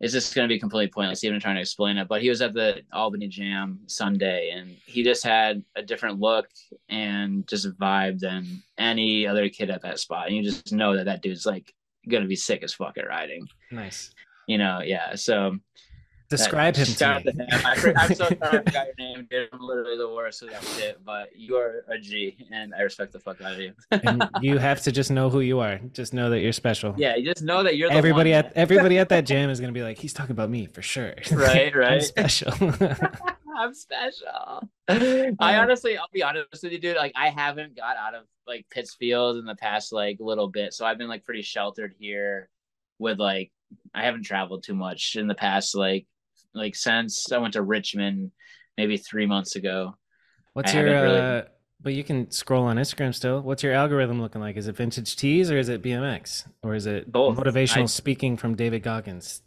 [0.00, 2.08] It's just going to be completely pointless even trying to explain it.
[2.08, 6.48] But he was at the Albany Jam Sunday, and he just had a different look
[6.88, 10.26] and just vibe than any other kid at that spot.
[10.26, 11.72] And you just know that that dude's like
[12.08, 13.46] going to be sick as fuck at riding.
[13.70, 14.12] nice.
[14.48, 15.14] You know, yeah.
[15.14, 15.56] So
[16.36, 17.46] Describe him to me.
[17.50, 19.48] I, I'm so sorry I forgot your name, dude.
[19.52, 21.04] I'm literally the worst with that shit.
[21.04, 23.72] But you are a G, and I respect the fuck out of you.
[23.90, 25.78] and you have to just know who you are.
[25.92, 26.94] Just know that you're special.
[26.96, 28.44] yeah, you just know that you're the Everybody one.
[28.46, 31.14] at everybody at that jam is gonna be like, he's talking about me for sure.
[31.32, 31.92] Right, right.
[31.92, 32.52] I'm special.
[33.56, 34.68] I'm special.
[34.88, 36.96] I honestly, I'll be honest with you, dude.
[36.96, 40.86] Like, I haven't got out of like Pittsfield in the past like little bit, so
[40.86, 42.48] I've been like pretty sheltered here.
[42.98, 43.50] With like,
[43.94, 46.06] I haven't traveled too much in the past, like,
[46.54, 48.32] like since I went to Richmond,
[48.76, 49.96] maybe three months ago.
[50.52, 51.42] What's I your really- uh
[51.80, 53.40] but you can scroll on Instagram still.
[53.40, 54.56] What's your algorithm looking like?
[54.56, 56.46] Is it vintage tees or is it BMX?
[56.62, 57.36] Or is it Both.
[57.36, 59.42] motivational I- speaking from David Goggins?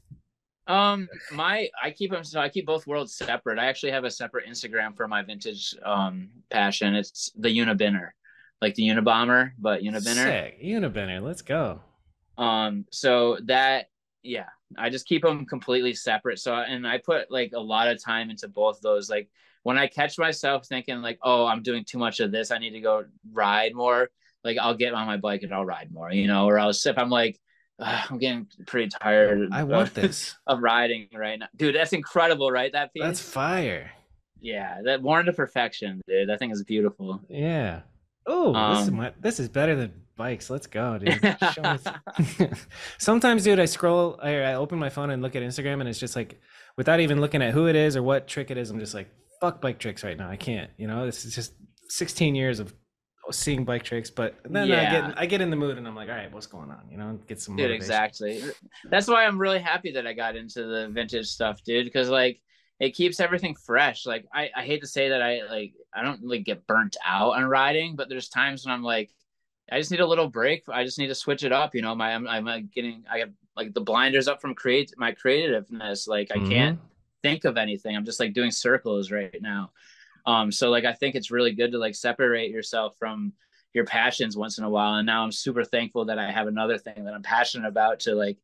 [0.68, 3.60] Um, my I keep them so I keep both worlds separate.
[3.60, 6.96] I actually have a separate Instagram for my vintage um passion.
[6.96, 8.10] It's the Unibinner,
[8.62, 10.24] like the Unabomber, but Unibinner.
[10.24, 10.62] Sick.
[10.64, 11.22] Unibinner.
[11.22, 11.82] Let's go.
[12.38, 13.86] Um, so that
[14.24, 14.48] yeah,
[14.78, 16.40] I just keep them completely separate.
[16.40, 19.10] So and I put like a lot of time into both those.
[19.10, 19.30] Like
[19.64, 22.72] when I catch myself thinking like, oh, I'm doing too much of this, I need
[22.72, 24.10] to go ride more.
[24.44, 26.46] Like I'll get on my bike and I'll ride more, you know.
[26.46, 27.40] Or I'll if I'm like,
[27.80, 29.50] I'm getting pretty tired.
[29.52, 30.36] I of- want this.
[30.48, 31.76] of riding right now, dude.
[31.76, 32.72] That's incredible, right?
[32.72, 33.04] That piece.
[33.04, 33.92] That's fire.
[34.40, 36.30] yeah, that worn to perfection, dude.
[36.30, 37.22] That thing is beautiful.
[37.30, 37.82] Yeah.
[38.28, 40.50] Oh, this is Um, my, this is better than bikes.
[40.50, 41.38] Let's go, dude.
[42.98, 46.00] Sometimes, dude, I scroll, I, I open my phone and look at Instagram, and it's
[46.00, 46.40] just like,
[46.78, 49.10] without even looking at who it is or what trick it is, I'm just like,
[49.42, 50.30] fuck bike tricks right now.
[50.30, 50.72] I can't.
[50.78, 51.54] You know, this is just
[51.90, 52.74] 16 years of
[53.32, 56.10] seeing bike tricks, but then I get I get in the mood, and I'm like,
[56.10, 56.84] all right, what's going on?
[56.92, 58.42] You know, get some dude exactly
[58.90, 62.42] that's why i'm really happy that i got into the vintage stuff dude because like
[62.80, 66.24] it keeps everything fresh like I, I hate to say that i like i don't
[66.24, 69.12] like get burnt out on riding but there's times when i'm like
[69.72, 70.64] i just need a little break.
[70.70, 73.20] I just need to switch it up you know my i'm, I'm like, getting i
[73.20, 76.80] have like the blinders up from create my creativeness like i can't
[77.26, 77.96] think of anything.
[77.96, 79.72] I'm just like doing circles right now.
[80.28, 83.34] Um so like i think it's really good to like separate yourself from
[83.74, 84.96] your passions once in a while.
[84.96, 88.14] And now i'm super thankful that i have another thing that i'm passionate about to
[88.14, 88.38] like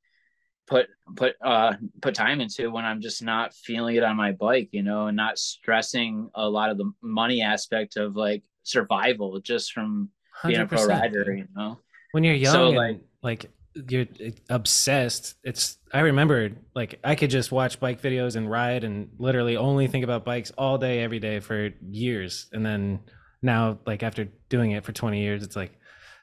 [0.68, 4.70] put put uh put time into when i'm just not feeling it on my bike
[4.72, 9.74] you know and not stressing a lot of the money aspect of like survival just
[9.74, 10.10] from
[10.46, 11.80] being a pro 100%, rider you know?
[12.12, 13.52] When you're young So, and like- like
[13.88, 14.06] you're
[14.50, 19.56] obsessed it's i remember like i could just watch bike videos and ride and literally
[19.56, 22.48] only think about bikes all day every day for years.
[22.52, 23.00] And then
[23.42, 25.72] now like after doing it for 20 years it's like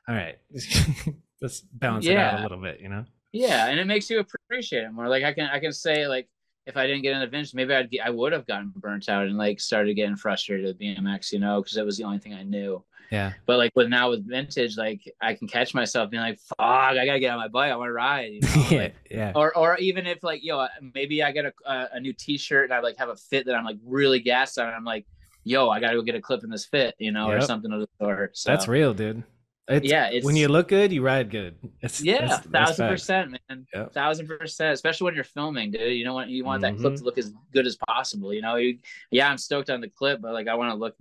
[0.07, 0.39] all right
[1.41, 3.05] let's balance it out a little bit you know?
[3.33, 5.09] Yeah, and it makes you appreciate it more.
[5.09, 6.29] Like I can I can say like
[6.67, 9.27] if I didn't get into vintage, maybe I'd get, I would have gotten burnt out
[9.27, 12.35] and like started getting frustrated with BMX, you know, because it was the only thing
[12.35, 12.85] I knew.
[13.11, 16.59] Yeah But like with now with vintage, like I can catch myself being like, "Fuck,
[16.61, 17.73] I gotta get on my bike.
[17.73, 18.67] I want to ride." You know?
[18.71, 22.13] yeah like, yeah or or even if like yo, maybe I get a a, new
[22.13, 24.73] T-shirt and I like have a fit that I'm like really gassed on.
[24.73, 25.07] I'm like,
[25.45, 27.81] yo, I gotta go get a clip in this fit, you know, or something of
[27.81, 28.37] the sort.
[28.37, 29.25] So that's real dude
[29.71, 31.57] It's, yeah, it's when you look good, you ride good.
[31.83, 33.67] It's, yeah, thousand percent, man.
[33.75, 33.93] Yep.
[33.93, 34.73] Thousand percent.
[34.73, 35.93] Especially when you're filming, dude.
[35.93, 36.99] You know what you want that clip Mhm.
[36.99, 38.33] to look as good as possible.
[38.33, 38.79] You know, you,
[39.11, 40.97] yeah, I'm stoked on the clip, but like I want to look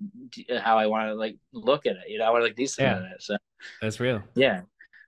[0.61, 2.09] how I want to like look at it.
[2.09, 2.97] You know, I want to look decent Yeah.
[2.97, 3.21] at it.
[3.23, 3.37] So
[3.81, 4.21] That's real.
[4.35, 4.61] yeah.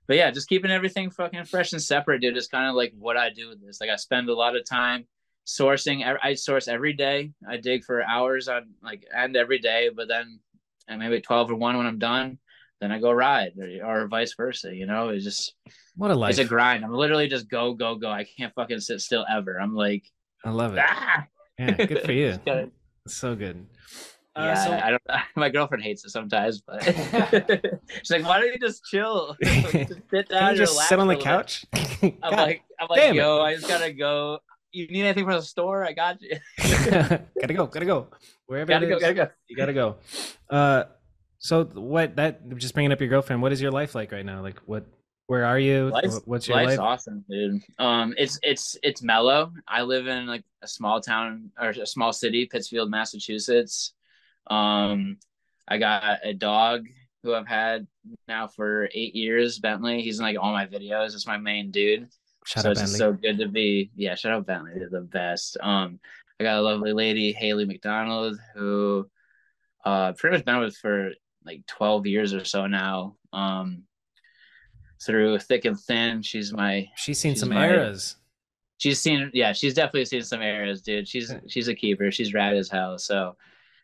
[0.08, 3.18] But yeah, just keeping everything fucking fresh and separate, dude, is kind of like what
[3.18, 3.80] I do with this.
[3.82, 5.06] Like I spend a lot of time
[5.46, 6.18] sourcing.
[6.24, 7.32] I source every day.
[7.48, 10.40] I dig for hours on like and every day, but then
[10.88, 12.40] and maybe twelve or one when I'm done,
[12.82, 13.52] then I go ride
[13.84, 14.74] or, or vice versa.
[14.76, 15.54] You know, it's just
[15.96, 16.32] What a life.
[16.32, 16.84] it's a grind.
[16.86, 18.10] I'm literally just go go go.
[18.10, 19.60] I can't fucking sit still ever.
[19.60, 20.04] I'm like
[20.46, 20.84] I love it.
[20.88, 21.26] ah.
[21.58, 22.40] Yeah, good for you.
[22.46, 22.72] Just
[23.20, 23.66] so good.
[24.36, 25.02] Uh, yeah, so- I don't.
[25.36, 29.36] My girlfriend hates it sometimes, but she's like, "Why don't you just chill?
[29.44, 29.72] just
[30.10, 31.66] sit down, Can and you just sit on the little couch?
[31.74, 32.32] I'm God.
[32.32, 33.18] like, I'm like, damn it.
[33.18, 34.40] yo, I just gotta go.
[34.72, 35.84] You need anything from the store?
[35.84, 36.38] I got you.
[36.60, 38.08] gotta go, gotta go.
[38.46, 39.28] Wherever gotta it go, is, gotta go.
[39.48, 39.96] you gotta go.
[40.50, 40.84] Uh,
[41.40, 42.16] so what?
[42.18, 43.42] That just bringing up your girlfriend.
[43.42, 44.42] What is your life like right now?
[44.42, 44.86] Like, what?
[45.28, 45.90] Where are you?
[45.90, 46.80] Life's, What's your life's life?
[46.80, 47.62] awesome, dude.
[47.78, 49.52] Um, it's it's it's mellow.
[49.68, 53.94] I live in like a small town or a small city, Pittsfield, Massachusetts.
[54.48, 55.18] Um,
[55.68, 56.88] I got a dog
[57.22, 57.86] who I've had
[58.28, 60.02] now for eight years, Bentley.
[60.02, 61.14] He's in like all my videos.
[61.14, 62.08] It's my main dude.
[62.46, 62.98] Shout so out it's Bentley.
[62.98, 66.00] so good to be yeah shout out bentley they're the best um
[66.40, 69.08] i got a lovely lady haley mcdonald who
[69.86, 71.12] uh pretty much been with for
[71.46, 73.16] like 12 years or so now.
[73.34, 73.84] Um
[75.02, 78.18] through thick and thin she's my She's seen she's some my- eras.
[78.80, 81.08] she's seen yeah she's definitely seen some eras, dude.
[81.08, 82.12] She's she's a keeper.
[82.12, 82.98] She's rad as hell.
[82.98, 83.38] So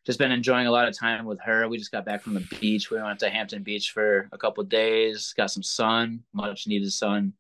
[0.06, 1.68] just been enjoying a lot of time with her.
[1.68, 2.92] We just got back from the beach.
[2.92, 7.34] We went to hampton beach for a couple days got some sun much needed sun.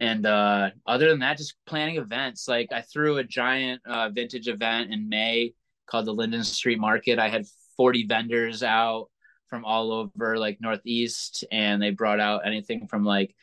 [0.00, 2.48] And uh other than that just planning events.
[2.48, 5.54] Like i threw a giant uh, vintage event in may
[5.86, 7.18] called the linden street market.
[7.20, 7.46] I had
[7.76, 9.08] 40 vendors out
[9.48, 13.34] from all over like northeast and they brought out anything from like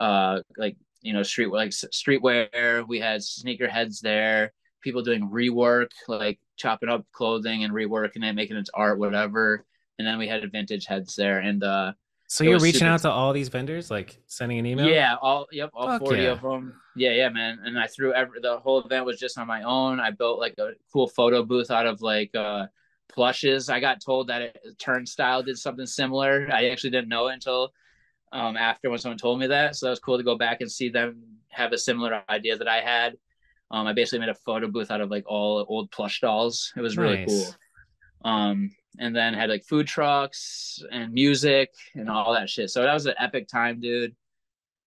[0.00, 6.38] uh like you know street like streetwear we had sneakerheads there people doing rework like
[6.56, 9.64] chopping up clothing and reworking it making it art whatever
[9.98, 11.92] and then we had vintage heads there and uh
[12.28, 14.86] So you're reaching super- out to all these vendors, like sending an email.
[14.88, 16.30] yeah, all yep, all Fuck forty yeah.
[16.30, 16.74] of them.
[16.94, 17.58] Yeah, yeah, man.
[17.64, 19.98] And I threw every the whole event was just on my own.
[20.00, 22.66] I built like a cool photo booth out of like uh
[23.12, 23.68] plushes.
[23.68, 26.48] I got told that it, Turnstile did something similar.
[26.52, 27.70] I actually didn't know it until
[28.32, 29.76] um after when someone told me that.
[29.76, 32.68] So that was cool to go back and see them have a similar idea that
[32.68, 33.16] I had.
[33.70, 36.72] Um, I basically made a photo booth out of like all old plush dolls.
[36.76, 37.54] It was really cool.
[38.24, 42.70] Um, and then had like food trucks and music and all that shit.
[42.70, 44.14] So that was an epic time, dude.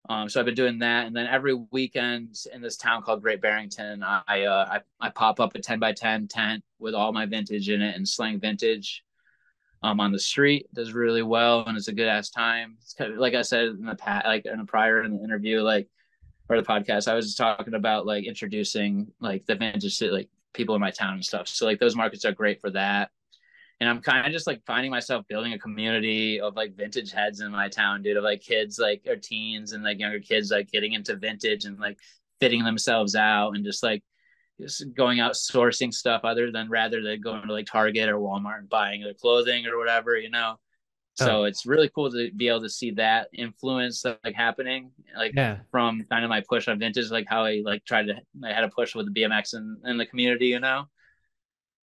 [0.09, 3.41] Um, so I've been doing that, and then every weekend in this town called Great
[3.41, 7.25] Barrington, I uh, I, I pop up a ten by ten tent with all my
[7.25, 9.03] vintage in it and slang vintage.
[9.81, 12.77] Um, on the street does really well, and it's a good ass time.
[12.81, 15.23] It's kind of like I said in the past, like in a prior in the
[15.23, 15.89] interview, like
[16.49, 20.75] or the podcast, I was talking about like introducing like the vintage to like people
[20.75, 21.47] in my town and stuff.
[21.47, 23.11] So like those markets are great for that
[23.79, 27.41] and I'm kind of just like finding myself building a community of like vintage heads
[27.41, 30.71] in my town, dude, of like kids like or teens and like younger kids like
[30.71, 31.97] getting into vintage and like
[32.39, 34.03] fitting themselves out and just like
[34.61, 38.60] just going out sourcing stuff other than rather than going to like Target or Walmart
[38.60, 40.60] and buying their clothing or whatever, you know.
[41.15, 41.43] So Oh.
[41.43, 45.60] it's really cool to be able to see that influence like happening, like Yeah.
[45.71, 48.63] from kind of my push on vintage, like how I like tried to I had
[48.63, 50.85] a push with the BMX in, in the community, you know.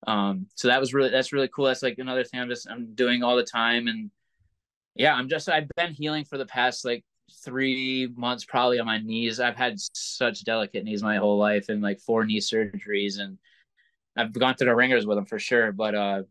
[0.07, 1.67] Um, so that was really that's really cool.
[1.67, 4.11] That's like another thing I'm just I'm doing all the time, and
[4.95, 7.05] yeah, I'm just I've been healing for the past like
[7.45, 9.41] three months probably on my knees.
[9.41, 13.39] I've had such delicate knees my whole life, and like four knee surgeries, and
[14.17, 15.73] I've gone through the ringers with them for sure.
[15.73, 16.23] But uh,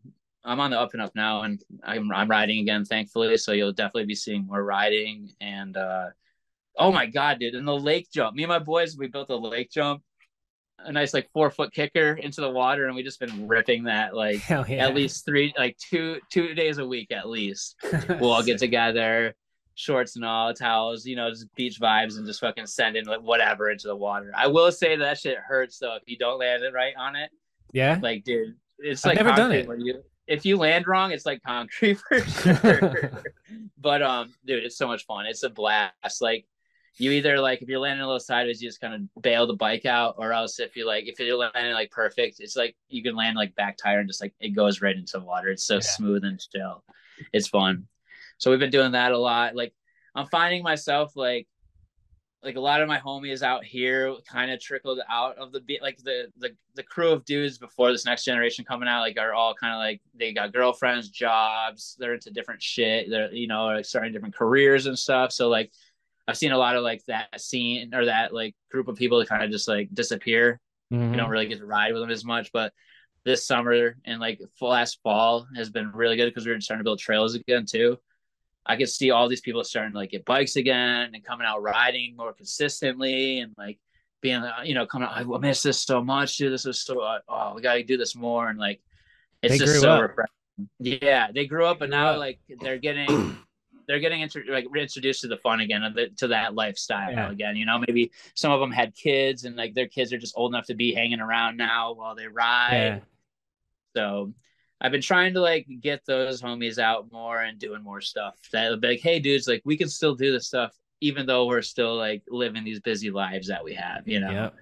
[0.44, 3.36] I'm on the up and up now, and I'm I'm riding again, thankfully.
[3.36, 6.08] So you'll definitely be seeing more riding, and uh,
[6.76, 7.54] oh my god, dude!
[7.54, 8.34] And the lake jump.
[8.34, 10.02] Me and my boys, we built a lake jump,
[10.84, 14.14] a nice like four foot kicker into the water, and we just been ripping that
[14.14, 14.64] like yeah.
[14.68, 17.76] at least three like two two days a week at least.
[18.20, 19.34] We'll all get together,
[19.74, 23.22] shorts and all, towels, you know, just beach vibes, and just fucking send in like
[23.22, 24.32] whatever into the water.
[24.36, 27.30] I will say that shit hurts though if you don't land it right on it.
[27.72, 27.98] Yeah.
[28.02, 29.68] Like, dude, it's I've like never done it.
[29.78, 33.10] you if you land wrong, it's like concrete for sure.
[33.78, 35.26] but um, dude, it's so much fun.
[35.26, 36.22] It's a blast.
[36.22, 36.46] Like
[36.98, 39.54] you either like if you're landing a little sideways, you just kind of bail the
[39.54, 43.02] bike out, or else if you like if you're landing like perfect, it's like you
[43.02, 45.48] can land like back tire and just like it goes right into the water.
[45.48, 45.80] It's so Yeah.
[45.80, 46.84] smooth and chill.
[47.32, 47.86] It's fun.
[48.38, 49.54] So we've been doing that a lot.
[49.54, 49.74] Like
[50.14, 51.46] I'm finding myself like
[52.42, 55.82] like a lot of my homies out here kind of trickled out of the beat
[55.82, 59.34] like the, the the crew of dudes before this next generation coming out like are
[59.34, 63.82] all kind of like they got girlfriends jobs they're into different shit they're you know
[63.82, 65.70] starting different careers and stuff so like
[66.30, 69.42] i've seen a lot of like that scene or that like group of people kind
[69.42, 70.60] of just like disappear
[70.92, 71.12] mm-hmm.
[71.12, 72.72] you don't really get to ride with them as much but
[73.24, 76.84] this summer and like last fall has been really good because we are starting to
[76.84, 77.98] build trails again too
[78.66, 81.62] I could see all these people starting to like get bikes again and coming out
[81.62, 83.78] riding more consistently and like
[84.20, 85.16] being, uh, you know, coming out.
[85.16, 86.52] I miss this so much, dude.
[86.52, 88.48] This is so, uh, oh, we got to do this more.
[88.48, 88.80] And like,
[89.42, 90.02] it's they just so up.
[90.02, 90.68] refreshing.
[90.78, 93.38] Yeah, they grew up, and now like they're getting,
[93.90, 95.82] they're getting intro- like reintroduced to the fun again,
[96.18, 97.28] to that lifestyle yeah.
[97.28, 97.56] again.
[97.56, 100.54] You know, maybe some of them had kids, and like their kids are just old
[100.54, 102.72] enough to be hanging around now while they ride.
[102.72, 102.98] Yeah.
[103.96, 104.32] So
[104.80, 108.36] I've been trying to like get those homies out more and doing more stuff.
[108.52, 111.62] That be like, hey, dudes, like we can still do this stuff even though we're
[111.62, 114.30] still like living these busy lives that we have, you know.
[114.30, 114.54] Yep.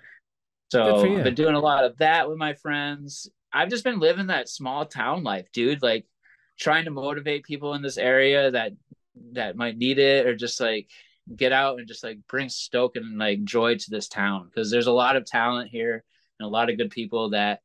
[0.70, 3.28] So I've been doing a lot of that with my friends.
[3.52, 5.82] I've just been living that small town life, dude.
[5.82, 6.06] Like
[6.58, 8.72] trying to motivate people in this area that
[9.32, 10.88] that might need it, or just like
[11.36, 14.86] get out and just like bring stoke and like joy to this town because there's
[14.86, 16.02] a lot of talent here
[16.38, 17.60] and a lot of good people that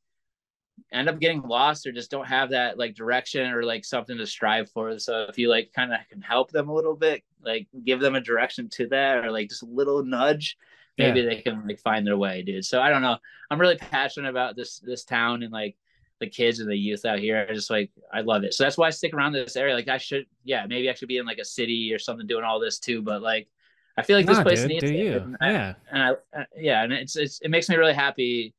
[0.92, 4.28] end up getting lost or just don't have that like direction or like something to
[4.28, 4.98] strive for.
[5.00, 8.16] So if you like kind of can help them a little bit, like give them
[8.16, 10.58] a direction to that or like just a little nudge,
[10.98, 11.30] maybe yeah.
[11.30, 12.66] they can like find their way, dude.
[12.66, 13.18] So I don't know.
[13.50, 15.76] I'm really passionate about this this town and like
[16.20, 17.46] the kids and the youth out here.
[17.50, 18.54] I just like I love it.
[18.54, 19.76] So that's why I stick around this area.
[19.76, 22.44] Like I should, yeah, maybe I should be in like a city or something doing
[22.44, 23.02] all this too.
[23.02, 23.48] But like
[23.98, 24.96] I feel like this place dude, needs do it.
[24.96, 25.18] you?
[25.18, 28.54] And yeah, I, and I, uh, yeah, and it's it's it makes me really happy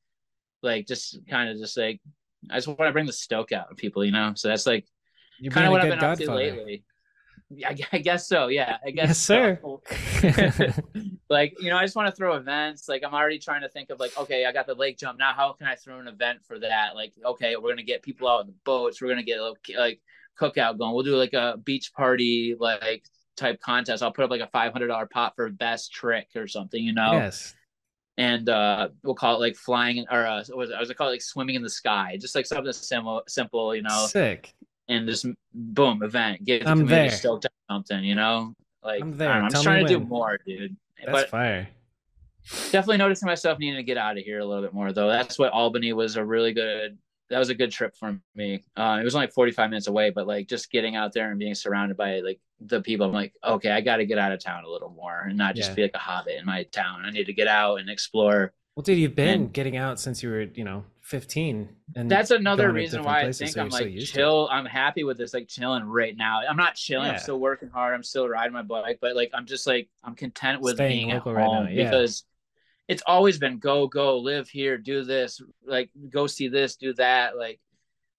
[0.63, 2.01] like just kind of just like
[2.51, 4.33] I just want to bring the stoke out of people, you know.
[4.35, 4.87] So that's like
[5.51, 6.85] kind of what I've been up to lately.
[7.65, 8.49] I, I guess so.
[8.49, 9.09] Yeah, I guess.
[9.09, 9.61] Yes, sir.
[11.31, 12.89] like you know, I just want to throw events.
[12.89, 15.19] Like I'm already trying to think of like, okay, I got the lake jump.
[15.19, 16.95] Now, how can I throw an event for that?
[16.95, 19.01] Like, okay, we're gonna get people out in the boats.
[19.01, 20.01] We're gonna get a, like
[20.41, 20.95] cookout going.
[20.95, 23.05] We'll do like a beach party like
[23.37, 24.03] type contest.
[24.03, 26.83] I'll put up like a five hundred dollar pot for best trick or something.
[26.83, 27.13] You know.
[27.13, 27.55] Yes
[28.17, 30.75] and uh, we'll call it like flying or uh, what was it?
[30.75, 33.75] I was gonna call it like swimming in the sky, just like something simple, simple,
[33.75, 34.07] you know.
[34.07, 34.55] Sick.
[34.89, 37.19] And just boom, event, get the I'm community there.
[37.19, 38.55] stoked on something, you know.
[38.83, 39.33] Like I'm there.
[39.33, 40.03] I'm just trying to when.
[40.03, 40.77] do more, dude.
[40.99, 41.69] That's but fire.
[42.71, 45.09] Definitely noticing myself needing to get out of here a little bit more, though.
[45.09, 46.99] That's what Albany was a really good.
[47.31, 48.63] That was a good trip for me.
[48.77, 51.55] Uh, it was only 45 minutes away, but like just getting out there and being
[51.55, 53.07] surrounded by like the people.
[53.07, 55.57] I'm like, okay, I got to get out of town a little more and not
[55.57, 55.75] just yeah.
[55.75, 57.03] be like a hobbit in my town.
[57.03, 58.53] I need to get out and explore.
[58.77, 61.69] Well, dude, you've been and, getting out since you were, you know, 15.
[61.97, 64.49] And that's another reason why I think so I'm like so chill.
[64.51, 66.41] I'm happy with this, like chilling right now.
[66.49, 67.07] I'm not chilling.
[67.07, 67.13] Yeah.
[67.13, 67.95] I'm still working hard.
[67.95, 71.11] I'm still riding my bike, but like I'm just like I'm content with Staying being
[71.13, 71.85] at home right yeah.
[71.85, 72.25] because
[72.89, 77.37] it's always been go go live here, do this, like go see this, do that,
[77.37, 77.61] like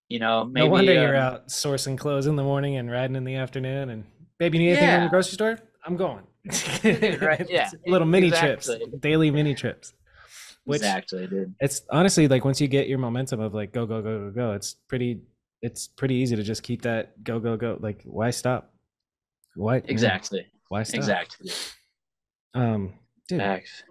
[0.08, 0.46] you know.
[0.46, 3.36] Maybe, no wonder um, you're out sourcing clothes in the morning and riding in the
[3.36, 4.06] afternoon and
[4.38, 4.96] Baby, need anything yeah.
[4.98, 5.60] from the grocery store?
[5.86, 6.24] I'm going.
[7.22, 7.46] right.
[7.50, 7.70] Yeah.
[7.88, 8.78] Little mini exactly.
[8.78, 9.94] trips, daily mini trips.
[10.66, 11.53] Which exactly, dude.
[11.60, 14.52] It's honestly like once you get your momentum of like go go go go go,
[14.53, 15.22] it's pretty
[15.61, 17.77] it's pretty easy to just keep that go go go.
[17.80, 18.74] Like why stop?
[19.56, 20.48] Why exactly?
[20.69, 20.95] Why stop?
[20.95, 21.52] Exactly.
[22.56, 22.94] Um,
[23.27, 23.84] dude, Max.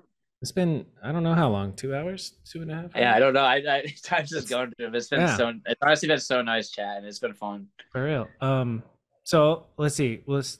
[0.42, 2.90] It's been I don't know how long, two hours, two and a half.
[2.96, 3.44] Yeah, I don't know.
[3.44, 4.94] I, I time's just going through.
[4.94, 5.36] It's been yeah.
[5.36, 5.52] so.
[5.66, 7.04] It's honestly been so nice chatting.
[7.04, 7.68] It's been fun.
[7.92, 8.28] For real.
[8.40, 8.82] Um,
[9.22, 10.22] so let's see.
[10.26, 10.58] Let's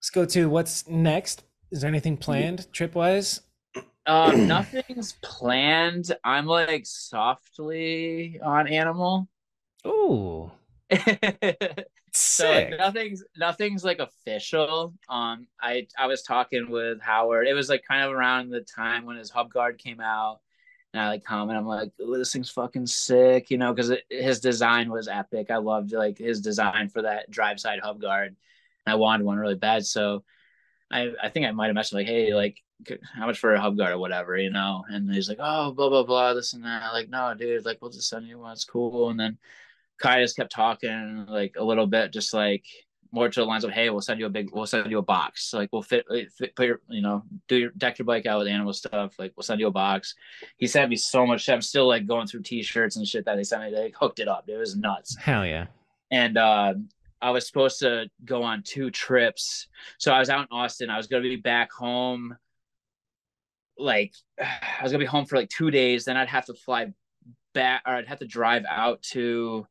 [0.00, 1.44] let's go to what's next.
[1.70, 3.40] Is there anything planned trip wise?
[4.06, 6.14] Um, nothing's planned.
[6.24, 9.28] I'm like softly on animal.
[9.86, 10.50] Ooh.
[12.12, 14.94] so like, nothing's nothing's like official.
[15.08, 17.46] Um, I I was talking with Howard.
[17.48, 20.40] It was like kind of around the time when his hub guard came out,
[20.92, 21.58] and I like comment.
[21.58, 25.50] I'm like, this thing's fucking sick, you know, because his design was epic.
[25.50, 28.36] I loved like his design for that drive side hub guard.
[28.86, 30.24] And I wanted one really bad, so
[30.90, 32.62] I I think I might have mentioned like, hey, like
[33.14, 34.84] how much for a hub guard or whatever, you know?
[34.88, 36.92] And he's like, oh, blah blah blah, this and that.
[36.92, 38.52] Like, no, dude, like we'll just send you one.
[38.52, 39.10] It's cool.
[39.10, 39.38] And then
[40.00, 42.64] Kai just kept talking like a little bit, just like
[43.14, 45.02] more to the lines of, "Hey, we'll send you a big, we'll send you a
[45.02, 45.54] box.
[45.54, 46.04] Like we'll fit,
[46.36, 49.14] fit put your, you know, do your deck your bike out with animal stuff.
[49.18, 50.14] Like we'll send you a box."
[50.56, 51.48] He sent me so much.
[51.48, 53.70] I'm still like going through T-shirts and shit that they sent me.
[53.70, 54.48] They hooked it up.
[54.48, 55.16] It was nuts.
[55.16, 55.66] Hell yeah.
[56.10, 56.74] And uh,
[57.22, 59.68] I was supposed to go on two trips.
[59.98, 60.90] So I was out in Austin.
[60.90, 62.36] I was gonna be back home.
[63.78, 66.04] Like I was gonna be home for like two days.
[66.04, 66.92] Then I'd have to fly
[67.54, 69.66] back, or I'd have to drive out to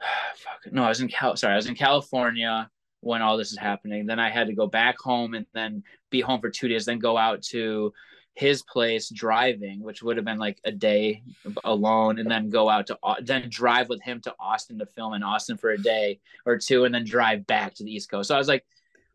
[0.36, 1.36] fuck, no, I was in Cal.
[1.36, 2.70] Sorry, I was in California.
[3.00, 4.06] when all this is happening.
[4.06, 6.98] Then I had to go back home and then be home for two days, then
[6.98, 7.92] go out to
[8.34, 11.22] his place driving, which would have been like a day
[11.64, 15.22] alone, and then go out to then drive with him to Austin to film in
[15.24, 18.28] Austin for a day or two, and then drive back to the East Coast.
[18.28, 18.64] So I was like,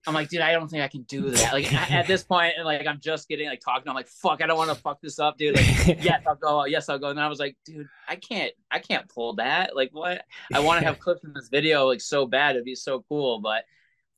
[0.06, 1.54] I'm like, dude, I don't think I can do that.
[1.54, 3.88] Like at this point, and like I'm just getting like talking.
[3.88, 5.56] I'm like, fuck, I don't want to fuck this up, dude.
[5.56, 6.62] Like, yes, I'll go.
[6.62, 7.08] Uh, yes, I'll go.
[7.08, 9.76] And then I was like, dude, I can't, I can't pull that.
[9.76, 10.26] Like, what?
[10.54, 12.56] I want to have clips in this video like so bad.
[12.56, 13.64] It'd be so cool, but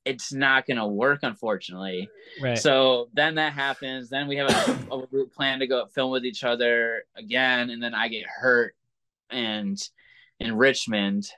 [0.06, 2.10] it's not gonna work, unfortunately.
[2.42, 2.58] Right.
[2.58, 4.10] So then that happens.
[4.10, 7.82] Then we have a, a group plan to go film with each other again, and
[7.82, 8.76] then I get hurt
[9.30, 9.78] and
[10.40, 11.30] in Richmond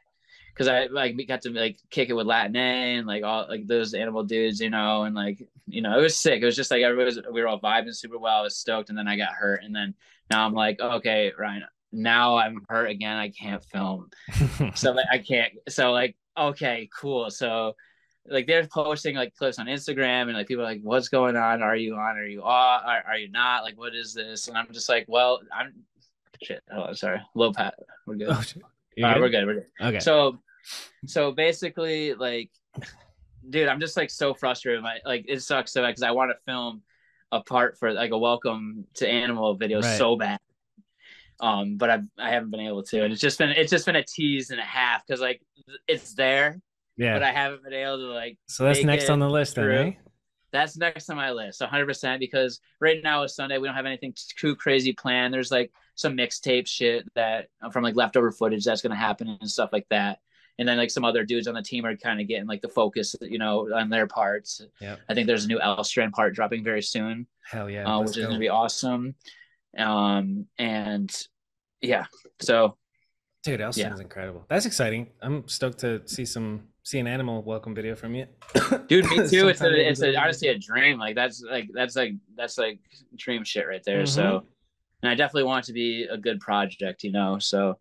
[0.58, 3.46] because I like we got to like kick it with Latin A and like all
[3.48, 6.42] like those animal dudes, you know, and like you know it was sick.
[6.42, 8.40] It was just like everybody was we were all vibing super well.
[8.40, 9.94] I was stoked, and then I got hurt, and then
[10.32, 13.18] now I'm like, okay, Ryan, now I'm hurt again.
[13.18, 14.10] I can't film,
[14.74, 15.54] so like I can't.
[15.70, 17.30] So like okay, cool.
[17.30, 17.76] So
[18.26, 21.62] like they're posting like clips on Instagram and like people are like, what's going on?
[21.62, 22.18] Are you on?
[22.18, 22.82] Are you off?
[22.84, 23.64] Are, are you not?
[23.64, 24.48] Like what is this?
[24.48, 25.74] And I'm just like, well, I'm
[26.42, 26.64] shit.
[26.72, 27.76] Oh, sorry, low pat.
[28.08, 28.30] We're good.
[28.30, 28.34] Oh,
[29.04, 29.22] uh, good?
[29.22, 29.46] We're good.
[29.46, 29.66] We're good.
[29.80, 30.00] Okay.
[30.00, 30.40] So
[31.06, 32.52] so basically, like,
[33.50, 34.82] dude, I'm just like so frustrated.
[34.82, 36.82] My like it sucks so bad because I want to film
[37.32, 39.98] a part for like a welcome to animal video right.
[39.98, 40.40] so bad.
[41.40, 43.96] Um, but I I haven't been able to, and it's just been it's just been
[43.96, 45.42] a tease and a half because like
[45.88, 46.60] it's there,
[46.98, 48.38] yeah, but I haven't been able to like.
[48.48, 49.92] So that's next on the list, then, eh?
[50.52, 53.60] That's next on my list, 100 percent because right now is Sunday.
[53.60, 55.34] We don't have anything too crazy planned.
[55.34, 59.70] There's like some mixtape shit that from like leftover footage that's gonna happen and stuff
[59.72, 60.20] like that
[60.60, 62.70] and then like some other dudes on the team are kind of getting like the
[62.70, 64.62] focus, you know, on their parts.
[64.82, 64.96] Yeah.
[65.08, 67.28] I think there's a new Elstran part dropping very soon.
[67.44, 67.86] Hell yeah.
[67.86, 69.16] Uh, which is gonna be awesome.
[69.78, 71.16] Um and
[71.82, 72.06] yeah,
[72.40, 72.78] so
[73.44, 73.96] dude, Elstran's yeah.
[74.00, 74.46] incredible.
[74.50, 75.08] That's exciting.
[75.22, 78.26] I'm stoked to see some see an animal welcome video from you.
[78.88, 79.50] dude, me too.
[79.50, 80.98] it's a, it's a, honestly a dream.
[80.98, 82.80] Like that's like that's like that's like
[83.16, 84.04] dream shit right there.
[84.04, 84.06] Mm-hmm.
[84.08, 84.44] So
[85.04, 87.38] and I definitely want it to be a good project, you know.
[87.40, 87.78] So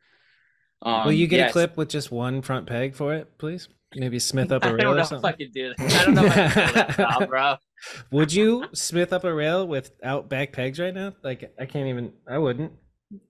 [0.82, 1.50] um, Will you get yes.
[1.50, 3.68] a clip with just one front peg for it, please?
[3.94, 5.24] Maybe smith up a rail or something.
[5.24, 6.00] I don't know if I can do that.
[6.00, 7.56] I don't know if I can do that, bro.
[8.10, 11.14] Would you smith up a rail without back pegs right now?
[11.22, 12.12] Like I can't even.
[12.28, 12.72] I wouldn't.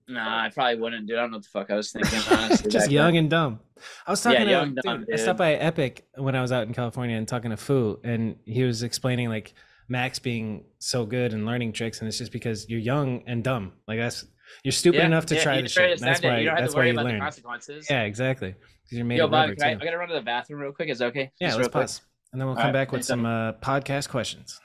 [0.07, 1.17] Nah, I probably wouldn't, dude.
[1.17, 2.19] I don't know what the fuck I was thinking.
[2.31, 3.23] Honestly, just young then.
[3.23, 3.59] and dumb.
[4.07, 5.13] I was talking yeah, to dude, dumb, dude.
[5.13, 8.37] I stopped by Epic when I was out in California and talking to Fu, and
[8.45, 9.53] he was explaining like
[9.87, 13.73] Max being so good and learning tricks, and it's just because you're young and dumb.
[13.87, 14.25] Like that's
[14.63, 15.99] you're stupid yeah, enough to yeah, try the shit.
[15.99, 16.39] That's why.
[16.39, 17.15] You don't have to worry about learn.
[17.15, 17.87] the consequences.
[17.89, 18.55] Yeah, exactly.
[18.83, 20.89] Because you're made Yo, of Bob, I, I, gotta run to the bathroom real quick.
[20.89, 21.31] Is that okay?
[21.39, 22.07] Yeah, Just let's pause, quick.
[22.31, 24.59] and then we'll All come right, back with some uh, podcast questions.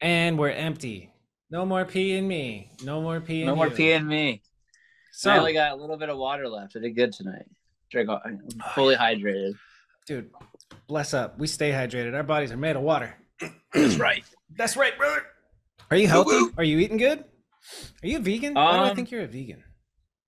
[0.00, 1.12] And we're empty.
[1.50, 2.70] No more pee in me.
[2.84, 3.44] No more pee.
[3.44, 3.74] No more you.
[3.74, 4.42] pee in me.
[5.12, 6.76] So I only got a little bit of water left.
[6.76, 7.44] I did good tonight.
[7.90, 8.08] Drink.
[8.08, 8.40] I'm
[8.74, 9.54] fully hydrated.
[10.06, 10.30] Dude,
[10.86, 11.38] bless up.
[11.38, 12.14] We stay hydrated.
[12.14, 13.14] Our bodies are made of water.
[13.72, 14.24] That's right.
[14.56, 15.22] That's right, brother.
[15.90, 16.52] Are you healthy?
[16.56, 17.24] Are you eating good?
[18.02, 18.54] Are you a vegan?
[18.54, 19.64] Why do I um, think you're a vegan?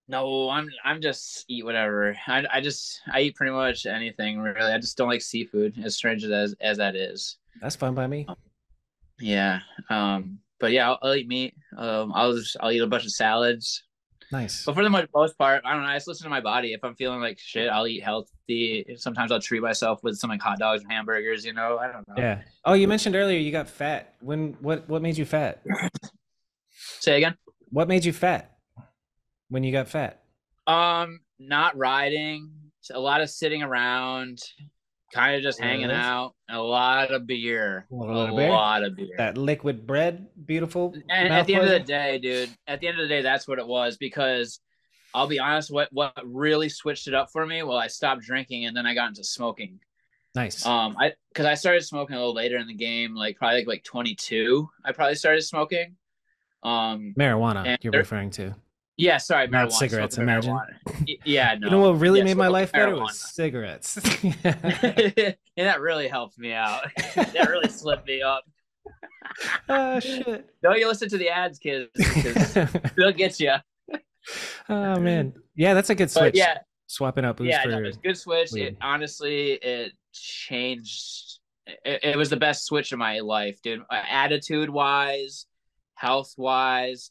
[0.08, 2.16] No, I'm I'm just eat whatever.
[2.26, 4.73] I, I just I eat pretty much anything really.
[4.73, 7.39] I just don't like seafood, as strange as as that is.
[7.60, 8.26] That's fine by me.
[9.20, 9.60] Yeah.
[9.89, 10.41] Um.
[10.58, 11.55] But yeah, I'll, I'll eat meat.
[11.78, 12.12] Um.
[12.12, 13.84] I'll just I'll eat a bunch of salads.
[14.32, 14.65] Nice.
[14.65, 15.89] But for the most part, I don't know.
[15.89, 16.73] I just listen to my body.
[16.73, 18.02] If I'm feeling like shit, I'll eat
[18.53, 18.97] healthy.
[18.97, 21.45] Sometimes I'll treat myself with some like hot dogs and hamburgers.
[21.45, 22.15] You know, I don't know.
[22.17, 22.43] Yeah.
[22.65, 24.15] Oh, you mentioned earlier you got fat.
[24.21, 24.57] When?
[24.61, 24.89] What?
[24.89, 25.63] What made you fat?
[27.01, 27.37] Say again.
[27.71, 28.57] What made you fat?
[29.49, 30.23] When you got fat?
[30.67, 32.51] Um, not riding.
[32.93, 34.41] A lot of sitting around
[35.13, 36.35] kind of just hanging out.
[36.51, 37.87] A lot of beer.
[37.93, 38.51] A, a beer?
[38.51, 39.15] lot of beer.
[39.19, 40.95] That liquid bread, beautiful.
[41.09, 43.47] And at the end of the day, dude, at the end of the day, that's
[43.47, 43.97] what it was.
[43.99, 44.61] Because
[45.15, 47.62] I'll be honest, what what really switched it up for me?
[47.62, 49.81] Well, I stopped drinking and then I got into smoking.
[50.34, 50.65] Nice.
[50.65, 53.66] Um, I because I started smoking a little later in the game, like probably like,
[53.66, 54.68] like 22.
[54.84, 55.97] I probably started smoking.
[56.62, 57.76] Um, marijuana.
[57.82, 58.55] You're there, referring to.
[58.97, 60.18] Yeah, sorry, not marijuana, cigarettes.
[60.18, 60.58] Imagine.
[61.24, 61.66] yeah, no.
[61.66, 63.97] You know what really yeah, made my life better was cigarettes.
[64.44, 66.86] and that really helped me out.
[67.15, 68.44] that really slipped me up.
[69.68, 70.47] oh shit!
[70.62, 71.91] Don't you listen to the ads, kids?
[72.97, 73.55] They'll get you.
[74.68, 76.33] Oh man, yeah, that's a good switch.
[76.33, 77.41] But yeah, swapping up.
[77.41, 78.55] Yeah, no, it's good switch.
[78.55, 81.41] It honestly, it changed.
[81.67, 83.81] It, it was the best switch of my life, dude.
[83.91, 85.47] Uh, Attitude wise,
[85.94, 87.10] health wise,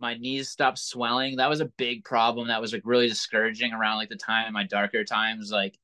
[0.00, 1.36] my knees stopped swelling.
[1.36, 2.48] That was a big problem.
[2.48, 5.50] That was like really discouraging around like the time my darker times.
[5.50, 5.78] Like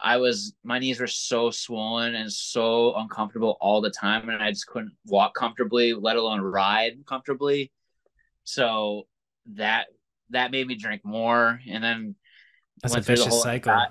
[0.00, 4.50] I was, my knees were so swollen and so uncomfortable all the time, and I
[4.50, 7.72] just couldn't walk comfortably, let alone ride comfortably.
[8.44, 9.06] So
[9.54, 9.86] that
[10.30, 12.14] that made me drink more, and then
[12.82, 13.86] that's a vicious cycle.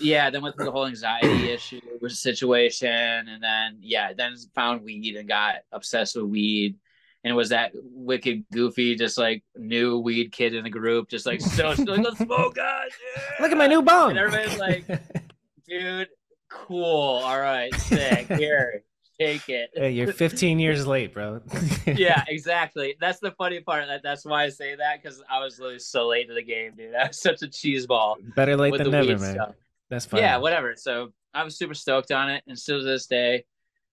[0.00, 4.82] yeah, then went through the whole anxiety issue with situation, and then yeah, then found
[4.82, 6.76] weed and got obsessed with weed.
[7.24, 11.40] And was that wicked goofy, just like new weed kid in the group, just like
[11.40, 12.90] so, so like, let's smoke, guys.
[13.16, 13.42] Yeah.
[13.42, 14.10] Look at my new bong.
[14.10, 14.86] And everybody's like,
[15.68, 16.08] dude,
[16.48, 17.20] cool.
[17.24, 18.28] All right, sick.
[18.28, 18.84] Here,
[19.20, 19.70] take it.
[19.74, 21.40] Hey, you're 15 years late, bro.
[21.86, 22.96] yeah, exactly.
[23.00, 23.86] That's the funny part.
[23.86, 26.72] That that's why I say that because I was literally so late to the game,
[26.76, 26.94] dude.
[26.94, 28.16] I was such a cheese ball.
[28.34, 29.34] Better late than never, man.
[29.34, 29.54] Stuff.
[29.90, 30.20] That's fine.
[30.20, 30.74] Yeah, whatever.
[30.76, 33.44] So I was super stoked on it, and still to this day,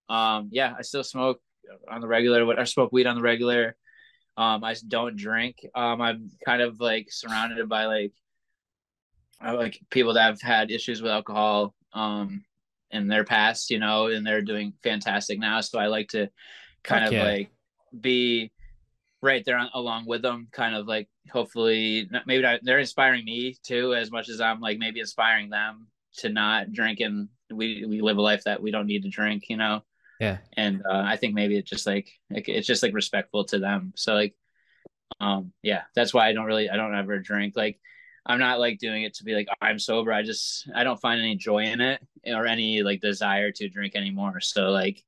[0.10, 1.40] um, yeah, I still smoke
[1.90, 2.46] on the regular.
[2.46, 3.76] What I smoke weed on the regular.
[4.36, 5.58] Um, I don't drink.
[5.76, 8.14] Um, I'm kind of like surrounded by like,
[9.44, 11.76] like people that have had issues with alcohol.
[11.94, 12.44] Um,
[12.94, 15.60] in their past, you know, and they're doing fantastic now.
[15.62, 16.30] So I like to
[16.84, 17.24] kind Fuck of yeah.
[17.24, 17.52] like
[18.00, 18.52] be
[19.22, 23.58] right there on, along with them, kind of like hopefully maybe not, they're inspiring me
[23.64, 28.02] too, as much as I'm like maybe inspiring them to not drink and we we
[28.02, 29.82] live a life that we don't need to drink, you know.
[30.20, 30.38] Yeah.
[30.56, 33.94] And uh, I think maybe it's just like, like it's just like respectful to them.
[33.96, 34.36] So like,
[35.20, 37.80] um, yeah, that's why I don't really I don't ever drink like
[38.26, 40.14] I'm not like doing it to be like I'm sober.
[40.14, 43.96] I just I don't find any joy in it or any like desire to drink
[43.96, 44.40] anymore.
[44.40, 45.04] So like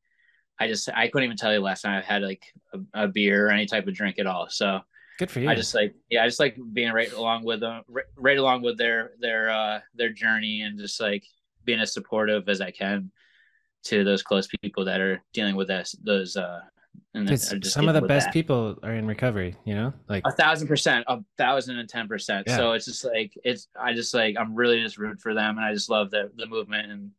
[0.59, 3.47] I just I couldn't even tell you last time I've had like a, a beer
[3.47, 4.47] or any type of drink at all.
[4.49, 4.81] So
[5.17, 5.49] good for you.
[5.49, 8.61] I just like yeah, I just like being right along with them, right, right along
[8.63, 11.23] with their their uh their journey and just like
[11.63, 13.11] being as supportive as I can
[13.85, 16.61] to those close people that are dealing with this those uh
[17.13, 18.33] and some of the best that.
[18.33, 22.49] people are in recovery, you know, like a thousand percent, a thousand and ten percent.
[22.49, 23.67] So it's just like it's.
[23.79, 26.45] I just like I'm really just root for them, and I just love the the
[26.47, 27.11] movement, and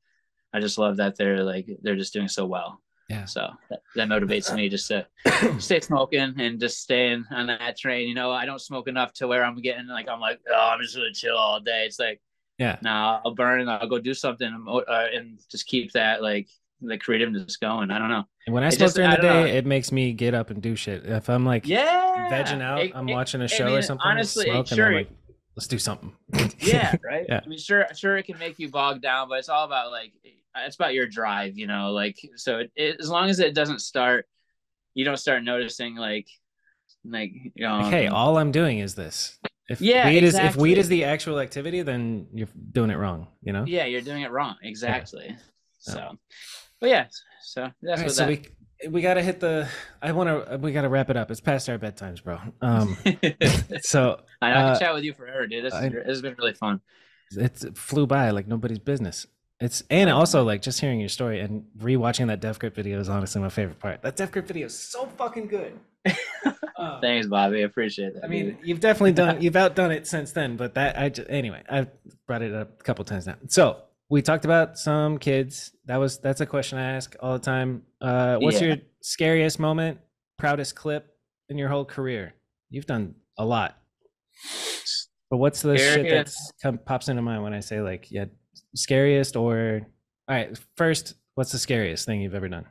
[0.52, 2.80] I just love that they're like they're just doing so well.
[3.08, 3.24] Yeah.
[3.24, 5.06] So that, that motivates me just to
[5.58, 8.08] stay smoking and just staying on that train.
[8.08, 10.80] You know, I don't smoke enough to where I'm getting like I'm like oh I'm
[10.80, 11.84] just gonna chill all day.
[11.86, 12.20] It's like
[12.58, 16.48] yeah, now I'll burn and I'll go do something uh, and just keep that like
[16.80, 17.90] the creativeness going.
[17.90, 18.24] I don't know.
[18.46, 19.46] And when I smoke during the day, know.
[19.46, 21.04] it makes me get up and do shit.
[21.06, 23.82] If I'm like yeah vegging out, it, I'm it, watching a show I mean, or
[23.82, 24.92] something, honestly, smoke, sure.
[24.92, 25.10] like,
[25.56, 26.12] let's do something.
[26.58, 27.26] yeah, right.
[27.28, 27.40] yeah.
[27.44, 30.12] I mean, sure, sure, it can make you bogged down, but it's all about like
[30.56, 31.92] it's about your drive, you know.
[31.92, 34.26] Like so, it, it, as long as it doesn't start,
[34.94, 36.28] you don't start noticing like
[37.04, 39.38] like like, hey, all I'm doing is this.
[39.68, 40.48] If yeah, weed exactly.
[40.48, 43.28] is if weed is the actual activity, then you're doing it wrong.
[43.42, 43.64] You know.
[43.66, 44.56] Yeah, you're doing it wrong.
[44.62, 45.26] Exactly.
[45.28, 45.36] Yeah.
[45.78, 46.18] So,
[46.80, 47.06] but yeah,
[47.42, 48.28] so that's right, so that.
[48.28, 48.42] we
[48.88, 49.68] we gotta hit the.
[50.02, 50.58] I want to.
[50.58, 51.30] We gotta wrap it up.
[51.30, 52.38] It's past our bedtimes, bro.
[52.60, 52.96] Um,
[53.80, 55.64] so I, know, I can uh, chat with you forever, dude.
[55.64, 56.80] This, I, this has been really fun.
[57.32, 59.26] It's, it flew by like nobody's business.
[59.58, 63.08] It's and also like just hearing your story and rewatching that Def Grip video is
[63.08, 64.02] honestly my favorite part.
[64.02, 65.78] That Def Grip video is so fucking good.
[66.76, 67.60] uh, Thanks, Bobby.
[67.60, 68.24] I appreciate that.
[68.24, 68.58] I mean, dude.
[68.62, 71.86] you've definitely done you've outdone it since then, but that I just anyway I
[72.26, 73.36] brought it up a couple times now.
[73.48, 75.72] So we talked about some kids.
[75.86, 77.82] That was that's a question I ask all the time.
[78.00, 78.68] Uh, what's yeah.
[78.68, 79.98] your scariest moment,
[80.38, 81.06] proudest clip
[81.48, 82.34] in your whole career?
[82.70, 83.76] You've done a lot,
[85.30, 88.26] but what's the shit that come, pops into mind when I say like yeah,
[88.74, 89.82] scariest or
[90.28, 90.58] all right?
[90.76, 92.66] First, what's the scariest thing you've ever done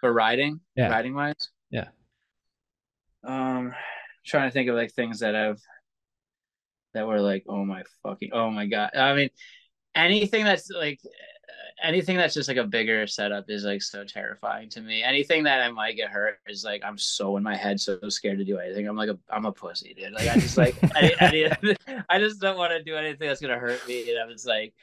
[0.00, 0.60] for riding?
[0.76, 1.48] Yeah, riding wise.
[1.70, 1.88] Yeah.
[3.26, 3.74] Um,
[4.26, 5.60] trying to think of like things that I've
[6.94, 8.90] that were like, oh my fucking, oh my god.
[8.96, 9.28] I mean,
[9.94, 11.00] anything that's like
[11.82, 15.02] anything that's just like a bigger setup is like so terrifying to me.
[15.02, 18.38] Anything that I might get hurt is like I'm so in my head, so scared
[18.38, 18.86] to do anything.
[18.86, 20.12] I'm like a I'm a pussy, dude.
[20.12, 23.58] Like I just like I, I, I just don't want to do anything that's gonna
[23.58, 24.10] hurt me.
[24.10, 24.74] And I'm just like,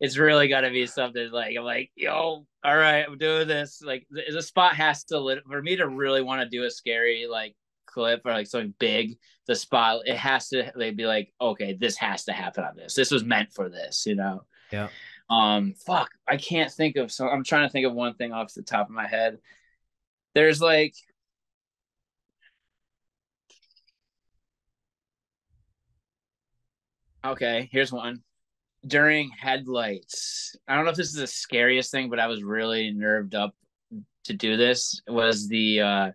[0.00, 3.82] it's really gotta be something like I'm like, yo, all right, I'm doing this.
[3.82, 7.54] Like the spot has to for me to really want to do a scary like
[7.88, 9.18] clip or like something big.
[9.46, 12.94] The spot it has to like be like, okay, this has to happen on this.
[12.94, 14.44] This was meant for this, you know.
[14.70, 14.88] Yeah.
[15.30, 18.54] Um, fuck, I can't think of so I'm trying to think of one thing off
[18.54, 19.38] the top of my head.
[20.34, 20.94] There's like
[27.24, 28.22] Okay, here's one.
[28.86, 30.56] During headlights.
[30.68, 33.54] I don't know if this is the scariest thing, but I was really nerved up
[34.24, 35.02] to do this.
[35.08, 36.10] Was the uh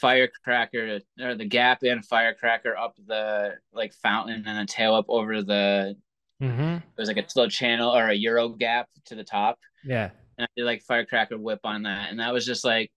[0.00, 5.42] firecracker or the gap and firecracker up the like fountain and a tail up over
[5.42, 5.96] the
[6.42, 6.76] Mm-hmm.
[6.76, 9.58] It was like a little channel or a Euro gap to the top.
[9.84, 10.10] Yeah.
[10.36, 12.10] And I did like firecracker whip on that.
[12.10, 12.90] And that was just like,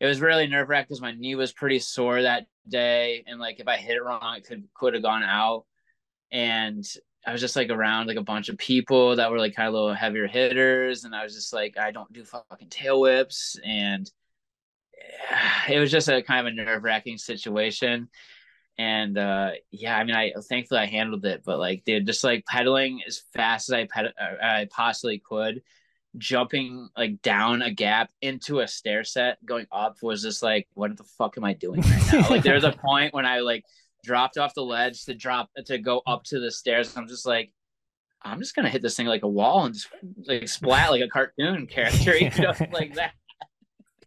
[0.00, 3.24] it was really nerve wracking because my knee was pretty sore that day.
[3.26, 5.64] And like, if I hit it wrong, it could, could have gone out.
[6.30, 6.84] And
[7.26, 9.74] I was just like around like a bunch of people that were like kind of
[9.74, 11.04] little heavier hitters.
[11.04, 13.58] And I was just like, I don't do fucking tail whips.
[13.64, 14.08] And
[15.68, 18.08] it was just a kind of a nerve wracking situation.
[18.80, 22.44] And uh yeah i mean i thankfully i handled it but like dude just like
[22.46, 25.62] pedaling as fast as i ped- uh, i possibly could
[26.16, 30.96] jumping like down a gap into a stair set going up was just like what
[30.96, 32.30] the fuck am i doing right now?
[32.30, 33.64] Like there's a point when i like
[34.04, 36.96] dropped off the ledge to drop to go up to the stairs.
[36.96, 37.50] I'm just like
[38.22, 39.88] i'm just gonna hit this thing like a wall and just
[40.26, 43.12] like splat like a cartoon character you know like that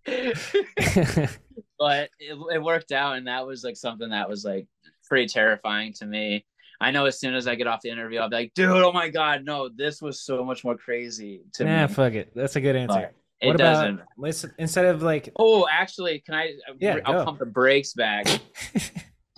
[1.77, 4.67] but it, it worked out and that was like something that was like
[5.07, 6.45] pretty terrifying to me
[6.79, 8.91] i know as soon as i get off the interview i'll be like dude oh
[8.91, 12.31] my god no this was so much more crazy to nah, me fuck it.
[12.33, 13.11] That's a good answer.
[13.11, 17.13] But it what doesn't about listen instead of like oh actually can i Yeah, i'll
[17.13, 17.25] go.
[17.25, 18.25] pump the brakes back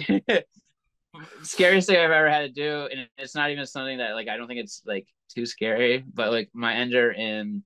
[1.44, 4.38] scariest thing I've ever had to do, and it's not even something that like I
[4.38, 7.64] don't think it's like too scary, but like my ender in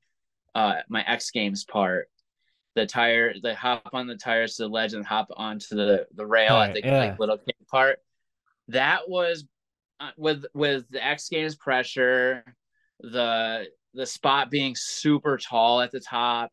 [0.55, 2.09] uh my X Games part,
[2.77, 6.25] the tire, the hop on the tires to the ledge and hop onto the the
[6.25, 6.99] rail Right, at the yeah.
[6.99, 7.99] like little kick part.
[8.69, 9.45] That was
[9.99, 12.45] uh, with with the X Games pressure,
[13.01, 16.51] the the spot being super tall at the top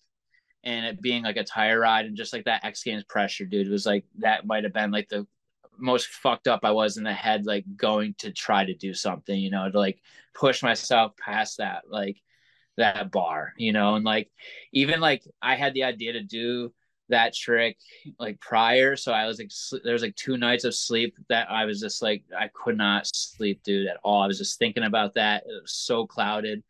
[0.64, 3.68] and it being like a tire ride and just like that X Games pressure, dude,
[3.68, 5.26] was like that might have been like the
[5.76, 9.38] most fucked up I was in the head, like going to try to do something,
[9.38, 10.00] you know, to like
[10.34, 12.16] push myself past that, like
[12.76, 14.30] that bar, you know, and like
[14.72, 16.72] even like I had the idea to do
[17.10, 17.76] that trick
[18.18, 21.50] like prior, so I was like sl- there was like two nights of sleep that
[21.50, 24.22] I was just like I could not sleep, dude, at all.
[24.22, 25.44] I was just thinking about that.
[25.46, 26.62] It was so clouded.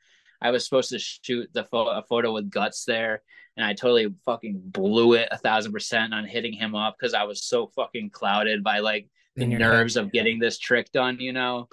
[0.42, 3.22] I was supposed to shoot the pho- a photo with guts there,
[3.56, 7.24] and I totally fucking blew it a thousand percent on hitting him up because I
[7.24, 9.78] was so fucking clouded by like the your head.
[9.78, 11.68] nerves of getting this trick done, you know.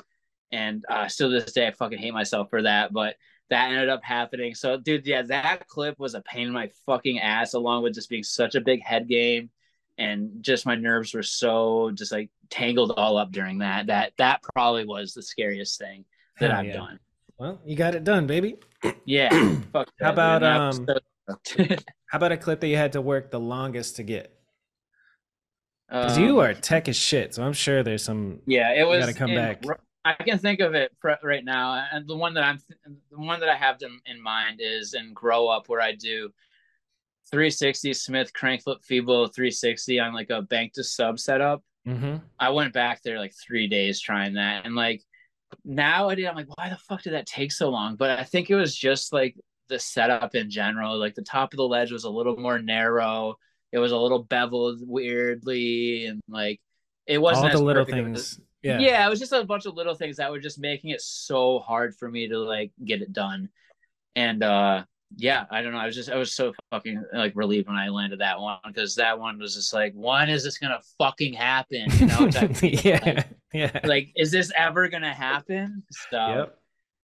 [0.51, 3.15] And uh, still to this day, I fucking hate myself for that, but
[3.51, 4.55] that ended up happening.
[4.55, 8.09] So, dude, yeah, that clip was a pain in my fucking ass, along with just
[8.09, 9.49] being such a big head game,
[9.97, 13.87] and just my nerves were so just like tangled all up during that.
[13.87, 16.05] That that probably was the scariest thing
[16.39, 16.73] that I've yeah.
[16.73, 16.99] done.
[17.37, 18.57] Well, you got it done, baby.
[19.05, 19.29] Yeah.
[19.73, 20.47] fuck that, How about, dude.
[20.47, 21.75] And I was um, so-
[22.07, 24.33] How about a clip that you had to work the longest to get?
[25.89, 28.39] Because Um, you are tech as shit, so I'm sure there's some.
[28.45, 28.99] Yeah, it was.
[28.99, 29.63] gotta come back.
[30.03, 30.91] I can think of it
[31.23, 32.59] right now, and the one that I'm,
[33.11, 36.31] the one that I have in, in mind is in Grow Up, where I do
[37.29, 41.63] 360 Smith crank flip feeble 360 on like a bank to sub setup.
[41.85, 45.03] hmm I went back there like three days trying that, and like
[45.63, 46.25] now I did.
[46.25, 47.95] I'm like, why the fuck did that take so long?
[47.95, 49.35] But I think it was just like
[49.69, 50.97] the setup in general.
[50.97, 53.35] Like the top of the ledge was a little more narrow.
[53.71, 56.59] It was a little beveled weirdly, and like
[57.05, 58.39] it wasn't All the little perfect as- things.
[58.63, 58.79] Yeah.
[58.79, 59.05] yeah.
[59.05, 61.95] it was just a bunch of little things that were just making it so hard
[61.95, 63.49] for me to like get it done.
[64.15, 64.83] And uh
[65.17, 65.77] yeah, I don't know.
[65.77, 68.95] I was just I was so fucking like relieved when I landed that one because
[68.95, 71.87] that one was just like, when is this gonna fucking happen?
[71.97, 72.99] You know, type yeah.
[73.05, 73.79] Like, Yeah.
[73.83, 75.83] like, is this ever gonna happen?
[76.09, 76.57] So Yep.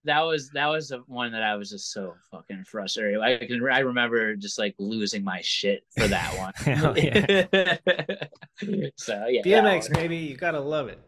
[0.06, 3.20] that was that was the one that I was just so fucking frustrated.
[3.20, 6.54] I can I remember just like losing my shit for that one.
[6.56, 6.96] Hell
[8.96, 9.42] so yeah.
[9.42, 9.94] that BMX, one.
[10.02, 11.02] baby, you gotta love it.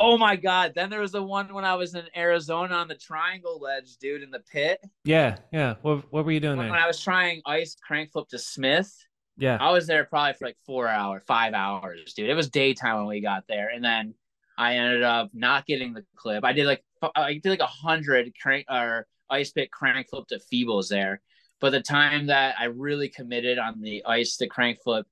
[0.00, 0.72] Oh my god!
[0.74, 4.22] Then there was the one when I was in Arizona on the Triangle Ledge, dude,
[4.22, 4.80] in the pit.
[5.04, 5.36] Yeah.
[5.52, 5.74] Yeah.
[5.82, 6.76] What What were you doing When there?
[6.76, 8.92] I was trying ice crank flip to Smith,
[9.36, 9.58] Yeah.
[9.60, 12.30] I was there probably for like four hours, five hours, dude.
[12.30, 14.14] It was daytime when we got there, and then
[14.58, 16.44] I ended up not getting the clip.
[16.44, 16.82] I did like
[17.14, 21.20] I did like a hundred crank or ice pit crank flip to Feebles there,
[21.60, 25.06] but the time that I really committed on the ice to crank flip,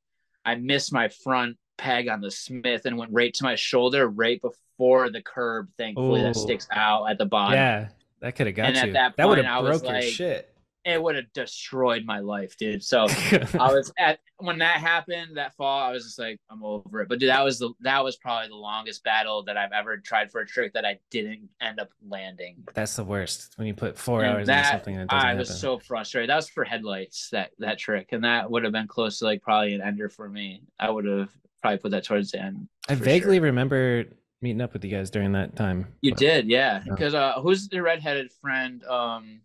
[0.44, 4.40] I missed my front peg on the Smith and went right to my shoulder right
[4.42, 5.68] before the curb.
[5.78, 7.54] Thankfully, that sticks out at the bottom.
[7.54, 7.88] yeah.
[8.20, 8.92] That could have got And at you.
[8.94, 10.54] that would point, I have was broke your like- shit.
[10.84, 12.82] It would have destroyed my life, dude.
[12.82, 13.00] So
[13.60, 15.80] I was at when that happened that fall.
[15.80, 17.08] I was just like, I'm over it.
[17.10, 20.30] But dude, that was the that was probably the longest battle that I've ever tried
[20.30, 22.64] for a trick that I didn't end up landing.
[22.72, 25.24] That's the worst when you put four And hours that- into something and it doesn't
[25.24, 25.38] I happen.
[25.40, 26.30] was so frustrated.
[26.30, 29.42] That was for headlights that that trick, and that would have been close to like
[29.42, 30.62] probably an ender for me.
[30.80, 31.28] I would have
[31.60, 32.68] probably put that towards the end.
[32.88, 33.44] I vaguely sure.
[33.44, 34.04] remember
[34.40, 35.86] meeting up with you guys during that time.
[36.00, 36.82] You but- did, yeah.
[36.84, 36.92] Yeah.
[36.94, 38.84] Because uh, who's the redheaded friend?
[38.84, 39.40] Um,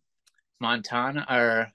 [0.63, 1.71] Montana or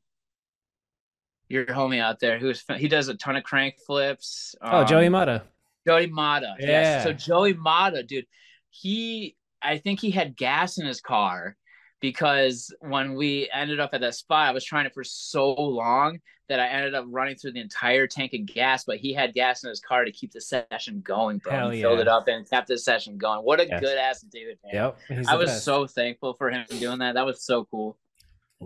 [1.48, 4.54] your homie out there who's he does a ton of crank flips.
[4.60, 5.44] Oh, um, Joey Mata.
[5.86, 6.54] Joey Mata.
[6.58, 6.66] Yeah.
[6.66, 7.04] Yes.
[7.04, 8.26] So Joey Mata, dude,
[8.70, 11.56] he I think he had gas in his car
[12.00, 16.20] because when we ended up at that spot, I was trying it for so long
[16.48, 19.64] that I ended up running through the entire tank of gas, but he had gas
[19.64, 21.52] in his car to keep the session going, bro.
[21.52, 23.40] Hell he filled it up and kept the session going.
[23.40, 23.80] What a Yes.
[23.80, 24.94] good ass dude, man.
[25.10, 25.26] Yep.
[25.28, 25.64] I was best.
[25.64, 27.14] so thankful for him doing that.
[27.14, 27.98] That was so cool.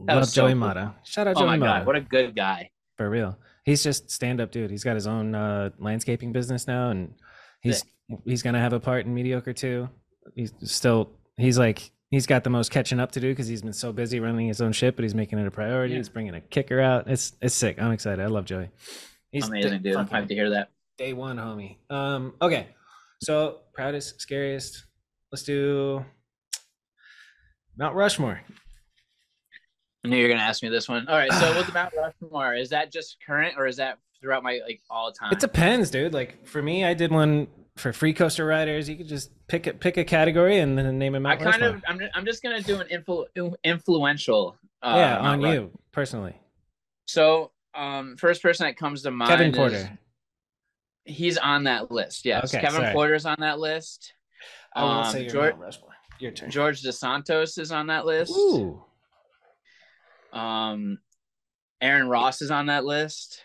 [0.06, 0.60] that Love was so Joey cool.
[0.60, 0.94] Mata.
[1.04, 1.78] Shout out Oh Joey my Mata.
[1.80, 2.70] god, what a good guy.
[2.96, 3.36] For real.
[3.64, 4.70] He's just stand up dude.
[4.70, 7.14] He's got his own uh, landscaping business now and
[7.62, 7.84] he's
[8.24, 9.88] he's gonna have a part in mediocre too.
[10.34, 13.72] He's still he's like he's got the most catching up to do because he's been
[13.72, 15.94] so busy running his own shit, but he's making it a priority.
[15.94, 15.98] Yeah.
[15.98, 17.08] He's bringing a kicker out.
[17.08, 17.82] It's it's sick.
[17.82, 18.22] I'm excited.
[18.22, 18.70] I love Joey.
[19.32, 19.96] He's Amazing, dude.
[19.96, 20.70] I'm hyped to hear that.
[20.98, 21.78] Day one, homie.
[21.90, 22.68] Um, okay.
[23.22, 24.84] So proudest, scariest.
[25.32, 26.04] Let's do
[27.76, 28.40] Mount Rushmore.
[30.04, 31.08] I knew you were gonna ask me this one.
[31.08, 34.42] All right, so with the Mount Rushmore, is that just current or is that throughout
[34.42, 35.32] my like all time?
[35.32, 36.12] It depends, dude.
[36.12, 38.88] Like for me, I did one for free coaster riders.
[38.88, 41.82] You could just pick a pick a category and then name it I kind of
[41.88, 44.56] I'm, I'm just gonna do an influ- influential.
[44.82, 46.36] Uh, yeah, on Rush- you personally.
[47.06, 49.98] So, um, first person that comes to mind Kevin is- Porter.
[51.04, 52.24] he's on that list.
[52.24, 52.92] Yes, Okay, Kevin sorry.
[52.92, 54.12] Porter's on that list.
[54.74, 55.78] I won't Um, say you're George, Mount
[56.18, 56.50] Your turn.
[56.50, 58.32] George DeSantos is on that list.
[58.36, 58.84] Ooh.
[60.32, 60.98] Um,
[61.80, 63.42] Aaron Ross is on that list,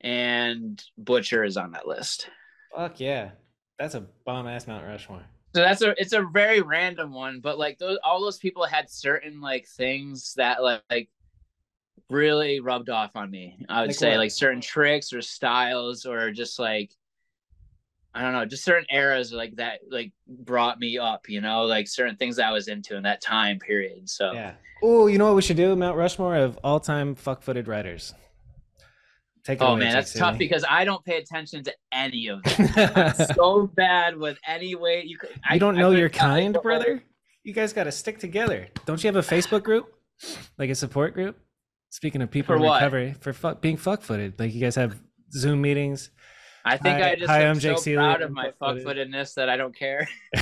[0.00, 2.28] and Butcher is on that list.
[2.74, 3.30] Fuck yeah.
[3.78, 5.24] That's a bomb ass Mount Rushmore.
[5.54, 8.90] So that's a it's a very random one, but like those all those people had
[8.90, 11.08] certain like things that like, like
[12.10, 13.58] really rubbed off on me.
[13.68, 14.18] I would Like say what?
[14.18, 16.92] like certain tricks or styles or just like
[18.14, 21.86] I don't know, just certain eras like that like brought me up, you know, like
[21.88, 24.08] certain things that I was into in that time period.
[24.08, 24.54] So Yeah.
[24.82, 25.74] Oh, you know what we should do?
[25.76, 28.14] Mount Rushmore of all time fuck footed riders.
[29.48, 32.42] Take it Oh away, man, that's tough because I don't pay attention to any of
[32.44, 33.14] them.
[33.34, 35.30] so bad with any way you could.
[35.48, 37.02] I, you don't I know couldn't your kind, brother?
[37.44, 38.68] You guys got to stick together.
[38.84, 39.90] Don't you have a Facebook group?
[40.58, 41.38] Like a support group?
[41.88, 44.38] Speaking of people For in recovery, for fuck, being fuck footed.
[44.38, 45.00] Like you guys have
[45.32, 46.10] Zoom meetings.
[46.66, 48.84] I think Hi- I just hi, am Jake so Seeley, proud of my fuck-footed.
[48.84, 50.06] fuck-footedness that I don't care.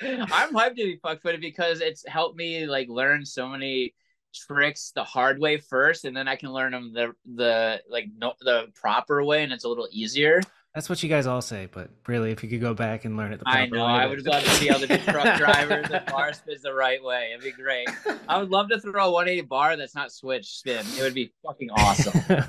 [0.00, 3.94] I'm hyped to be fuck-footed because it's helped me like learn so many
[4.36, 8.34] tricks the hard way first, and then I can learn them the the like no,
[8.40, 10.40] the proper way, and it's a little easier.
[10.74, 13.32] That's what you guys all say, but really, if you could go back and learn
[13.32, 13.86] it the proper I know.
[13.86, 17.02] way, I would love to see to be truck drivers and bar spins the right
[17.02, 17.30] way.
[17.32, 17.88] It'd be great.
[18.28, 20.84] I would love to throw a 180 bar that's not switch spin.
[20.98, 22.20] It would be fucking awesome.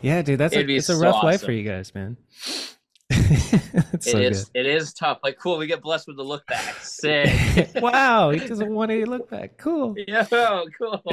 [0.00, 2.16] yeah, dude, that's It'd a, it's a so rough life for you guys, man.
[3.94, 4.50] It so is.
[4.54, 5.20] It is tough.
[5.22, 5.56] Like, cool.
[5.56, 6.74] We get blessed with the look back.
[6.82, 7.70] Sick.
[7.76, 9.56] wow, he does a 180 look back.
[9.56, 9.94] Cool.
[9.96, 11.02] Yeah, cool.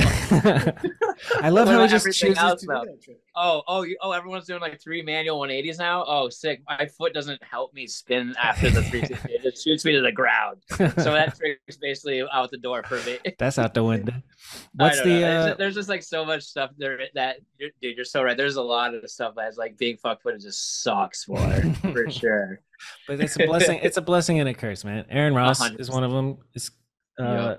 [1.41, 2.85] I love how he just chooses else, to
[3.35, 3.63] though?
[3.67, 3.95] do that trick.
[4.01, 4.11] Oh, oh, oh!
[4.11, 6.03] Everyone's doing like three manual 180s now.
[6.07, 6.61] Oh, sick!
[6.67, 9.33] My foot doesn't help me spin after the 360.
[9.33, 10.57] it just shoots me to the ground.
[10.69, 13.19] So that trick's basically out the door for me.
[13.39, 14.13] That's out the window.
[14.75, 15.09] What's the.
[15.09, 18.23] There's, uh, just, there's just like so much stuff there that you're, dude, you're so
[18.23, 18.37] right.
[18.37, 21.37] There's a lot of stuff that's like being fucked, fuck footed just sucks for
[21.81, 22.61] for sure.
[23.07, 23.79] but it's a blessing.
[23.83, 25.05] It's a blessing and a curse, man.
[25.09, 26.37] Aaron Ross hundred is one of them.
[26.53, 26.71] Is
[27.19, 27.55] uh, Yeah.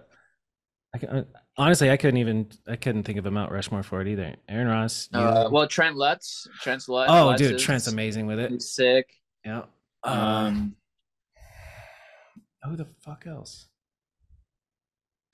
[0.95, 1.25] I can, uh,
[1.57, 4.35] honestly, I couldn't even I couldn't think of a Mount Rushmore for it either.
[4.49, 5.09] Aaron Ross.
[5.13, 7.11] you- Uh, well, Trent Lutz, Trent's Lutz.
[7.13, 8.51] oh, Lutz dude, Trent's amazing with it.
[8.51, 9.07] he's sick.
[9.45, 9.63] Yeah.
[10.05, 10.77] Um, Um,
[12.65, 13.69] who the fuck else?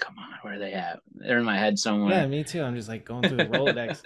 [0.01, 1.01] come on, where are they at?
[1.13, 2.13] They're in my head somewhere.
[2.15, 2.63] Yeah, me too.
[2.63, 4.01] I'm just like going through the Rolodex.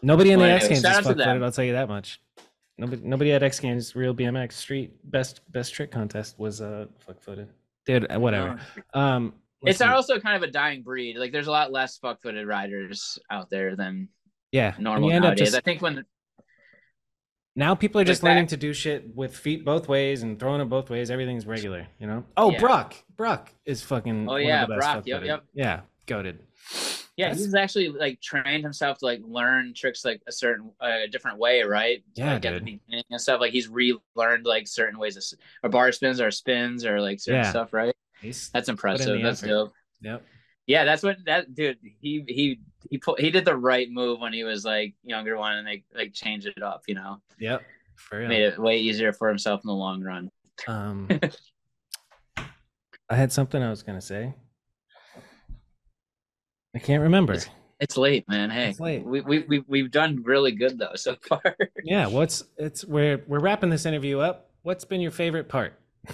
[0.00, 1.18] Nobody in the Well, X Games is out to fuck footed.
[1.26, 1.42] them.
[1.44, 2.20] I'll tell you that much.
[2.78, 7.20] Nobody, nobody at X Games Real BMX Street Best Best Trick Contest was uh fuck
[7.20, 7.48] footed.
[7.84, 8.58] Dude, uh, whatever.
[8.94, 11.16] Um, It's also kind of a dying breed.
[11.16, 14.08] Like there's a lot less fuck footed riders out there than
[14.52, 14.74] yeah.
[14.78, 15.38] normal nowadays.
[15.48, 16.04] just- I think when
[17.56, 20.60] now people are just learning that- to do shit with feet both ways and throwing
[20.60, 21.10] it both ways.
[21.10, 22.24] Everything's regular, you know.
[22.36, 22.60] Oh, Yeah.
[22.60, 24.28] Brock, Brock is fucking.
[24.28, 25.44] Oh yeah, of the best Brock, yep, yep.
[25.54, 26.38] Yeah, goaded.
[27.16, 31.08] yeah, That's- he's actually like trained himself to like learn tricks like a certain uh,
[31.10, 32.04] different way, right?
[32.14, 33.40] Yeah, like, at the beginning and stuff.
[33.40, 35.24] Like he's relearned like certain ways of
[35.64, 37.50] or bar spins or spins or like certain Yeah.
[37.50, 37.92] stuff, right?
[38.20, 39.20] He's, That's impressive.
[39.22, 39.48] That's effort.
[39.48, 39.72] dope.
[40.00, 40.24] yep.
[40.66, 41.78] Yeah, that's what that dude.
[42.00, 45.56] He he he put he did the right move when he was like younger one,
[45.56, 46.82] and they like changed it up.
[46.86, 47.62] You know, Yep.
[47.96, 48.28] For real.
[48.28, 50.30] made it way easier for himself in the long run.
[50.66, 51.08] Um,
[53.08, 54.34] I had something I was gonna say.
[56.74, 57.32] I can't remember.
[57.34, 58.50] It's- It's late, man.
[58.50, 59.04] Hey, It's late.
[59.04, 61.56] We we we we've done really good though so far.
[61.82, 64.50] Yeah, what's it's we're we're wrapping this interview up.
[64.62, 65.74] What's been your favorite part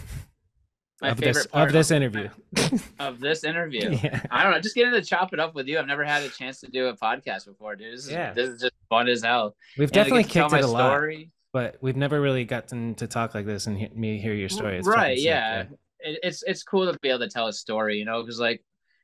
[1.05, 2.29] My of favorite this part of this interview?
[2.99, 3.91] of this interview.
[4.03, 4.21] yeah.
[4.31, 5.79] I don't know, just getting to chop it up with you.
[5.79, 7.95] I've never had a chance to do a podcast before, dude.
[7.95, 8.33] This is Yeah.
[8.33, 9.55] this is just fun as hell.
[9.79, 11.31] We've And definitely kicked it a lot, story.
[11.53, 14.79] but we've never really gotten to talk like this and he- me hear your story.
[14.79, 15.19] It's right?
[15.19, 15.65] Yeah.
[16.01, 18.63] It, it's it's cool to be able to tell a story, you know, because like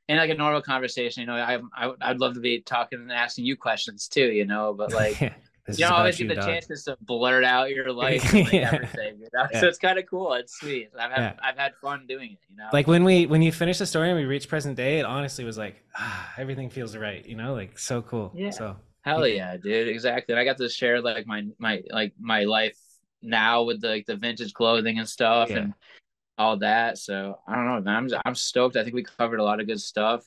[0.08, 3.12] in like a normal conversation, you know, I, I I'd love to be talking and
[3.12, 5.32] asking you questions too, you know, but like.
[5.70, 6.44] This you about always get the dog.
[6.46, 8.40] chances to blurt out your life Yeah.
[8.52, 8.60] you
[9.32, 9.46] know?
[9.52, 9.60] Yeah.
[9.60, 10.32] So it's kind of cool.
[10.34, 10.90] It's sweet.
[10.98, 11.32] I've had Yeah.
[11.42, 12.68] I've had fun doing it, you know.
[12.72, 15.44] Like when we when you finish the story and we reach present day, it honestly
[15.44, 18.32] was like ah, everything feels right, you know, like so cool.
[18.34, 18.50] Yeah.
[18.50, 19.88] So Hell yeah, dude.
[19.88, 20.34] Exactly.
[20.34, 22.76] And I got to share like my my like my life
[23.22, 25.74] now with the, like the vintage clothing and stuff and
[26.36, 26.98] all that.
[26.98, 27.96] So I don't know, man.
[27.96, 28.76] I'm I'm stoked.
[28.76, 30.24] I think we covered a lot of good stuff.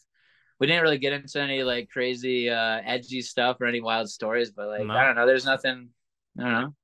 [0.64, 4.52] We didn't really get into any like crazy uh edgy stuff or any wild stories,
[4.52, 4.94] but like No.
[4.94, 5.26] I don't know.
[5.28, 5.90] There's nothing.
[6.40, 6.76] I don't know.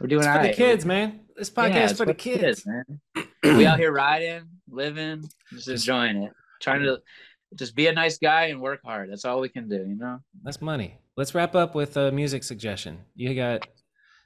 [0.00, 1.20] We're doing It's all for the kids, man.
[1.36, 2.66] This podcast Yeah, is it's for the kids.
[2.66, 3.00] man.
[3.44, 6.98] we out here riding, living, just enjoying it, trying to
[7.54, 9.12] just be a nice guy and work hard.
[9.12, 10.18] That's all we can do, you know.
[10.42, 10.98] That's money.
[11.16, 12.98] Let's wrap up with a music suggestion.
[13.14, 13.64] You got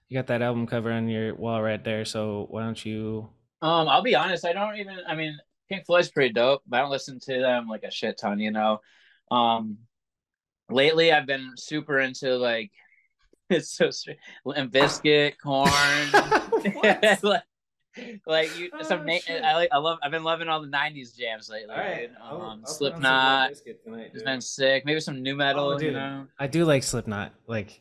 [0.09, 2.07] you got that album cover on your wall right there.
[2.07, 3.29] So why don't you?
[3.61, 4.97] Um, I'll be honest, I don't even.
[5.07, 5.37] I mean,
[5.69, 8.51] Pink Floyd's pretty dope, but I don't listen to them like a shit ton, you
[8.51, 8.81] know.
[9.31, 9.79] Um,
[10.71, 12.71] lately I've been super into like
[13.51, 14.19] it's so strange.
[14.45, 15.71] Limp Bizkit, Korn,
[17.23, 17.43] like,
[18.27, 18.71] like you.
[18.83, 19.43] Some Oh, na- shit.
[19.43, 19.69] I like.
[19.73, 19.99] I love.
[20.03, 21.75] I've been loving all the '90s jams lately.
[21.75, 22.09] All right.
[22.09, 22.17] dude.
[22.23, 24.85] I'll- I'll put Um, on some Slipknot Limp Bizkit tonight, has been sick.
[24.85, 25.71] Maybe some nu metal.
[25.71, 26.27] Oh, you know.
[26.39, 27.33] I do like Slipknot.
[27.47, 27.81] Like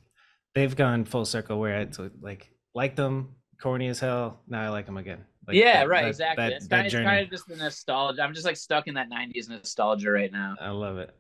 [0.56, 1.88] they've gone full circle where I
[2.22, 4.40] like like them, corny as hell.
[4.48, 5.26] Now I like them again.
[5.48, 6.02] Like, yeah, that- right.
[6.04, 6.44] that- exactly.
[6.46, 7.06] that- it's that kind, of, it's journey.
[7.06, 8.22] kind of just the nostalgia.
[8.22, 10.56] I'm just like stuck in that '90s nostalgia right now.
[10.60, 11.16] I love it.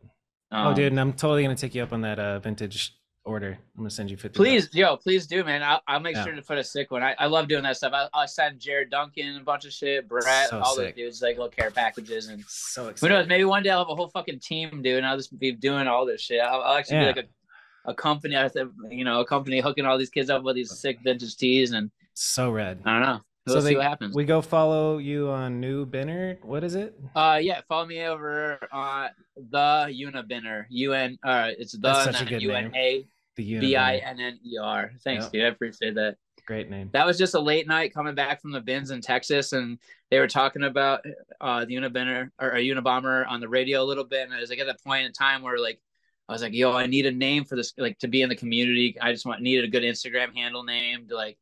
[0.52, 2.94] Um, oh, dude, and I'm totally gonna take you up on that uh, vintage
[3.26, 3.50] order.
[3.76, 4.38] I'm gonna send you fifty.
[4.38, 5.62] Please, yo, please do, man.
[5.64, 6.24] I'll, I'll make Yeah.
[6.24, 7.04] sure to put a sick one.
[7.04, 7.92] I, I love doing that stuff.
[7.94, 10.96] I, I send Jared Duncan a bunch of shit, Brett, So all sick.
[10.96, 12.74] those dudes, like little care packages, and bucks.
[12.74, 13.28] So who knows?
[13.28, 15.88] Maybe one day I'll have a whole fucking team, dude, and I'll just be doing
[15.88, 16.40] all this shit.
[16.42, 17.12] I'll, I'll actually Yeah.
[17.14, 17.30] be like
[17.86, 20.56] a, a company, I think, you know, a company hooking all these kids up with
[20.56, 22.80] these sick vintage tees, and So red.
[22.86, 23.22] I don't know.
[23.48, 24.16] We'll So see what happens.
[24.16, 26.44] We go follow you on New Binner.
[26.44, 27.00] What is it?
[27.16, 30.66] Uh, yeah, follow me over on the Unabinner.
[30.70, 31.18] U N.
[31.24, 33.60] Uh, it's the That's such a good U N A The Unabinner.
[33.62, 34.92] B I N N E R.
[35.04, 35.32] Thanks, Yep.
[35.32, 35.44] dude.
[35.44, 36.18] I appreciate that.
[36.46, 36.90] Great name.
[36.94, 39.78] That was just a late night coming back from the bins in Texas, and
[40.10, 41.02] they were talking about
[41.42, 44.24] uh, the Unabinner or a Unabomber on the radio a little bit.
[44.24, 45.82] And I was like at that point in time where like
[46.30, 48.36] I was like, yo, I need a name for this, like to be in the
[48.36, 48.96] community.
[49.02, 51.38] I just want needed a good Instagram handle name to like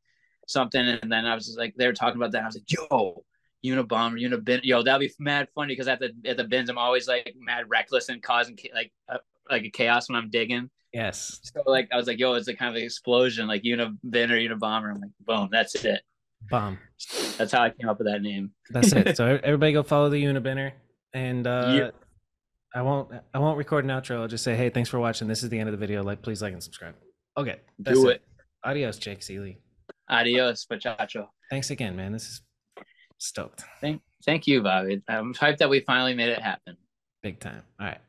[0.45, 0.82] something.
[0.82, 2.43] And then I was just like, they were talking about that.
[2.43, 3.24] I was like, yo,
[3.65, 7.07] Unabomber, Unabin, yo, that'd be mad funny because at the at the bins, I'm always
[7.07, 9.17] like mad reckless and causing like uh,
[9.49, 10.69] like a chaos when I'm digging.
[10.93, 11.40] Yes.
[11.43, 13.98] So like I was like, yo, it's like kind of an explosion, like Unabin
[14.32, 14.93] or Unabomber.
[14.93, 16.01] I'm like, boom, that's it.
[16.49, 16.77] Bomb.
[17.38, 18.51] That's how I came up with that name.
[18.69, 19.17] That's it.
[19.17, 20.72] So everybody go follow the Unabinner.
[21.14, 21.90] And uh Yeah.
[22.74, 24.22] I won't I won't record an outro.
[24.22, 25.27] I'll just say, hey, thanks for watching.
[25.27, 26.03] This is the end of the video.
[26.03, 26.95] Like please like and subscribe.
[27.38, 27.57] Okay.
[27.80, 28.22] That's Do it.
[28.64, 29.59] Adios, Jake Seeley.
[30.09, 31.30] Adios, muchacho.
[31.50, 32.11] Thanks again, man.
[32.11, 32.42] This is
[33.17, 33.64] stoked.
[33.82, 35.01] Thank, thank you, Bobby.
[35.08, 36.77] I'm hyped that we finally made it happen.
[37.24, 37.64] Big time.
[37.80, 38.00] All right.